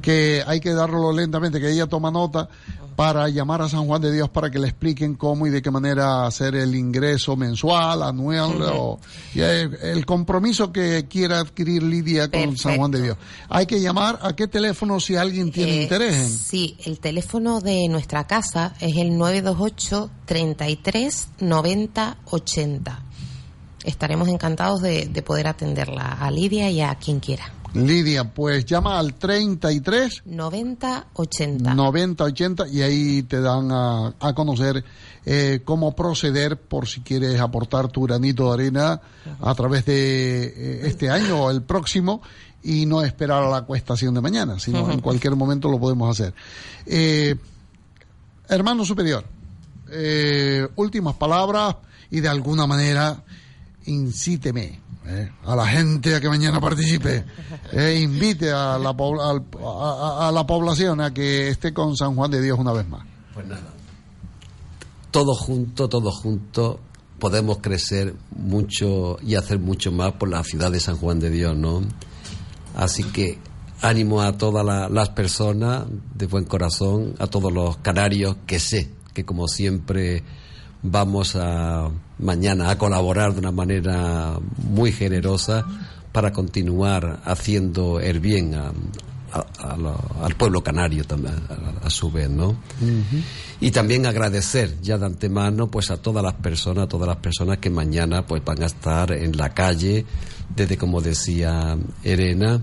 que 0.01 0.43
hay 0.45 0.59
que 0.59 0.73
darlo 0.73 1.11
lentamente, 1.13 1.59
que 1.59 1.71
ella 1.71 1.87
toma 1.87 2.11
nota 2.11 2.49
para 2.95 3.29
llamar 3.29 3.61
a 3.61 3.69
San 3.69 3.87
Juan 3.87 4.01
de 4.01 4.11
Dios 4.11 4.29
para 4.29 4.49
que 4.51 4.59
le 4.59 4.67
expliquen 4.67 5.15
cómo 5.15 5.47
y 5.47 5.49
de 5.49 5.61
qué 5.61 5.71
manera 5.71 6.25
hacer 6.25 6.55
el 6.55 6.75
ingreso 6.75 7.35
mensual, 7.35 8.03
anual, 8.03 8.61
o, 8.61 8.99
y 9.33 9.39
el, 9.39 9.73
el, 9.81 10.05
compromiso 10.05 10.71
que 10.71 11.07
quiera 11.09 11.39
adquirir 11.39 11.83
Lidia 11.83 12.29
con 12.29 12.41
Perfecto. 12.41 12.61
San 12.61 12.77
Juan 12.77 12.91
de 12.91 13.01
Dios. 13.01 13.17
Hay 13.49 13.65
que 13.65 13.79
llamar 13.79 14.19
a 14.21 14.35
qué 14.35 14.47
teléfono 14.47 14.99
si 14.99 15.15
alguien 15.15 15.51
tiene 15.51 15.79
eh, 15.79 15.83
interés. 15.83 16.15
En? 16.15 16.29
Sí, 16.29 16.77
el 16.85 16.99
teléfono 16.99 17.61
de 17.61 17.87
nuestra 17.87 18.27
casa 18.27 18.73
es 18.79 18.97
el 18.97 19.17
928 19.17 20.09
33 20.25 21.29
90 21.39 22.17
80 22.25 23.03
estaremos 23.83 24.27
encantados 24.27 24.81
de, 24.81 25.07
de, 25.07 25.21
poder 25.21 25.47
atenderla 25.47 26.17
a 26.19 26.31
Lidia 26.31 26.69
y 26.69 26.81
a 26.81 26.95
quien 26.95 27.19
quiera. 27.19 27.51
Lidia, 27.73 28.25
pues 28.33 28.65
llama 28.65 28.99
al 28.99 29.13
33 29.13 30.23
90 30.25 31.07
80. 31.13 31.73
90 31.73 32.23
80 32.23 32.67
y 32.67 32.81
ahí 32.81 33.23
te 33.23 33.39
dan 33.39 33.71
a, 33.71 34.13
a 34.19 34.33
conocer 34.33 34.83
eh, 35.23 35.61
cómo 35.63 35.95
proceder 35.95 36.57
por 36.57 36.87
si 36.87 37.01
quieres 37.01 37.39
aportar 37.39 37.89
tu 37.89 38.01
granito 38.01 38.47
de 38.47 38.53
arena 38.53 39.01
a 39.39 39.53
través 39.53 39.85
de 39.85 40.45
eh, 40.45 40.81
este 40.85 41.11
año 41.11 41.43
o 41.43 41.51
el 41.51 41.61
próximo 41.61 42.23
y 42.63 42.87
no 42.87 43.03
esperar 43.03 43.43
a 43.43 43.49
la 43.49 43.61
cuestación 43.61 44.15
de 44.15 44.21
mañana, 44.21 44.57
sino 44.57 44.91
en 44.91 44.99
cualquier 45.01 45.35
momento 45.35 45.69
lo 45.69 45.79
podemos 45.79 46.09
hacer. 46.09 46.33
Eh, 46.87 47.35
hermano 48.49 48.83
superior, 48.83 49.23
últimas 50.75 51.15
palabras 51.15 51.75
y 52.09 52.19
de 52.19 52.27
alguna 52.27 52.65
manera 52.65 53.23
incíteme 53.85 54.79
eh, 55.05 55.31
a 55.45 55.55
la 55.55 55.65
gente 55.67 56.13
a 56.15 56.21
que 56.21 56.29
mañana 56.29 56.59
participe, 56.61 57.25
eh, 57.73 57.99
invite 58.01 58.51
a 58.51 58.77
la, 58.77 58.89
al- 58.91 59.45
a- 59.63 60.31
la 60.33 60.45
población 60.45 61.01
a 61.01 61.13
que 61.13 61.47
esté 61.49 61.73
con 61.73 61.95
San 61.97 62.15
Juan 62.15 62.29
de 62.31 62.41
Dios 62.41 62.59
una 62.59 62.71
vez 62.73 62.87
más. 62.87 63.03
Pues 63.33 63.47
nada. 63.47 63.63
Todos 65.11 65.39
juntos, 65.39 65.89
todos 65.89 66.15
juntos 66.17 66.77
podemos 67.19 67.57
crecer 67.59 68.15
mucho 68.35 69.17
y 69.21 69.35
hacer 69.35 69.59
mucho 69.59 69.91
más 69.91 70.13
por 70.13 70.29
la 70.29 70.43
ciudad 70.43 70.71
de 70.71 70.79
San 70.79 70.95
Juan 70.97 71.19
de 71.19 71.29
Dios, 71.29 71.55
¿no? 71.57 71.81
Así 72.75 73.03
que 73.03 73.37
ánimo 73.81 74.21
a 74.21 74.37
todas 74.37 74.65
la- 74.65 74.87
las 74.89 75.09
personas 75.09 75.83
de 76.15 76.27
buen 76.27 76.45
corazón, 76.45 77.15
a 77.19 77.27
todos 77.27 77.51
los 77.51 77.77
canarios 77.77 78.37
que 78.45 78.59
sé 78.59 78.91
que 79.13 79.25
como 79.25 79.47
siempre 79.47 80.23
vamos 80.83 81.35
a 81.35 81.89
mañana 82.21 82.69
a 82.69 82.77
colaborar 82.77 83.33
de 83.33 83.39
una 83.39 83.51
manera 83.51 84.37
muy 84.57 84.91
generosa 84.91 85.65
para 86.11 86.31
continuar 86.31 87.21
haciendo 87.25 87.99
el 87.99 88.19
bien 88.19 88.53
a- 88.55 88.71
a- 89.33 89.73
a 89.73 89.77
lo- 89.77 89.97
al 90.21 90.35
pueblo 90.35 90.61
canario 90.61 91.05
también 91.05 91.35
a, 91.49 91.87
a 91.87 91.89
su 91.89 92.11
vez, 92.11 92.29
¿no? 92.29 92.57
Y 93.61 93.71
también 93.71 94.05
agradecer 94.05 94.75
ya 94.81 94.97
de 94.97 95.05
antemano 95.05 95.67
pues 95.71 95.89
a 95.89 95.97
todas 95.97 96.21
las 96.23 96.33
personas, 96.33 96.83
a 96.85 96.87
todas 96.89 97.07
las 97.07 97.17
personas 97.17 97.59
que 97.59 97.69
mañana 97.69 98.25
pues 98.25 98.43
van 98.43 98.61
a 98.61 98.65
estar 98.65 99.11
en 99.13 99.37
la 99.37 99.53
calle, 99.53 100.05
desde 100.53 100.75
como 100.77 100.99
decía 100.99 101.77
Elena, 102.03 102.59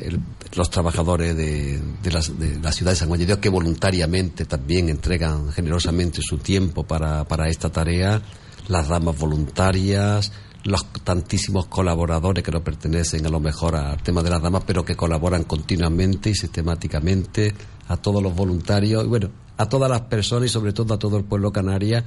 el- 0.00 0.20
los 0.54 0.70
trabajadores 0.70 1.36
de, 1.36 1.80
de 2.02 2.10
las- 2.12 2.38
de 2.38 2.60
la 2.60 2.70
ciudad 2.72 2.92
de 2.92 2.96
San 2.96 3.08
Juan 3.08 3.18
de 3.20 3.26
Dios 3.26 3.38
que 3.38 3.48
voluntariamente 3.48 4.44
también 4.44 4.88
entregan 4.88 5.50
generosamente 5.52 6.20
su 6.22 6.38
tiempo 6.38 6.84
para, 6.84 7.24
para 7.24 7.48
esta 7.48 7.70
tarea, 7.70 8.22
las 8.68 8.88
ramas 8.88 9.18
voluntarias, 9.18 10.32
los 10.64 10.84
tantísimos 11.04 11.66
colaboradores 11.66 12.44
que 12.44 12.50
no 12.50 12.62
pertenecen 12.62 13.24
a 13.26 13.30
lo 13.30 13.40
mejor 13.40 13.76
al 13.76 14.02
tema 14.02 14.22
de 14.22 14.30
las 14.30 14.42
damas, 14.42 14.62
pero 14.66 14.84
que 14.84 14.96
colaboran 14.96 15.44
continuamente 15.44 16.30
y 16.30 16.34
sistemáticamente, 16.34 17.54
a 17.88 17.96
todos 17.96 18.22
los 18.22 18.34
voluntarios 18.34 19.04
y 19.04 19.08
bueno, 19.08 19.30
a 19.56 19.66
todas 19.68 19.90
las 19.90 20.02
personas 20.02 20.46
y 20.46 20.52
sobre 20.52 20.72
todo 20.72 20.94
a 20.94 20.98
todo 20.98 21.16
el 21.16 21.24
pueblo 21.24 21.50
canaria 21.52 22.04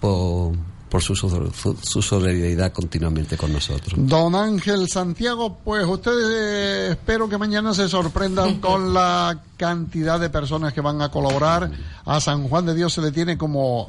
por, 0.00 0.52
por 0.88 1.02
su, 1.02 1.14
su- 1.14 1.76
su 1.82 2.02
solidaridad 2.02 2.72
continuamente 2.72 3.36
con 3.36 3.52
nosotros. 3.52 3.92
Don 3.96 4.34
Ángel 4.34 4.88
Santiago, 4.88 5.58
pues 5.64 5.86
ustedes 5.86 6.24
eh, 6.30 6.88
espero 6.92 7.28
que 7.28 7.36
mañana 7.38 7.74
se 7.74 7.88
sorprendan 7.88 8.54
con 8.60 8.94
la 8.94 9.42
cantidad 9.56 10.18
de 10.18 10.30
personas 10.30 10.72
que 10.72 10.80
van 10.80 11.02
a 11.02 11.10
colaborar. 11.10 11.70
A 12.04 12.20
San 12.20 12.48
Juan 12.48 12.66
de 12.66 12.74
Dios 12.74 12.92
se 12.94 13.00
le 13.02 13.12
tiene 13.12 13.36
como 13.38 13.88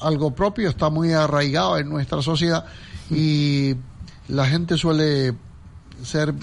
algo 0.00 0.34
propio, 0.34 0.68
está 0.68 0.90
muy 0.90 1.12
arraigado 1.12 1.78
en 1.78 1.88
nuestra 1.88 2.22
sociedad 2.22 2.64
y 3.10 3.74
la 4.28 4.46
gente 4.46 4.76
suele 4.76 5.34
ser 6.02 6.34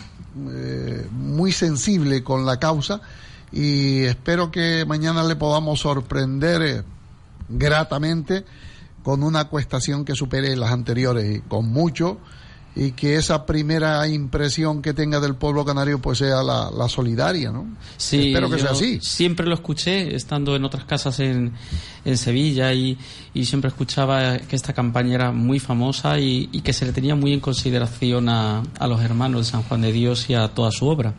eh, 0.52 1.08
muy 1.12 1.52
sensible 1.52 2.24
con 2.24 2.46
la 2.46 2.60
causa 2.60 3.02
y 3.52 4.04
espero 4.04 4.52
que 4.52 4.86
mañana 4.86 5.24
le 5.24 5.36
podamos 5.36 5.80
sorprender 5.80 6.62
eh, 6.62 6.84
gratamente 7.48 8.44
con 9.04 9.24
una 9.24 9.46
cuestación 9.46 10.04
que 10.04 10.16
supere 10.16 10.56
las 10.56 10.72
anteriores 10.72 11.38
y 11.38 11.42
con 11.42 11.68
mucho 11.68 12.18
y 12.76 12.92
que 12.92 13.16
esa 13.16 13.46
primera 13.46 14.06
impresión 14.08 14.82
que 14.82 14.94
tenga 14.94 15.22
del 15.22 15.36
pueblo 15.36 15.64
canario 15.64 16.00
pues 16.00 16.18
sea 16.18 16.44
la, 16.44 16.70
la 16.70 16.90
solidaria, 16.90 17.52
¿no? 17.52 17.66
Sí, 17.96 18.28
Espero 18.28 18.50
que 18.50 18.58
yo 18.58 18.64
sea 18.64 18.72
así. 18.72 19.00
Siempre 19.02 19.48
lo 19.48 19.56
escuché 19.56 20.14
estando 20.14 20.56
en 20.58 20.66
otras 20.66 20.84
casas 20.84 21.20
en, 21.22 21.54
en 22.04 22.18
Sevilla 22.18 22.74
y, 22.74 22.98
y 23.34 23.46
siempre 23.46 23.70
escuchaba 23.70 24.40
que 24.40 24.58
esta 24.58 24.74
campaña 24.74 25.16
era 25.16 25.32
muy 25.32 25.60
famosa 25.60 26.20
y, 26.20 26.50
y 26.52 26.62
que 26.62 26.74
se 26.74 26.86
le 26.86 26.92
tenía 26.92 27.16
muy 27.16 27.32
en 27.32 27.40
consideración 27.40 28.28
a, 28.28 28.64
a 28.78 28.88
los 28.88 29.02
hermanos 29.02 29.46
de 29.46 29.52
San 29.52 29.64
Juan 29.64 29.82
de 29.82 29.94
Dios 29.94 30.30
y 30.30 30.34
a 30.34 30.50
toda 30.50 30.72
su 30.72 30.88
obra. 30.88 31.14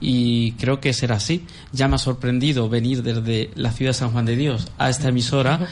Y 0.00 0.52
creo 0.52 0.80
que 0.80 0.92
será 0.92 1.16
así. 1.16 1.46
Ya 1.72 1.88
me 1.88 1.96
ha 1.96 1.98
sorprendido 1.98 2.68
venir 2.68 3.02
desde 3.02 3.50
la 3.56 3.72
ciudad 3.72 3.90
de 3.90 3.94
San 3.98 4.10
Juan 4.12 4.24
de 4.24 4.36
Dios 4.36 4.68
a 4.78 4.88
esta 4.88 5.08
emisora 5.08 5.68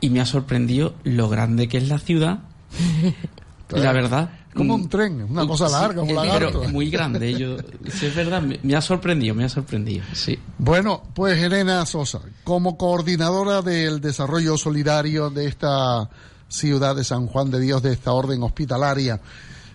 y 0.00 0.10
me 0.10 0.20
ha 0.20 0.26
sorprendido 0.26 0.94
lo 1.04 1.28
grande 1.28 1.68
que 1.68 1.78
es 1.78 1.88
la 1.88 1.98
ciudad. 1.98 2.40
La 3.70 3.92
verdad. 3.92 4.30
Como 4.58 4.74
un 4.74 4.88
tren, 4.88 5.22
una 5.22 5.46
cosa 5.46 5.66
Sí, 5.68 5.72
larga, 5.72 6.02
un 6.02 6.10
eh, 6.10 6.14
lagarto. 6.14 6.60
pero 6.60 6.72
muy 6.72 6.90
grande. 6.90 7.32
Yo, 7.38 7.56
sí, 7.90 8.06
es 8.06 8.14
verdad, 8.14 8.42
me, 8.42 8.58
me 8.62 8.76
ha 8.76 8.80
sorprendido, 8.80 9.34
me 9.34 9.44
ha 9.44 9.48
sorprendido. 9.48 10.04
Sí. 10.12 10.38
Bueno, 10.58 11.02
pues 11.14 11.42
Elena 11.42 11.86
Sosa, 11.86 12.20
como 12.44 12.76
coordinadora 12.76 13.62
del 13.62 14.00
desarrollo 14.00 14.56
solidario 14.58 15.30
de 15.30 15.46
esta 15.46 16.08
ciudad 16.48 16.94
de 16.96 17.04
San 17.04 17.26
Juan 17.26 17.50
de 17.50 17.60
Dios, 17.60 17.82
de 17.82 17.92
esta 17.92 18.12
orden 18.12 18.42
hospitalaria, 18.42 19.20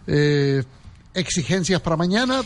eh, 0.08 0.64
exigencias 1.14 1.82
para 1.82 1.96
mañana. 1.98 2.42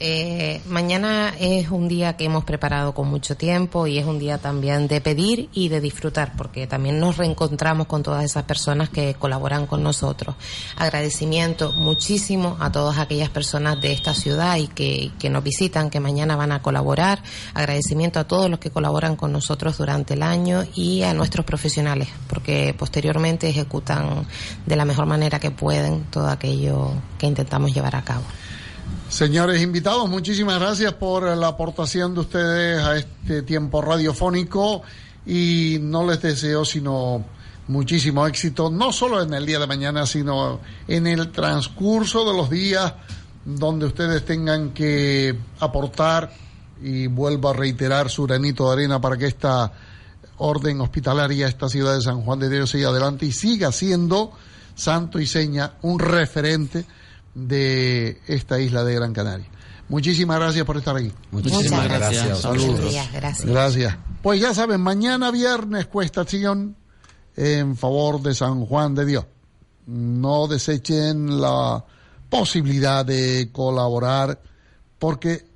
Eh, 0.00 0.60
mañana 0.68 1.34
es 1.40 1.70
un 1.70 1.88
día 1.88 2.16
que 2.16 2.26
hemos 2.26 2.44
preparado 2.44 2.94
con 2.94 3.08
mucho 3.08 3.36
tiempo 3.36 3.88
y 3.88 3.98
es 3.98 4.06
un 4.06 4.20
día 4.20 4.38
también 4.38 4.86
de 4.86 5.00
pedir 5.00 5.48
y 5.52 5.70
de 5.70 5.80
disfrutar 5.80 6.34
porque 6.36 6.68
también 6.68 7.00
nos 7.00 7.16
reencontramos 7.16 7.88
con 7.88 8.04
todas 8.04 8.22
esas 8.24 8.44
personas 8.44 8.90
que 8.90 9.14
colaboran 9.14 9.66
con 9.66 9.82
nosotros. 9.82 10.36
Agradecimiento 10.76 11.72
muchísimo 11.72 12.56
a 12.60 12.70
todas 12.70 12.98
aquellas 12.98 13.30
personas 13.30 13.80
de 13.80 13.92
esta 13.92 14.14
ciudad 14.14 14.56
y 14.58 14.68
que, 14.68 15.10
que 15.18 15.30
nos 15.30 15.42
visitan, 15.42 15.90
que 15.90 15.98
mañana 15.98 16.36
van 16.36 16.52
a 16.52 16.62
colaborar. 16.62 17.20
Agradecimiento 17.52 18.20
a 18.20 18.24
todos 18.24 18.48
los 18.48 18.60
que 18.60 18.70
colaboran 18.70 19.16
con 19.16 19.32
nosotros 19.32 19.78
durante 19.78 20.14
el 20.14 20.22
año 20.22 20.62
y 20.76 21.02
a 21.02 21.12
nuestros 21.12 21.44
profesionales 21.44 22.08
porque 22.28 22.72
posteriormente 22.78 23.48
ejecutan 23.48 24.28
de 24.64 24.76
la 24.76 24.84
mejor 24.84 25.06
manera 25.06 25.40
que 25.40 25.50
pueden 25.50 26.04
todo 26.04 26.28
aquello 26.28 26.92
que 27.18 27.26
intentamos 27.26 27.74
llevar 27.74 27.96
a 27.96 28.02
cabo. 28.02 28.22
Señores 29.08 29.62
invitados, 29.62 30.08
muchísimas 30.08 30.58
gracias 30.60 30.92
por 30.92 31.24
la 31.36 31.48
aportación 31.48 32.14
de 32.14 32.20
ustedes 32.20 32.82
a 32.82 32.96
este 32.96 33.42
tiempo 33.42 33.80
radiofónico 33.80 34.82
y 35.26 35.78
no 35.80 36.06
les 36.06 36.20
deseo 36.20 36.64
sino 36.64 37.24
muchísimo 37.68 38.26
éxito, 38.26 38.70
no 38.70 38.92
solo 38.92 39.22
en 39.22 39.32
el 39.34 39.46
día 39.46 39.58
de 39.58 39.66
mañana, 39.66 40.06
sino 40.06 40.60
en 40.86 41.06
el 41.06 41.30
transcurso 41.30 42.30
de 42.30 42.36
los 42.36 42.50
días 42.50 42.92
donde 43.44 43.86
ustedes 43.86 44.24
tengan 44.24 44.70
que 44.70 45.34
aportar 45.60 46.30
y 46.82 47.06
vuelvo 47.06 47.48
a 47.48 47.54
reiterar 47.54 48.10
su 48.10 48.24
granito 48.24 48.66
de 48.66 48.74
arena 48.74 49.00
para 49.00 49.16
que 49.16 49.26
esta 49.26 49.72
orden 50.36 50.80
hospitalaria, 50.80 51.48
esta 51.48 51.68
ciudad 51.68 51.94
de 51.94 52.02
San 52.02 52.22
Juan 52.22 52.38
de 52.38 52.50
Dios 52.50 52.70
siga 52.70 52.88
adelante 52.88 53.26
y 53.26 53.32
siga 53.32 53.72
siendo 53.72 54.32
santo 54.74 55.18
y 55.18 55.26
seña 55.26 55.72
un 55.82 55.98
referente 55.98 56.84
de 57.34 58.20
esta 58.26 58.60
isla 58.60 58.84
de 58.84 58.94
Gran 58.94 59.12
Canaria. 59.12 59.46
Muchísimas 59.88 60.38
gracias 60.38 60.64
por 60.64 60.76
estar 60.76 60.96
aquí. 60.96 61.12
Muchísimas 61.30 61.64
Muchas 61.64 61.84
gracias. 61.84 62.12
gracias. 62.12 62.38
Saludos. 62.40 62.66
Buenos 62.72 62.90
días, 62.90 63.12
gracias. 63.12 63.46
Gracias. 63.48 63.96
Pues 64.22 64.40
ya 64.40 64.54
saben, 64.54 64.80
mañana 64.80 65.30
viernes 65.30 65.86
cuestación 65.86 66.76
en 67.36 67.76
favor 67.76 68.20
de 68.20 68.34
San 68.34 68.66
Juan 68.66 68.94
de 68.94 69.06
Dios. 69.06 69.24
No 69.86 70.46
desechen 70.48 71.40
la 71.40 71.84
posibilidad 72.28 73.06
de 73.06 73.50
colaborar 73.52 74.38
porque 74.98 75.46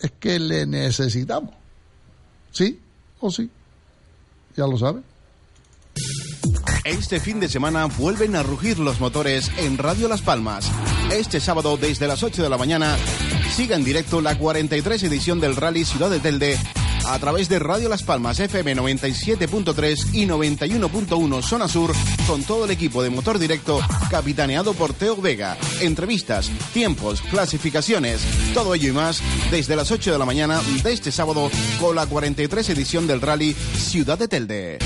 es 0.00 0.10
que 0.18 0.38
le 0.40 0.66
necesitamos. 0.66 1.54
¿Sí 2.50 2.80
o 3.20 3.30
sí? 3.30 3.48
Ya 4.56 4.66
lo 4.66 4.76
saben. 4.78 5.04
Este 6.84 7.18
fin 7.18 7.40
de 7.40 7.48
semana 7.48 7.86
vuelven 7.86 8.36
a 8.36 8.42
rugir 8.42 8.78
los 8.78 9.00
motores 9.00 9.50
en 9.56 9.78
Radio 9.78 10.06
Las 10.06 10.20
Palmas. 10.20 10.70
Este 11.10 11.40
sábado 11.40 11.78
desde 11.78 12.06
las 12.06 12.22
8 12.22 12.42
de 12.42 12.50
la 12.50 12.58
mañana 12.58 12.98
siga 13.56 13.74
en 13.74 13.84
directo 13.84 14.20
la 14.20 14.36
43 14.36 15.02
edición 15.04 15.40
del 15.40 15.56
Rally 15.56 15.86
Ciudad 15.86 16.10
de 16.10 16.20
Telde 16.20 16.58
a 17.06 17.18
través 17.18 17.48
de 17.48 17.58
Radio 17.58 17.88
Las 17.88 18.02
Palmas 18.02 18.38
FM 18.38 18.76
97.3 18.76 20.12
y 20.12 20.26
91.1 20.26 21.42
Zona 21.42 21.68
Sur 21.68 21.94
con 22.26 22.42
todo 22.42 22.66
el 22.66 22.70
equipo 22.70 23.02
de 23.02 23.08
motor 23.08 23.38
directo 23.38 23.80
capitaneado 24.10 24.74
por 24.74 24.92
Teo 24.92 25.16
Vega. 25.16 25.56
Entrevistas, 25.80 26.50
tiempos, 26.74 27.22
clasificaciones, 27.22 28.20
todo 28.52 28.74
ello 28.74 28.90
y 28.90 28.92
más 28.92 29.22
desde 29.50 29.74
las 29.74 29.90
8 29.90 30.12
de 30.12 30.18
la 30.18 30.26
mañana 30.26 30.60
de 30.82 30.92
este 30.92 31.10
sábado 31.10 31.50
con 31.80 31.96
la 31.96 32.06
43 32.06 32.68
edición 32.68 33.06
del 33.06 33.22
Rally 33.22 33.54
Ciudad 33.54 34.18
de 34.18 34.28
Telde. 34.28 34.78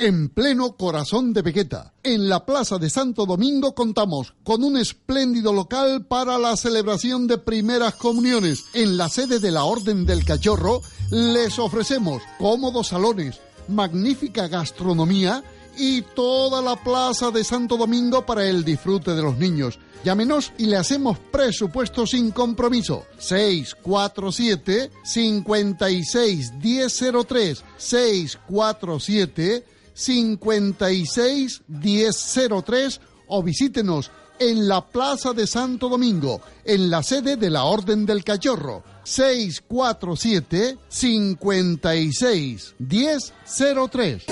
En 0.00 0.30
pleno 0.30 0.76
corazón 0.76 1.34
de 1.34 1.42
Pequeta. 1.42 1.92
En 2.02 2.30
la 2.30 2.46
Plaza 2.46 2.78
de 2.78 2.88
Santo 2.88 3.26
Domingo 3.26 3.74
contamos 3.74 4.32
con 4.42 4.64
un 4.64 4.78
espléndido 4.78 5.52
local 5.52 6.06
para 6.06 6.38
la 6.38 6.56
celebración 6.56 7.26
de 7.26 7.36
primeras 7.36 7.96
comuniones. 7.96 8.64
En 8.72 8.96
la 8.96 9.10
sede 9.10 9.40
de 9.40 9.50
la 9.50 9.64
Orden 9.64 10.06
del 10.06 10.24
Cachorro 10.24 10.80
les 11.10 11.58
ofrecemos 11.58 12.22
cómodos 12.38 12.88
salones, 12.88 13.40
magnífica 13.68 14.48
gastronomía 14.48 15.44
y 15.76 16.00
toda 16.00 16.62
la 16.62 16.82
Plaza 16.82 17.30
de 17.30 17.44
Santo 17.44 17.76
Domingo 17.76 18.24
para 18.24 18.46
el 18.46 18.64
disfrute 18.64 19.14
de 19.14 19.22
los 19.22 19.36
niños. 19.36 19.78
Llámenos 20.02 20.54
y 20.56 20.64
le 20.64 20.78
hacemos 20.78 21.18
presupuesto 21.18 22.06
sin 22.06 22.30
compromiso. 22.30 23.04
647 23.18 24.90
56 25.04 26.54
1003 26.54 27.64
647 27.76 29.79
56 30.00 31.62
1003 31.68 33.00
o 33.28 33.42
visítenos 33.42 34.10
en 34.38 34.66
la 34.66 34.86
Plaza 34.86 35.34
de 35.34 35.46
Santo 35.46 35.90
Domingo, 35.90 36.40
en 36.64 36.88
la 36.90 37.02
sede 37.02 37.36
de 37.36 37.50
la 37.50 37.64
Orden 37.64 38.06
del 38.06 38.24
Cachorro. 38.24 38.82
647 39.04 40.78
56 40.88 42.74
1003. 42.78 44.24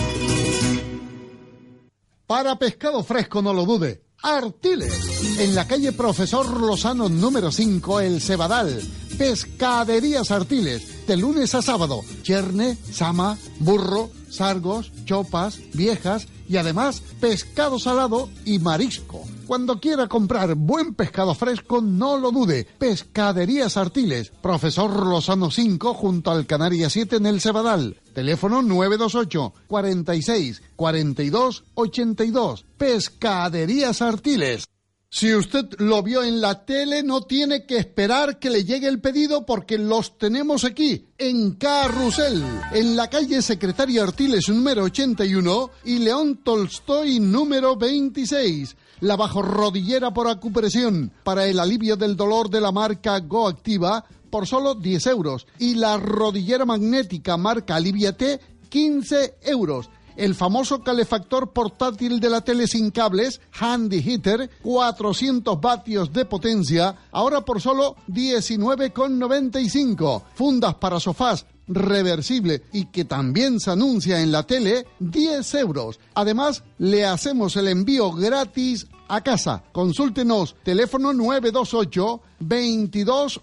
Para 2.27 2.59
pescado 2.59 3.03
fresco, 3.05 3.43
no 3.43 3.53
lo 3.53 3.65
dude. 3.67 4.03
Artiles, 4.23 5.39
en 5.39 5.55
la 5.55 5.67
calle 5.67 5.93
Profesor 5.93 6.61
Lozano 6.61 7.09
número 7.09 7.53
5, 7.53 8.01
El 8.01 8.21
Cebadal. 8.21 8.83
Pescaderías 9.19 10.31
Artiles, 10.31 11.07
de 11.09 11.17
lunes 11.17 11.53
a 11.57 11.61
sábado. 11.61 12.03
Cherne, 12.23 12.79
sama, 12.93 13.37
burro, 13.59 14.11
sargos, 14.31 14.93
chopas, 15.07 15.59
viejas 15.75 16.29
y 16.49 16.57
además 16.57 17.03
pescado 17.21 17.81
salado 17.81 18.29
y 18.45 18.61
marisco. 18.61 19.25
Cuando 19.49 19.81
quiera 19.81 20.07
comprar 20.07 20.55
buen 20.55 20.95
pescado 20.95 21.35
fresco, 21.35 21.81
no 21.81 22.17
lo 22.17 22.31
dude. 22.31 22.69
Pescaderías 22.79 23.77
Artiles, 23.77 24.31
Profesor 24.41 25.05
Lozano 25.05 25.51
5, 25.51 25.95
junto 25.95 26.31
al 26.31 26.47
Canaria 26.47 26.89
7 26.89 27.17
en 27.17 27.27
el 27.27 27.41
Cebadal. 27.41 28.01
Teléfono 28.15 28.63
928 28.63 29.53
46 29.67 30.63
42 30.77 31.65
82. 31.75 32.65
Pescaderías 32.77 34.01
Artiles. 34.01 34.69
Si 35.11 35.35
usted 35.35 35.65
lo 35.79 36.03
vio 36.03 36.23
en 36.23 36.43
la 36.43 36.67
tele, 36.67 37.03
no 37.03 37.23
tiene 37.23 37.65
que 37.65 37.79
esperar 37.79 38.39
que 38.39 38.51
le 38.51 38.65
llegue 38.65 38.89
el 38.89 39.01
pedido 39.01 39.47
porque 39.47 39.79
los 39.79 40.19
tenemos 40.19 40.65
aquí, 40.65 41.07
en 41.17 41.53
Carrusel, 41.53 42.45
en 42.73 42.95
la 42.95 43.09
calle 43.09 43.41
Secretario 43.41 44.03
Artiles 44.03 44.51
número 44.51 44.83
81 44.83 45.71
y 45.87 46.01
León 46.01 46.41
Tolstoy 46.45 47.21
número 47.21 47.75
26. 47.75 48.77
La 49.01 49.17
bajo 49.17 49.41
rodillera 49.41 50.13
por 50.13 50.29
acupresión 50.29 51.11
para 51.25 51.47
el 51.47 51.59
alivio 51.59 51.97
del 51.97 52.15
dolor 52.15 52.51
de 52.51 52.61
la 52.61 52.71
marca 52.71 53.19
Go 53.21 53.49
Activa 53.49 54.05
por 54.29 54.47
solo 54.47 54.75
10 54.75 55.07
euros 55.07 55.47
y 55.59 55.77
la 55.77 55.97
rodillera 55.97 56.67
magnética 56.67 57.39
marca 57.39 57.77
Aliviate 57.77 58.41
15 58.69 59.39
euros 59.41 59.89
el 60.19 60.35
famoso 60.35 60.83
calefactor 60.83 61.53
portátil 61.53 62.21
de 62.21 62.29
la 62.29 62.43
tele 62.43 62.67
sin 62.67 62.91
cables, 62.91 63.41
Handy 63.59 64.03
Heater, 64.03 64.51
400 64.63 65.59
vatios 65.61 66.13
de 66.13 66.25
potencia, 66.25 66.97
ahora 67.13 67.45
por 67.45 67.61
solo 67.61 67.95
19,95. 68.09 70.23
Fundas 70.35 70.75
para 70.75 70.99
sofás 71.01 71.47
reversible 71.69 72.63
y 72.73 72.87
que 72.87 73.05
también 73.05 73.61
se 73.61 73.71
anuncia 73.71 74.21
en 74.21 74.33
la 74.33 74.45
tele, 74.45 74.87
10 74.99 75.55
euros. 75.55 76.01
Además, 76.15 76.65
le 76.79 77.05
hacemos 77.05 77.55
el 77.57 77.69
envío 77.69 78.11
gratis 78.13 78.89
a 79.09 79.23
casa. 79.23 79.65
Consúltenos, 79.73 80.57
teléfono 80.63 81.13
928 81.13 82.23
22 82.41 83.41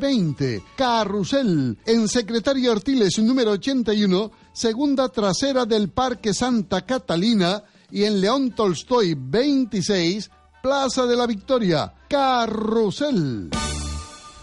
20. 0.00 0.62
Carrusel, 0.76 1.78
en 1.84 2.08
Secretario 2.08 2.72
Artiles 2.72 3.18
número 3.18 3.52
81, 3.52 4.30
segunda 4.52 5.08
trasera 5.08 5.64
del 5.64 5.90
Parque 5.90 6.34
Santa 6.34 6.84
Catalina 6.84 7.62
y 7.90 8.04
en 8.04 8.20
León 8.20 8.52
Tolstoy 8.52 9.14
26, 9.18 10.30
Plaza 10.62 11.06
de 11.06 11.16
la 11.16 11.26
Victoria. 11.26 11.92
Carrusel. 12.08 13.50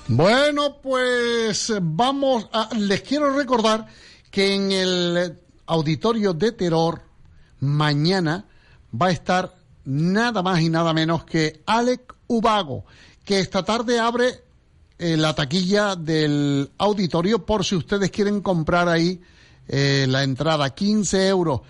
Bueno, 0.07 0.77
pues 0.81 1.73
vamos 1.81 2.47
a... 2.51 2.69
Les 2.75 3.01
quiero 3.01 3.35
recordar 3.35 3.87
que 4.31 4.55
en 4.55 4.71
el 4.71 5.39
auditorio 5.65 6.33
de 6.33 6.53
terror 6.53 7.01
mañana 7.59 8.45
va 8.99 9.07
a 9.07 9.11
estar 9.11 9.55
nada 9.85 10.41
más 10.41 10.61
y 10.61 10.69
nada 10.69 10.93
menos 10.93 11.25
que 11.25 11.61
Alec 11.65 12.15
Ubago, 12.27 12.85
que 13.23 13.39
esta 13.39 13.63
tarde 13.63 13.99
abre 13.99 14.43
eh, 14.97 15.17
la 15.17 15.35
taquilla 15.35 15.95
del 15.95 16.71
auditorio 16.77 17.45
por 17.45 17.63
si 17.63 17.75
ustedes 17.75 18.09
quieren 18.11 18.41
comprar 18.41 18.89
ahí 18.89 19.21
eh, 19.67 20.05
la 20.07 20.23
entrada, 20.23 20.69
15 20.69 21.27
euros. 21.27 21.61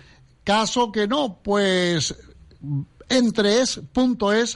Caso 0.44 0.92
que 0.92 1.06
no, 1.06 1.40
pues 1.42 2.14
entre 3.08 3.60
es 3.60 3.80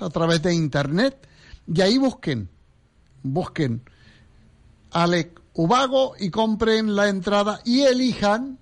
a 0.03 0.11
través 0.11 0.43
de 0.43 0.55
internet 0.55 1.29
y 1.67 1.81
ahí 1.81 1.97
busquen 1.97 2.49
busquen 3.23 3.83
Alec 4.91 5.41
Ubago 5.55 6.15
y 6.19 6.31
compren 6.31 6.95
la 6.97 7.09
entrada 7.09 7.61
y 7.65 7.83
elijan 7.83 8.59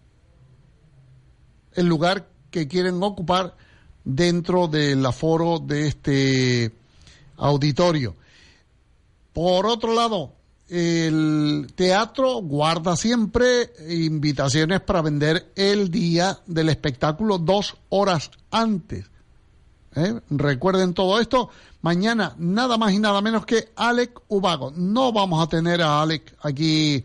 el 1.74 1.86
lugar 1.86 2.28
que 2.50 2.68
quieren 2.68 3.02
ocupar 3.02 3.56
dentro 4.04 4.66
del 4.68 5.04
aforo 5.06 5.60
de 5.60 5.86
este 5.86 6.72
auditorio. 7.36 8.16
Por 9.32 9.66
otro 9.66 9.94
lado, 9.94 10.32
el 10.70 11.72
teatro 11.74 12.36
guarda 12.42 12.96
siempre 12.96 13.72
invitaciones 13.88 14.80
para 14.80 15.02
vender 15.02 15.52
el 15.56 15.90
día 15.90 16.38
del 16.46 16.68
espectáculo 16.68 17.38
dos 17.38 17.76
horas 17.88 18.30
antes. 18.52 19.10
¿Eh? 19.96 20.20
Recuerden 20.30 20.94
todo 20.94 21.18
esto. 21.18 21.50
Mañana 21.82 22.34
nada 22.38 22.78
más 22.78 22.92
y 22.92 23.00
nada 23.00 23.20
menos 23.20 23.44
que 23.44 23.72
Alec 23.74 24.20
Ubago. 24.28 24.72
No 24.76 25.12
vamos 25.12 25.44
a 25.44 25.48
tener 25.48 25.82
a 25.82 26.02
Alec 26.02 26.36
aquí 26.42 27.04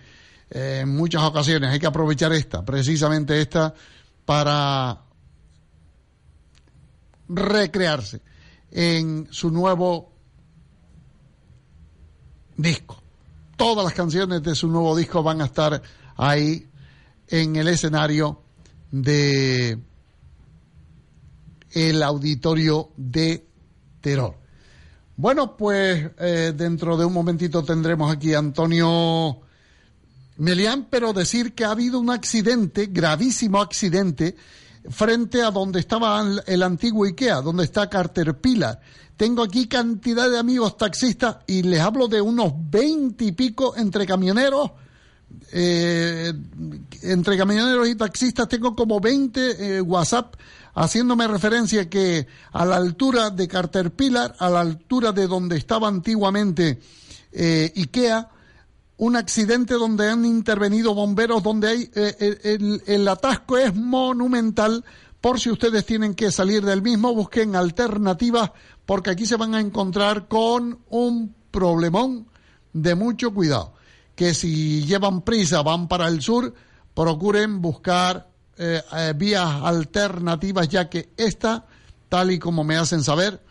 eh, 0.52 0.80
en 0.82 0.96
muchas 0.96 1.24
ocasiones. 1.24 1.72
Hay 1.72 1.80
que 1.80 1.88
aprovechar 1.88 2.32
esta, 2.34 2.64
precisamente 2.64 3.42
esta, 3.42 3.74
para 4.26 5.02
recrearse 7.28 8.22
en 8.70 9.28
su 9.32 9.50
nuevo 9.50 10.12
disco. 12.58 13.05
Todas 13.56 13.86
las 13.86 13.94
canciones 13.94 14.44
de 14.44 14.56
su 14.56 14.68
nuevo 14.68 14.96
disco 14.96 15.24
van 15.24 15.42
a 15.42 15.46
estar 15.46 15.82
ahí 16.18 16.68
en 17.28 17.56
el 17.56 17.68
escenario 17.68 18.42
de 18.92 19.80
el 21.72 22.04
auditorio 22.04 22.92
de 22.96 23.46
Terror. 24.02 24.36
Bueno, 25.18 25.56
pues 25.56 26.12
eh, 26.20 26.54
dentro 26.56 26.98
de 26.98 27.06
un 27.06 27.14
momentito 27.14 27.64
tendremos 27.64 28.12
aquí 28.12 28.34
a 28.34 28.40
Antonio 28.40 29.40
Melián, 30.38 30.88
pero 30.90 31.14
decir 31.14 31.54
que 31.54 31.64
ha 31.64 31.72
habido 31.72 32.00
un 32.00 32.10
accidente, 32.10 32.88
gravísimo 32.88 33.62
accidente, 33.62 34.36
frente 34.90 35.42
a 35.42 35.52
donde 35.52 35.80
estaba 35.80 36.24
el 36.46 36.64
antiguo 36.64 37.06
IKEA, 37.06 37.42
donde 37.42 37.64
está 37.64 37.90
Carter 37.90 38.40
Pilar. 38.40 38.80
Tengo 39.18 39.44
aquí 39.44 39.68
cantidad 39.68 40.30
de 40.30 40.38
amigos 40.38 40.78
taxistas 40.78 41.38
y 41.48 41.64
les 41.64 41.80
hablo 41.80 42.08
de 42.08 42.22
unos 42.22 42.54
veinte 42.70 43.26
y 43.26 43.32
pico 43.32 43.76
entre 43.78 44.06
camioneros. 44.06 44.72
Eh, 45.52 46.34
entre 47.02 47.38
camioneros 47.38 47.88
y 47.88 47.96
taxistas 47.96 48.48
tengo 48.48 48.76
como 48.76 49.00
20 49.00 49.78
eh, 49.78 49.82
WhatsApp 49.82 50.36
haciéndome 50.76 51.28
referencia 51.28 51.90
que 51.90 52.28
a 52.52 52.66
la 52.66 52.76
altura 52.76 53.30
de 53.30 53.48
Pilar, 53.96 54.36
a 54.40 54.50
la 54.50 54.62
altura 54.62 55.12
de 55.12 55.28
donde 55.28 55.58
estaba 55.58 55.88
antiguamente 55.88 56.80
eh, 57.32 57.72
IKEA, 57.76 58.30
un 58.98 59.16
accidente 59.16 59.74
donde 59.74 60.10
han 60.10 60.26
intervenido 60.26 60.94
bomberos, 60.94 61.44
donde 61.44 61.68
hay 61.68 61.92
eh, 61.96 62.40
el, 62.44 62.82
el, 62.86 63.08
atasco 63.08 63.58
es 63.58 63.76
monumental. 63.76 64.86
Por 65.20 65.40
si 65.40 65.50
ustedes 65.50 65.86
tienen 65.86 66.14
que 66.14 66.32
salir 66.32 66.64
del 66.64 66.82
mismo, 66.82 67.14
busquen 67.14 67.56
alternativas, 67.56 68.52
porque 68.86 69.10
aquí 69.10 69.26
se 69.26 69.38
van 69.38 69.56
a 69.56 69.60
encontrar 69.60 70.28
con 70.28 70.80
un 70.90 71.36
problemón 71.52 72.28
de 72.74 72.96
mucho 72.96 73.34
cuidado. 73.34 73.74
Que 74.16 74.34
si 74.34 74.86
llevan 74.86 75.22
prisa, 75.22 75.62
van 75.62 75.88
para 75.88 76.08
el 76.08 76.22
sur, 76.22 76.54
procuren 76.94 77.62
buscar 77.62 78.30
eh, 78.58 78.82
eh, 78.94 79.14
vías 79.16 79.62
alternativas, 79.64 80.70
ya 80.70 80.90
que 80.90 81.10
esta, 81.18 81.66
tal 82.08 82.32
y 82.32 82.40
como 82.40 82.64
me 82.64 82.78
hacen 82.78 83.04
saber, 83.04 83.42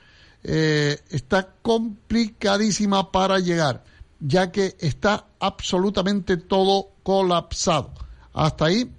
eh, 0.42 0.98
está 1.10 1.54
complicadísima 1.62 3.12
para 3.12 3.38
llegar, 3.38 3.84
ya 4.26 4.50
que 4.50 4.74
está 4.80 5.26
absolutamente 5.38 6.38
todo 6.38 6.92
colapsado. 7.02 7.92
Hasta 8.32 8.66
ahí 8.66 8.90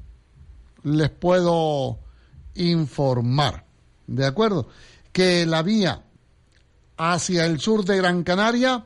les 0.84 1.10
puedo 1.10 1.98
informar, 2.54 3.66
¿de 4.06 4.26
acuerdo? 4.28 4.68
Que 5.12 5.48
la 5.48 5.64
vía 5.64 6.04
hacia 6.98 7.46
el 7.48 7.60
sur 7.60 7.84
de 7.84 7.98
Gran 7.98 8.24
Canaria 8.24 8.86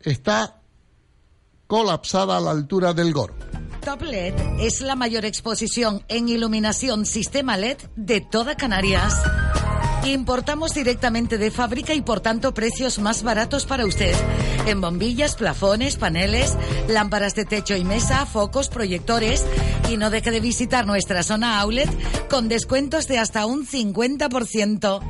está 0.00 0.60
colapsada 1.68 2.38
a 2.38 2.40
la 2.40 2.50
altura 2.50 2.92
del 2.92 3.12
Goro. 3.12 3.34
Top 3.84 4.02
LED 4.02 4.34
es 4.58 4.80
la 4.80 4.96
mayor 4.96 5.24
exposición 5.24 6.02
en 6.08 6.28
iluminación 6.28 7.06
sistema 7.06 7.56
LED 7.56 7.78
de 7.94 8.20
toda 8.20 8.56
Canarias. 8.56 9.14
Importamos 10.04 10.72
directamente 10.72 11.38
de 11.38 11.50
fábrica 11.50 11.94
y 11.94 12.00
por 12.00 12.20
tanto 12.20 12.54
precios 12.54 12.98
más 12.98 13.22
baratos 13.22 13.66
para 13.66 13.84
usted. 13.84 14.14
En 14.66 14.80
bombillas, 14.80 15.34
plafones, 15.34 15.96
paneles, 15.96 16.56
lámparas 16.88 17.34
de 17.34 17.44
techo 17.44 17.76
y 17.76 17.84
mesa, 17.84 18.24
focos, 18.26 18.68
proyectores. 18.68 19.44
Y 19.90 19.96
no 19.96 20.10
deje 20.10 20.30
de 20.30 20.40
visitar 20.40 20.86
nuestra 20.86 21.22
zona 21.22 21.60
outlet 21.60 21.90
con 22.28 22.48
descuentos 22.48 23.06
de 23.08 23.18
hasta 23.18 23.46
un 23.46 23.66
50%. 23.66 25.00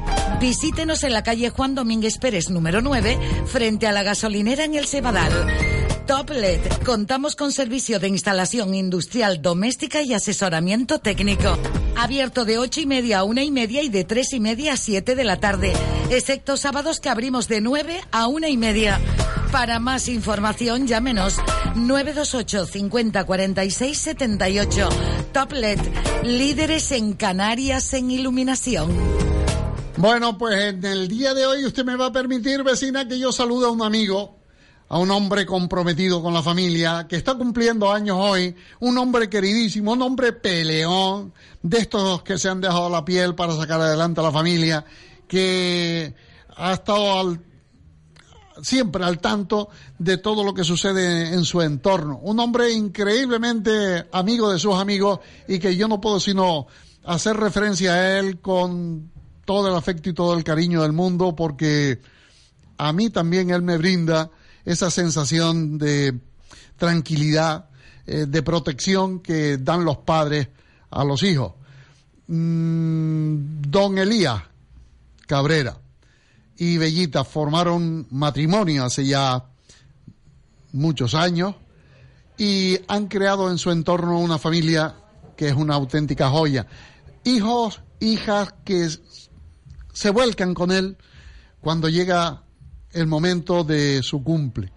Visítenos 0.40 1.02
en 1.02 1.12
la 1.12 1.22
calle 1.22 1.50
Juan 1.50 1.74
Domínguez 1.74 2.18
Pérez 2.18 2.48
número 2.48 2.80
9 2.80 3.18
frente 3.46 3.86
a 3.86 3.92
la 3.92 4.02
gasolinera 4.02 4.64
en 4.64 4.74
el 4.74 4.86
Cebadal. 4.86 5.77
Top 6.08 6.30
LED. 6.30 6.60
Contamos 6.86 7.36
con 7.36 7.52
servicio 7.52 8.00
de 8.00 8.08
instalación 8.08 8.72
industrial 8.74 9.42
doméstica 9.42 10.00
y 10.00 10.14
asesoramiento 10.14 11.00
técnico. 11.00 11.58
Abierto 11.98 12.46
de 12.46 12.56
ocho 12.56 12.80
y 12.80 12.86
media 12.86 13.18
a 13.18 13.24
una 13.24 13.44
y 13.44 13.50
media 13.50 13.82
y 13.82 13.90
de 13.90 14.04
tres 14.04 14.32
y 14.32 14.40
media 14.40 14.72
a 14.72 14.76
siete 14.78 15.14
de 15.14 15.24
la 15.24 15.38
tarde. 15.38 15.74
Excepto 16.08 16.56
sábados 16.56 16.98
que 17.00 17.10
abrimos 17.10 17.46
de 17.46 17.60
9 17.60 18.00
a 18.10 18.26
una 18.26 18.48
y 18.48 18.56
media. 18.56 18.98
Para 19.52 19.80
más 19.80 20.08
información, 20.08 20.86
llámenos 20.86 21.36
928 21.74 22.64
50 22.64 23.24
46 23.24 23.98
78. 23.98 24.88
Top 25.34 25.52
LED. 25.52 25.78
Líderes 26.22 26.90
en 26.92 27.12
Canarias 27.12 27.92
en 27.92 28.10
iluminación. 28.10 28.88
Bueno, 29.98 30.38
pues 30.38 30.58
en 30.58 30.82
el 30.86 31.06
día 31.06 31.34
de 31.34 31.44
hoy 31.44 31.66
usted 31.66 31.84
me 31.84 31.96
va 31.96 32.06
a 32.06 32.12
permitir, 32.12 32.62
vecina, 32.62 33.06
que 33.06 33.18
yo 33.18 33.30
salude 33.30 33.66
a 33.66 33.70
un 33.70 33.82
amigo 33.82 34.37
a 34.88 34.98
un 34.98 35.10
hombre 35.10 35.44
comprometido 35.44 36.22
con 36.22 36.32
la 36.32 36.42
familia, 36.42 37.06
que 37.08 37.16
está 37.16 37.34
cumpliendo 37.34 37.92
años 37.92 38.16
hoy, 38.18 38.54
un 38.80 38.96
hombre 38.96 39.28
queridísimo, 39.28 39.92
un 39.92 40.02
hombre 40.02 40.32
peleón, 40.32 41.34
de 41.62 41.78
estos 41.78 42.22
que 42.22 42.38
se 42.38 42.48
han 42.48 42.60
dejado 42.60 42.88
la 42.88 43.04
piel 43.04 43.34
para 43.34 43.54
sacar 43.54 43.80
adelante 43.80 44.20
a 44.20 44.24
la 44.24 44.32
familia, 44.32 44.84
que 45.26 46.14
ha 46.56 46.72
estado 46.72 47.36
siempre 48.62 49.04
al 49.04 49.18
tanto 49.20 49.68
de 49.98 50.16
todo 50.16 50.42
lo 50.42 50.54
que 50.54 50.64
sucede 50.64 51.34
en 51.34 51.44
su 51.44 51.60
entorno. 51.60 52.18
Un 52.22 52.40
hombre 52.40 52.72
increíblemente 52.72 54.06
amigo 54.10 54.50
de 54.50 54.58
sus 54.58 54.74
amigos 54.74 55.20
y 55.46 55.58
que 55.58 55.76
yo 55.76 55.86
no 55.86 56.00
puedo 56.00 56.18
sino 56.18 56.66
hacer 57.04 57.36
referencia 57.36 57.92
a 57.92 58.18
él 58.18 58.40
con 58.40 59.10
todo 59.44 59.68
el 59.68 59.74
afecto 59.74 60.10
y 60.10 60.14
todo 60.14 60.34
el 60.34 60.44
cariño 60.44 60.82
del 60.82 60.92
mundo 60.92 61.36
porque 61.36 62.00
a 62.76 62.92
mí 62.92 63.10
también 63.10 63.50
él 63.50 63.62
me 63.62 63.78
brinda 63.78 64.30
esa 64.68 64.90
sensación 64.90 65.78
de 65.78 66.20
tranquilidad, 66.76 67.70
eh, 68.06 68.26
de 68.28 68.42
protección 68.42 69.20
que 69.20 69.56
dan 69.56 69.82
los 69.82 69.96
padres 69.98 70.48
a 70.90 71.04
los 71.04 71.22
hijos. 71.22 71.54
Mm, 72.26 73.62
don 73.62 73.96
Elías 73.96 74.42
Cabrera 75.26 75.78
y 76.58 76.76
Bellita 76.76 77.24
formaron 77.24 78.06
matrimonio 78.10 78.84
hace 78.84 79.06
ya 79.06 79.46
muchos 80.72 81.14
años 81.14 81.54
y 82.36 82.78
han 82.88 83.08
creado 83.08 83.50
en 83.50 83.56
su 83.56 83.70
entorno 83.70 84.18
una 84.18 84.38
familia 84.38 84.96
que 85.34 85.48
es 85.48 85.54
una 85.54 85.76
auténtica 85.76 86.28
joya. 86.28 86.66
Hijos, 87.24 87.80
hijas 88.00 88.52
que 88.64 88.90
se 89.94 90.10
vuelcan 90.10 90.52
con 90.52 90.72
él 90.72 90.98
cuando 91.62 91.88
llega 91.88 92.42
el 92.92 93.06
momento 93.06 93.64
de 93.64 94.02
su 94.02 94.22
cumple. 94.22 94.72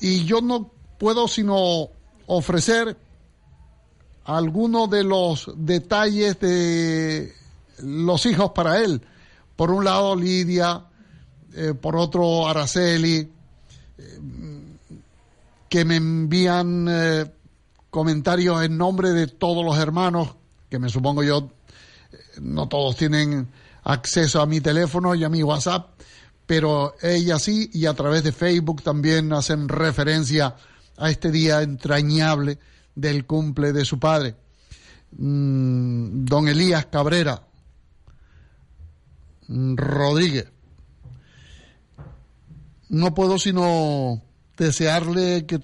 Y 0.00 0.24
yo 0.24 0.40
no 0.40 0.70
puedo 0.98 1.28
sino 1.28 1.88
ofrecer 2.26 2.96
algunos 4.24 4.88
de 4.88 5.04
los 5.04 5.50
detalles 5.56 6.38
de 6.40 7.34
los 7.82 8.26
hijos 8.26 8.52
para 8.52 8.80
él. 8.80 9.02
Por 9.56 9.70
un 9.70 9.84
lado 9.84 10.14
Lidia, 10.14 10.84
eh, 11.54 11.74
por 11.74 11.96
otro 11.96 12.46
Araceli, 12.46 13.28
eh, 13.98 14.18
que 15.68 15.84
me 15.84 15.96
envían 15.96 16.86
eh, 16.88 17.32
comentarios 17.90 18.62
en 18.64 18.78
nombre 18.78 19.10
de 19.10 19.26
todos 19.26 19.64
los 19.64 19.78
hermanos, 19.78 20.36
que 20.68 20.78
me 20.78 20.88
supongo 20.88 21.22
yo, 21.22 21.50
no 22.40 22.68
todos 22.68 22.96
tienen 22.96 23.48
acceso 23.82 24.40
a 24.40 24.46
mi 24.46 24.60
teléfono 24.60 25.14
y 25.14 25.24
a 25.24 25.28
mi 25.28 25.42
WhatsApp, 25.42 25.99
pero 26.50 26.96
ella 27.00 27.38
sí 27.38 27.70
y 27.72 27.86
a 27.86 27.94
través 27.94 28.24
de 28.24 28.32
Facebook 28.32 28.82
también 28.82 29.32
hacen 29.32 29.68
referencia 29.68 30.56
a 30.96 31.08
este 31.08 31.30
día 31.30 31.62
entrañable 31.62 32.58
del 32.92 33.24
cumple 33.24 33.72
de 33.72 33.84
su 33.84 34.00
padre. 34.00 34.34
Mm, 35.12 36.24
don 36.24 36.48
Elías 36.48 36.86
Cabrera 36.86 37.40
Rodríguez. 39.46 40.48
No 42.88 43.14
puedo 43.14 43.38
sino 43.38 44.20
desearle 44.56 45.46
que 45.46 45.60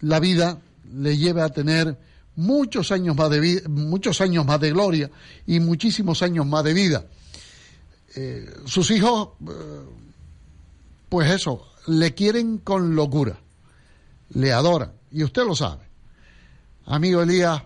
la 0.00 0.18
vida 0.18 0.58
le 0.92 1.16
lleve 1.16 1.42
a 1.42 1.50
tener 1.50 1.96
muchos 2.34 2.90
años 2.90 3.14
más 3.14 3.30
de 3.30 3.62
muchos 3.68 4.20
años 4.20 4.44
más 4.44 4.58
de 4.58 4.72
gloria 4.72 5.12
y 5.46 5.60
muchísimos 5.60 6.24
años 6.24 6.44
más 6.44 6.64
de 6.64 6.74
vida. 6.74 7.04
Eh, 8.14 8.46
sus 8.66 8.90
hijos, 8.90 9.30
eh, 9.48 9.84
pues 11.08 11.30
eso, 11.30 11.66
le 11.86 12.14
quieren 12.14 12.58
con 12.58 12.94
locura, 12.94 13.38
le 14.30 14.52
adoran, 14.52 14.92
y 15.10 15.24
usted 15.24 15.44
lo 15.44 15.54
sabe. 15.54 15.88
Amigo 16.86 17.22
Elías, 17.22 17.62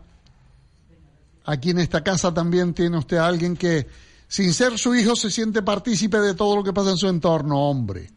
aquí 1.44 1.70
en 1.70 1.81
esta 1.81 2.05
casa 2.05 2.32
también 2.32 2.74
tiene 2.74 2.98
usted 2.98 3.16
a 3.16 3.27
alguien 3.27 3.56
que, 3.56 3.89
sin 4.28 4.52
ser 4.55 4.78
su 4.78 4.94
hijo, 4.94 5.16
se 5.16 5.31
siente 5.31 5.62
partícipe 5.62 6.20
de 6.20 6.35
todo 6.35 6.56
lo 6.56 6.62
que 6.62 6.73
pasa 6.73 6.90
en 6.90 6.98
su 6.98 7.09
entorno, 7.09 7.68
hombre. 7.68 8.10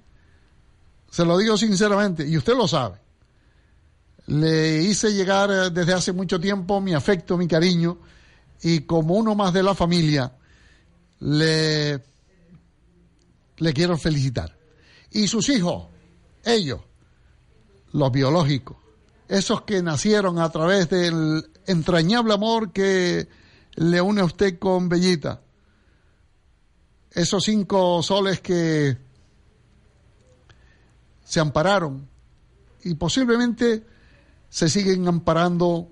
Se 1.09 1.25
lo 1.25 1.37
digo 1.37 1.57
sinceramente, 1.57 2.27
y 2.27 2.37
usted 2.37 2.55
lo 2.55 2.67
sabe. 2.67 2.97
Le 4.27 4.83
hice 4.83 5.11
llegar 5.13 5.49
eh, 5.49 5.69
desde 5.71 5.93
hace 5.93 6.13
mucho 6.13 6.39
tiempo 6.39 6.79
mi 6.79 6.93
afecto, 6.93 7.37
mi 7.37 7.47
cariño, 7.47 7.97
y 8.61 8.81
como 8.81 9.15
uno 9.15 9.33
más 9.33 9.51
de 9.51 9.63
la 9.63 9.73
familia, 9.73 10.31
le 11.21 12.08
le 13.59 13.73
quiero 13.73 13.97
felicitar. 13.97 14.57
Y 15.11 15.27
sus 15.27 15.49
hijos, 15.49 15.87
ellos, 16.43 16.81
los 17.91 18.11
biológicos, 18.11 18.77
esos 19.27 19.61
que 19.61 19.81
nacieron 19.81 20.39
a 20.39 20.49
través 20.49 20.89
del 20.89 21.49
entrañable 21.67 22.33
amor 22.33 22.71
que 22.71 23.27
le 23.75 24.01
une 24.01 24.21
a 24.21 24.25
usted 24.25 24.57
con 24.57 24.89
Bellita, 24.89 25.41
esos 27.11 27.43
cinco 27.43 28.01
soles 28.03 28.39
que 28.41 28.97
se 31.23 31.39
ampararon 31.39 32.07
y 32.83 32.95
posiblemente 32.95 33.85
se 34.49 34.69
siguen 34.69 35.07
amparando 35.07 35.89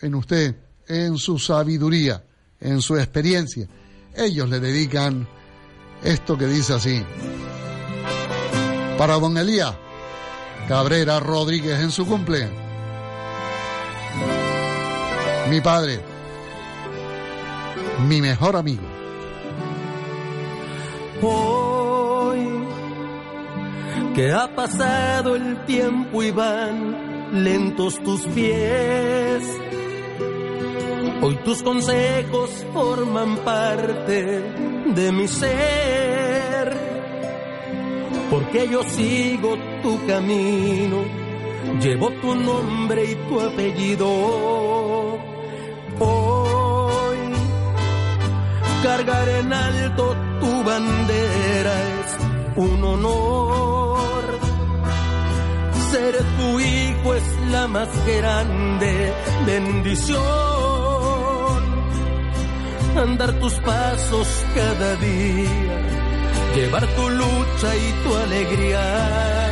en 0.00 0.14
usted, 0.14 0.56
en 0.88 1.18
su 1.18 1.38
sabiduría, 1.38 2.24
en 2.60 2.80
su 2.80 2.96
experiencia. 2.96 3.68
Ellos 4.14 4.48
le 4.48 4.60
dedican 4.60 5.28
esto 6.02 6.36
que 6.36 6.46
dice 6.46 6.74
así. 6.74 7.04
Para 8.98 9.14
don 9.18 9.36
Elías 9.36 9.74
Cabrera 10.70 11.18
Rodríguez 11.18 11.80
en 11.80 11.90
su 11.90 12.06
cumple. 12.06 12.48
Mi 15.48 15.60
padre, 15.60 15.98
mi 18.06 18.20
mejor 18.20 18.54
amigo. 18.54 18.84
Hoy 21.22 22.48
que 24.14 24.32
ha 24.32 24.54
pasado 24.54 25.34
el 25.34 25.64
tiempo 25.64 26.22
y 26.22 26.30
van 26.30 27.42
lentos 27.44 28.00
tus 28.04 28.20
pies. 28.28 29.42
Hoy 31.22 31.34
tus 31.44 31.62
consejos 31.62 32.48
forman 32.72 33.36
parte 33.38 34.42
de 34.86 35.12
mi 35.12 35.28
ser, 35.28 36.74
porque 38.30 38.66
yo 38.66 38.82
sigo 38.84 39.58
tu 39.82 40.06
camino, 40.06 41.04
llevo 41.78 42.10
tu 42.22 42.34
nombre 42.34 43.04
y 43.04 43.14
tu 43.28 43.38
apellido. 43.38 44.08
Hoy 45.98 47.18
cargar 48.82 49.28
en 49.28 49.52
alto 49.52 50.16
tu 50.40 50.64
bandera 50.64 51.74
es 52.00 52.16
un 52.56 52.82
honor. 52.82 54.24
Ser 55.90 56.16
tu 56.16 56.60
hijo 56.60 57.14
es 57.14 57.50
la 57.50 57.68
más 57.68 57.88
grande 58.06 59.12
bendición 59.44 60.89
andar 62.96 63.32
tus 63.40 63.54
pasos 63.54 64.28
cada 64.54 64.96
día, 64.96 65.80
llevar 66.54 66.86
tu 66.86 67.08
lucha 67.10 67.76
y 67.76 67.92
tu 68.04 68.16
alegría. 68.16 69.49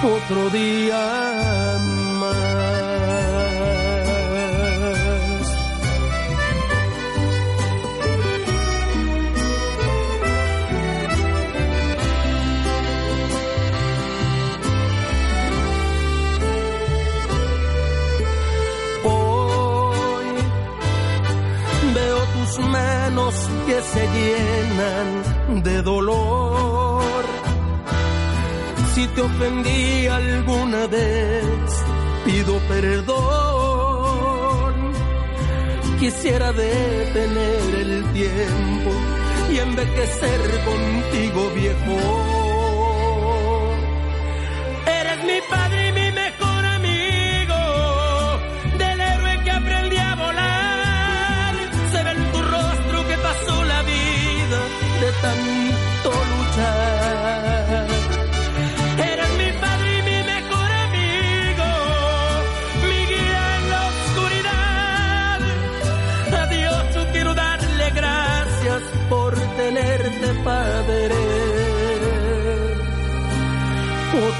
Otro 0.00 0.48
día 0.50 1.76
más. 2.20 2.36
Hoy 19.02 20.26
veo 21.92 22.18
tus 22.34 22.58
manos 22.68 23.34
que 23.66 23.82
se 23.82 24.06
llenan 24.12 25.62
de 25.64 25.82
dolor. 25.82 26.47
Te 29.18 29.24
ofendí 29.24 30.06
alguna 30.06 30.86
vez, 30.86 31.84
pido 32.24 32.56
perdón. 32.68 33.32
Quisiera 35.98 36.52
detener 36.52 37.74
el 37.80 38.04
tiempo 38.12 38.92
y 39.50 39.58
envejecer 39.58 40.40
contigo, 40.64 41.50
viejo. 41.52 42.37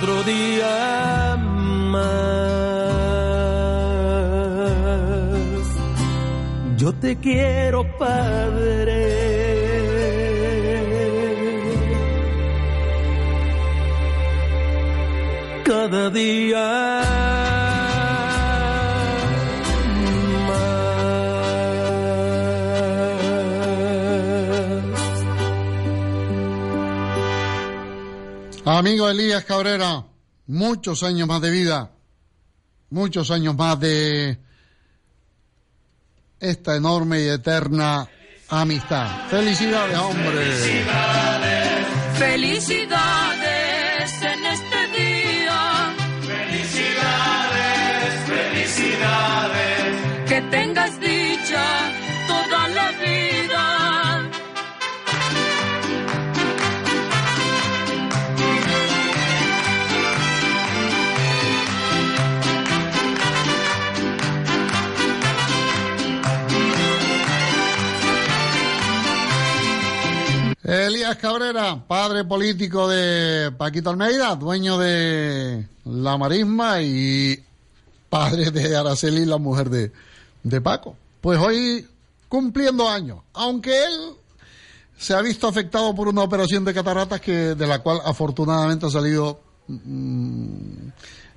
Otro 0.01 0.23
día 0.23 1.37
más. 1.37 2.09
Yo 6.77 6.93
te 6.95 7.17
quiero, 7.17 7.85
Padre. 7.99 9.29
Cada 15.65 16.11
día 16.11 17.18
Amigo 28.77 29.09
Elías 29.09 29.45
Cabrera, 29.45 30.05
muchos 30.47 31.03
años 31.03 31.27
más 31.27 31.41
de 31.41 31.51
vida, 31.51 31.91
muchos 32.91 33.31
años 33.31 33.57
más 33.57 33.81
de 33.81 34.39
esta 36.39 36.77
enorme 36.77 37.23
y 37.23 37.29
eterna 37.29 38.07
amistad. 38.51 39.27
Felicidades, 39.31 39.97
hombre. 39.97 40.53
Felicidades 42.19 44.23
en 44.23 44.47
este 44.47 44.87
día. 45.01 45.95
Felicidades, 46.21 48.21
felicidades. 48.27 49.97
Que 50.29 50.43
tengas 50.51 51.01
Elías 70.69 71.17
Cabrera, 71.17 71.83
padre 71.89 72.25
político 72.25 72.87
de 72.89 73.51
Paquito 73.53 73.89
Almeida, 73.89 74.37
dueño 74.37 74.77
de 74.77 75.67
la 75.87 76.19
marisma 76.19 76.83
y 76.83 77.43
padre 78.11 78.51
de 78.51 78.77
Araceli, 78.77 79.25
la 79.25 79.39
mujer 79.39 79.71
de, 79.71 79.91
de 80.43 80.61
Paco. 80.61 80.95
Pues 81.23 81.39
hoy 81.39 81.89
cumpliendo 82.29 82.87
años, 82.87 83.21
aunque 83.33 83.83
él 83.83 84.11
se 84.99 85.15
ha 85.15 85.23
visto 85.23 85.49
afectado 85.49 85.95
por 85.95 86.07
una 86.07 86.21
operación 86.21 86.67
de 86.67 86.75
cataratas 86.75 87.23
que 87.23 87.33
de 87.33 87.67
la 87.67 87.79
cual 87.79 88.03
afortunadamente 88.05 88.85
ha 88.85 88.91
salido 88.91 89.41
mm, 89.69 90.89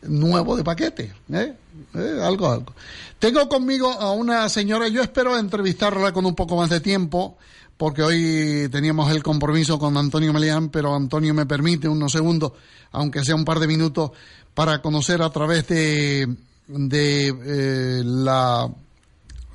nuevo 0.10 0.58
de 0.58 0.64
paquete, 0.66 1.14
¿eh? 1.32 1.56
Eh, 1.96 2.20
algo, 2.22 2.52
algo. 2.52 2.74
Tengo 3.18 3.48
conmigo 3.48 3.92
a 3.92 4.12
una 4.12 4.50
señora, 4.50 4.90
yo 4.90 5.02
espero 5.02 5.38
entrevistarla 5.38 6.12
con 6.12 6.26
un 6.26 6.36
poco 6.36 6.58
más 6.58 6.70
de 6.70 6.82
tiempo, 6.82 7.38
porque 7.82 8.04
hoy 8.04 8.70
teníamos 8.72 9.10
el 9.10 9.24
compromiso 9.24 9.80
con 9.80 9.98
Antonio 9.98 10.32
Melián, 10.32 10.70
pero 10.70 10.96
Antonio 10.96 11.34
me 11.34 11.48
permite 11.48 11.88
unos 11.88 12.12
segundos, 12.12 12.52
aunque 12.92 13.26
sea 13.26 13.34
un 13.34 13.44
par 13.44 13.60
de 13.60 13.66
minutos, 13.66 14.12
para 14.54 14.84
conocer 14.84 15.24
a 15.24 15.32
través 15.32 15.68
de, 15.68 16.28
de 16.68 17.28
eh, 17.30 18.04
la, 18.06 18.70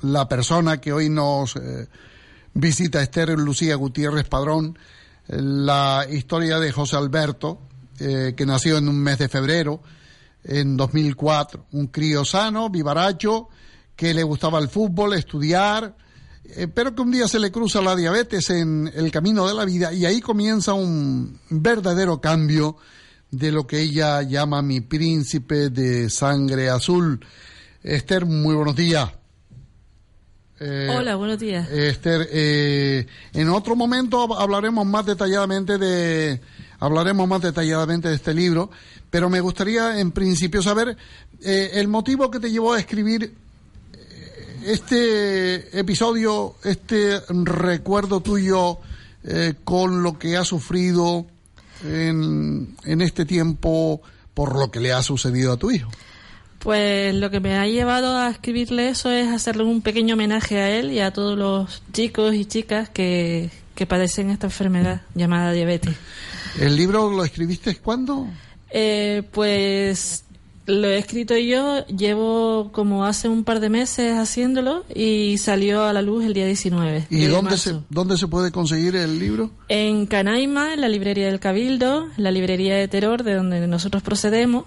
la 0.01 0.27
persona 0.27 0.81
que 0.81 0.91
hoy 0.91 1.09
nos 1.09 1.55
eh, 1.55 1.87
visita, 2.53 3.01
Esther 3.01 3.29
Lucía 3.29 3.75
Gutiérrez 3.75 4.27
Padrón, 4.27 4.77
la 5.29 6.05
historia 6.11 6.59
de 6.59 6.73
José 6.73 6.97
Alberto, 6.97 7.61
eh, 7.97 8.33
que 8.35 8.45
nació 8.45 8.77
en 8.77 8.89
un 8.89 8.99
mes 8.99 9.19
de 9.19 9.29
febrero, 9.29 9.81
en 10.43 10.75
2004, 10.75 11.67
un 11.71 11.87
crío 11.87 12.25
sano, 12.25 12.69
vivaracho, 12.69 13.47
que 13.95 14.13
le 14.13 14.23
gustaba 14.23 14.59
el 14.59 14.67
fútbol, 14.67 15.13
estudiar, 15.13 15.95
eh, 16.55 16.67
pero 16.67 16.95
que 16.95 17.01
un 17.01 17.11
día 17.11 17.27
se 17.27 17.39
le 17.39 17.51
cruza 17.51 17.81
la 17.81 17.95
diabetes 17.95 18.49
en 18.49 18.91
el 18.93 19.11
camino 19.11 19.47
de 19.47 19.53
la 19.53 19.65
vida 19.65 19.93
y 19.93 20.05
ahí 20.05 20.21
comienza 20.21 20.73
un 20.73 21.39
verdadero 21.49 22.21
cambio 22.21 22.77
de 23.31 23.51
lo 23.51 23.67
que 23.67 23.81
ella 23.81 24.21
llama 24.21 24.61
mi 24.61 24.81
príncipe 24.81 25.69
de 25.69 26.09
sangre 26.09 26.69
azul. 26.69 27.19
Esther, 27.83 28.25
muy 28.25 28.55
buenos 28.55 28.75
días. 28.75 29.09
Eh, 30.59 30.87
Hola, 30.89 31.15
buenos 31.15 31.37
días. 31.37 31.69
Esther, 31.69 32.27
eh, 32.31 33.05
en 33.33 33.49
otro 33.49 33.75
momento 33.75 34.37
hablaremos 34.39 34.85
más 34.85 35.05
detalladamente 35.05 35.77
de 35.77 36.41
hablaremos 36.79 37.27
más 37.27 37.41
detalladamente 37.41 38.09
de 38.09 38.15
este 38.15 38.33
libro, 38.33 38.71
pero 39.09 39.29
me 39.29 39.39
gustaría 39.39 39.99
en 39.99 40.11
principio 40.11 40.61
saber 40.61 40.97
eh, 41.43 41.71
el 41.73 41.87
motivo 41.87 42.31
que 42.31 42.39
te 42.39 42.51
llevó 42.51 42.73
a 42.73 42.79
escribir 42.79 43.35
este 44.71 45.79
episodio, 45.79 46.55
este 46.63 47.19
recuerdo 47.29 48.19
tuyo 48.21 48.79
eh, 49.23 49.53
con 49.63 50.03
lo 50.03 50.19
que 50.19 50.37
ha 50.37 50.43
sufrido 50.43 51.25
en, 51.83 52.75
en 52.83 53.01
este 53.01 53.25
tiempo 53.25 54.01
por 54.33 54.57
lo 54.57 54.69
que 54.69 54.79
le 54.79 54.93
ha 54.93 55.01
sucedido 55.01 55.53
a 55.53 55.57
tu 55.57 55.71
hijo. 55.71 55.89
Pues 56.59 57.13
lo 57.15 57.29
que 57.29 57.39
me 57.39 57.57
ha 57.57 57.65
llevado 57.67 58.17
a 58.17 58.29
escribirle 58.29 58.89
eso 58.89 59.11
es 59.11 59.27
hacerle 59.29 59.63
un 59.63 59.81
pequeño 59.81 60.15
homenaje 60.15 60.59
a 60.59 60.69
él 60.69 60.91
y 60.91 60.99
a 60.99 61.11
todos 61.11 61.37
los 61.37 61.81
chicos 61.93 62.35
y 62.35 62.45
chicas 62.45 62.89
que, 62.89 63.49
que 63.73 63.85
padecen 63.85 64.31
esta 64.31 64.47
enfermedad 64.47 65.01
llamada 65.15 65.53
diabetes. 65.53 65.95
¿El 66.59 66.75
libro 66.75 67.09
lo 67.09 67.23
escribiste 67.23 67.75
cuándo? 67.77 68.27
Eh, 68.69 69.23
pues 69.31 70.25
Lo 70.67 70.89
he 70.89 70.97
escrito 70.97 71.37
yo, 71.37 71.85
llevo 71.87 72.71
como 72.73 73.05
hace 73.05 73.29
un 73.29 73.45
par 73.45 73.61
de 73.61 73.69
meses 73.69 74.17
haciéndolo 74.17 74.83
y 74.93 75.37
salió 75.37 75.85
a 75.85 75.93
la 75.93 76.01
luz 76.01 76.25
el 76.25 76.33
día 76.33 76.45
19. 76.45 77.07
¿Y 77.09 77.21
de 77.21 77.27
dónde 77.29 77.51
marzo. 77.51 77.69
se, 77.69 77.85
dónde 77.89 78.17
se 78.17 78.27
puede 78.27 78.51
conseguir 78.51 78.97
el 78.97 79.17
libro? 79.17 79.49
En 79.69 80.05
Canaima, 80.07 80.73
en 80.73 80.81
la 80.81 80.89
librería 80.89 81.27
del 81.27 81.39
Cabildo, 81.39 82.07
en 82.17 82.23
la 82.23 82.31
librería 82.31 82.75
de 82.75 82.89
Terror, 82.89 83.23
de 83.23 83.35
donde 83.35 83.65
nosotros 83.65 84.03
procedemos, 84.03 84.65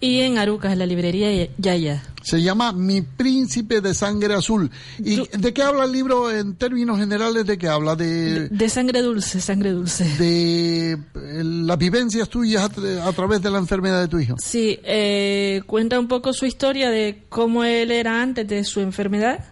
y 0.00 0.20
en 0.20 0.38
Arucas, 0.38 0.72
en 0.72 0.78
la 0.80 0.86
librería 0.86 1.48
Yaya. 1.58 2.02
Se 2.22 2.42
llama 2.42 2.72
Mi 2.72 3.02
Príncipe 3.02 3.80
de 3.80 3.94
Sangre 3.94 4.34
Azul. 4.34 4.70
¿Y 4.98 5.22
de 5.38 5.54
qué 5.54 5.62
habla 5.62 5.84
el 5.84 5.92
libro 5.92 6.30
en 6.30 6.56
términos 6.56 6.98
generales? 6.98 7.46
¿De 7.46 7.56
qué 7.56 7.68
habla? 7.68 7.94
De, 7.94 8.48
De 8.48 8.68
sangre 8.68 9.00
dulce, 9.02 9.40
sangre 9.40 9.70
dulce. 9.70 10.04
de 10.18 10.92
eh, 10.92 10.98
las 11.14 11.78
vivencias 11.78 12.28
tuyas 12.28 12.64
a, 12.64 12.68
tra- 12.70 13.02
a 13.06 13.12
través 13.12 13.40
de 13.42 13.50
la 13.50 13.58
enfermedad 13.58 14.00
de 14.00 14.08
tu 14.08 14.18
hijo. 14.18 14.34
Sí, 14.42 14.78
eh, 14.82 15.62
cuenta 15.66 16.00
un 16.00 16.08
poco 16.08 16.32
su 16.32 16.46
historia 16.46 16.90
de 16.90 17.22
cómo 17.28 17.62
él 17.64 17.92
era 17.92 18.20
antes 18.20 18.46
de 18.48 18.64
su 18.64 18.80
enfermedad 18.80 19.44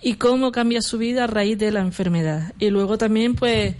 y 0.00 0.14
cómo 0.14 0.52
cambia 0.52 0.80
su 0.82 0.98
vida 0.98 1.24
a 1.24 1.26
raíz 1.26 1.58
de 1.58 1.70
la 1.72 1.80
enfermedad. 1.80 2.52
Y 2.58 2.70
luego 2.70 2.98
también, 2.98 3.34
pues, 3.34 3.74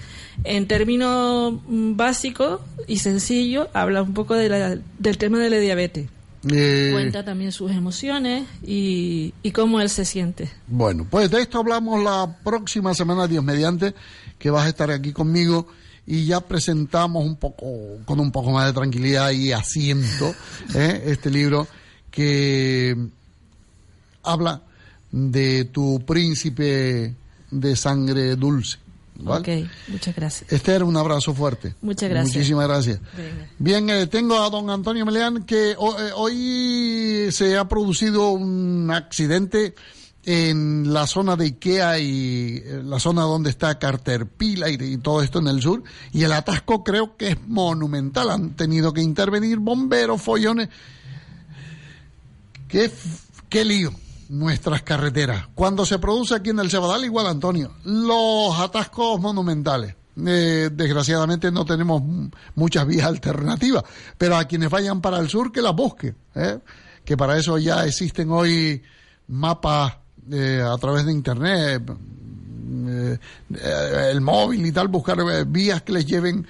en 0.45 0.67
términos 0.67 1.55
mm, 1.67 1.97
básicos 1.97 2.61
y 2.87 2.99
sencillos, 2.99 3.69
habla 3.73 4.03
un 4.03 4.15
poco 4.15 4.35
de 4.35 4.49
la- 4.49 4.79
del 4.99 5.19
tema 5.19 5.39
de 5.39 5.51
la 5.51 5.59
diabetes. 5.59 6.09
Eh, 6.53 6.91
Cuenta 6.93 7.25
también 7.25 7.51
sus 7.51 7.71
emociones 7.73 8.47
y, 8.65 9.35
y 9.43 9.51
cómo 9.51 9.81
él 9.81 9.91
se 9.91 10.05
siente. 10.05 10.49
Bueno, 10.69 11.07
pues 11.11 11.31
de 11.31 11.41
esto 11.41 11.59
hablamos 11.59 12.03
la 12.03 12.37
próxima 12.45 12.95
semana, 12.95 13.27
Dios 13.27 13.43
mediante, 13.43 13.93
que 14.39 14.51
vas 14.51 14.65
a 14.67 14.69
estar 14.69 14.91
aquí 14.93 15.13
conmigo 15.13 15.67
y 16.07 16.27
ya 16.27 16.41
presentamos 16.41 17.25
un 17.25 17.37
poco, 17.37 17.67
con 18.05 18.21
un 18.21 18.31
poco 18.31 18.53
más 18.53 18.67
de 18.67 18.73
tranquilidad 18.73 19.31
y 19.33 19.51
asiento, 19.53 20.33
¿eh? 20.75 21.03
este 21.07 21.29
libro 21.29 21.67
que 22.11 22.97
habla 24.23 24.63
de 25.11 25.65
tu 25.67 26.03
príncipe 26.07 27.15
de 27.51 27.77
sangre 27.77 28.37
dulce. 28.37 28.79
¿vale? 29.21 29.65
Ok, 29.65 29.71
muchas 29.89 30.15
gracias. 30.15 30.53
Esther, 30.53 30.85
un 30.85 30.97
abrazo 30.97 31.35
fuerte. 31.35 31.75
Muchas 31.83 32.09
gracias. 32.11 32.37
Muchísimas 32.37 32.69
gracias. 32.69 33.01
Venga. 33.17 33.49
Bien, 33.59 33.91
eh, 33.91 34.07
tengo 34.07 34.41
a 34.41 34.49
don 34.51 34.71
Antonio 34.71 35.05
Meleán 35.05 35.45
que 35.45 35.75
ho- 35.79 35.99
eh, 36.01 36.11
hoy 36.15 37.33
se 37.33 37.57
ha 37.57 37.67
producido 37.67 38.31
un 38.31 38.91
accidente 38.93 39.75
en 40.25 40.93
la 40.93 41.07
zona 41.07 41.37
de 41.37 41.47
Ikea 41.47 41.99
y 42.01 42.63
eh, 42.65 42.83
la 42.85 43.01
zona 43.01 43.23
donde 43.23 43.49
está 43.51 43.79
Caterpillar 43.79 44.71
y, 44.71 44.75
y 44.93 44.97
todo 44.99 45.23
esto 45.23 45.39
en 45.39 45.47
el 45.49 45.63
sur 45.63 45.83
y 46.13 46.23
el 46.25 46.33
atasco 46.33 46.85
creo 46.85 47.17
que 47.17 47.29
es 47.31 47.37
monumental. 47.49 48.31
Han 48.31 48.51
tenido 48.51 48.93
que 48.93 49.01
intervenir 49.01 49.59
bomberos, 49.59 50.21
follones. 50.21 50.69
Qué, 52.69 52.91
qué 53.49 53.65
lío 53.65 53.91
nuestras 54.29 54.83
carreteras. 54.83 55.49
Cuando 55.55 55.87
se 55.87 55.99
produce 55.99 56.35
aquí 56.35 56.51
en 56.51 56.61
el 56.61 56.71
Cebadal, 56.71 57.05
igual 57.05 57.27
Antonio, 57.27 57.73
los 57.85 58.59
atascos 58.59 59.21
monumentales. 59.21 59.95
Eh, 60.27 60.71
desgraciadamente 60.73 61.53
no 61.53 61.65
tenemos 61.65 62.03
muchas 62.57 62.87
vías 62.87 63.07
alternativas, 63.07 63.85
pero 64.17 64.37
a 64.37 64.47
quienes 64.47 64.69
vayan 64.69 65.01
para 65.01 65.19
el 65.19 65.29
sur 65.29 65.53
que 65.53 65.63
las 65.63 65.75
busquen, 65.77 66.17
¿eh? 66.35 66.59
que 67.05 67.17
para 67.17 67.39
eso 67.39 67.57
ya 67.57 67.87
existen 67.87 68.31
hoy 68.31 68.83
mapas 69.29 69.95
eh, 70.31 70.63
a 70.63 70.77
través 70.77 71.07
de 71.07 71.13
internet, 71.13 71.83
eh, 71.91 73.19
eh, 73.55 74.09
el 74.11 74.21
móvil 74.21 74.67
y 74.67 74.73
tal, 74.73 74.89
buscar 74.89 75.19
vías 75.47 75.83
que 75.83 75.93
les 75.93 76.07
lleven 76.07 76.47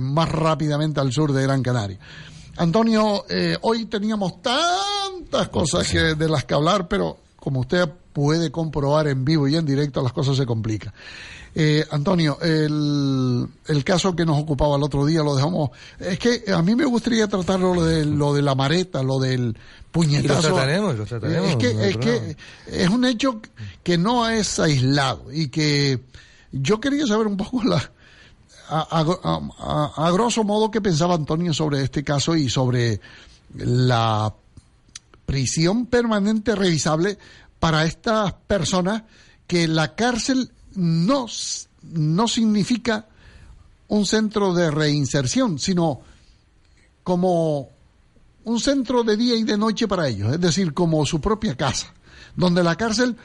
más 0.00 0.28
rápidamente 0.28 1.00
al 1.00 1.12
sur 1.12 1.32
de 1.32 1.42
Gran 1.42 1.62
Canaria. 1.62 1.98
Antonio, 2.56 3.24
eh, 3.28 3.56
hoy 3.62 3.86
teníamos 3.86 4.42
tantas 4.42 5.48
cosas 5.48 5.88
que, 5.88 6.14
de 6.14 6.28
las 6.28 6.44
que 6.44 6.54
hablar, 6.54 6.88
pero 6.88 7.18
como 7.36 7.60
usted 7.60 7.88
puede 8.12 8.50
comprobar 8.50 9.08
en 9.08 9.24
vivo 9.24 9.48
y 9.48 9.56
en 9.56 9.64
directo, 9.64 10.02
las 10.02 10.12
cosas 10.12 10.36
se 10.36 10.46
complican. 10.46 10.92
Eh, 11.54 11.84
Antonio, 11.90 12.38
el, 12.40 13.46
el 13.66 13.84
caso 13.84 14.16
que 14.16 14.24
nos 14.24 14.40
ocupaba 14.40 14.76
el 14.76 14.82
otro 14.82 15.04
día 15.04 15.22
lo 15.22 15.34
dejamos. 15.34 15.70
Es 15.98 16.18
que 16.18 16.44
a 16.50 16.62
mí 16.62 16.74
me 16.74 16.84
gustaría 16.84 17.28
tratar 17.28 17.60
lo 17.60 17.84
de, 17.84 18.06
lo 18.06 18.32
de 18.32 18.42
la 18.42 18.54
mareta, 18.54 19.02
lo 19.02 19.18
del 19.18 19.56
puñetazo. 19.90 20.48
Y 20.48 20.50
lo 20.50 20.54
trataremos, 20.56 20.98
lo 20.98 21.04
trataremos, 21.04 21.50
Es 21.50 21.56
que, 21.56 21.74
no 21.74 21.80
es, 21.82 21.96
que 21.98 22.36
es 22.68 22.88
un 22.88 23.04
hecho 23.04 23.40
que 23.82 23.98
no 23.98 24.28
es 24.28 24.58
aislado 24.58 25.30
y 25.30 25.48
que 25.48 26.00
yo 26.52 26.80
quería 26.80 27.06
saber 27.06 27.26
un 27.26 27.36
poco 27.36 27.62
la, 27.64 27.91
a, 28.80 29.00
a- 29.00 29.50
a- 29.58 30.06
a 30.06 30.10
grosso 30.12 30.44
modo 30.44 30.70
qué 30.70 30.80
pensaba 30.80 31.14
Antonio 31.14 31.52
sobre 31.52 31.82
este 31.82 32.02
caso 32.02 32.34
y 32.36 32.48
sobre 32.48 33.00
la 33.54 34.34
prisión 35.26 35.86
permanente 35.86 36.54
revisable 36.54 37.18
para 37.58 37.84
estas 37.84 38.32
personas 38.46 39.02
que 39.46 39.68
la 39.68 39.94
cárcel 39.94 40.50
no, 40.74 41.26
no 41.82 42.28
significa 42.28 43.06
un 43.88 44.06
centro 44.06 44.54
de 44.54 44.70
reinserción, 44.70 45.58
sino 45.58 46.00
como 47.04 47.68
un 48.44 48.58
centro 48.60 49.04
de 49.04 49.16
día 49.16 49.36
y 49.36 49.44
de 49.44 49.56
noche 49.58 49.86
para 49.86 50.08
ellos, 50.08 50.32
es 50.32 50.40
decir, 50.40 50.72
como 50.74 51.04
su 51.06 51.20
propia 51.20 51.56
casa, 51.56 51.92
donde 52.36 52.62
la 52.64 52.76
cárcel 52.76 53.16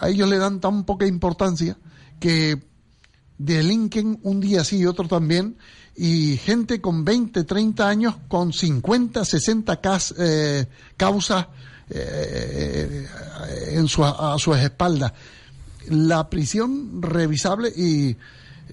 a 0.00 0.08
ellos 0.08 0.28
le 0.28 0.38
dan 0.38 0.60
tan 0.60 0.84
poca 0.84 1.06
importancia 1.06 1.76
que 2.20 2.62
delinquen 3.38 4.18
un 4.22 4.40
día 4.40 4.64
sí 4.64 4.78
y 4.78 4.86
otro 4.86 5.08
también, 5.08 5.56
y 5.96 6.36
gente 6.38 6.80
con 6.80 7.04
20, 7.04 7.44
30 7.44 7.88
años 7.88 8.14
con 8.28 8.52
50, 8.52 9.24
60 9.24 9.80
cas- 9.80 10.14
eh, 10.18 10.66
causas 10.96 11.46
eh, 11.90 13.06
en 13.72 13.88
su, 13.88 14.04
a 14.04 14.36
sus 14.38 14.56
espaldas. 14.58 15.12
La 15.88 16.28
prisión 16.30 17.02
revisable 17.02 17.68
y 17.76 18.16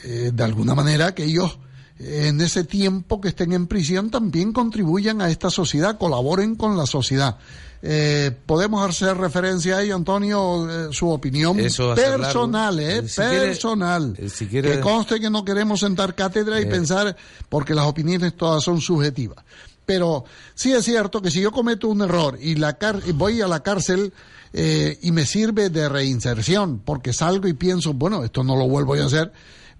eh, 0.03 0.31
de 0.33 0.43
alguna 0.43 0.73
manera 0.75 1.13
que 1.13 1.25
ellos 1.25 1.59
eh, 1.99 2.27
en 2.29 2.39
ese 2.41 2.63
tiempo 2.63 3.19
que 3.19 3.29
estén 3.29 3.51
en 3.53 3.67
prisión 3.67 4.09
también 4.09 4.53
contribuyan 4.53 5.21
a 5.21 5.29
esta 5.29 5.49
sociedad, 5.49 5.97
colaboren 5.97 6.55
con 6.55 6.77
la 6.77 6.85
sociedad. 6.85 7.37
Eh, 7.83 8.31
podemos 8.45 8.87
hacer 8.87 9.17
referencia 9.17 9.77
a 9.77 9.81
ello, 9.83 9.95
Antonio, 9.95 10.69
eh, 10.69 10.93
su 10.93 11.09
opinión 11.09 11.59
Eso 11.59 11.95
personal, 11.95 12.79
eh, 12.79 12.97
Eh, 12.97 13.07
si 13.07 13.15
personal. 13.21 14.13
eh, 14.19 14.29
si 14.29 14.45
quiere- 14.47 14.71
Que 14.73 14.79
conste 14.79 15.19
que 15.19 15.29
no 15.31 15.43
queremos 15.43 15.79
sentar 15.79 16.13
cátedra 16.13 16.61
y 16.61 16.65
pensar, 16.67 17.15
porque 17.49 17.73
las 17.73 17.85
opiniones 17.87 18.35
todas 18.37 18.63
son 18.63 18.79
subjetivas. 18.81 19.43
Pero 19.83 20.25
sí 20.53 20.71
es 20.73 20.85
cierto 20.85 21.21
que 21.23 21.31
si 21.31 21.41
yo 21.41 21.51
cometo 21.51 21.87
un 21.87 22.01
error 22.03 22.37
y 22.39 22.53
la 22.55 22.77
car- 22.77 23.01
y 23.05 23.13
voy 23.13 23.41
a 23.41 23.47
la 23.47 23.61
cárcel 23.61 24.13
eh, 24.53 24.99
y 25.01 25.11
me 25.11 25.25
sirve 25.25 25.69
de 25.69 25.87
reinserción, 25.89 26.79
porque 26.83 27.13
salgo 27.13 27.47
y 27.47 27.53
pienso, 27.53 27.93
bueno, 27.93 28.23
esto 28.23 28.43
no 28.43 28.55
lo 28.57 28.67
vuelvo 28.67 28.93
a 28.95 29.05
hacer 29.05 29.31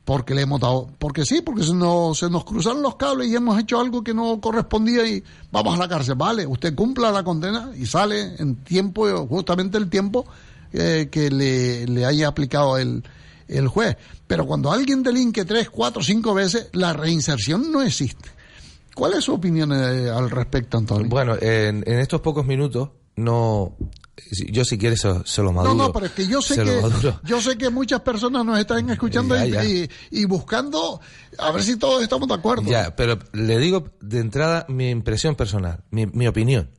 porque 0.06 0.34
le 0.34 0.42
hemos 0.42 0.60
dado, 0.60 0.90
porque 0.98 1.26
sí, 1.26 1.42
porque 1.42 1.64
se 1.64 1.74
nos, 1.74 2.18
se 2.18 2.30
nos 2.30 2.44
cruzaron 2.44 2.82
los 2.82 2.96
cables 2.96 3.28
y 3.28 3.36
hemos 3.36 3.60
hecho 3.60 3.80
algo 3.80 4.04
que 4.04 4.14
no 4.14 4.42
correspondía 4.42 5.08
y 5.08 5.24
vamos 5.52 5.76
a 5.76 5.78
la 5.78 5.88
cárcel, 5.88 6.16
vale, 6.16 6.46
usted 6.46 6.74
cumpla 6.76 7.12
la 7.12 7.24
condena 7.24 7.72
y 7.78 7.86
sale 7.86 8.36
en 8.38 8.56
tiempo, 8.58 9.28
justamente 9.28 9.78
el 9.78 9.90
tiempo 9.90 10.26
eh, 10.74 11.10
que 11.12 11.30
le, 11.30 11.86
le 11.88 12.06
haya 12.06 12.28
aplicado 12.28 12.78
el, 12.78 13.04
el 13.48 13.68
juez. 13.68 13.98
Pero 14.28 14.46
cuando 14.46 14.72
alguien 14.72 15.04
delinque 15.04 15.46
tres, 15.46 15.70
cuatro, 15.70 16.02
cinco 16.02 16.34
veces, 16.34 16.70
la 16.74 16.94
reinserción 16.94 17.72
no 17.72 17.82
existe. 17.82 18.30
¿Cuál 18.96 19.14
es 19.14 19.24
su 19.24 19.34
opinión 19.34 19.72
eh, 19.72 20.10
al 20.10 20.30
respecto, 20.30 20.78
Antonio? 20.78 21.08
Bueno, 21.08 21.36
en, 21.40 21.84
en 21.86 22.00
estos 22.00 22.22
pocos 22.22 22.46
minutos, 22.46 22.90
no. 23.24 23.76
Yo, 24.52 24.64
si 24.64 24.78
quieres, 24.78 25.02
se, 25.02 25.10
se 25.26 25.42
lo 25.42 25.52
maduro. 25.52 25.74
No, 25.76 25.88
no, 25.88 25.94
pero 25.94 26.06
es 26.06 26.12
que 26.14 26.26
yo 26.28 26.42
sé 26.42 26.56
que 26.64 26.82
yo 27.24 27.42
sé 27.42 27.58
que 27.58 27.70
muchas 27.70 28.00
personas 28.02 28.46
nos 28.46 28.58
están 28.60 28.90
escuchando 28.90 29.36
Ya, 29.36 29.46
y, 29.46 29.52
ya. 29.52 29.66
y- 29.66 29.90
y 30.12 30.26
buscando 30.26 31.02
a 31.38 31.52
ver 31.52 31.64
si 31.64 31.76
todos 31.78 32.02
estamos 32.04 32.28
de 32.30 32.36
acuerdo. 32.36 32.64
Ya, 32.70 32.96
pero 32.96 33.20
le 33.34 33.58
digo 33.58 33.90
de 34.00 34.20
entrada 34.20 34.66
mi 34.70 34.90
impresión 34.90 35.36
personal, 35.36 35.84
mi, 35.92 36.06
mi 36.06 36.28
opinión. 36.28 36.70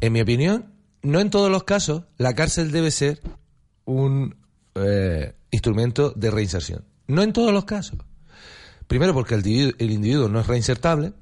En 0.00 0.12
mi 0.12 0.20
opinión, 0.20 0.72
no 1.02 1.20
en 1.20 1.30
todos 1.30 1.50
los 1.50 1.64
casos 1.64 2.04
la 2.16 2.34
cárcel 2.34 2.70
debe 2.70 2.90
ser 2.90 3.20
un 3.84 4.36
eh, 4.76 5.34
instrumento 5.50 6.12
de 6.16 6.30
reinserción. 6.30 6.84
No 7.06 7.22
en 7.22 7.32
todos 7.32 7.52
los 7.52 7.64
casos. 7.64 7.98
Primero 8.86 9.12
porque 9.12 9.34
el 9.34 9.40
individuo, 9.40 9.72
el 9.78 9.90
individuo 9.90 10.28
no 10.28 10.40
es 10.40 10.46
reinsertable 10.46 11.12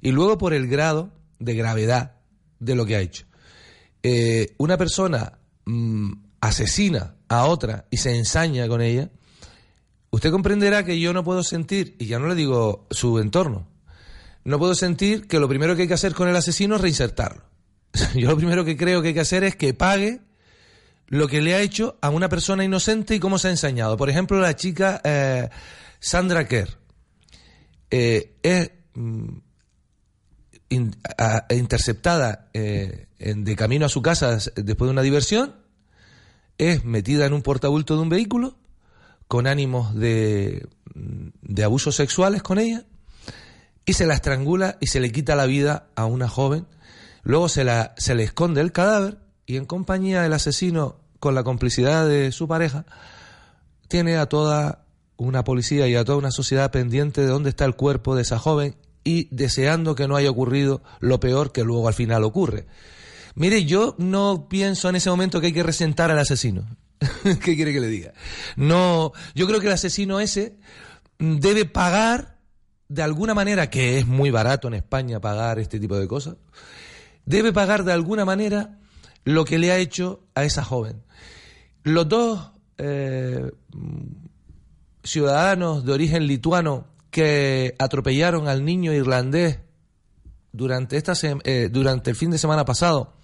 y 0.00 0.12
luego 0.12 0.38
por 0.38 0.52
el 0.54 0.68
grado 0.68 1.10
de 1.40 1.54
gravedad 1.54 2.12
de 2.60 2.74
lo 2.76 2.86
que 2.86 2.94
ha 2.96 3.00
hecho. 3.00 3.24
Eh, 4.02 4.54
una 4.58 4.76
persona 4.76 5.38
mm, 5.64 6.12
asesina 6.40 7.16
a 7.28 7.44
otra 7.46 7.86
y 7.90 7.96
se 7.96 8.16
ensaña 8.16 8.68
con 8.68 8.80
ella, 8.80 9.10
usted 10.10 10.30
comprenderá 10.30 10.84
que 10.84 11.00
yo 11.00 11.12
no 11.12 11.24
puedo 11.24 11.42
sentir, 11.42 11.96
y 11.98 12.06
ya 12.06 12.18
no 12.18 12.28
le 12.28 12.34
digo 12.34 12.86
su 12.90 13.18
entorno, 13.18 13.66
no 14.44 14.58
puedo 14.58 14.74
sentir 14.74 15.26
que 15.26 15.40
lo 15.40 15.48
primero 15.48 15.76
que 15.76 15.82
hay 15.82 15.88
que 15.88 15.94
hacer 15.94 16.14
con 16.14 16.28
el 16.28 16.36
asesino 16.36 16.76
es 16.76 16.80
reinsertarlo. 16.80 17.42
Yo 18.14 18.30
lo 18.30 18.36
primero 18.36 18.64
que 18.64 18.76
creo 18.76 19.02
que 19.02 19.08
hay 19.08 19.14
que 19.14 19.20
hacer 19.20 19.44
es 19.44 19.56
que 19.56 19.74
pague 19.74 20.20
lo 21.06 21.28
que 21.28 21.42
le 21.42 21.54
ha 21.54 21.60
hecho 21.60 21.98
a 22.00 22.10
una 22.10 22.28
persona 22.28 22.64
inocente 22.64 23.14
y 23.14 23.20
cómo 23.20 23.38
se 23.38 23.48
ha 23.48 23.50
ensañado. 23.50 23.96
Por 23.96 24.08
ejemplo, 24.08 24.40
la 24.40 24.56
chica 24.56 25.00
eh, 25.04 25.48
Sandra 26.00 26.46
Kerr. 26.46 26.78
Eh, 27.90 28.36
es, 28.42 28.70
mm, 28.94 29.38
interceptada 31.50 32.50
de 33.18 33.56
camino 33.56 33.86
a 33.86 33.88
su 33.88 34.02
casa 34.02 34.38
después 34.56 34.88
de 34.88 34.92
una 34.92 35.02
diversión, 35.02 35.56
es 36.56 36.84
metida 36.84 37.26
en 37.26 37.32
un 37.32 37.42
portabulto 37.42 37.96
de 37.96 38.02
un 38.02 38.08
vehículo 38.08 38.56
con 39.28 39.46
ánimos 39.46 39.94
de, 39.94 40.66
de 40.94 41.64
abusos 41.64 41.96
sexuales 41.96 42.42
con 42.42 42.58
ella 42.58 42.84
y 43.84 43.94
se 43.94 44.06
la 44.06 44.14
estrangula 44.14 44.76
y 44.80 44.88
se 44.88 45.00
le 45.00 45.12
quita 45.12 45.34
la 45.34 45.46
vida 45.46 45.88
a 45.96 46.04
una 46.04 46.28
joven. 46.28 46.66
Luego 47.22 47.48
se, 47.48 47.64
la, 47.64 47.94
se 47.96 48.14
le 48.14 48.24
esconde 48.24 48.60
el 48.60 48.72
cadáver 48.72 49.18
y 49.46 49.56
en 49.56 49.64
compañía 49.64 50.22
del 50.22 50.34
asesino, 50.34 50.96
con 51.20 51.34
la 51.34 51.42
complicidad 51.42 52.06
de 52.06 52.30
su 52.32 52.46
pareja, 52.46 52.84
tiene 53.88 54.18
a 54.18 54.26
toda 54.26 54.84
una 55.16 55.42
policía 55.42 55.88
y 55.88 55.96
a 55.96 56.04
toda 56.04 56.18
una 56.18 56.30
sociedad 56.30 56.70
pendiente 56.70 57.22
de 57.22 57.28
dónde 57.28 57.48
está 57.48 57.64
el 57.64 57.76
cuerpo 57.76 58.14
de 58.14 58.22
esa 58.22 58.38
joven 58.38 58.76
y 59.04 59.34
deseando 59.34 59.94
que 59.94 60.06
no 60.06 60.16
haya 60.16 60.30
ocurrido 60.30 60.82
lo 61.00 61.18
peor 61.18 61.50
que 61.50 61.64
luego 61.64 61.88
al 61.88 61.94
final 61.94 62.24
ocurre. 62.24 62.66
Mire, 63.38 63.64
yo 63.64 63.94
no 63.98 64.48
pienso 64.48 64.88
en 64.88 64.96
ese 64.96 65.10
momento 65.10 65.40
que 65.40 65.46
hay 65.46 65.52
que 65.52 65.62
resentar 65.62 66.10
al 66.10 66.18
asesino. 66.18 66.66
¿Qué 67.22 67.54
quiere 67.54 67.72
que 67.72 67.78
le 67.78 67.86
diga? 67.86 68.12
No, 68.56 69.12
yo 69.36 69.46
creo 69.46 69.60
que 69.60 69.68
el 69.68 69.72
asesino 69.72 70.18
ese 70.18 70.58
debe 71.20 71.64
pagar 71.64 72.38
de 72.88 73.04
alguna 73.04 73.34
manera, 73.34 73.70
que 73.70 73.98
es 73.98 74.08
muy 74.08 74.32
barato 74.32 74.66
en 74.66 74.74
España 74.74 75.20
pagar 75.20 75.60
este 75.60 75.78
tipo 75.78 75.96
de 75.96 76.08
cosas, 76.08 76.34
debe 77.26 77.52
pagar 77.52 77.84
de 77.84 77.92
alguna 77.92 78.24
manera 78.24 78.80
lo 79.22 79.44
que 79.44 79.58
le 79.58 79.70
ha 79.70 79.78
hecho 79.78 80.24
a 80.34 80.42
esa 80.42 80.64
joven. 80.64 81.04
Los 81.84 82.08
dos 82.08 82.50
eh, 82.76 83.52
ciudadanos 85.04 85.84
de 85.84 85.92
origen 85.92 86.26
lituano 86.26 86.88
que 87.12 87.76
atropellaron 87.78 88.48
al 88.48 88.64
niño 88.64 88.92
irlandés 88.92 89.60
durante, 90.50 90.96
esta 90.96 91.12
eh, 91.44 91.68
durante 91.70 92.10
el 92.10 92.16
fin 92.16 92.32
de 92.32 92.38
semana 92.38 92.64
pasado 92.64 93.17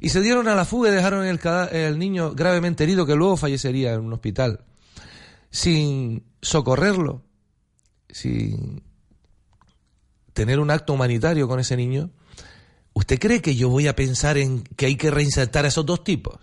y 0.00 0.08
se 0.08 0.20
dieron 0.20 0.48
a 0.48 0.54
la 0.54 0.64
fuga 0.64 0.90
y 0.90 0.92
dejaron 0.92 1.26
el, 1.26 1.98
niño 1.98 2.32
gravemente 2.32 2.84
herido 2.84 3.06
que 3.06 3.14
luego 3.14 3.36
fallecería 3.36 3.92
en 3.92 4.00
un 4.00 4.12
hospital 4.14 4.64
sin 5.50 6.24
socorrerlo, 6.40 7.22
sin 8.08 8.82
tener 10.32 10.58
un 10.60 10.70
acto 10.70 10.92
humanitario 10.94 11.48
con 11.48 11.60
ese 11.60 11.76
niño, 11.76 12.10
¿usted 12.94 13.18
cree 13.18 13.42
que 13.42 13.56
yo 13.56 13.68
voy 13.68 13.88
a 13.88 13.96
pensar 13.96 14.38
en 14.38 14.62
que 14.62 14.86
hay 14.86 14.96
que 14.96 15.10
reinsertar 15.10 15.64
a 15.64 15.68
esos 15.68 15.84
dos 15.84 16.02
tipos? 16.02 16.38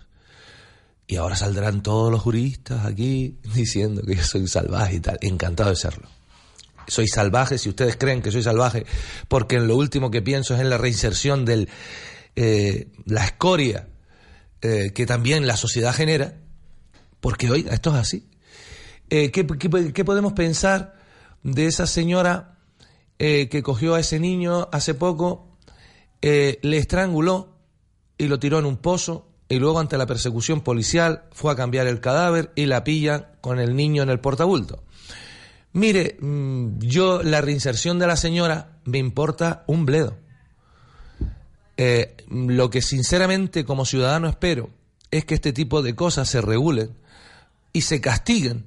Y 1.06 1.16
ahora 1.16 1.36
saldrán 1.36 1.82
todos 1.82 2.12
los 2.12 2.20
juristas 2.20 2.84
aquí 2.84 3.38
diciendo 3.54 4.02
que 4.02 4.14
yo 4.14 4.22
soy 4.22 4.46
salvaje 4.46 4.96
y 4.96 5.00
tal. 5.00 5.18
Encantado 5.22 5.70
de 5.70 5.76
serlo. 5.76 6.08
Soy 6.86 7.08
salvaje 7.08 7.58
si 7.58 7.68
ustedes 7.68 7.96
creen 7.96 8.22
que 8.22 8.30
soy 8.30 8.42
salvaje, 8.42 8.86
porque 9.26 9.56
en 9.56 9.68
lo 9.68 9.76
último 9.76 10.10
que 10.10 10.22
pienso 10.22 10.54
es 10.54 10.60
en 10.60 10.70
la 10.70 10.78
reinserción 10.78 11.44
de 12.40 12.88
la 13.06 13.24
escoria 13.24 13.88
eh, 14.62 14.92
que 14.94 15.06
también 15.06 15.46
la 15.46 15.56
sociedad 15.56 15.92
genera, 15.94 16.34
porque 17.20 17.50
oiga, 17.50 17.72
esto 17.72 17.90
es 17.90 17.96
así. 17.96 18.28
Eh, 19.10 19.30
¿qué, 19.30 19.46
qué- 19.46 19.92
qué 19.92 20.04
podemos 20.04 20.32
pensar 20.34 20.94
de 21.42 21.66
esa 21.66 21.86
señora 21.86 22.58
eh, 23.18 23.48
que 23.48 23.62
cogió 23.62 23.94
a 23.94 24.00
ese 24.00 24.20
niño 24.20 24.68
hace 24.72 24.94
poco, 24.94 25.56
eh, 26.22 26.58
le 26.62 26.78
estranguló 26.78 27.56
y 28.18 28.26
lo 28.28 28.38
tiró 28.38 28.58
en 28.58 28.66
un 28.66 28.76
pozo 28.76 29.28
y 29.48 29.58
luego 29.58 29.80
ante 29.80 29.96
la 29.96 30.06
persecución 30.06 30.60
policial 30.60 31.22
fue 31.32 31.52
a 31.52 31.56
cambiar 31.56 31.86
el 31.86 32.00
cadáver 32.00 32.50
y 32.54 32.66
la 32.66 32.84
pillan 32.84 33.26
con 33.40 33.58
el 33.60 33.74
niño 33.74 34.02
en 34.02 34.10
el 34.10 34.20
portabulto? 34.20 34.82
Mire, 35.72 36.16
mm, 36.20 36.78
yo 36.80 37.22
la 37.22 37.40
reinserción 37.40 37.98
de 37.98 38.06
la 38.06 38.16
señora 38.16 38.78
me 38.84 38.98
importa 38.98 39.64
un 39.66 39.86
bledo. 39.86 40.16
Eh, 41.80 42.16
lo 42.28 42.70
que 42.70 42.82
sinceramente 42.82 43.64
como 43.64 43.86
ciudadano 43.86 44.28
espero 44.28 44.70
es 45.12 45.24
que 45.24 45.36
este 45.36 45.52
tipo 45.52 45.80
de 45.80 45.94
cosas 45.94 46.28
se 46.28 46.40
regulen 46.40 46.92
y 47.72 47.82
se 47.82 48.00
castiguen 48.00 48.66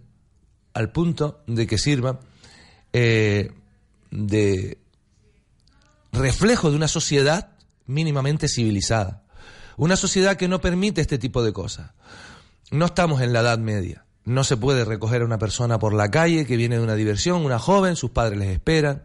al 0.73 0.93
punto 0.93 1.43
de 1.45 1.67
que 1.67 1.77
sirvan 1.77 2.19
eh, 2.93 3.51
de 4.11 4.77
reflejo 6.13 6.69
de 6.69 6.77
una 6.77 6.87
sociedad 6.87 7.51
mínimamente 7.85 8.47
civilizada. 8.47 9.23
Una 9.75 9.97
sociedad 9.97 10.37
que 10.37 10.47
no 10.47 10.61
permite 10.61 11.01
este 11.01 11.17
tipo 11.17 11.43
de 11.43 11.51
cosas. 11.51 11.91
No 12.71 12.85
estamos 12.85 13.21
en 13.21 13.33
la 13.33 13.41
Edad 13.41 13.59
Media. 13.59 14.05
No 14.23 14.45
se 14.45 14.55
puede 14.55 14.85
recoger 14.85 15.23
a 15.23 15.25
una 15.25 15.37
persona 15.37 15.79
por 15.79 15.93
la 15.93 16.09
calle 16.09 16.45
que 16.45 16.55
viene 16.55 16.77
de 16.77 16.83
una 16.83 16.95
diversión, 16.95 17.43
una 17.43 17.59
joven, 17.59 17.97
sus 17.97 18.11
padres 18.11 18.39
les 18.39 18.49
esperan, 18.49 19.03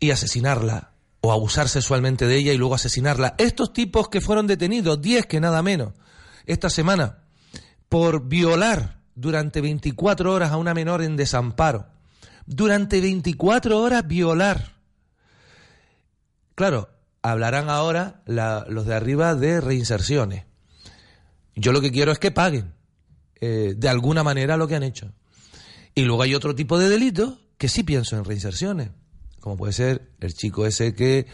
y 0.00 0.10
asesinarla 0.10 0.93
o 1.24 1.32
abusar 1.32 1.70
sexualmente 1.70 2.26
de 2.26 2.36
ella 2.36 2.52
y 2.52 2.58
luego 2.58 2.74
asesinarla. 2.74 3.34
Estos 3.38 3.72
tipos 3.72 4.10
que 4.10 4.20
fueron 4.20 4.46
detenidos, 4.46 5.00
10 5.00 5.24
que 5.24 5.40
nada 5.40 5.62
menos, 5.62 5.94
esta 6.44 6.68
semana, 6.68 7.20
por 7.88 8.28
violar 8.28 9.00
durante 9.14 9.62
24 9.62 10.30
horas 10.30 10.52
a 10.52 10.58
una 10.58 10.74
menor 10.74 11.00
en 11.00 11.16
desamparo. 11.16 11.86
Durante 12.44 13.00
24 13.00 13.80
horas 13.80 14.06
violar. 14.06 14.74
Claro, 16.54 16.90
hablarán 17.22 17.70
ahora 17.70 18.20
los 18.26 18.84
de 18.84 18.94
arriba 18.94 19.34
de 19.34 19.62
reinserciones. 19.62 20.44
Yo 21.56 21.72
lo 21.72 21.80
que 21.80 21.90
quiero 21.90 22.12
es 22.12 22.18
que 22.18 22.32
paguen 22.32 22.74
eh, 23.40 23.72
de 23.74 23.88
alguna 23.88 24.22
manera 24.22 24.58
lo 24.58 24.68
que 24.68 24.74
han 24.74 24.82
hecho. 24.82 25.10
Y 25.94 26.02
luego 26.02 26.20
hay 26.20 26.34
otro 26.34 26.54
tipo 26.54 26.78
de 26.78 26.90
delitos 26.90 27.38
que 27.56 27.68
sí 27.70 27.82
pienso 27.82 28.14
en 28.18 28.26
reinserciones, 28.26 28.90
como 29.44 29.58
puede 29.58 29.74
ser 29.74 30.08
el 30.20 30.32
chico 30.32 30.64
ese 30.64 30.94
que, 30.94 31.26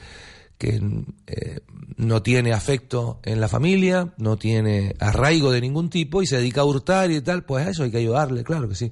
que 0.59 0.81
eh, 1.29 1.61
no 1.97 2.25
tiene 2.25 2.53
afecto 2.53 3.21
en 3.23 3.41
la 3.41 3.47
familia, 3.47 4.15
no 4.17 4.37
tiene 4.37 4.97
arraigo 4.99 5.53
de 5.53 5.61
ningún 5.61 5.91
tipo 5.91 6.21
y 6.21 6.27
se 6.27 6.39
dedica 6.39 6.63
a 6.63 6.65
hurtar 6.65 7.13
y 7.13 7.21
tal, 7.21 7.45
pues 7.45 7.65
a 7.65 7.71
eso 7.71 7.85
hay 7.85 7.93
que 7.93 7.99
ayudarle, 7.99 8.43
claro 8.43 8.69
que 8.69 8.75
sí. 8.75 8.91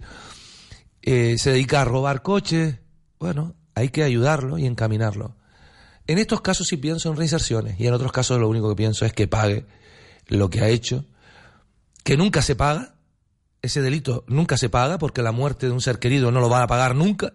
Eh, 1.02 1.36
se 1.36 1.50
dedica 1.50 1.80
a 1.80 1.84
robar 1.84 2.22
coches, 2.22 2.76
bueno, 3.18 3.56
hay 3.74 3.88
que 3.88 4.04
ayudarlo 4.04 4.56
y 4.56 4.66
encaminarlo. 4.66 5.34
En 6.06 6.18
estos 6.18 6.40
casos 6.40 6.68
sí 6.68 6.76
pienso 6.76 7.10
en 7.10 7.16
reinserciones 7.16 7.80
y 7.80 7.88
en 7.88 7.94
otros 7.94 8.12
casos 8.12 8.38
lo 8.38 8.48
único 8.48 8.68
que 8.68 8.76
pienso 8.76 9.04
es 9.04 9.12
que 9.12 9.26
pague 9.26 9.66
lo 10.28 10.48
que 10.48 10.60
ha 10.60 10.68
hecho, 10.68 11.06
que 12.04 12.16
nunca 12.16 12.40
se 12.40 12.54
paga, 12.54 12.94
ese 13.62 13.82
delito 13.82 14.24
nunca 14.28 14.56
se 14.56 14.68
paga 14.68 14.96
porque 14.96 15.22
la 15.22 15.32
muerte 15.32 15.66
de 15.66 15.72
un 15.72 15.80
ser 15.80 15.98
querido 15.98 16.30
no 16.30 16.38
lo 16.38 16.48
van 16.48 16.62
a 16.62 16.68
pagar 16.68 16.94
nunca, 16.94 17.32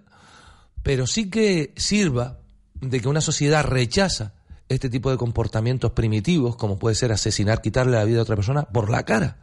pero 0.83 1.07
sí 1.07 1.29
que 1.29 1.73
sirva 1.77 2.39
de 2.81 2.99
que 2.99 3.07
una 3.07 3.21
sociedad 3.21 3.63
rechaza 3.63 4.33
este 4.69 4.89
tipo 4.89 5.09
de 5.11 5.17
comportamientos 5.17 5.91
primitivos, 5.91 6.55
como 6.55 6.77
puede 6.77 6.95
ser 6.95 7.11
asesinar, 7.11 7.61
quitarle 7.61 7.93
la 7.97 8.03
vida 8.05 8.19
a 8.19 8.23
otra 8.23 8.35
persona 8.35 8.63
por 8.63 8.89
la 8.89 9.03
cara, 9.03 9.37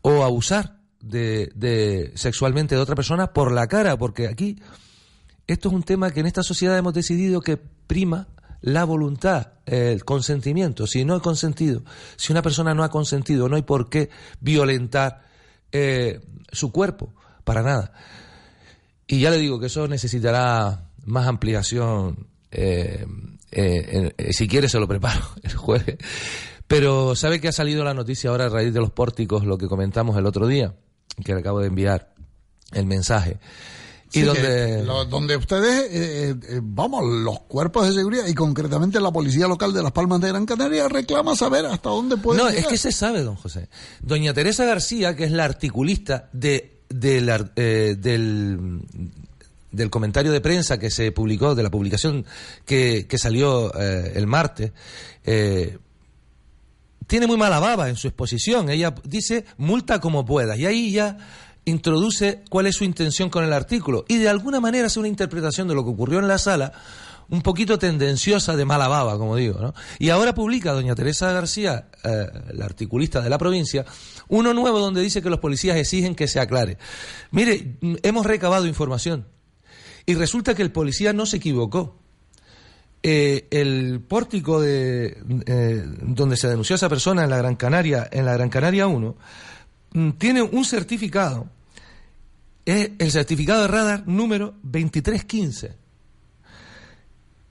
o 0.00 0.22
abusar 0.24 0.78
de, 1.00 1.50
de- 1.54 2.12
sexualmente 2.14 2.74
de 2.74 2.80
otra 2.80 2.94
persona 2.94 3.32
por 3.32 3.52
la 3.52 3.66
cara, 3.66 3.96
porque 3.96 4.28
aquí 4.28 4.60
esto 5.46 5.68
es 5.68 5.74
un 5.74 5.82
tema 5.82 6.10
que 6.10 6.20
en 6.20 6.26
esta 6.26 6.42
sociedad 6.42 6.78
hemos 6.78 6.94
decidido 6.94 7.40
que 7.40 7.56
prima 7.56 8.28
la 8.60 8.84
voluntad, 8.84 9.54
el 9.66 10.04
consentimiento. 10.04 10.86
Si 10.86 11.04
no 11.04 11.16
he 11.16 11.20
consentido, 11.20 11.82
si 12.16 12.32
una 12.32 12.42
persona 12.42 12.74
no 12.74 12.84
ha 12.84 12.90
consentido, 12.90 13.48
no 13.48 13.56
hay 13.56 13.62
por 13.62 13.90
qué 13.90 14.08
violentar 14.40 15.22
eh, 15.72 16.20
su 16.52 16.70
cuerpo, 16.70 17.12
para 17.42 17.62
nada. 17.62 17.92
Y 19.12 19.20
ya 19.20 19.30
le 19.30 19.36
digo 19.38 19.60
que 19.60 19.66
eso 19.66 19.86
necesitará 19.88 20.88
más 21.04 21.26
ampliación. 21.26 22.26
eh, 22.50 23.04
eh, 23.50 24.14
eh, 24.16 24.32
si 24.32 24.48
quiere 24.48 24.68
se 24.70 24.78
lo 24.80 24.88
preparo 24.88 25.20
el 25.42 25.54
jueves. 25.54 25.98
Pero 26.66 27.14
sabe 27.14 27.38
que 27.40 27.48
ha 27.48 27.52
salido 27.52 27.84
la 27.84 27.92
noticia 27.92 28.30
ahora 28.30 28.46
a 28.46 28.48
raíz 28.48 28.72
de 28.72 28.80
los 28.80 28.90
pórticos, 28.90 29.44
lo 29.44 29.58
que 29.58 29.66
comentamos 29.68 30.16
el 30.16 30.24
otro 30.24 30.46
día, 30.46 30.74
que 31.22 31.34
le 31.34 31.40
acabo 31.40 31.60
de 31.60 31.66
enviar 31.66 32.14
el 32.72 32.86
mensaje. 32.86 33.38
Y 34.14 34.20
Sí, 34.20 34.22
donde... 34.22 34.82
lo- 34.84 35.04
donde 35.04 35.36
ustedes, 35.36 35.90
eh, 35.90 36.30
eh, 36.48 36.60
vamos, 36.62 37.04
los 37.04 37.40
cuerpos 37.40 37.86
de 37.88 37.92
seguridad 37.94 38.26
y 38.26 38.32
concretamente 38.34 38.98
la 39.00 39.10
policía 39.12 39.46
local 39.48 39.74
de 39.74 39.82
Las 39.82 39.92
Palmas 39.92 40.20
de 40.22 40.28
Gran 40.28 40.46
Canaria 40.46 40.88
reclama 40.88 41.36
saber 41.36 41.66
hasta 41.66 41.90
dónde 41.90 42.16
puede 42.16 42.38
No, 42.38 42.48
llegar. 42.48 42.62
es 42.64 42.68
que 42.68 42.78
se 42.78 42.92
sabe, 42.92 43.22
don 43.22 43.36
José. 43.36 43.68
Doña 44.00 44.32
Teresa 44.32 44.64
García, 44.64 45.14
que 45.16 45.24
es 45.24 45.32
la 45.32 45.44
articulista 45.44 46.30
de, 46.32 46.71
del 46.94 47.50
eh, 47.56 47.96
del, 47.98 48.80
del 49.70 49.90
comentario 49.90 50.32
de 50.32 50.40
prensa 50.40 50.78
que 50.78 50.90
se 50.90 51.12
publicó, 51.12 51.54
de 51.54 51.62
la 51.62 51.70
publicación 51.70 52.24
que, 52.64 53.06
que 53.08 53.18
salió 53.18 53.72
eh, 53.74 54.12
el 54.14 54.26
martes, 54.26 54.72
eh, 55.24 55.78
tiene 57.06 57.26
muy 57.26 57.36
mala 57.36 57.58
baba 57.58 57.88
en 57.88 57.96
su 57.96 58.08
exposición. 58.08 58.70
Ella 58.70 58.94
dice 59.04 59.44
multa 59.56 60.00
como 60.00 60.24
puedas. 60.24 60.58
Y 60.58 60.66
ahí 60.66 60.92
ya 60.92 61.18
introduce 61.64 62.42
cuál 62.48 62.66
es 62.66 62.76
su 62.76 62.84
intención 62.84 63.30
con 63.30 63.44
el 63.44 63.52
artículo. 63.52 64.04
Y 64.08 64.18
de 64.18 64.28
alguna 64.28 64.60
manera 64.60 64.86
hace 64.86 64.98
una 64.98 65.08
interpretación 65.08 65.68
de 65.68 65.74
lo 65.74 65.84
que 65.84 65.90
ocurrió 65.90 66.18
en 66.18 66.28
la 66.28 66.38
sala 66.38 66.72
un 67.32 67.40
poquito 67.40 67.78
tendenciosa 67.78 68.56
de 68.56 68.66
mala 68.66 68.88
baba, 68.88 69.16
como 69.16 69.36
digo. 69.36 69.58
¿no? 69.58 69.74
Y 69.98 70.10
ahora 70.10 70.34
publica 70.34 70.72
doña 70.72 70.94
Teresa 70.94 71.32
García, 71.32 71.88
eh, 72.04 72.26
la 72.52 72.66
articulista 72.66 73.22
de 73.22 73.30
la 73.30 73.38
provincia, 73.38 73.86
uno 74.28 74.52
nuevo 74.52 74.78
donde 74.78 75.00
dice 75.00 75.22
que 75.22 75.30
los 75.30 75.40
policías 75.40 75.78
exigen 75.78 76.14
que 76.14 76.28
se 76.28 76.40
aclare. 76.40 76.76
Mire, 77.30 77.78
hemos 78.02 78.26
recabado 78.26 78.66
información 78.66 79.26
y 80.04 80.14
resulta 80.14 80.54
que 80.54 80.60
el 80.60 80.72
policía 80.72 81.12
no 81.12 81.26
se 81.26 81.38
equivocó. 81.38 81.98
eh, 83.04 83.48
el 83.50 84.00
pórtico 84.06 84.60
de 84.60 85.16
eh, 85.46 85.84
donde 86.02 86.36
se 86.36 86.48
denunció 86.48 86.74
a 86.74 86.76
esa 86.76 86.88
persona 86.88 87.24
en 87.24 87.30
la 87.30 87.38
Gran 87.38 87.56
Canaria, 87.56 88.08
en 88.12 88.26
la 88.26 88.34
Gran 88.34 88.48
Canaria 88.48 88.86
1, 88.86 89.16
mm, 89.94 90.10
tiene 90.12 90.42
un 90.42 90.64
certificado, 90.64 91.48
es 92.64 92.90
el 92.98 93.10
certificado 93.10 93.62
de 93.62 93.68
radar 93.68 94.06
número 94.06 94.54
2315 94.62 95.81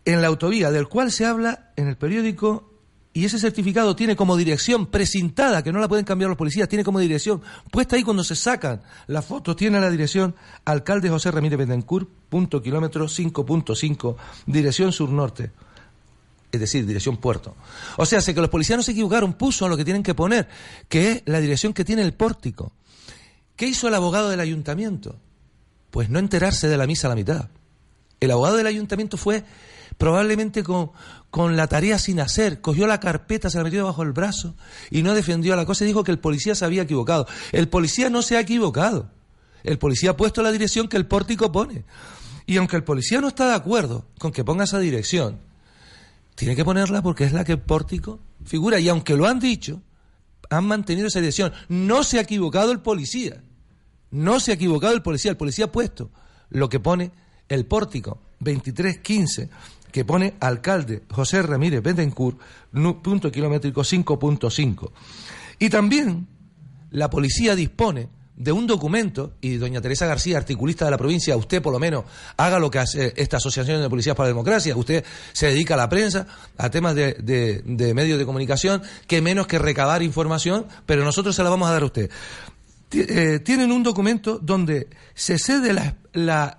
en 0.05 0.21
la 0.21 0.27
autovía, 0.27 0.71
del 0.71 0.87
cual 0.87 1.11
se 1.11 1.25
habla 1.25 1.71
en 1.75 1.87
el 1.87 1.97
periódico 1.97 2.71
y 3.13 3.25
ese 3.25 3.39
certificado 3.39 3.95
tiene 3.95 4.15
como 4.15 4.37
dirección 4.37 4.85
precintada, 4.85 5.63
que 5.63 5.73
no 5.73 5.79
la 5.79 5.89
pueden 5.89 6.05
cambiar 6.05 6.29
los 6.29 6.37
policías, 6.37 6.69
tiene 6.69 6.83
como 6.83 6.99
dirección, 6.99 7.41
puesta 7.69 7.97
ahí 7.97 8.03
cuando 8.03 8.23
se 8.23 8.35
sacan 8.35 8.81
las 9.07 9.25
fotos, 9.25 9.55
tiene 9.57 9.81
la 9.81 9.89
dirección 9.89 10.33
alcalde 10.63 11.09
José 11.09 11.29
Ramírez 11.29 11.59
Betancourt, 11.59 12.09
punto 12.29 12.61
kilómetro 12.61 13.05
5.5, 13.05 14.15
dirección 14.45 14.93
sur-norte. 14.93 15.51
Es 16.53 16.59
decir, 16.59 16.85
dirección 16.85 17.17
puerto. 17.17 17.55
O 17.97 18.05
sea, 18.05 18.21
sé 18.21 18.33
que 18.33 18.41
los 18.41 18.49
policías 18.49 18.77
no 18.77 18.83
se 18.83 18.91
equivocaron, 18.91 19.33
puso 19.33 19.67
lo 19.69 19.77
que 19.77 19.85
tienen 19.85 20.03
que 20.03 20.13
poner, 20.13 20.47
que 20.87 21.11
es 21.11 21.23
la 21.25 21.39
dirección 21.39 21.73
que 21.73 21.85
tiene 21.85 22.01
el 22.01 22.13
pórtico. 22.13 22.73
¿Qué 23.55 23.67
hizo 23.67 23.87
el 23.87 23.93
abogado 23.93 24.29
del 24.29 24.39
ayuntamiento? 24.39 25.17
Pues 25.91 26.09
no 26.09 26.19
enterarse 26.19 26.67
de 26.67 26.77
la 26.77 26.87
misa 26.87 27.07
a 27.07 27.09
la 27.09 27.15
mitad. 27.15 27.49
El 28.19 28.31
abogado 28.31 28.57
del 28.57 28.67
ayuntamiento 28.67 29.17
fue 29.17 29.43
probablemente 30.01 30.63
con, 30.63 30.89
con 31.29 31.55
la 31.55 31.67
tarea 31.67 31.99
sin 31.99 32.19
hacer, 32.21 32.59
cogió 32.59 32.87
la 32.87 32.99
carpeta, 32.99 33.51
se 33.51 33.59
la 33.59 33.63
metió 33.63 33.85
bajo 33.85 34.01
el 34.01 34.13
brazo 34.13 34.55
y 34.89 35.03
no 35.03 35.13
defendió 35.13 35.55
la 35.55 35.63
cosa 35.63 35.83
y 35.83 35.87
dijo 35.87 36.03
que 36.03 36.09
el 36.09 36.17
policía 36.17 36.55
se 36.55 36.65
había 36.65 36.81
equivocado. 36.81 37.27
El 37.51 37.69
policía 37.69 38.09
no 38.09 38.23
se 38.23 38.35
ha 38.35 38.39
equivocado. 38.39 39.11
El 39.63 39.77
policía 39.77 40.09
ha 40.09 40.17
puesto 40.17 40.41
la 40.41 40.51
dirección 40.51 40.87
que 40.87 40.97
el 40.97 41.05
pórtico 41.05 41.51
pone. 41.51 41.85
Y 42.47 42.57
aunque 42.57 42.77
el 42.77 42.83
policía 42.83 43.21
no 43.21 43.27
está 43.27 43.47
de 43.47 43.53
acuerdo 43.53 44.07
con 44.17 44.31
que 44.31 44.43
ponga 44.43 44.63
esa 44.63 44.79
dirección, 44.79 45.37
tiene 46.33 46.55
que 46.55 46.65
ponerla 46.65 47.03
porque 47.03 47.25
es 47.25 47.31
la 47.31 47.43
que 47.43 47.51
el 47.51 47.61
pórtico 47.61 48.19
figura. 48.43 48.79
Y 48.79 48.89
aunque 48.89 49.15
lo 49.15 49.27
han 49.27 49.39
dicho, 49.39 49.83
han 50.49 50.65
mantenido 50.65 51.09
esa 51.09 51.19
dirección. 51.19 51.53
No 51.69 52.03
se 52.03 52.17
ha 52.17 52.21
equivocado 52.21 52.71
el 52.71 52.79
policía. 52.79 53.43
No 54.09 54.39
se 54.39 54.49
ha 54.49 54.55
equivocado 54.55 54.95
el 54.95 55.03
policía. 55.03 55.29
El 55.29 55.37
policía 55.37 55.65
ha 55.65 55.71
puesto 55.71 56.09
lo 56.49 56.69
que 56.69 56.79
pone 56.79 57.11
el 57.49 57.67
pórtico 57.67 58.19
2315 58.39 59.49
que 59.91 60.05
pone 60.05 60.35
alcalde 60.39 61.03
José 61.09 61.41
Ramírez 61.41 61.81
Betancourt, 61.81 62.39
punto 63.01 63.31
kilométrico 63.31 63.81
5.5. 63.81 64.91
Y 65.59 65.69
también 65.69 66.27
la 66.91 67.09
policía 67.09 67.55
dispone 67.55 68.09
de 68.41 68.51
un 68.51 68.65
documento, 68.65 69.33
y 69.39 69.57
doña 69.57 69.81
Teresa 69.81 70.07
García, 70.07 70.37
articulista 70.37 70.85
de 70.85 70.91
la 70.91 70.97
provincia, 70.97 71.37
usted 71.37 71.61
por 71.61 71.71
lo 71.71 71.79
menos 71.79 72.05
haga 72.37 72.57
lo 72.57 72.71
que 72.71 72.79
hace 72.79 73.13
esta 73.15 73.37
Asociación 73.37 73.81
de 73.81 73.89
Policías 73.89 74.15
para 74.15 74.25
la 74.27 74.33
Democracia, 74.33 74.75
usted 74.75 75.05
se 75.31 75.47
dedica 75.47 75.75
a 75.75 75.77
la 75.77 75.89
prensa, 75.89 76.25
a 76.57 76.69
temas 76.71 76.95
de, 76.95 77.61
medios 77.93 78.17
de 78.17 78.25
comunicación, 78.25 78.81
que 79.05 79.21
menos 79.21 79.45
que 79.45 79.59
recabar 79.59 80.01
información, 80.01 80.65
pero 80.87 81.03
nosotros 81.03 81.35
se 81.35 81.43
la 81.43 81.51
vamos 81.51 81.69
a 81.69 81.73
dar 81.73 81.83
a 81.83 81.85
usted. 81.85 82.09
Eh, 82.93 83.39
tienen 83.45 83.71
un 83.71 83.83
documento 83.83 84.39
donde 84.41 84.87
se 85.13 85.37
cede 85.37 85.73
la, 86.13 86.57